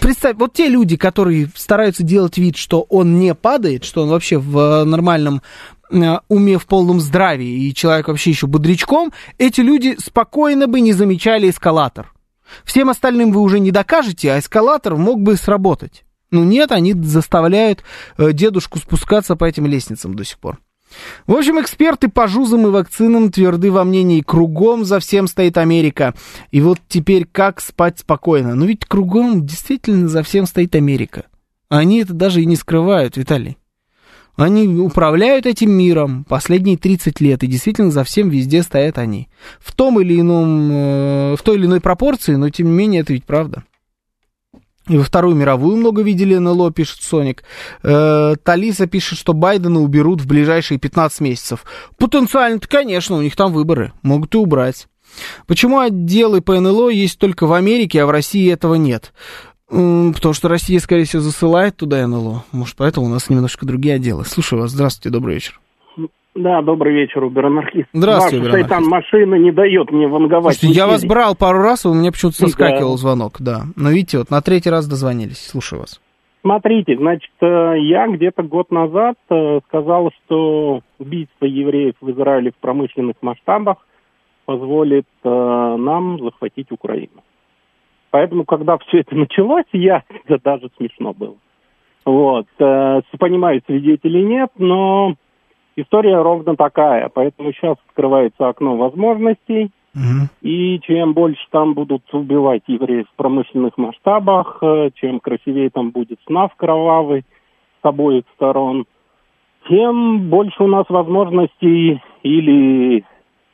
представь, 0.01 0.37
вот 0.37 0.55
те 0.55 0.69
люди, 0.69 0.97
которые 0.97 1.49
стараются 1.55 2.03
делать 2.03 2.37
вид, 2.37 2.57
что 2.57 2.83
он 2.89 3.21
не 3.21 3.33
падает, 3.33 3.85
что 3.85 4.03
он 4.03 4.09
вообще 4.09 4.39
в 4.39 4.83
нормальном 4.83 5.41
э, 5.93 6.19
уме, 6.29 6.59
в 6.59 6.67
полном 6.67 7.01
здравии, 7.01 7.69
и 7.69 7.75
человек 7.75 8.09
вообще 8.09 8.31
еще 8.31 8.49
бодрячком, 8.49 9.13
эти 9.39 9.61
люди 9.61 9.97
спокойно 10.05 10.67
бы 10.67 10.81
не 10.81 10.93
замечали 10.93 11.49
эскалатор. 11.49 12.13
Всем 12.65 12.91
остальным 12.91 13.31
вы 13.31 13.41
уже 13.41 13.61
не 13.61 13.71
докажете, 13.71 14.33
а 14.33 14.41
эскалатор 14.41 14.97
мог 14.97 15.21
бы 15.21 15.37
сработать. 15.37 16.05
Ну 16.33 16.43
нет, 16.43 16.73
они 16.73 16.93
заставляют 16.93 17.85
э, 18.19 18.33
дедушку 18.33 18.81
спускаться 18.81 19.37
по 19.37 19.45
этим 19.45 19.67
лестницам 19.67 20.17
до 20.17 20.25
сих 20.25 20.41
пор. 20.41 20.59
В 21.27 21.35
общем, 21.35 21.61
эксперты 21.61 22.09
по 22.09 22.29
жузам 22.29 22.67
и 22.67 22.71
вакцинам 22.71 23.31
тверды 23.31 23.71
во 23.71 23.85
мнении, 23.85 24.21
кругом 24.21 24.85
за 24.85 25.01
всем 25.01 25.27
стоит 25.27 25.59
Америка. 25.59 26.15
И 26.51 26.61
вот 26.61 26.79
теперь 26.89 27.27
как 27.31 27.61
спать 27.61 27.99
спокойно? 27.99 28.55
Ну 28.55 28.67
ведь 28.67 28.85
кругом 28.85 29.47
действительно 29.47 30.09
за 30.09 30.23
всем 30.23 30.47
стоит 30.47 30.75
Америка. 30.75 31.25
Они 31.69 32.01
это 32.03 32.13
даже 32.13 32.43
и 32.43 32.47
не 32.47 32.57
скрывают, 32.57 33.17
Виталий. 33.17 33.57
Они 34.37 34.67
управляют 34.67 35.47
этим 35.47 35.71
миром 35.71 36.25
последние 36.25 36.77
30 36.77 37.21
лет, 37.21 37.45
и 37.45 37.47
действительно 37.47 37.93
за 37.93 38.03
всем 38.03 38.31
везде 38.31 38.63
стоят 38.63 38.99
они. 38.99 39.29
В 39.61 39.73
том 39.73 40.01
или 40.01 40.21
ином, 40.21 40.71
э, 40.73 41.37
в 41.39 41.43
той 41.43 41.57
или 41.57 41.67
иной 41.67 41.81
пропорции, 41.81 42.35
но 42.35 42.51
тем 42.51 42.67
не 42.67 42.73
менее 42.73 43.03
это 43.03 43.13
ведь 43.13 43.25
правда. 43.25 43.63
И 44.89 44.99
во 44.99 45.05
Вторую 45.05 45.35
мировую 45.35 45.77
много 45.77 46.03
видели 46.03 46.37
НЛО, 46.37 46.71
пишет 46.71 47.03
Соник. 47.03 47.43
Э, 47.83 48.35
Талиса 48.43 48.87
пишет, 48.87 49.19
что 49.19 49.33
Байдена 49.33 49.81
уберут 49.81 50.21
в 50.21 50.27
ближайшие 50.27 50.79
15 50.79 51.21
месяцев. 51.21 51.65
Потенциально-то, 51.97 52.69
конечно, 52.69 53.17
у 53.17 53.23
них 53.23 53.35
там 53.35 53.53
выборы. 53.53 53.93
Могут 54.03 54.35
и 54.35 54.39
убрать. 54.39 54.87
Почему 55.47 55.79
отделы 55.79 56.43
по 56.43 56.59
НЛО 56.61 56.91
есть 56.91 57.19
только 57.19 57.47
в 57.47 57.53
Америке, 57.55 58.03
а 58.03 58.07
в 58.07 58.11
России 58.11 58.53
этого 58.53 58.75
нет? 58.75 59.13
Потому 59.69 60.35
что 60.35 60.49
Россия, 60.49 60.79
скорее 60.81 61.05
всего, 61.05 61.23
засылает 61.23 61.77
туда 61.77 62.07
НЛО. 62.07 62.45
Может, 62.53 62.77
поэтому 62.77 63.07
у 63.07 63.09
нас 63.09 63.31
немножко 63.31 63.65
другие 63.65 63.95
отделы. 63.95 64.25
Слушаю 64.27 64.61
вас. 64.61 64.73
Здравствуйте, 64.73 65.11
добрый 65.11 65.37
вечер. 65.37 65.61
Да, 66.35 66.63
добрый 66.63 66.93
вечер, 66.93 67.23
Убер-анархист. 67.23 67.89
Здравствуйте, 67.93 68.51
Ваш 68.51 68.53
шайтан 68.53 68.85
машина 68.85 69.37
не 69.37 69.53
дает 69.53 69.93
мне 69.93 70.09
ванговать. 70.09 70.57
Слушайте, 70.57 70.81
я 70.81 70.87
вас 70.89 71.05
брал 71.05 71.37
пару 71.37 71.61
раз, 71.61 71.85
и 71.85 71.89
у 71.89 71.95
меня 71.95 72.11
почему-то 72.11 72.39
соскакивал 72.39 72.93
да. 72.93 72.97
звонок, 72.97 73.37
да. 73.39 73.63
Но 73.77 73.91
видите, 73.91 74.19
вот 74.19 74.31
на 74.31 74.41
третий 74.41 74.69
раз 74.69 74.89
дозвонились. 74.89 75.47
Слушаю 75.47 75.81
вас. 75.81 76.01
Смотрите, 76.43 76.97
значит, 76.97 77.31
э, 77.41 77.75
я 77.79 78.09
где-то 78.09 78.43
год 78.43 78.73
назад 78.73 79.15
э, 79.31 79.61
сказал, 79.69 80.11
что 80.11 80.83
убийство 80.99 81.47
евреев 81.47 81.95
в 82.01 82.11
Израиле 82.11 82.51
в 82.51 82.57
промышленных 82.57 83.17
масштабах 83.23 83.79
позволит 84.45 85.07
э, 85.23 85.29
нам 85.29 86.19
захватить 86.23 86.71
Украину. 86.73 87.23
Поэтому, 88.11 88.45
когда 88.45 88.77
все 88.89 89.01
это 89.01 89.15
началось, 89.15 89.65
я, 89.73 90.03
это 90.27 90.39
даже 90.43 90.69
смешно 90.77 91.15
было. 91.15 91.37
Вот, 92.05 92.47
понимаю, 92.59 93.63
свидетелей 93.65 94.25
нет, 94.25 94.51
но 94.59 95.15
история 95.77 96.21
ровно 96.21 96.57
такая. 96.57 97.09
Поэтому 97.09 97.53
сейчас 97.53 97.77
открывается 97.89 98.49
окно 98.49 98.77
возможностей– 98.77 99.71
и 100.43 100.81
чем 100.81 101.13
больше 101.15 101.43
там 101.51 101.75
будут 101.75 102.03
убивать 102.13 102.63
евреев 102.67 103.07
в 103.09 103.17
промышленных 103.17 103.79
масштабах, 103.79 104.59
э, 104.61 104.91
чем 104.95 105.21
красивее 105.21 105.71
там 105.71 105.91
будет 105.91 106.19
снав 106.27 106.55
кровавый 106.57 107.25
с 107.81 107.85
обоих 107.85 108.25
сторон, 108.35 108.87
тем 109.69 110.29
больше 110.31 110.65
у 110.65 110.67
нас 110.67 110.85
возможностей 110.89 112.03
или 112.25 113.05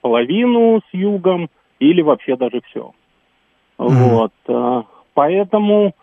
половину 0.01 0.81
с 0.91 0.95
югом, 0.95 1.51
или 1.79 2.01
вообще 2.01 2.37
даже 2.37 2.63
все. 2.71 2.93
Mm-hmm. 3.79 3.89
Вот. 3.89 4.33
Э, 4.49 4.83
поэтому 5.13 5.95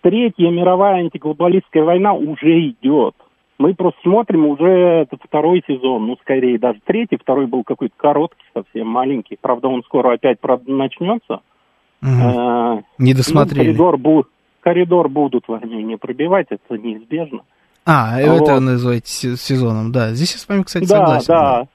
Третья 0.00 0.50
мировая 0.50 0.96
антиглобалистская 0.96 1.82
война 1.82 2.12
уже 2.12 2.60
идет. 2.68 3.14
Мы 3.58 3.74
просто 3.74 4.00
смотрим 4.02 4.46
уже 4.46 4.68
это 4.68 5.16
второй 5.22 5.62
сезон, 5.66 6.06
ну, 6.06 6.16
скорее 6.20 6.58
даже 6.58 6.80
третий, 6.84 7.16
второй 7.16 7.46
был 7.46 7.62
какой-то 7.62 7.94
короткий, 7.96 8.44
совсем 8.52 8.88
маленький. 8.88 9.38
Правда, 9.40 9.68
он 9.68 9.84
скоро 9.84 10.14
опять 10.14 10.40
правда, 10.40 10.72
начнется. 10.72 11.40
Угу. 12.02 12.10
Э, 12.10 12.82
Не 12.98 13.14
досмотрели. 13.14 13.68
Ну, 13.68 13.72
коридор, 13.72 13.96
бу- 13.96 14.24
коридор 14.60 15.08
будут 15.08 15.44
в 15.46 15.64
не 15.64 15.96
пробивать, 15.96 16.48
это 16.50 16.76
неизбежно. 16.76 17.42
А, 17.86 18.18
вот. 18.26 18.42
это 18.42 18.60
называете 18.60 19.36
сезоном, 19.36 19.92
да. 19.92 20.10
Здесь 20.10 20.32
я 20.32 20.38
с 20.38 20.48
вами, 20.48 20.62
кстати, 20.62 20.88
да, 20.88 21.20
согласен. 21.20 21.26
Да, 21.28 21.66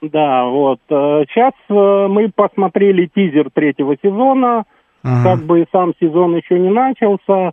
да, 0.00 0.08
да, 0.08 0.44
вот. 0.44 0.80
Сейчас 0.88 1.52
э, 1.68 1.74
э, 1.74 2.08
мы 2.08 2.30
посмотрели 2.34 3.10
тизер 3.14 3.50
третьего 3.50 3.96
сезона, 4.02 4.64
ага. 5.04 5.22
как 5.36 5.46
бы 5.46 5.66
сам 5.70 5.92
сезон 6.00 6.36
еще 6.36 6.58
не 6.58 6.70
начался. 6.70 7.52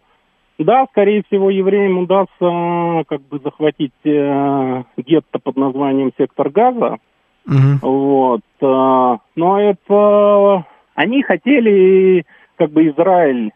Да, 0.58 0.86
скорее 0.92 1.24
всего, 1.28 1.50
евреям 1.50 1.98
удастся 1.98 3.04
как 3.08 3.22
бы 3.28 3.40
захватить 3.44 3.92
э, 4.06 4.84
гетто 4.98 5.40
под 5.40 5.58
названием 5.58 6.12
сектор 6.18 6.50
Газа. 6.50 6.98
Угу. 7.46 7.80
Вот. 7.82 8.42
Э, 8.62 9.18
но 9.36 9.60
это 9.60 10.66
они 10.96 11.22
хотели, 11.24 12.26
как 12.56 12.72
бы 12.72 12.88
Израиль 12.88 13.52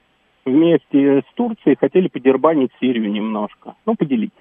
вместе 0.46 1.22
с 1.22 1.34
Турцией 1.36 1.78
хотели 1.80 2.08
подербанить 2.08 2.72
Сирию 2.80 3.10
немножко, 3.10 3.76
ну, 3.86 3.96
поделить. 3.96 4.34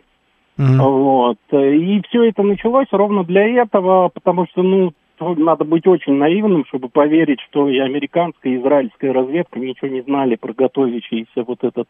Mm-hmm. 0.59 0.79
Вот. 0.79 1.39
И 1.53 2.03
все 2.09 2.25
это 2.25 2.43
началось 2.43 2.89
ровно 2.91 3.23
для 3.23 3.63
этого, 3.63 4.09
потому 4.09 4.47
что, 4.49 4.63
ну, 4.63 4.93
надо 5.21 5.65
быть 5.65 5.87
очень 5.87 6.15
наивным, 6.15 6.65
чтобы 6.67 6.89
поверить, 6.89 7.41
что 7.49 7.69
и 7.69 7.79
американская, 7.79 8.53
и 8.53 8.57
израильская 8.57 9.13
разведка 9.13 9.61
ничего 9.61 9.89
не 9.89 10.01
знали 10.03 10.35
про 10.37 10.53
готовящийся 10.53 11.45
вот 11.47 11.63
этот 11.63 11.89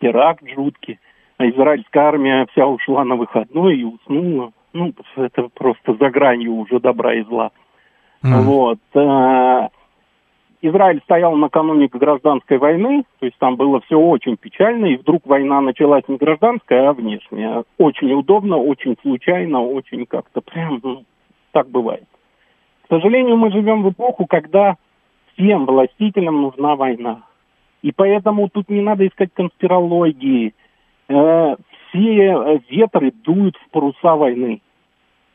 теракт 0.00 0.42
жуткий. 0.54 0.98
А 1.38 1.48
израильская 1.48 2.00
армия 2.00 2.46
вся 2.52 2.66
ушла 2.66 3.04
на 3.04 3.16
выходной 3.16 3.78
и 3.78 3.84
уснула. 3.84 4.52
Ну, 4.72 4.92
это 5.16 5.48
просто 5.54 5.94
за 5.94 6.10
гранью 6.10 6.54
уже 6.54 6.80
добра 6.80 7.14
и 7.14 7.22
зла. 7.22 7.50
Mm. 8.22 8.42
Вот. 8.42 8.78
Э, 8.94 9.68
Израиль 10.62 11.00
стоял 11.04 11.34
накануне 11.36 11.88
гражданской 11.88 12.58
войны, 12.58 13.04
то 13.18 13.26
есть 13.26 13.38
там 13.38 13.56
было 13.56 13.80
все 13.80 13.98
очень 13.98 14.36
печально, 14.36 14.86
и 14.86 14.96
вдруг 14.96 15.26
война 15.26 15.60
началась 15.60 16.04
не 16.06 16.16
гражданская, 16.16 16.90
а 16.90 16.92
внешняя. 16.92 17.64
Очень 17.78 18.12
удобно, 18.12 18.58
очень 18.58 18.96
случайно, 19.00 19.62
очень 19.62 20.04
как-то 20.04 20.42
прям, 20.42 20.80
ну, 20.82 21.04
так 21.52 21.68
бывает. 21.68 22.04
К 22.84 22.88
сожалению, 22.94 23.38
мы 23.38 23.50
живем 23.50 23.82
в 23.82 23.90
эпоху, 23.90 24.26
когда 24.26 24.76
всем 25.32 25.64
властителям 25.64 26.42
нужна 26.42 26.76
война. 26.76 27.22
И 27.82 27.92
поэтому 27.92 28.48
тут 28.48 28.68
не 28.68 28.80
надо 28.80 29.06
искать 29.06 29.30
конспирологии. 29.34 30.54
Э, 31.08 31.56
все 31.88 31.98
э, 31.98 32.58
ветры 32.68 33.12
дуют 33.12 33.56
в 33.56 33.70
паруса 33.70 34.16
войны. 34.16 34.60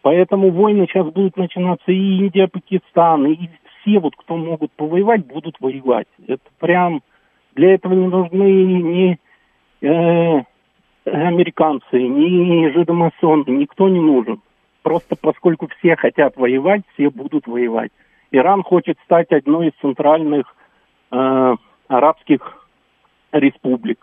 Поэтому 0.02 0.52
войны 0.52 0.86
сейчас 0.88 1.08
будут 1.08 1.36
начинаться 1.38 1.92
и 1.92 2.18
Индия, 2.18 2.48
Пакистан, 2.48 3.26
и 3.26 3.50
все 3.82 4.00
вот, 4.00 4.16
кто 4.16 4.38
могут 4.38 4.72
повоевать, 4.74 5.26
будут 5.26 5.58
воевать. 5.60 6.08
Это 6.28 6.44
прям... 6.60 7.02
Для 7.56 7.74
этого 7.74 7.94
не 7.94 8.08
нужны 8.08 8.44
ни 8.44 9.18
э, 9.82 10.44
американцы, 11.06 12.02
ни 12.02 12.70
жидомасоны, 12.70 13.46
никто 13.48 13.88
не 13.88 14.02
нужен. 14.02 14.42
Просто 14.84 15.16
поскольку 15.16 15.70
все 15.80 15.96
хотят 15.96 16.36
воевать, 16.36 16.82
все 16.94 17.10
будут 17.10 17.48
воевать. 17.48 17.92
Иран 18.32 18.62
хочет 18.62 18.98
стать 19.06 19.32
одной 19.32 19.70
из 19.70 19.74
центральных 19.82 20.54
э, 21.12 21.56
арабских 21.88 22.42
республик. 23.32 24.00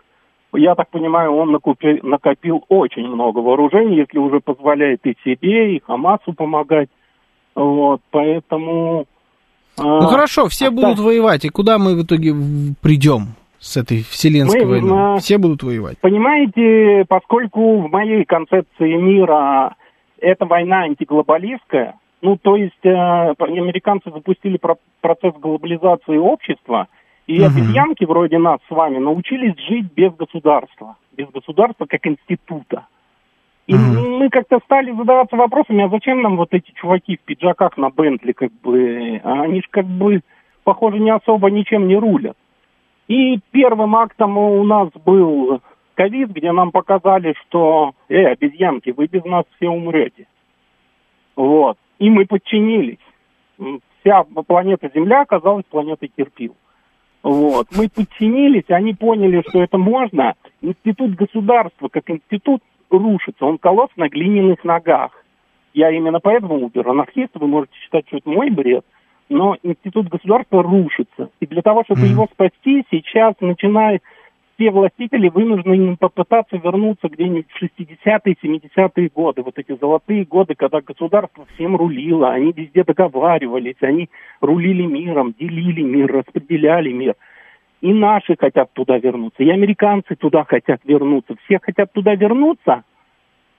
Я 0.55 0.75
так 0.75 0.89
понимаю, 0.89 1.33
он 1.33 1.51
накупил, 1.51 1.97
накопил 2.03 2.63
очень 2.69 3.07
много 3.07 3.39
вооружений, 3.39 3.97
если 3.97 4.19
уже 4.19 4.39
позволяет 4.39 5.05
и 5.05 5.17
себе, 5.23 5.75
и 5.75 5.81
Хамасу 5.85 6.33
помогать. 6.33 6.89
Вот, 7.55 8.01
поэтому... 8.11 9.05
А, 9.79 9.83
ну 9.83 9.97
а, 9.97 10.07
хорошо, 10.07 10.47
все 10.47 10.65
так, 10.65 10.75
будут 10.75 10.99
воевать, 10.99 11.45
и 11.45 11.49
куда 11.49 11.79
мы 11.79 11.95
в 11.95 12.03
итоге 12.03 12.33
придем 12.81 13.29
с 13.59 13.77
этой 13.77 14.03
вселенской 14.03 14.65
мы, 14.65 14.69
войной? 14.69 15.19
Все 15.19 15.39
будут 15.39 15.63
воевать. 15.63 15.97
Понимаете, 15.99 17.05
поскольку 17.07 17.81
в 17.81 17.91
моей 17.91 18.23
концепции 18.23 18.93
мира 18.93 19.75
эта 20.19 20.45
война 20.45 20.81
антиглобалистская, 20.81 21.95
ну, 22.21 22.37
то 22.37 22.55
есть 22.55 22.85
э, 22.85 22.89
американцы 22.89 24.11
запустили 24.11 24.57
про 24.57 24.75
процесс 25.01 25.33
глобализации 25.39 26.17
общества– 26.17 26.87
и 27.27 27.39
угу. 27.39 27.47
обезьянки 27.47 28.03
вроде 28.05 28.37
нас 28.37 28.59
с 28.67 28.71
вами 28.71 28.97
научились 28.97 29.57
жить 29.67 29.91
без 29.93 30.13
государства, 30.13 30.97
без 31.15 31.29
государства 31.29 31.85
как 31.85 32.05
института. 32.05 32.87
И 33.65 33.73
угу. 33.73 34.17
мы 34.19 34.29
как-то 34.29 34.59
стали 34.65 34.91
задаваться 34.91 35.37
вопросами, 35.37 35.85
а 35.85 35.89
зачем 35.89 36.21
нам 36.21 36.35
вот 36.35 36.53
эти 36.53 36.71
чуваки 36.73 37.17
в 37.17 37.21
пиджаках 37.21 37.77
на 37.77 37.89
Бентли, 37.89 38.33
как 38.33 38.51
бы, 38.61 39.21
они 39.23 39.61
же 39.61 39.67
как 39.69 39.85
бы, 39.85 40.21
похоже, 40.63 40.99
не 40.99 41.11
особо 41.11 41.49
ничем 41.49 41.87
не 41.87 41.95
рулят. 41.95 42.35
И 43.07 43.39
первым 43.51 43.95
актом 43.95 44.37
у 44.37 44.63
нас 44.63 44.89
был 45.05 45.61
ковид, 45.95 46.31
где 46.31 46.51
нам 46.51 46.71
показали, 46.71 47.35
что, 47.41 47.93
э, 48.09 48.25
обезьянки, 48.25 48.89
вы 48.89 49.07
без 49.07 49.23
нас 49.23 49.45
все 49.55 49.69
умрете. 49.69 50.27
Вот. 51.35 51.77
И 51.99 52.09
мы 52.09 52.25
подчинились. 52.25 52.99
Вся 53.99 54.23
планета 54.23 54.91
Земля 54.93 55.21
оказалась 55.21 55.65
планетой 55.69 56.11
терпил. 56.15 56.55
Вот. 57.23 57.67
Мы 57.75 57.89
подчинились, 57.89 58.69
они 58.69 58.93
поняли, 58.93 59.43
что 59.47 59.63
это 59.63 59.77
можно. 59.77 60.35
Институт 60.61 61.15
государства 61.15 61.87
как 61.87 62.09
институт 62.09 62.61
рушится, 62.89 63.45
он 63.45 63.57
колосс 63.57 63.89
на 63.95 64.09
глиняных 64.09 64.63
ногах. 64.63 65.11
Я 65.73 65.89
именно 65.89 66.19
поэтому 66.19 66.63
убер 66.63 66.87
анархист, 66.87 67.31
вы 67.33 67.47
можете 67.47 67.73
считать, 67.79 68.05
что 68.07 68.17
это 68.17 68.29
мой 68.29 68.51
бред, 68.51 68.85
но 69.29 69.57
институт 69.63 70.09
государства 70.09 70.61
рушится. 70.61 71.29
И 71.39 71.47
для 71.47 71.61
того, 71.61 71.83
чтобы 71.85 72.01
mm-hmm. 72.01 72.11
его 72.11 72.27
спасти, 72.31 72.85
сейчас 72.91 73.33
начинает 73.39 74.03
все 74.55 74.69
властители 74.71 75.29
вынуждены 75.29 75.97
попытаться 75.97 76.57
вернуться 76.57 77.07
где-нибудь 77.09 77.47
в 77.49 77.63
60-е, 77.63 78.35
70-е 78.43 79.09
годы, 79.09 79.41
вот 79.41 79.57
эти 79.57 79.75
золотые 79.77 80.25
годы, 80.25 80.55
когда 80.55 80.81
государство 80.81 81.45
всем 81.55 81.75
рулило, 81.75 82.31
они 82.31 82.51
везде 82.51 82.83
договаривались, 82.83 83.81
они 83.81 84.09
рулили 84.41 84.83
миром, 84.83 85.33
делили 85.39 85.81
мир, 85.81 86.11
распределяли 86.11 86.91
мир. 86.91 87.15
И 87.81 87.91
наши 87.93 88.35
хотят 88.39 88.71
туда 88.73 88.97
вернуться, 88.97 89.43
и 89.43 89.49
американцы 89.49 90.15
туда 90.15 90.45
хотят 90.45 90.81
вернуться, 90.85 91.35
все 91.45 91.59
хотят 91.59 91.91
туда 91.91 92.15
вернуться, 92.15 92.83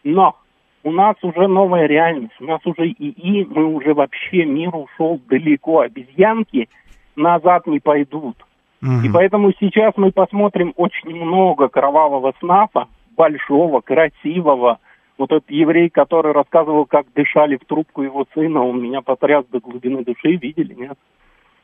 но 0.02 0.36
у 0.82 0.92
нас 0.92 1.16
уже 1.22 1.48
новая 1.48 1.86
реальность, 1.86 2.34
у 2.40 2.44
нас 2.44 2.60
уже 2.64 2.88
ИИ, 2.88 3.44
мы 3.44 3.66
уже 3.66 3.94
вообще, 3.94 4.44
мир 4.44 4.74
ушел 4.74 5.20
далеко, 5.28 5.80
обезьянки 5.80 6.68
назад 7.16 7.66
не 7.66 7.80
пойдут. 7.80 8.36
И 8.84 9.08
поэтому 9.08 9.52
сейчас 9.58 9.94
мы 9.96 10.12
посмотрим 10.12 10.74
очень 10.76 11.14
много 11.14 11.68
кровавого 11.68 12.34
снафа, 12.40 12.88
большого, 13.16 13.80
красивого. 13.80 14.78
Вот 15.16 15.30
этот 15.30 15.50
еврей, 15.50 15.88
который 15.88 16.32
рассказывал, 16.32 16.86
как 16.86 17.06
дышали 17.14 17.56
в 17.56 17.64
трубку 17.66 18.02
его 18.02 18.26
сына, 18.34 18.62
он 18.62 18.82
меня 18.82 19.00
потряс 19.00 19.44
до 19.50 19.60
глубины 19.60 20.04
души. 20.04 20.36
Видели, 20.36 20.74
нет? 20.74 20.98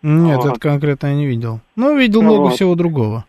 Нет, 0.02 0.36
вот. 0.36 0.46
это 0.46 0.60
конкретно 0.60 1.08
я 1.08 1.14
не 1.14 1.26
видел. 1.26 1.60
Ну, 1.76 1.96
видел 1.96 2.22
много 2.22 2.44
вот. 2.44 2.52
всего 2.54 2.74
другого. 2.74 3.24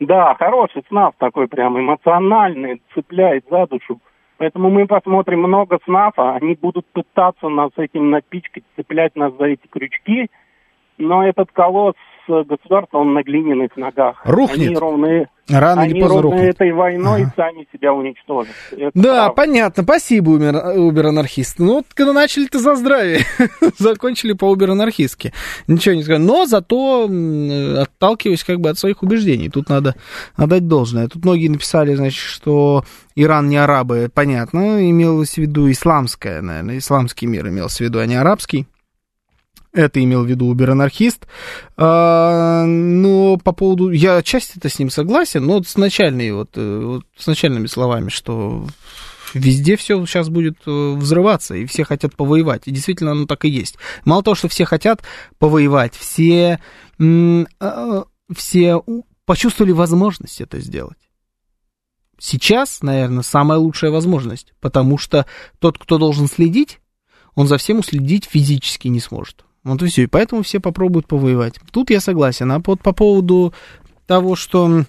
Да, 0.00 0.34
хороший 0.34 0.82
снаф 0.88 1.14
такой 1.18 1.48
прям 1.48 1.78
эмоциональный, 1.78 2.82
цепляет 2.94 3.44
за 3.50 3.66
душу. 3.66 4.00
Поэтому 4.36 4.68
мы 4.68 4.86
посмотрим 4.86 5.40
много 5.40 5.78
снафа, 5.84 6.34
они 6.34 6.58
будут 6.60 6.86
пытаться 6.86 7.48
нас 7.48 7.70
этим 7.76 8.10
напичкать, 8.10 8.64
цеплять 8.76 9.16
нас 9.16 9.32
за 9.38 9.46
эти 9.46 9.66
крючки, 9.68 10.28
но 10.98 11.26
этот 11.26 11.50
колосс 11.52 11.94
государство, 12.28 12.98
он 12.98 13.14
на 13.14 13.22
глиняных 13.22 13.76
ногах. 13.76 14.16
Рухнет. 14.24 14.68
Они 14.68 14.76
ровно, 14.76 15.26
Рано 15.48 15.82
они 15.82 15.92
или 15.92 16.00
поздно 16.00 16.22
рухнет. 16.22 16.54
этой 16.54 16.72
войной 16.72 17.22
Ага. 17.22 17.32
сами 17.36 17.66
себя 17.72 17.92
уничтожат. 17.92 18.54
Это 18.72 18.90
Да, 18.94 19.14
правда. 19.26 19.32
понятно. 19.34 19.82
Спасибо, 19.82 20.30
убер- 20.30 20.76
убер-анархист. 20.78 21.58
Ну, 21.58 21.74
вот 21.74 21.86
когда 21.94 22.12
начали-то 22.14 22.58
за 22.60 22.76
здравие, 22.76 23.20
закончили 23.78 24.32
по 24.32 24.46
убер-анархистски. 24.50 25.32
Ничего 25.68 25.94
не 25.94 26.02
скажу. 26.02 26.22
Но 26.22 26.46
зато 26.46 27.06
м, 27.08 27.78
отталкиваюсь 27.82 28.42
как 28.44 28.60
бы 28.60 28.70
от 28.70 28.78
своих 28.78 29.02
убеждений. 29.02 29.50
Тут 29.50 29.68
надо 29.68 29.94
отдать 30.36 30.66
должное. 30.66 31.08
Тут 31.08 31.24
многие 31.24 31.48
написали, 31.48 31.94
значит, 31.94 32.18
что 32.20 32.84
Иран 33.14 33.48
не 33.48 33.58
арабы. 33.58 34.10
Понятно, 34.12 34.88
имелось 34.90 35.34
в 35.34 35.38
виду 35.38 35.70
исламское, 35.70 36.40
наверное, 36.40 36.78
исламский 36.78 37.26
мир 37.26 37.46
имелся 37.48 37.78
в 37.78 37.80
виду, 37.82 37.98
а 37.98 38.06
не 38.06 38.14
арабский. 38.16 38.66
Это 39.74 40.02
имел 40.02 40.22
в 40.22 40.28
виду 40.28 40.46
убер-анархист. 40.46 41.26
А, 41.76 42.64
но 42.64 43.36
по 43.36 43.50
поводу... 43.50 43.90
Я 43.90 44.18
отчасти-то 44.18 44.68
с 44.68 44.78
ним 44.78 44.88
согласен, 44.88 45.44
но 45.44 45.54
вот 45.54 45.66
с 45.66 45.76
начальной 45.76 46.30
вот, 46.30 46.50
э, 46.54 46.80
вот 46.84 47.04
с 47.16 47.26
начальными 47.26 47.66
словами, 47.66 48.08
что 48.08 48.66
везде 49.34 49.76
все 49.76 50.06
сейчас 50.06 50.28
будет 50.28 50.58
э, 50.66 50.92
взрываться, 50.94 51.56
и 51.56 51.66
все 51.66 51.82
хотят 51.82 52.14
повоевать. 52.14 52.62
И 52.66 52.70
действительно, 52.70 53.10
оно 53.10 53.26
так 53.26 53.44
и 53.44 53.48
есть. 53.48 53.76
Мало 54.04 54.22
того, 54.22 54.36
что 54.36 54.46
все 54.46 54.64
хотят 54.64 55.02
повоевать, 55.40 55.94
все, 55.96 56.60
э, 57.00 58.04
все 58.32 58.80
почувствовали 59.26 59.72
возможность 59.72 60.40
это 60.40 60.60
сделать. 60.60 60.98
Сейчас, 62.20 62.80
наверное, 62.80 63.24
самая 63.24 63.58
лучшая 63.58 63.90
возможность, 63.90 64.54
потому 64.60 64.98
что 64.98 65.26
тот, 65.58 65.78
кто 65.78 65.98
должен 65.98 66.28
следить, 66.28 66.78
он 67.34 67.48
за 67.48 67.58
всем 67.58 67.80
уследить 67.80 68.26
физически 68.26 68.86
не 68.86 69.00
сможет. 69.00 69.44
Вот 69.64 69.82
и 69.82 69.86
все. 69.86 70.02
И 70.02 70.06
поэтому 70.06 70.42
все 70.42 70.60
попробуют 70.60 71.06
повоевать. 71.06 71.54
Тут 71.72 71.90
я 71.90 72.00
согласен. 72.00 72.52
А 72.52 72.60
вот 72.64 72.80
по 72.80 72.92
поводу 72.92 73.52
того, 74.06 74.36
что 74.36 74.84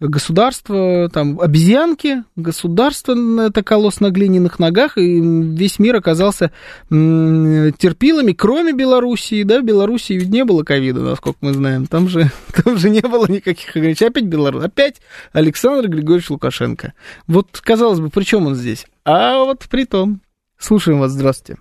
государство, 0.00 1.08
там, 1.12 1.40
обезьянки, 1.40 2.24
государство 2.34 3.14
это 3.46 3.62
колосс 3.62 4.00
на 4.00 4.10
глиняных 4.10 4.58
ногах, 4.58 4.98
и 4.98 5.20
весь 5.20 5.78
мир 5.78 5.96
оказался 5.96 6.50
терпилами, 6.88 8.32
кроме 8.32 8.72
Белоруссии, 8.72 9.42
да, 9.42 9.60
в 9.60 9.64
Белоруссии 9.64 10.14
ведь 10.14 10.28
не 10.28 10.44
было 10.44 10.62
ковида, 10.62 11.00
насколько 11.00 11.38
мы 11.40 11.52
знаем, 11.52 11.86
там 11.86 12.08
же, 12.08 12.30
там 12.64 12.78
же 12.78 12.90
не 12.90 13.00
было 13.00 13.26
никаких 13.28 13.74
ограничений, 13.76 14.10
опять 14.10 14.24
Беларусь, 14.24 14.64
опять 14.64 15.00
Александр 15.32 15.88
Григорьевич 15.88 16.30
Лукашенко. 16.30 16.94
Вот, 17.26 17.48
казалось 17.62 18.00
бы, 18.00 18.10
при 18.10 18.24
чем 18.24 18.46
он 18.46 18.54
здесь? 18.54 18.86
А 19.04 19.44
вот 19.44 19.66
при 19.70 19.84
том. 19.84 20.20
Слушаем 20.58 21.00
вас, 21.00 21.12
здравствуйте. 21.12 21.60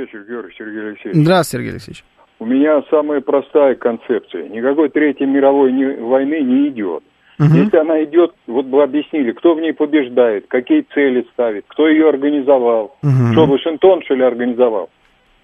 Вечер, 0.00 0.24
Георгий 0.26 0.54
Сергей 0.56 0.80
Алексеевич. 0.80 1.22
Здравствуйте, 1.22 1.58
Сергей 1.58 1.72
Алексеевич. 1.72 2.04
У 2.38 2.46
меня 2.46 2.82
самая 2.90 3.20
простая 3.20 3.74
концепция. 3.74 4.48
Никакой 4.48 4.88
Третьей 4.88 5.26
мировой 5.26 5.72
войны 5.96 6.40
не 6.40 6.68
идет. 6.68 7.02
Мгм. 7.38 7.64
Если 7.64 7.76
она 7.76 8.02
идет, 8.04 8.32
вот 8.46 8.64
бы 8.66 8.82
объяснили, 8.82 9.32
кто 9.32 9.54
в 9.54 9.60
ней 9.60 9.72
побеждает, 9.72 10.46
какие 10.48 10.86
цели 10.94 11.26
ставит, 11.32 11.64
кто 11.68 11.86
ее 11.86 12.08
организовал. 12.08 12.96
Мгм. 13.02 13.32
Что, 13.32 13.46
Вашингтон, 13.46 14.02
что 14.02 14.14
ли, 14.14 14.22
организовал? 14.22 14.88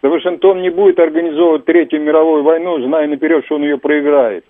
Да 0.02 0.08
Вашингтон 0.08 0.62
не 0.62 0.70
будет 0.70 0.98
организовывать 0.98 1.66
Третью 1.66 2.00
мировую 2.00 2.42
войну, 2.42 2.80
зная 2.80 3.06
наперед, 3.08 3.44
что 3.44 3.56
он 3.56 3.62
ее 3.62 3.76
проиграет. 3.76 4.44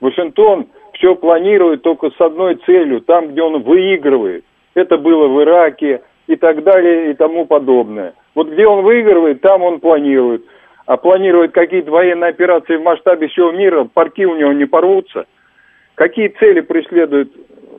Вашингтон 0.00 0.66
все 0.94 1.14
планирует 1.14 1.82
только 1.82 2.10
с 2.10 2.20
одной 2.20 2.56
целью, 2.66 3.02
там, 3.02 3.28
где 3.28 3.42
он 3.42 3.62
выигрывает. 3.62 4.44
Это 4.74 4.96
было 4.96 5.28
в 5.28 5.42
Ираке 5.42 6.02
и 6.26 6.34
так 6.36 6.64
далее 6.64 7.12
и 7.12 7.14
тому 7.14 7.46
подобное. 7.46 8.14
Вот 8.34 8.50
где 8.50 8.66
он 8.66 8.84
выигрывает, 8.84 9.40
там 9.40 9.62
он 9.62 9.80
планирует. 9.80 10.44
А 10.86 10.96
планирует 10.96 11.52
какие-то 11.52 11.90
военные 11.90 12.30
операции 12.30 12.76
в 12.76 12.82
масштабе 12.82 13.28
всего 13.28 13.52
мира, 13.52 13.84
парки 13.84 14.24
у 14.24 14.36
него 14.36 14.52
не 14.52 14.66
порвутся. 14.66 15.26
Какие 15.94 16.28
цели 16.28 16.60
преследует 16.60 17.32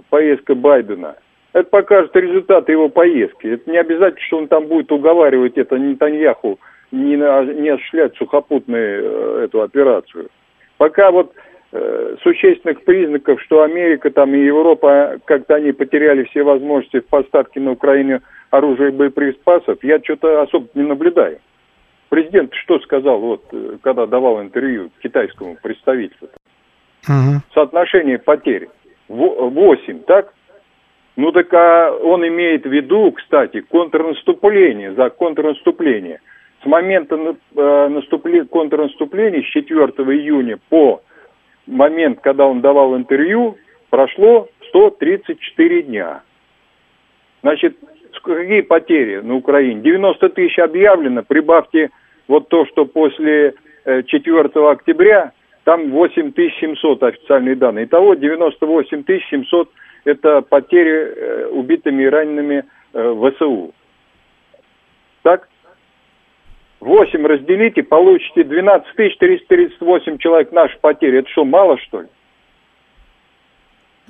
поездка 0.10 0.56
Байдена? 0.56 1.16
Это 1.54 1.70
покажет 1.70 2.16
результаты 2.16 2.72
его 2.72 2.90
поездки. 2.90 3.48
Это 3.48 3.70
не 3.70 3.78
обязательно, 3.78 4.26
что 4.26 4.38
он 4.38 4.48
там 4.48 4.68
будет 4.68 4.92
уговаривать 4.92 5.58
это 5.58 5.78
Нетаньяху 5.78 6.60
не, 6.92 7.16
не 7.16 7.70
осуществлять 7.70 8.16
сухопутную 8.18 9.04
э, 9.04 9.46
эту 9.46 9.62
операцию. 9.62 10.30
Пока 10.78 11.12
вот 11.12 11.34
э, 11.72 12.16
существенных 12.24 12.84
признаков, 12.84 13.42
что 13.42 13.64
Америка 13.64 14.10
там 14.12 14.34
и 14.34 14.40
Европа 14.40 15.18
как-то 15.26 15.56
они 15.56 15.72
потеряли 15.72 16.24
все 16.24 16.44
возможности 16.44 17.00
в 17.00 17.08
поставке 17.08 17.60
на 17.60 17.72
Украину 17.72 18.22
оружия 18.50 18.90
и 18.90 18.92
боеприпасов, 18.92 19.84
я 19.84 20.00
что-то 20.04 20.42
особо 20.42 20.68
не 20.74 20.84
наблюдаю. 20.84 21.40
Президент 22.10 22.54
что 22.54 22.80
сказал, 22.80 23.20
вот, 23.20 23.44
э, 23.52 23.78
когда 23.82 24.06
давал 24.06 24.42
интервью 24.42 24.92
китайскому 25.02 25.58
представительству? 25.62 26.30
Соотношение 27.54 28.18
потерь 28.18 28.70
8, 29.08 30.00
так? 30.04 30.34
Ну 31.16 31.32
так 31.32 31.54
а 31.54 31.92
он 31.92 32.28
имеет 32.28 32.66
в 32.66 32.72
виду, 32.72 33.12
кстати, 33.12 33.62
контрнаступление, 33.62 34.94
за 34.94 35.10
контрнаступление. 35.10 36.20
С 36.64 36.66
момента 36.66 37.16
э, 37.16 37.36
наступле- 37.56 38.46
контрнаступления, 38.46 39.42
с 39.42 39.46
4 39.46 39.86
июня 40.18 40.58
по 40.70 41.02
момент, 41.68 42.20
когда 42.22 42.46
он 42.46 42.62
давал 42.62 42.96
интервью, 42.96 43.58
прошло 43.90 44.50
134 44.70 45.84
дня. 45.84 46.22
Значит, 47.42 47.78
какие 48.22 48.62
потери 48.62 49.22
на 49.22 49.36
Украине? 49.36 49.82
90 49.82 50.30
тысяч 50.30 50.60
объявлено, 50.60 51.24
прибавьте 51.24 51.90
вот 52.28 52.50
то, 52.50 52.66
что 52.66 52.86
после 52.86 53.56
э, 53.86 54.04
4 54.04 54.50
октября, 54.70 55.32
там 55.64 55.92
8700 55.92 57.04
официальные 57.04 57.56
данные. 57.56 57.86
Итого 57.86 58.14
98 58.14 59.04
700 59.30 59.70
это 60.06 60.42
потери 60.42 60.92
э, 60.92 61.48
убитыми 61.48 62.04
и 62.04 62.08
ранеными 62.08 62.64
э, 62.94 63.32
ВСУ. 63.34 63.74
Так? 65.24 65.50
8 66.80 67.26
разделите, 67.26 67.82
получите 67.82 68.44
12 68.44 68.96
338 68.96 70.18
человек 70.20 70.52
наши 70.52 70.78
потери. 70.80 71.20
Это 71.20 71.30
что, 71.30 71.44
мало 71.44 71.78
что 71.80 72.02
ли? 72.02 72.08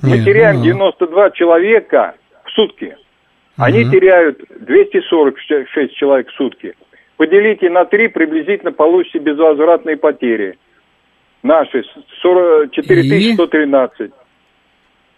Мы 0.04 0.18
Не, 0.18 0.26
теряем 0.26 0.58
ну, 0.58 0.64
92 0.64 1.32
человека 1.32 2.16
в 2.44 2.52
сутки. 2.52 2.98
Они 3.58 3.84
Мгм. 3.84 3.92
теряют 3.92 4.42
246 4.60 5.96
человек 5.96 6.30
в 6.30 6.34
сутки. 6.34 6.74
Поделите 7.18 7.70
на 7.70 7.86
3, 7.86 8.10
приблизительно 8.10 8.72
получите 8.74 9.20
безвозвратные 9.20 9.96
потери. 9.96 10.58
Наши 11.44 11.84
4113. 12.22 14.12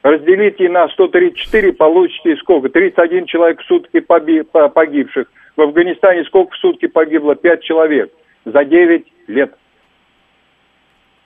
Разделите 0.03 0.69
на 0.69 0.87
134, 0.89 1.73
получите 1.73 2.35
сколько? 2.37 2.69
31 2.69 3.25
человек 3.25 3.59
в 3.61 3.65
сутки 3.65 3.99
погибших. 3.99 5.27
В 5.55 5.61
Афганистане 5.61 6.23
сколько 6.25 6.53
в 6.53 6.57
сутки 6.57 6.85
погибло? 6.87 7.35
5 7.35 7.63
человек. 7.63 8.11
За 8.45 8.63
9 8.63 9.05
лет. 9.27 9.53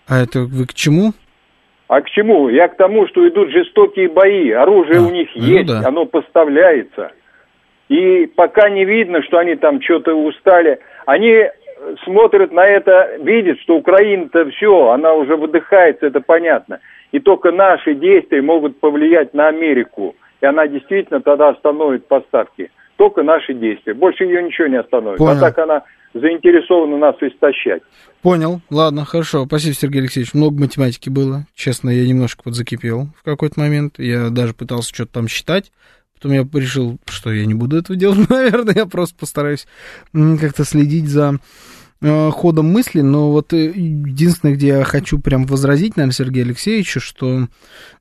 А 0.08 0.22
это 0.24 0.40
вы 0.42 0.66
к 0.66 0.74
чему? 0.74 1.12
А 1.92 2.02
к 2.04 2.10
чему? 2.10 2.48
Я 2.48 2.70
к 2.70 2.78
тому, 2.78 3.06
что 3.08 3.28
идут 3.28 3.50
жестокие 3.50 4.08
бои. 4.08 4.50
Оружие 4.52 5.00
А, 5.00 5.02
у 5.02 5.10
них 5.10 5.28
ну 5.36 5.44
есть, 5.44 5.68
да. 5.68 5.86
оно 5.86 6.06
поставляется. 6.06 7.12
И 7.90 8.28
пока 8.28 8.70
не 8.70 8.86
видно, 8.86 9.22
что 9.24 9.40
они 9.40 9.56
там 9.56 9.82
что-то 9.82 10.14
устали, 10.14 10.80
они 11.06 11.32
э, 11.32 11.50
смотрят 12.06 12.54
на 12.54 12.66
это, 12.66 13.18
видят, 13.20 13.60
что 13.60 13.76
Украина-то 13.76 14.50
все, 14.52 14.92
она 14.92 15.12
уже 15.12 15.36
выдыхается, 15.36 16.06
это 16.06 16.22
понятно. 16.22 16.80
И 17.12 17.20
только 17.20 17.52
наши 17.52 17.94
действия 17.94 18.42
могут 18.42 18.80
повлиять 18.80 19.34
на 19.34 19.50
Америку. 19.50 20.16
И 20.40 20.46
она 20.46 20.68
действительно 20.68 21.20
тогда 21.20 21.50
остановит 21.50 22.08
поставки. 22.08 22.72
Только 22.96 23.22
наши 23.22 23.54
действия. 23.54 23.94
Больше 23.94 24.24
ее 24.24 24.42
ничего 24.44 24.68
не 24.68 24.80
остановит. 24.80 25.18
Понял. 25.18 25.40
А 25.40 25.42
так 25.42 25.60
она 25.60 25.84
заинтересована 26.14 26.98
нас 26.98 27.16
истощать. 27.22 27.82
Понял, 28.22 28.62
ладно, 28.70 29.06
хорошо. 29.06 29.46
Спасибо, 29.46 29.76
Сергей 29.76 30.02
Алексеевич. 30.02 30.34
Много 30.34 30.60
математики 30.60 31.10
было. 31.10 31.48
Честно, 31.56 31.90
я 31.90 32.08
немножко 32.08 32.42
вот 32.46 32.56
закипел 32.56 33.10
в 33.18 33.24
какой-то 33.24 33.60
момент. 33.60 33.96
Я 33.98 34.30
даже 34.30 34.54
пытался 34.54 34.94
что-то 34.94 35.14
там 35.14 35.28
считать. 35.28 35.72
Потом 36.14 36.34
я 36.34 36.48
решил, 36.54 37.00
что 37.08 37.32
я 37.32 37.46
не 37.46 37.56
буду 37.56 37.78
этого 37.78 37.98
делать, 37.98 38.20
наверное. 38.30 38.76
Я 38.76 38.86
просто 38.86 39.16
постараюсь 39.18 39.66
как-то 40.14 40.66
следить 40.66 41.08
за 41.08 41.40
э, 42.02 42.30
ходом 42.30 42.68
мысли. 42.68 43.02
Но 43.02 43.32
вот 43.32 43.54
э, 43.54 43.72
единственное, 43.74 44.54
где 44.54 44.68
я 44.68 44.84
хочу 44.84 45.18
прям 45.18 45.46
возразить, 45.46 45.98
наверное, 45.98 46.14
Сергею 46.14 46.46
Алексеевичу, 46.46 47.00
что 47.00 47.48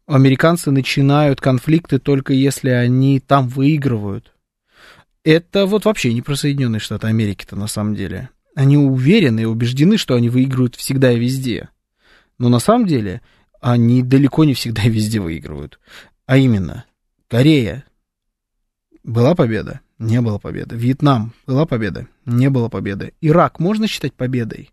американцы 0.06 0.70
начинают 0.70 1.40
конфликты 1.40 1.98
только 1.98 2.34
если 2.34 2.70
они 2.70 3.20
там 3.20 3.48
выигрывают. 3.48 4.32
Это 5.24 5.66
вот 5.66 5.84
вообще 5.84 6.14
не 6.14 6.22
про 6.22 6.34
Соединенные 6.34 6.80
Штаты 6.80 7.06
Америки-то 7.06 7.56
на 7.56 7.66
самом 7.66 7.94
деле. 7.94 8.30
Они 8.54 8.76
уверены 8.76 9.40
и 9.40 9.44
убеждены, 9.44 9.96
что 9.96 10.14
они 10.14 10.28
выигрывают 10.28 10.76
всегда 10.76 11.12
и 11.12 11.18
везде. 11.18 11.68
Но 12.38 12.48
на 12.48 12.58
самом 12.58 12.86
деле 12.86 13.20
они 13.60 14.02
далеко 14.02 14.44
не 14.44 14.54
всегда 14.54 14.82
и 14.82 14.90
везде 14.90 15.20
выигрывают. 15.20 15.78
А 16.26 16.38
именно, 16.38 16.84
Корея 17.28 17.84
была 19.04 19.34
победа, 19.34 19.80
не 19.98 20.20
было 20.20 20.38
победы. 20.38 20.76
Вьетнам 20.76 21.32
была 21.46 21.66
победа, 21.66 22.06
не 22.24 22.48
было 22.48 22.68
победы. 22.68 23.12
Ирак 23.20 23.60
можно 23.60 23.86
считать 23.86 24.14
победой? 24.14 24.70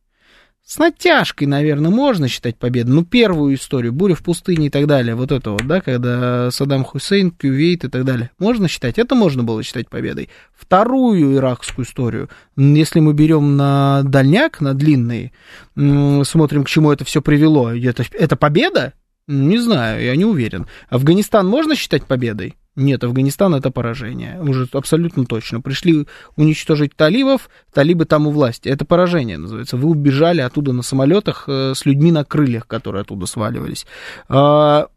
С 0.68 0.80
натяжкой, 0.80 1.48
наверное, 1.48 1.92
можно 1.92 2.28
считать 2.28 2.58
победой. 2.58 2.94
Ну, 2.94 3.06
первую 3.06 3.56
историю, 3.56 3.94
буря 3.94 4.16
в 4.16 4.22
пустыне 4.22 4.68
и 4.68 4.70
так 4.70 4.86
далее, 4.86 5.16
вот 5.16 5.32
это 5.32 5.52
вот, 5.52 5.66
да, 5.66 5.80
когда 5.80 6.52
Саддам 6.52 6.84
Хусейн, 6.84 7.32
Кювейт 7.32 7.86
и 7.86 7.88
так 7.88 8.04
далее, 8.04 8.32
можно 8.38 8.68
считать, 8.68 9.00
это 9.00 9.16
можно 9.16 9.44
было 9.44 9.64
считать 9.64 9.88
победой. 9.88 10.28
Вторую 10.54 11.36
иракскую 11.36 11.86
историю, 11.86 12.30
если 12.58 13.00
мы 13.00 13.14
берем 13.14 13.56
на 13.56 14.04
дальняк, 14.04 14.60
на 14.60 14.74
длинный, 14.74 15.32
смотрим, 15.74 16.66
к 16.66 16.68
чему 16.68 16.92
это 16.92 17.06
все 17.06 17.22
привело, 17.22 17.72
это, 17.72 18.04
это 18.12 18.36
победа? 18.36 18.92
Не 19.26 19.60
знаю, 19.60 20.04
я 20.04 20.18
не 20.18 20.26
уверен. 20.26 20.68
Афганистан 20.90 21.48
можно 21.48 21.76
считать 21.76 22.04
победой? 22.04 22.58
Нет, 22.78 23.04
Афганистан 23.04 23.56
это 23.56 23.72
поражение. 23.72 24.40
Уже 24.40 24.68
абсолютно 24.72 25.26
точно. 25.26 25.62
Пришли 25.62 26.06
уничтожить 26.36 26.96
талибов, 26.96 27.50
талибы 27.74 28.06
там 28.06 28.28
у 28.28 28.32
власти. 28.32 28.70
Это 28.70 28.86
поражение 28.86 29.40
называется. 29.40 29.78
Вы 29.78 29.90
убежали 29.90 30.42
оттуда 30.42 30.74
на 30.74 30.84
самолетах 30.84 31.46
э, 31.48 31.74
с 31.76 31.88
людьми 31.88 32.12
на 32.12 32.24
крыльях, 32.24 32.68
которые 32.68 33.02
оттуда 33.02 33.26
сваливались. 33.26 33.88
А, 34.30 34.90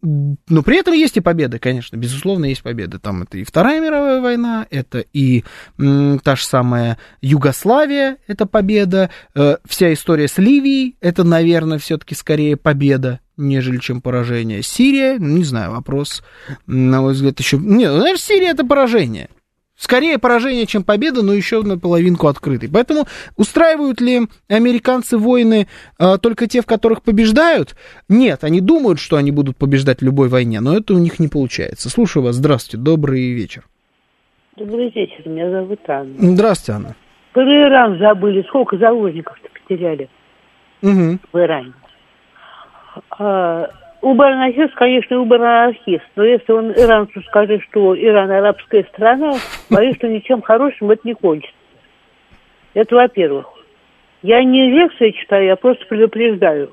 но 0.00 0.62
при 0.62 0.78
этом 0.78 0.94
есть 0.94 1.18
и 1.18 1.20
победы, 1.20 1.58
конечно, 1.58 1.96
безусловно, 1.96 2.46
есть 2.46 2.62
победы. 2.62 2.98
Там 2.98 3.24
это 3.24 3.36
и 3.36 3.44
Вторая 3.44 3.80
мировая 3.82 4.22
война, 4.22 4.66
это 4.70 5.04
и 5.12 5.44
м, 5.78 6.18
та 6.18 6.34
же 6.34 6.44
самая 6.44 6.96
Югославия, 7.20 8.16
это 8.26 8.46
победа. 8.46 9.10
Э, 9.34 9.58
вся 9.66 9.92
история 9.92 10.28
с 10.28 10.38
Ливией, 10.38 10.96
это, 11.02 11.24
наверное, 11.24 11.76
все-таки 11.76 12.14
скорее 12.14 12.56
победа, 12.56 13.20
нежели 13.42 13.78
чем 13.78 14.00
поражение. 14.00 14.62
Сирия, 14.62 15.18
ну, 15.18 15.38
не 15.38 15.44
знаю, 15.44 15.72
вопрос, 15.72 16.22
на 16.66 17.00
мой 17.00 17.12
взгляд, 17.12 17.38
еще... 17.40 17.58
Нет, 17.58 17.90
ну, 17.90 17.98
наверное, 17.98 18.18
Сирия 18.18 18.48
это 18.48 18.64
поражение. 18.64 19.28
Скорее 19.74 20.18
поражение, 20.18 20.64
чем 20.66 20.84
победа, 20.84 21.22
но 21.22 21.32
еще 21.32 21.62
на 21.62 21.76
половинку 21.76 22.28
открытый. 22.28 22.68
Поэтому 22.72 23.06
устраивают 23.36 24.00
ли 24.00 24.28
американцы 24.48 25.18
войны 25.18 25.66
э, 25.98 26.18
только 26.22 26.46
те, 26.46 26.62
в 26.62 26.66
которых 26.66 27.02
побеждают? 27.02 27.74
Нет, 28.08 28.44
они 28.44 28.60
думают, 28.60 29.00
что 29.00 29.16
они 29.16 29.32
будут 29.32 29.56
побеждать 29.56 30.00
в 30.00 30.04
любой 30.04 30.28
войне, 30.28 30.60
но 30.60 30.76
это 30.76 30.94
у 30.94 30.98
них 30.98 31.18
не 31.18 31.26
получается. 31.26 31.90
Слушаю 31.90 32.22
вас. 32.22 32.36
Здравствуйте, 32.36 32.82
добрый 32.82 33.32
вечер. 33.32 33.64
Добрый 34.56 34.90
вечер, 34.90 35.26
меня 35.26 35.50
зовут 35.50 35.80
Анна. 35.88 36.14
Здравствуйте, 36.16 36.76
Анна. 36.76 36.96
Про 37.32 37.42
Иран 37.42 37.98
забыли, 37.98 38.44
сколько 38.48 38.76
заложников-то 38.76 39.48
потеряли 39.48 40.08
угу. 40.82 41.18
в 41.32 41.38
Иране. 41.38 41.72
А, 43.18 43.70
Убер-анархист, 44.02 44.74
конечно, 44.74 45.20
убер-анархист, 45.20 46.04
но 46.16 46.24
если 46.24 46.52
он 46.52 46.72
иранцу 46.72 47.22
скажет, 47.22 47.62
что 47.62 47.96
Иран 47.96 48.32
арабская 48.32 48.82
страна, 48.92 49.34
боюсь, 49.70 49.94
что 49.94 50.08
ничем 50.08 50.42
хорошим 50.42 50.90
это 50.90 51.02
не 51.06 51.14
кончится. 51.14 51.54
Это 52.74 52.96
во-первых. 52.96 53.46
Я 54.22 54.42
не 54.42 54.70
лекции 54.70 55.12
читаю, 55.12 55.46
я 55.46 55.54
просто 55.54 55.86
предупреждаю. 55.86 56.72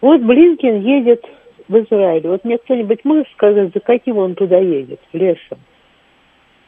Вот 0.00 0.22
Блинкин 0.22 0.80
едет 0.80 1.24
в 1.68 1.76
Израиль. 1.76 2.26
Вот 2.26 2.42
мне 2.42 2.56
кто-нибудь 2.56 3.04
может 3.04 3.28
сказать, 3.32 3.74
за 3.74 3.80
каким 3.80 4.16
он 4.16 4.34
туда 4.34 4.56
едет, 4.58 5.00
лесом? 5.12 5.58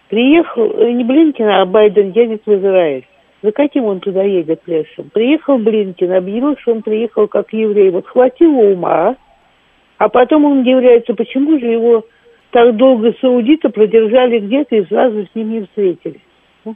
Приехал, 0.08 0.70
э, 0.80 0.90
не 0.92 1.04
Блинкин, 1.04 1.48
а 1.48 1.64
Байден 1.64 2.10
едет 2.10 2.42
в 2.44 2.52
Израиль. 2.52 3.06
За 3.42 3.52
каким 3.52 3.84
он 3.84 4.00
туда 4.00 4.22
едет 4.22 4.62
лесом? 4.66 5.10
Приехал 5.12 5.58
Блинкин, 5.58 6.12
объявил, 6.12 6.56
что 6.58 6.72
он 6.72 6.82
приехал 6.82 7.26
как 7.26 7.52
еврей. 7.52 7.90
Вот 7.90 8.06
хватило 8.06 8.72
ума, 8.72 9.16
а 9.96 10.08
потом 10.08 10.44
он 10.44 10.58
удивляется, 10.60 11.14
почему 11.14 11.58
же 11.58 11.66
его 11.66 12.04
так 12.50 12.76
долго 12.76 13.14
саудиты 13.20 13.70
продержали 13.70 14.40
где-то 14.40 14.76
и 14.76 14.84
сразу 14.86 15.24
с 15.24 15.34
ним 15.34 15.50
не 15.52 15.60
встретились. 15.62 16.20
Ну, 16.64 16.74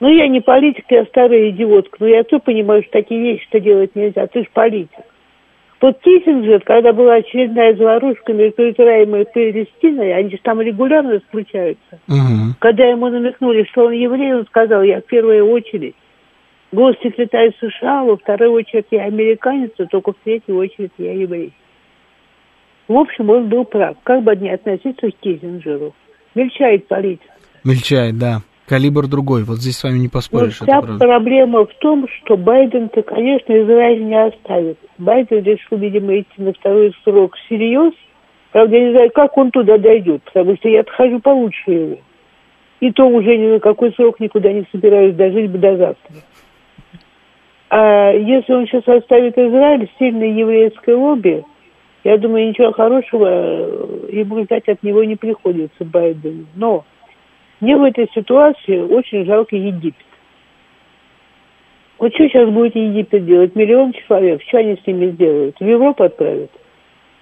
ну, 0.00 0.08
я 0.08 0.26
не 0.28 0.40
политик, 0.40 0.84
я 0.88 1.04
старая 1.04 1.50
идиотка, 1.50 1.96
но 2.00 2.06
я 2.06 2.22
то 2.24 2.38
понимаю, 2.38 2.82
что 2.82 2.92
такие 2.92 3.20
вещи-то 3.20 3.60
делать 3.60 3.94
нельзя, 3.94 4.26
ты 4.26 4.40
же 4.40 4.48
политик. 4.52 5.04
Вот 5.84 6.00
Киссинджер, 6.00 6.60
когда 6.60 6.94
была 6.94 7.16
очередная 7.16 7.76
заварушка 7.76 8.32
между 8.32 8.70
Израилем 8.70 9.16
и 9.16 9.24
Палестиной, 9.26 10.14
они 10.14 10.30
же 10.30 10.38
там 10.42 10.62
регулярно 10.62 11.20
встречаются. 11.20 12.00
Угу. 12.08 12.54
Когда 12.58 12.86
ему 12.86 13.10
намекнули, 13.10 13.68
что 13.70 13.84
он 13.84 13.92
еврей, 13.92 14.32
он 14.32 14.46
сказал, 14.46 14.82
я 14.82 15.02
в 15.02 15.04
первую 15.04 15.46
очередь 15.50 15.94
госсекретарь 16.72 17.52
США, 17.60 18.04
во 18.04 18.16
вторую 18.16 18.52
очередь 18.52 18.86
я 18.92 19.04
американец, 19.04 19.72
а 19.76 19.84
только 19.84 20.12
в 20.12 20.16
третью 20.24 20.56
очередь 20.56 20.92
я 20.96 21.12
еврей. 21.12 21.52
В 22.88 22.96
общем, 22.96 23.28
он 23.28 23.50
был 23.50 23.66
прав. 23.66 23.98
Как 24.04 24.22
бы 24.22 24.32
они 24.32 24.48
относиться 24.48 25.10
к 25.10 25.16
Киссинджеру? 25.20 25.94
Мельчает 26.34 26.88
политика. 26.88 27.34
Мельчает, 27.62 28.16
да. 28.16 28.38
Калибр 28.66 29.06
другой. 29.06 29.44
Вот 29.44 29.58
здесь 29.58 29.76
с 29.76 29.84
вами 29.84 29.98
не 29.98 30.08
поспоришь. 30.08 30.60
Вот 30.60 30.68
вся 30.68 30.80
проблема 30.80 31.66
в 31.66 31.74
том, 31.80 32.06
что 32.08 32.36
Байден-то, 32.36 33.02
конечно, 33.02 33.52
Израиль 33.52 34.04
не 34.04 34.20
оставит. 34.20 34.78
Байден 34.96 35.42
решил, 35.42 35.76
видимо, 35.76 36.18
идти 36.18 36.34
на 36.38 36.52
второй 36.52 36.94
срок 37.04 37.36
всерьез. 37.36 37.92
Правда, 38.52 38.76
я 38.76 38.84
не 38.86 38.92
знаю, 38.92 39.10
как 39.12 39.36
он 39.36 39.50
туда 39.50 39.76
дойдет, 39.78 40.22
потому 40.22 40.56
что 40.56 40.68
я 40.68 40.80
отхожу 40.80 41.20
получше 41.20 41.70
его. 41.70 41.96
И 42.80 42.90
то 42.92 43.06
уже 43.06 43.36
ни 43.36 43.52
на 43.52 43.60
какой 43.60 43.92
срок 43.92 44.20
никуда 44.20 44.52
не 44.52 44.64
собираюсь 44.72 45.14
дожить 45.14 45.50
бы 45.50 45.58
до 45.58 45.76
завтра. 45.76 46.14
А 47.70 48.12
если 48.12 48.52
он 48.52 48.66
сейчас 48.66 48.86
оставит 48.86 49.36
Израиль, 49.36 49.90
сильное 49.98 50.28
еврейское 50.28 50.94
лобби, 50.94 51.44
я 52.04 52.18
думаю, 52.18 52.48
ничего 52.48 52.72
хорошего 52.72 53.26
э, 53.26 54.08
ему 54.12 54.44
ждать 54.44 54.68
от 54.68 54.82
него 54.82 55.02
не 55.02 55.16
приходится 55.16 55.84
Байдену. 55.84 56.44
Но 56.54 56.84
мне 57.64 57.76
в 57.78 57.82
этой 57.82 58.10
ситуации 58.14 58.78
очень 58.78 59.24
жалко 59.24 59.56
Египет. 59.56 60.06
Вот 61.98 62.12
что 62.14 62.28
сейчас 62.28 62.50
будет 62.50 62.76
Египет 62.76 63.24
делать? 63.24 63.56
Миллион 63.56 63.94
человек. 63.94 64.42
Что 64.42 64.58
они 64.58 64.76
с 64.76 64.86
ними 64.86 65.12
сделают? 65.12 65.56
В 65.58 65.64
Европу 65.64 66.04
отправят? 66.04 66.50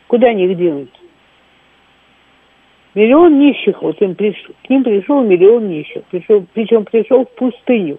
Куда 0.09 0.29
они 0.29 0.47
их 0.47 0.59
делают? 0.59 0.91
Миллион 2.95 3.39
нищих, 3.39 3.81
вот 3.81 4.03
им 4.03 4.17
пришел, 4.17 4.55
к 4.67 4.69
ним 4.69 4.83
пришел 4.85 5.23
миллион 5.23 5.69
нищих, 5.69 6.03
пришел, 6.11 6.45
причем 6.53 6.85
пришел 6.85 7.25
в 7.25 7.31
пустыню. 7.37 7.99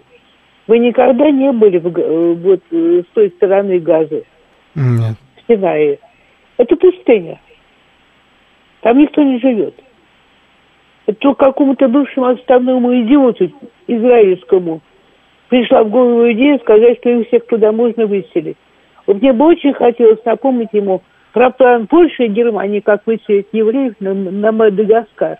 Вы 0.68 0.78
никогда 0.78 1.30
не 1.30 1.50
были 1.50 1.78
в, 1.78 1.98
э, 1.98 2.34
вот 2.34 2.60
э, 2.70 3.02
с 3.02 3.14
той 3.14 3.30
стороны 3.30 3.80
газа? 3.80 4.22
Нет. 4.74 5.16
В 5.36 5.52
Синае. 5.52 5.98
Это 6.58 6.76
пустыня. 6.76 7.40
Там 8.82 8.98
никто 8.98 9.22
не 9.22 9.40
живет. 9.40 9.74
Это 11.06 11.34
какому-то 11.34 11.88
бывшему 11.88 12.26
отставному 12.26 13.02
идиоту 13.02 13.52
израильскому 13.86 14.80
пришла 15.48 15.84
в 15.84 15.90
голову 15.90 16.30
идея 16.32 16.58
сказать, 16.58 16.98
что 16.98 17.10
их 17.10 17.28
всех 17.28 17.46
туда 17.46 17.72
можно 17.72 18.06
выселить. 18.06 18.56
Вот 19.06 19.20
мне 19.20 19.32
бы 19.32 19.46
очень 19.46 19.74
хотелось 19.74 20.24
напомнить 20.24 20.70
ему 20.72 21.02
про 21.32 21.50
план 21.50 21.86
Польши 21.86 22.24
и 22.24 22.28
Германии, 22.28 22.80
как 22.80 23.06
выселить 23.06 23.48
евреев 23.52 23.94
на, 24.00 24.14
на 24.14 24.52
Мадагаскар 24.52 25.38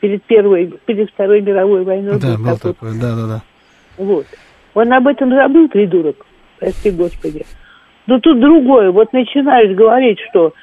перед 0.00 0.22
первой, 0.24 0.72
перед 0.86 1.10
Второй 1.10 1.42
мировой 1.42 1.84
войной. 1.84 2.18
Да, 2.20 2.36
был 2.38 2.56
такой, 2.56 2.72
такой 2.72 3.00
да, 3.00 3.14
да, 3.14 3.26
да. 3.26 3.42
Вот. 3.98 4.26
Он 4.74 4.92
об 4.92 5.06
этом 5.06 5.30
забыл, 5.30 5.68
придурок, 5.68 6.24
прости 6.58 6.90
господи. 6.90 7.44
Но 8.06 8.18
тут 8.18 8.40
другое. 8.40 8.90
Вот 8.90 9.12
начинаешь 9.12 9.76
говорить, 9.76 10.18
что 10.30 10.54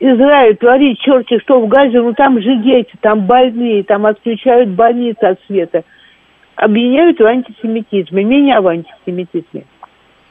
Израиль 0.00 0.56
творит 0.56 0.98
черти 1.00 1.38
что 1.40 1.60
в 1.60 1.68
Газе, 1.68 2.00
ну 2.00 2.12
там 2.14 2.40
же 2.40 2.56
дети, 2.62 2.92
там 3.00 3.26
больные, 3.26 3.82
там 3.84 4.06
отключают 4.06 4.70
больницы 4.70 5.22
от 5.24 5.38
света. 5.46 5.84
Обвиняют 6.56 7.18
в 7.18 7.24
антисемитизме, 7.24 8.24
меня 8.24 8.60
в 8.60 8.66
антисемитизме. 8.66 9.64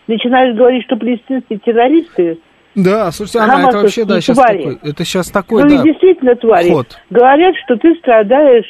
Начинаешь 0.08 0.56
говорить, 0.56 0.84
что 0.84 0.98
палестинские 0.98 1.60
террористы 1.60 2.40
да, 2.78 3.12
слушайте, 3.12 3.40
она 3.40 3.68
это 3.68 3.80
вообще, 3.80 4.06
да, 4.06 4.22
сейчас 4.22 4.38
такой, 4.38 4.78
это 4.84 5.04
сейчас 5.04 5.32
такой, 5.32 5.64
ну, 5.64 5.70
да, 5.70 5.84
действительно 5.84 6.36
твари. 6.36 6.70
Ход. 6.70 7.00
Говорят, 7.10 7.56
что 7.66 7.76
ты 7.76 7.96
страдаешь 7.96 8.68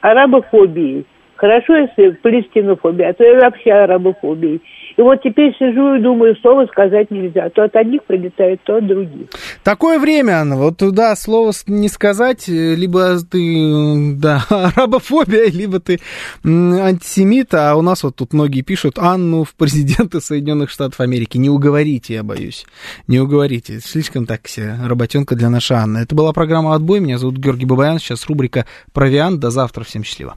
арабофобией. 0.00 1.04
Хорошо, 1.36 1.76
если 1.76 2.10
палестинофобия, 2.22 3.10
а 3.10 3.12
то 3.12 3.24
и 3.24 3.36
вообще 3.36 3.72
арабофобией. 3.72 4.62
И 4.96 5.02
вот 5.02 5.22
теперь 5.22 5.54
сижу 5.58 5.94
и 5.94 6.02
думаю, 6.02 6.36
слово 6.42 6.66
сказать 6.66 7.10
нельзя. 7.10 7.48
То 7.50 7.64
от 7.64 7.74
одних 7.76 8.04
прилетает, 8.04 8.60
то 8.64 8.76
от 8.76 8.86
других. 8.86 9.28
Такое 9.62 9.98
время, 9.98 10.40
Анна, 10.40 10.56
вот 10.56 10.78
туда 10.78 11.14
слово 11.16 11.52
не 11.66 11.88
сказать, 11.88 12.48
либо 12.48 13.18
ты, 13.30 14.14
да, 14.16 14.44
арабофобия, 14.50 15.50
либо 15.50 15.80
ты 15.80 16.00
антисемит, 16.44 17.54
а 17.54 17.76
у 17.76 17.82
нас 17.82 18.02
вот 18.02 18.16
тут 18.16 18.32
многие 18.32 18.62
пишут 18.62 18.98
Анну 18.98 19.44
в 19.44 19.54
президенты 19.54 20.20
Соединенных 20.20 20.70
Штатов 20.70 21.00
Америки. 21.00 21.38
Не 21.38 21.50
уговорите, 21.50 22.14
я 22.14 22.22
боюсь. 22.22 22.66
Не 23.08 23.20
уговорите. 23.20 23.80
Слишком 23.80 24.26
так 24.26 24.42
все 24.44 24.76
работенка 24.84 25.34
для 25.34 25.50
нашей 25.50 25.76
Анны. 25.76 25.98
Это 25.98 26.14
была 26.14 26.32
программа 26.32 26.74
«Отбой». 26.74 27.00
Меня 27.00 27.18
зовут 27.18 27.36
Георгий 27.36 27.66
Бабаян. 27.66 27.98
Сейчас 27.98 28.26
рубрика 28.26 28.66
«Провиант». 28.92 29.40
До 29.40 29.50
завтра. 29.50 29.84
Всем 29.84 30.04
счастливо. 30.04 30.36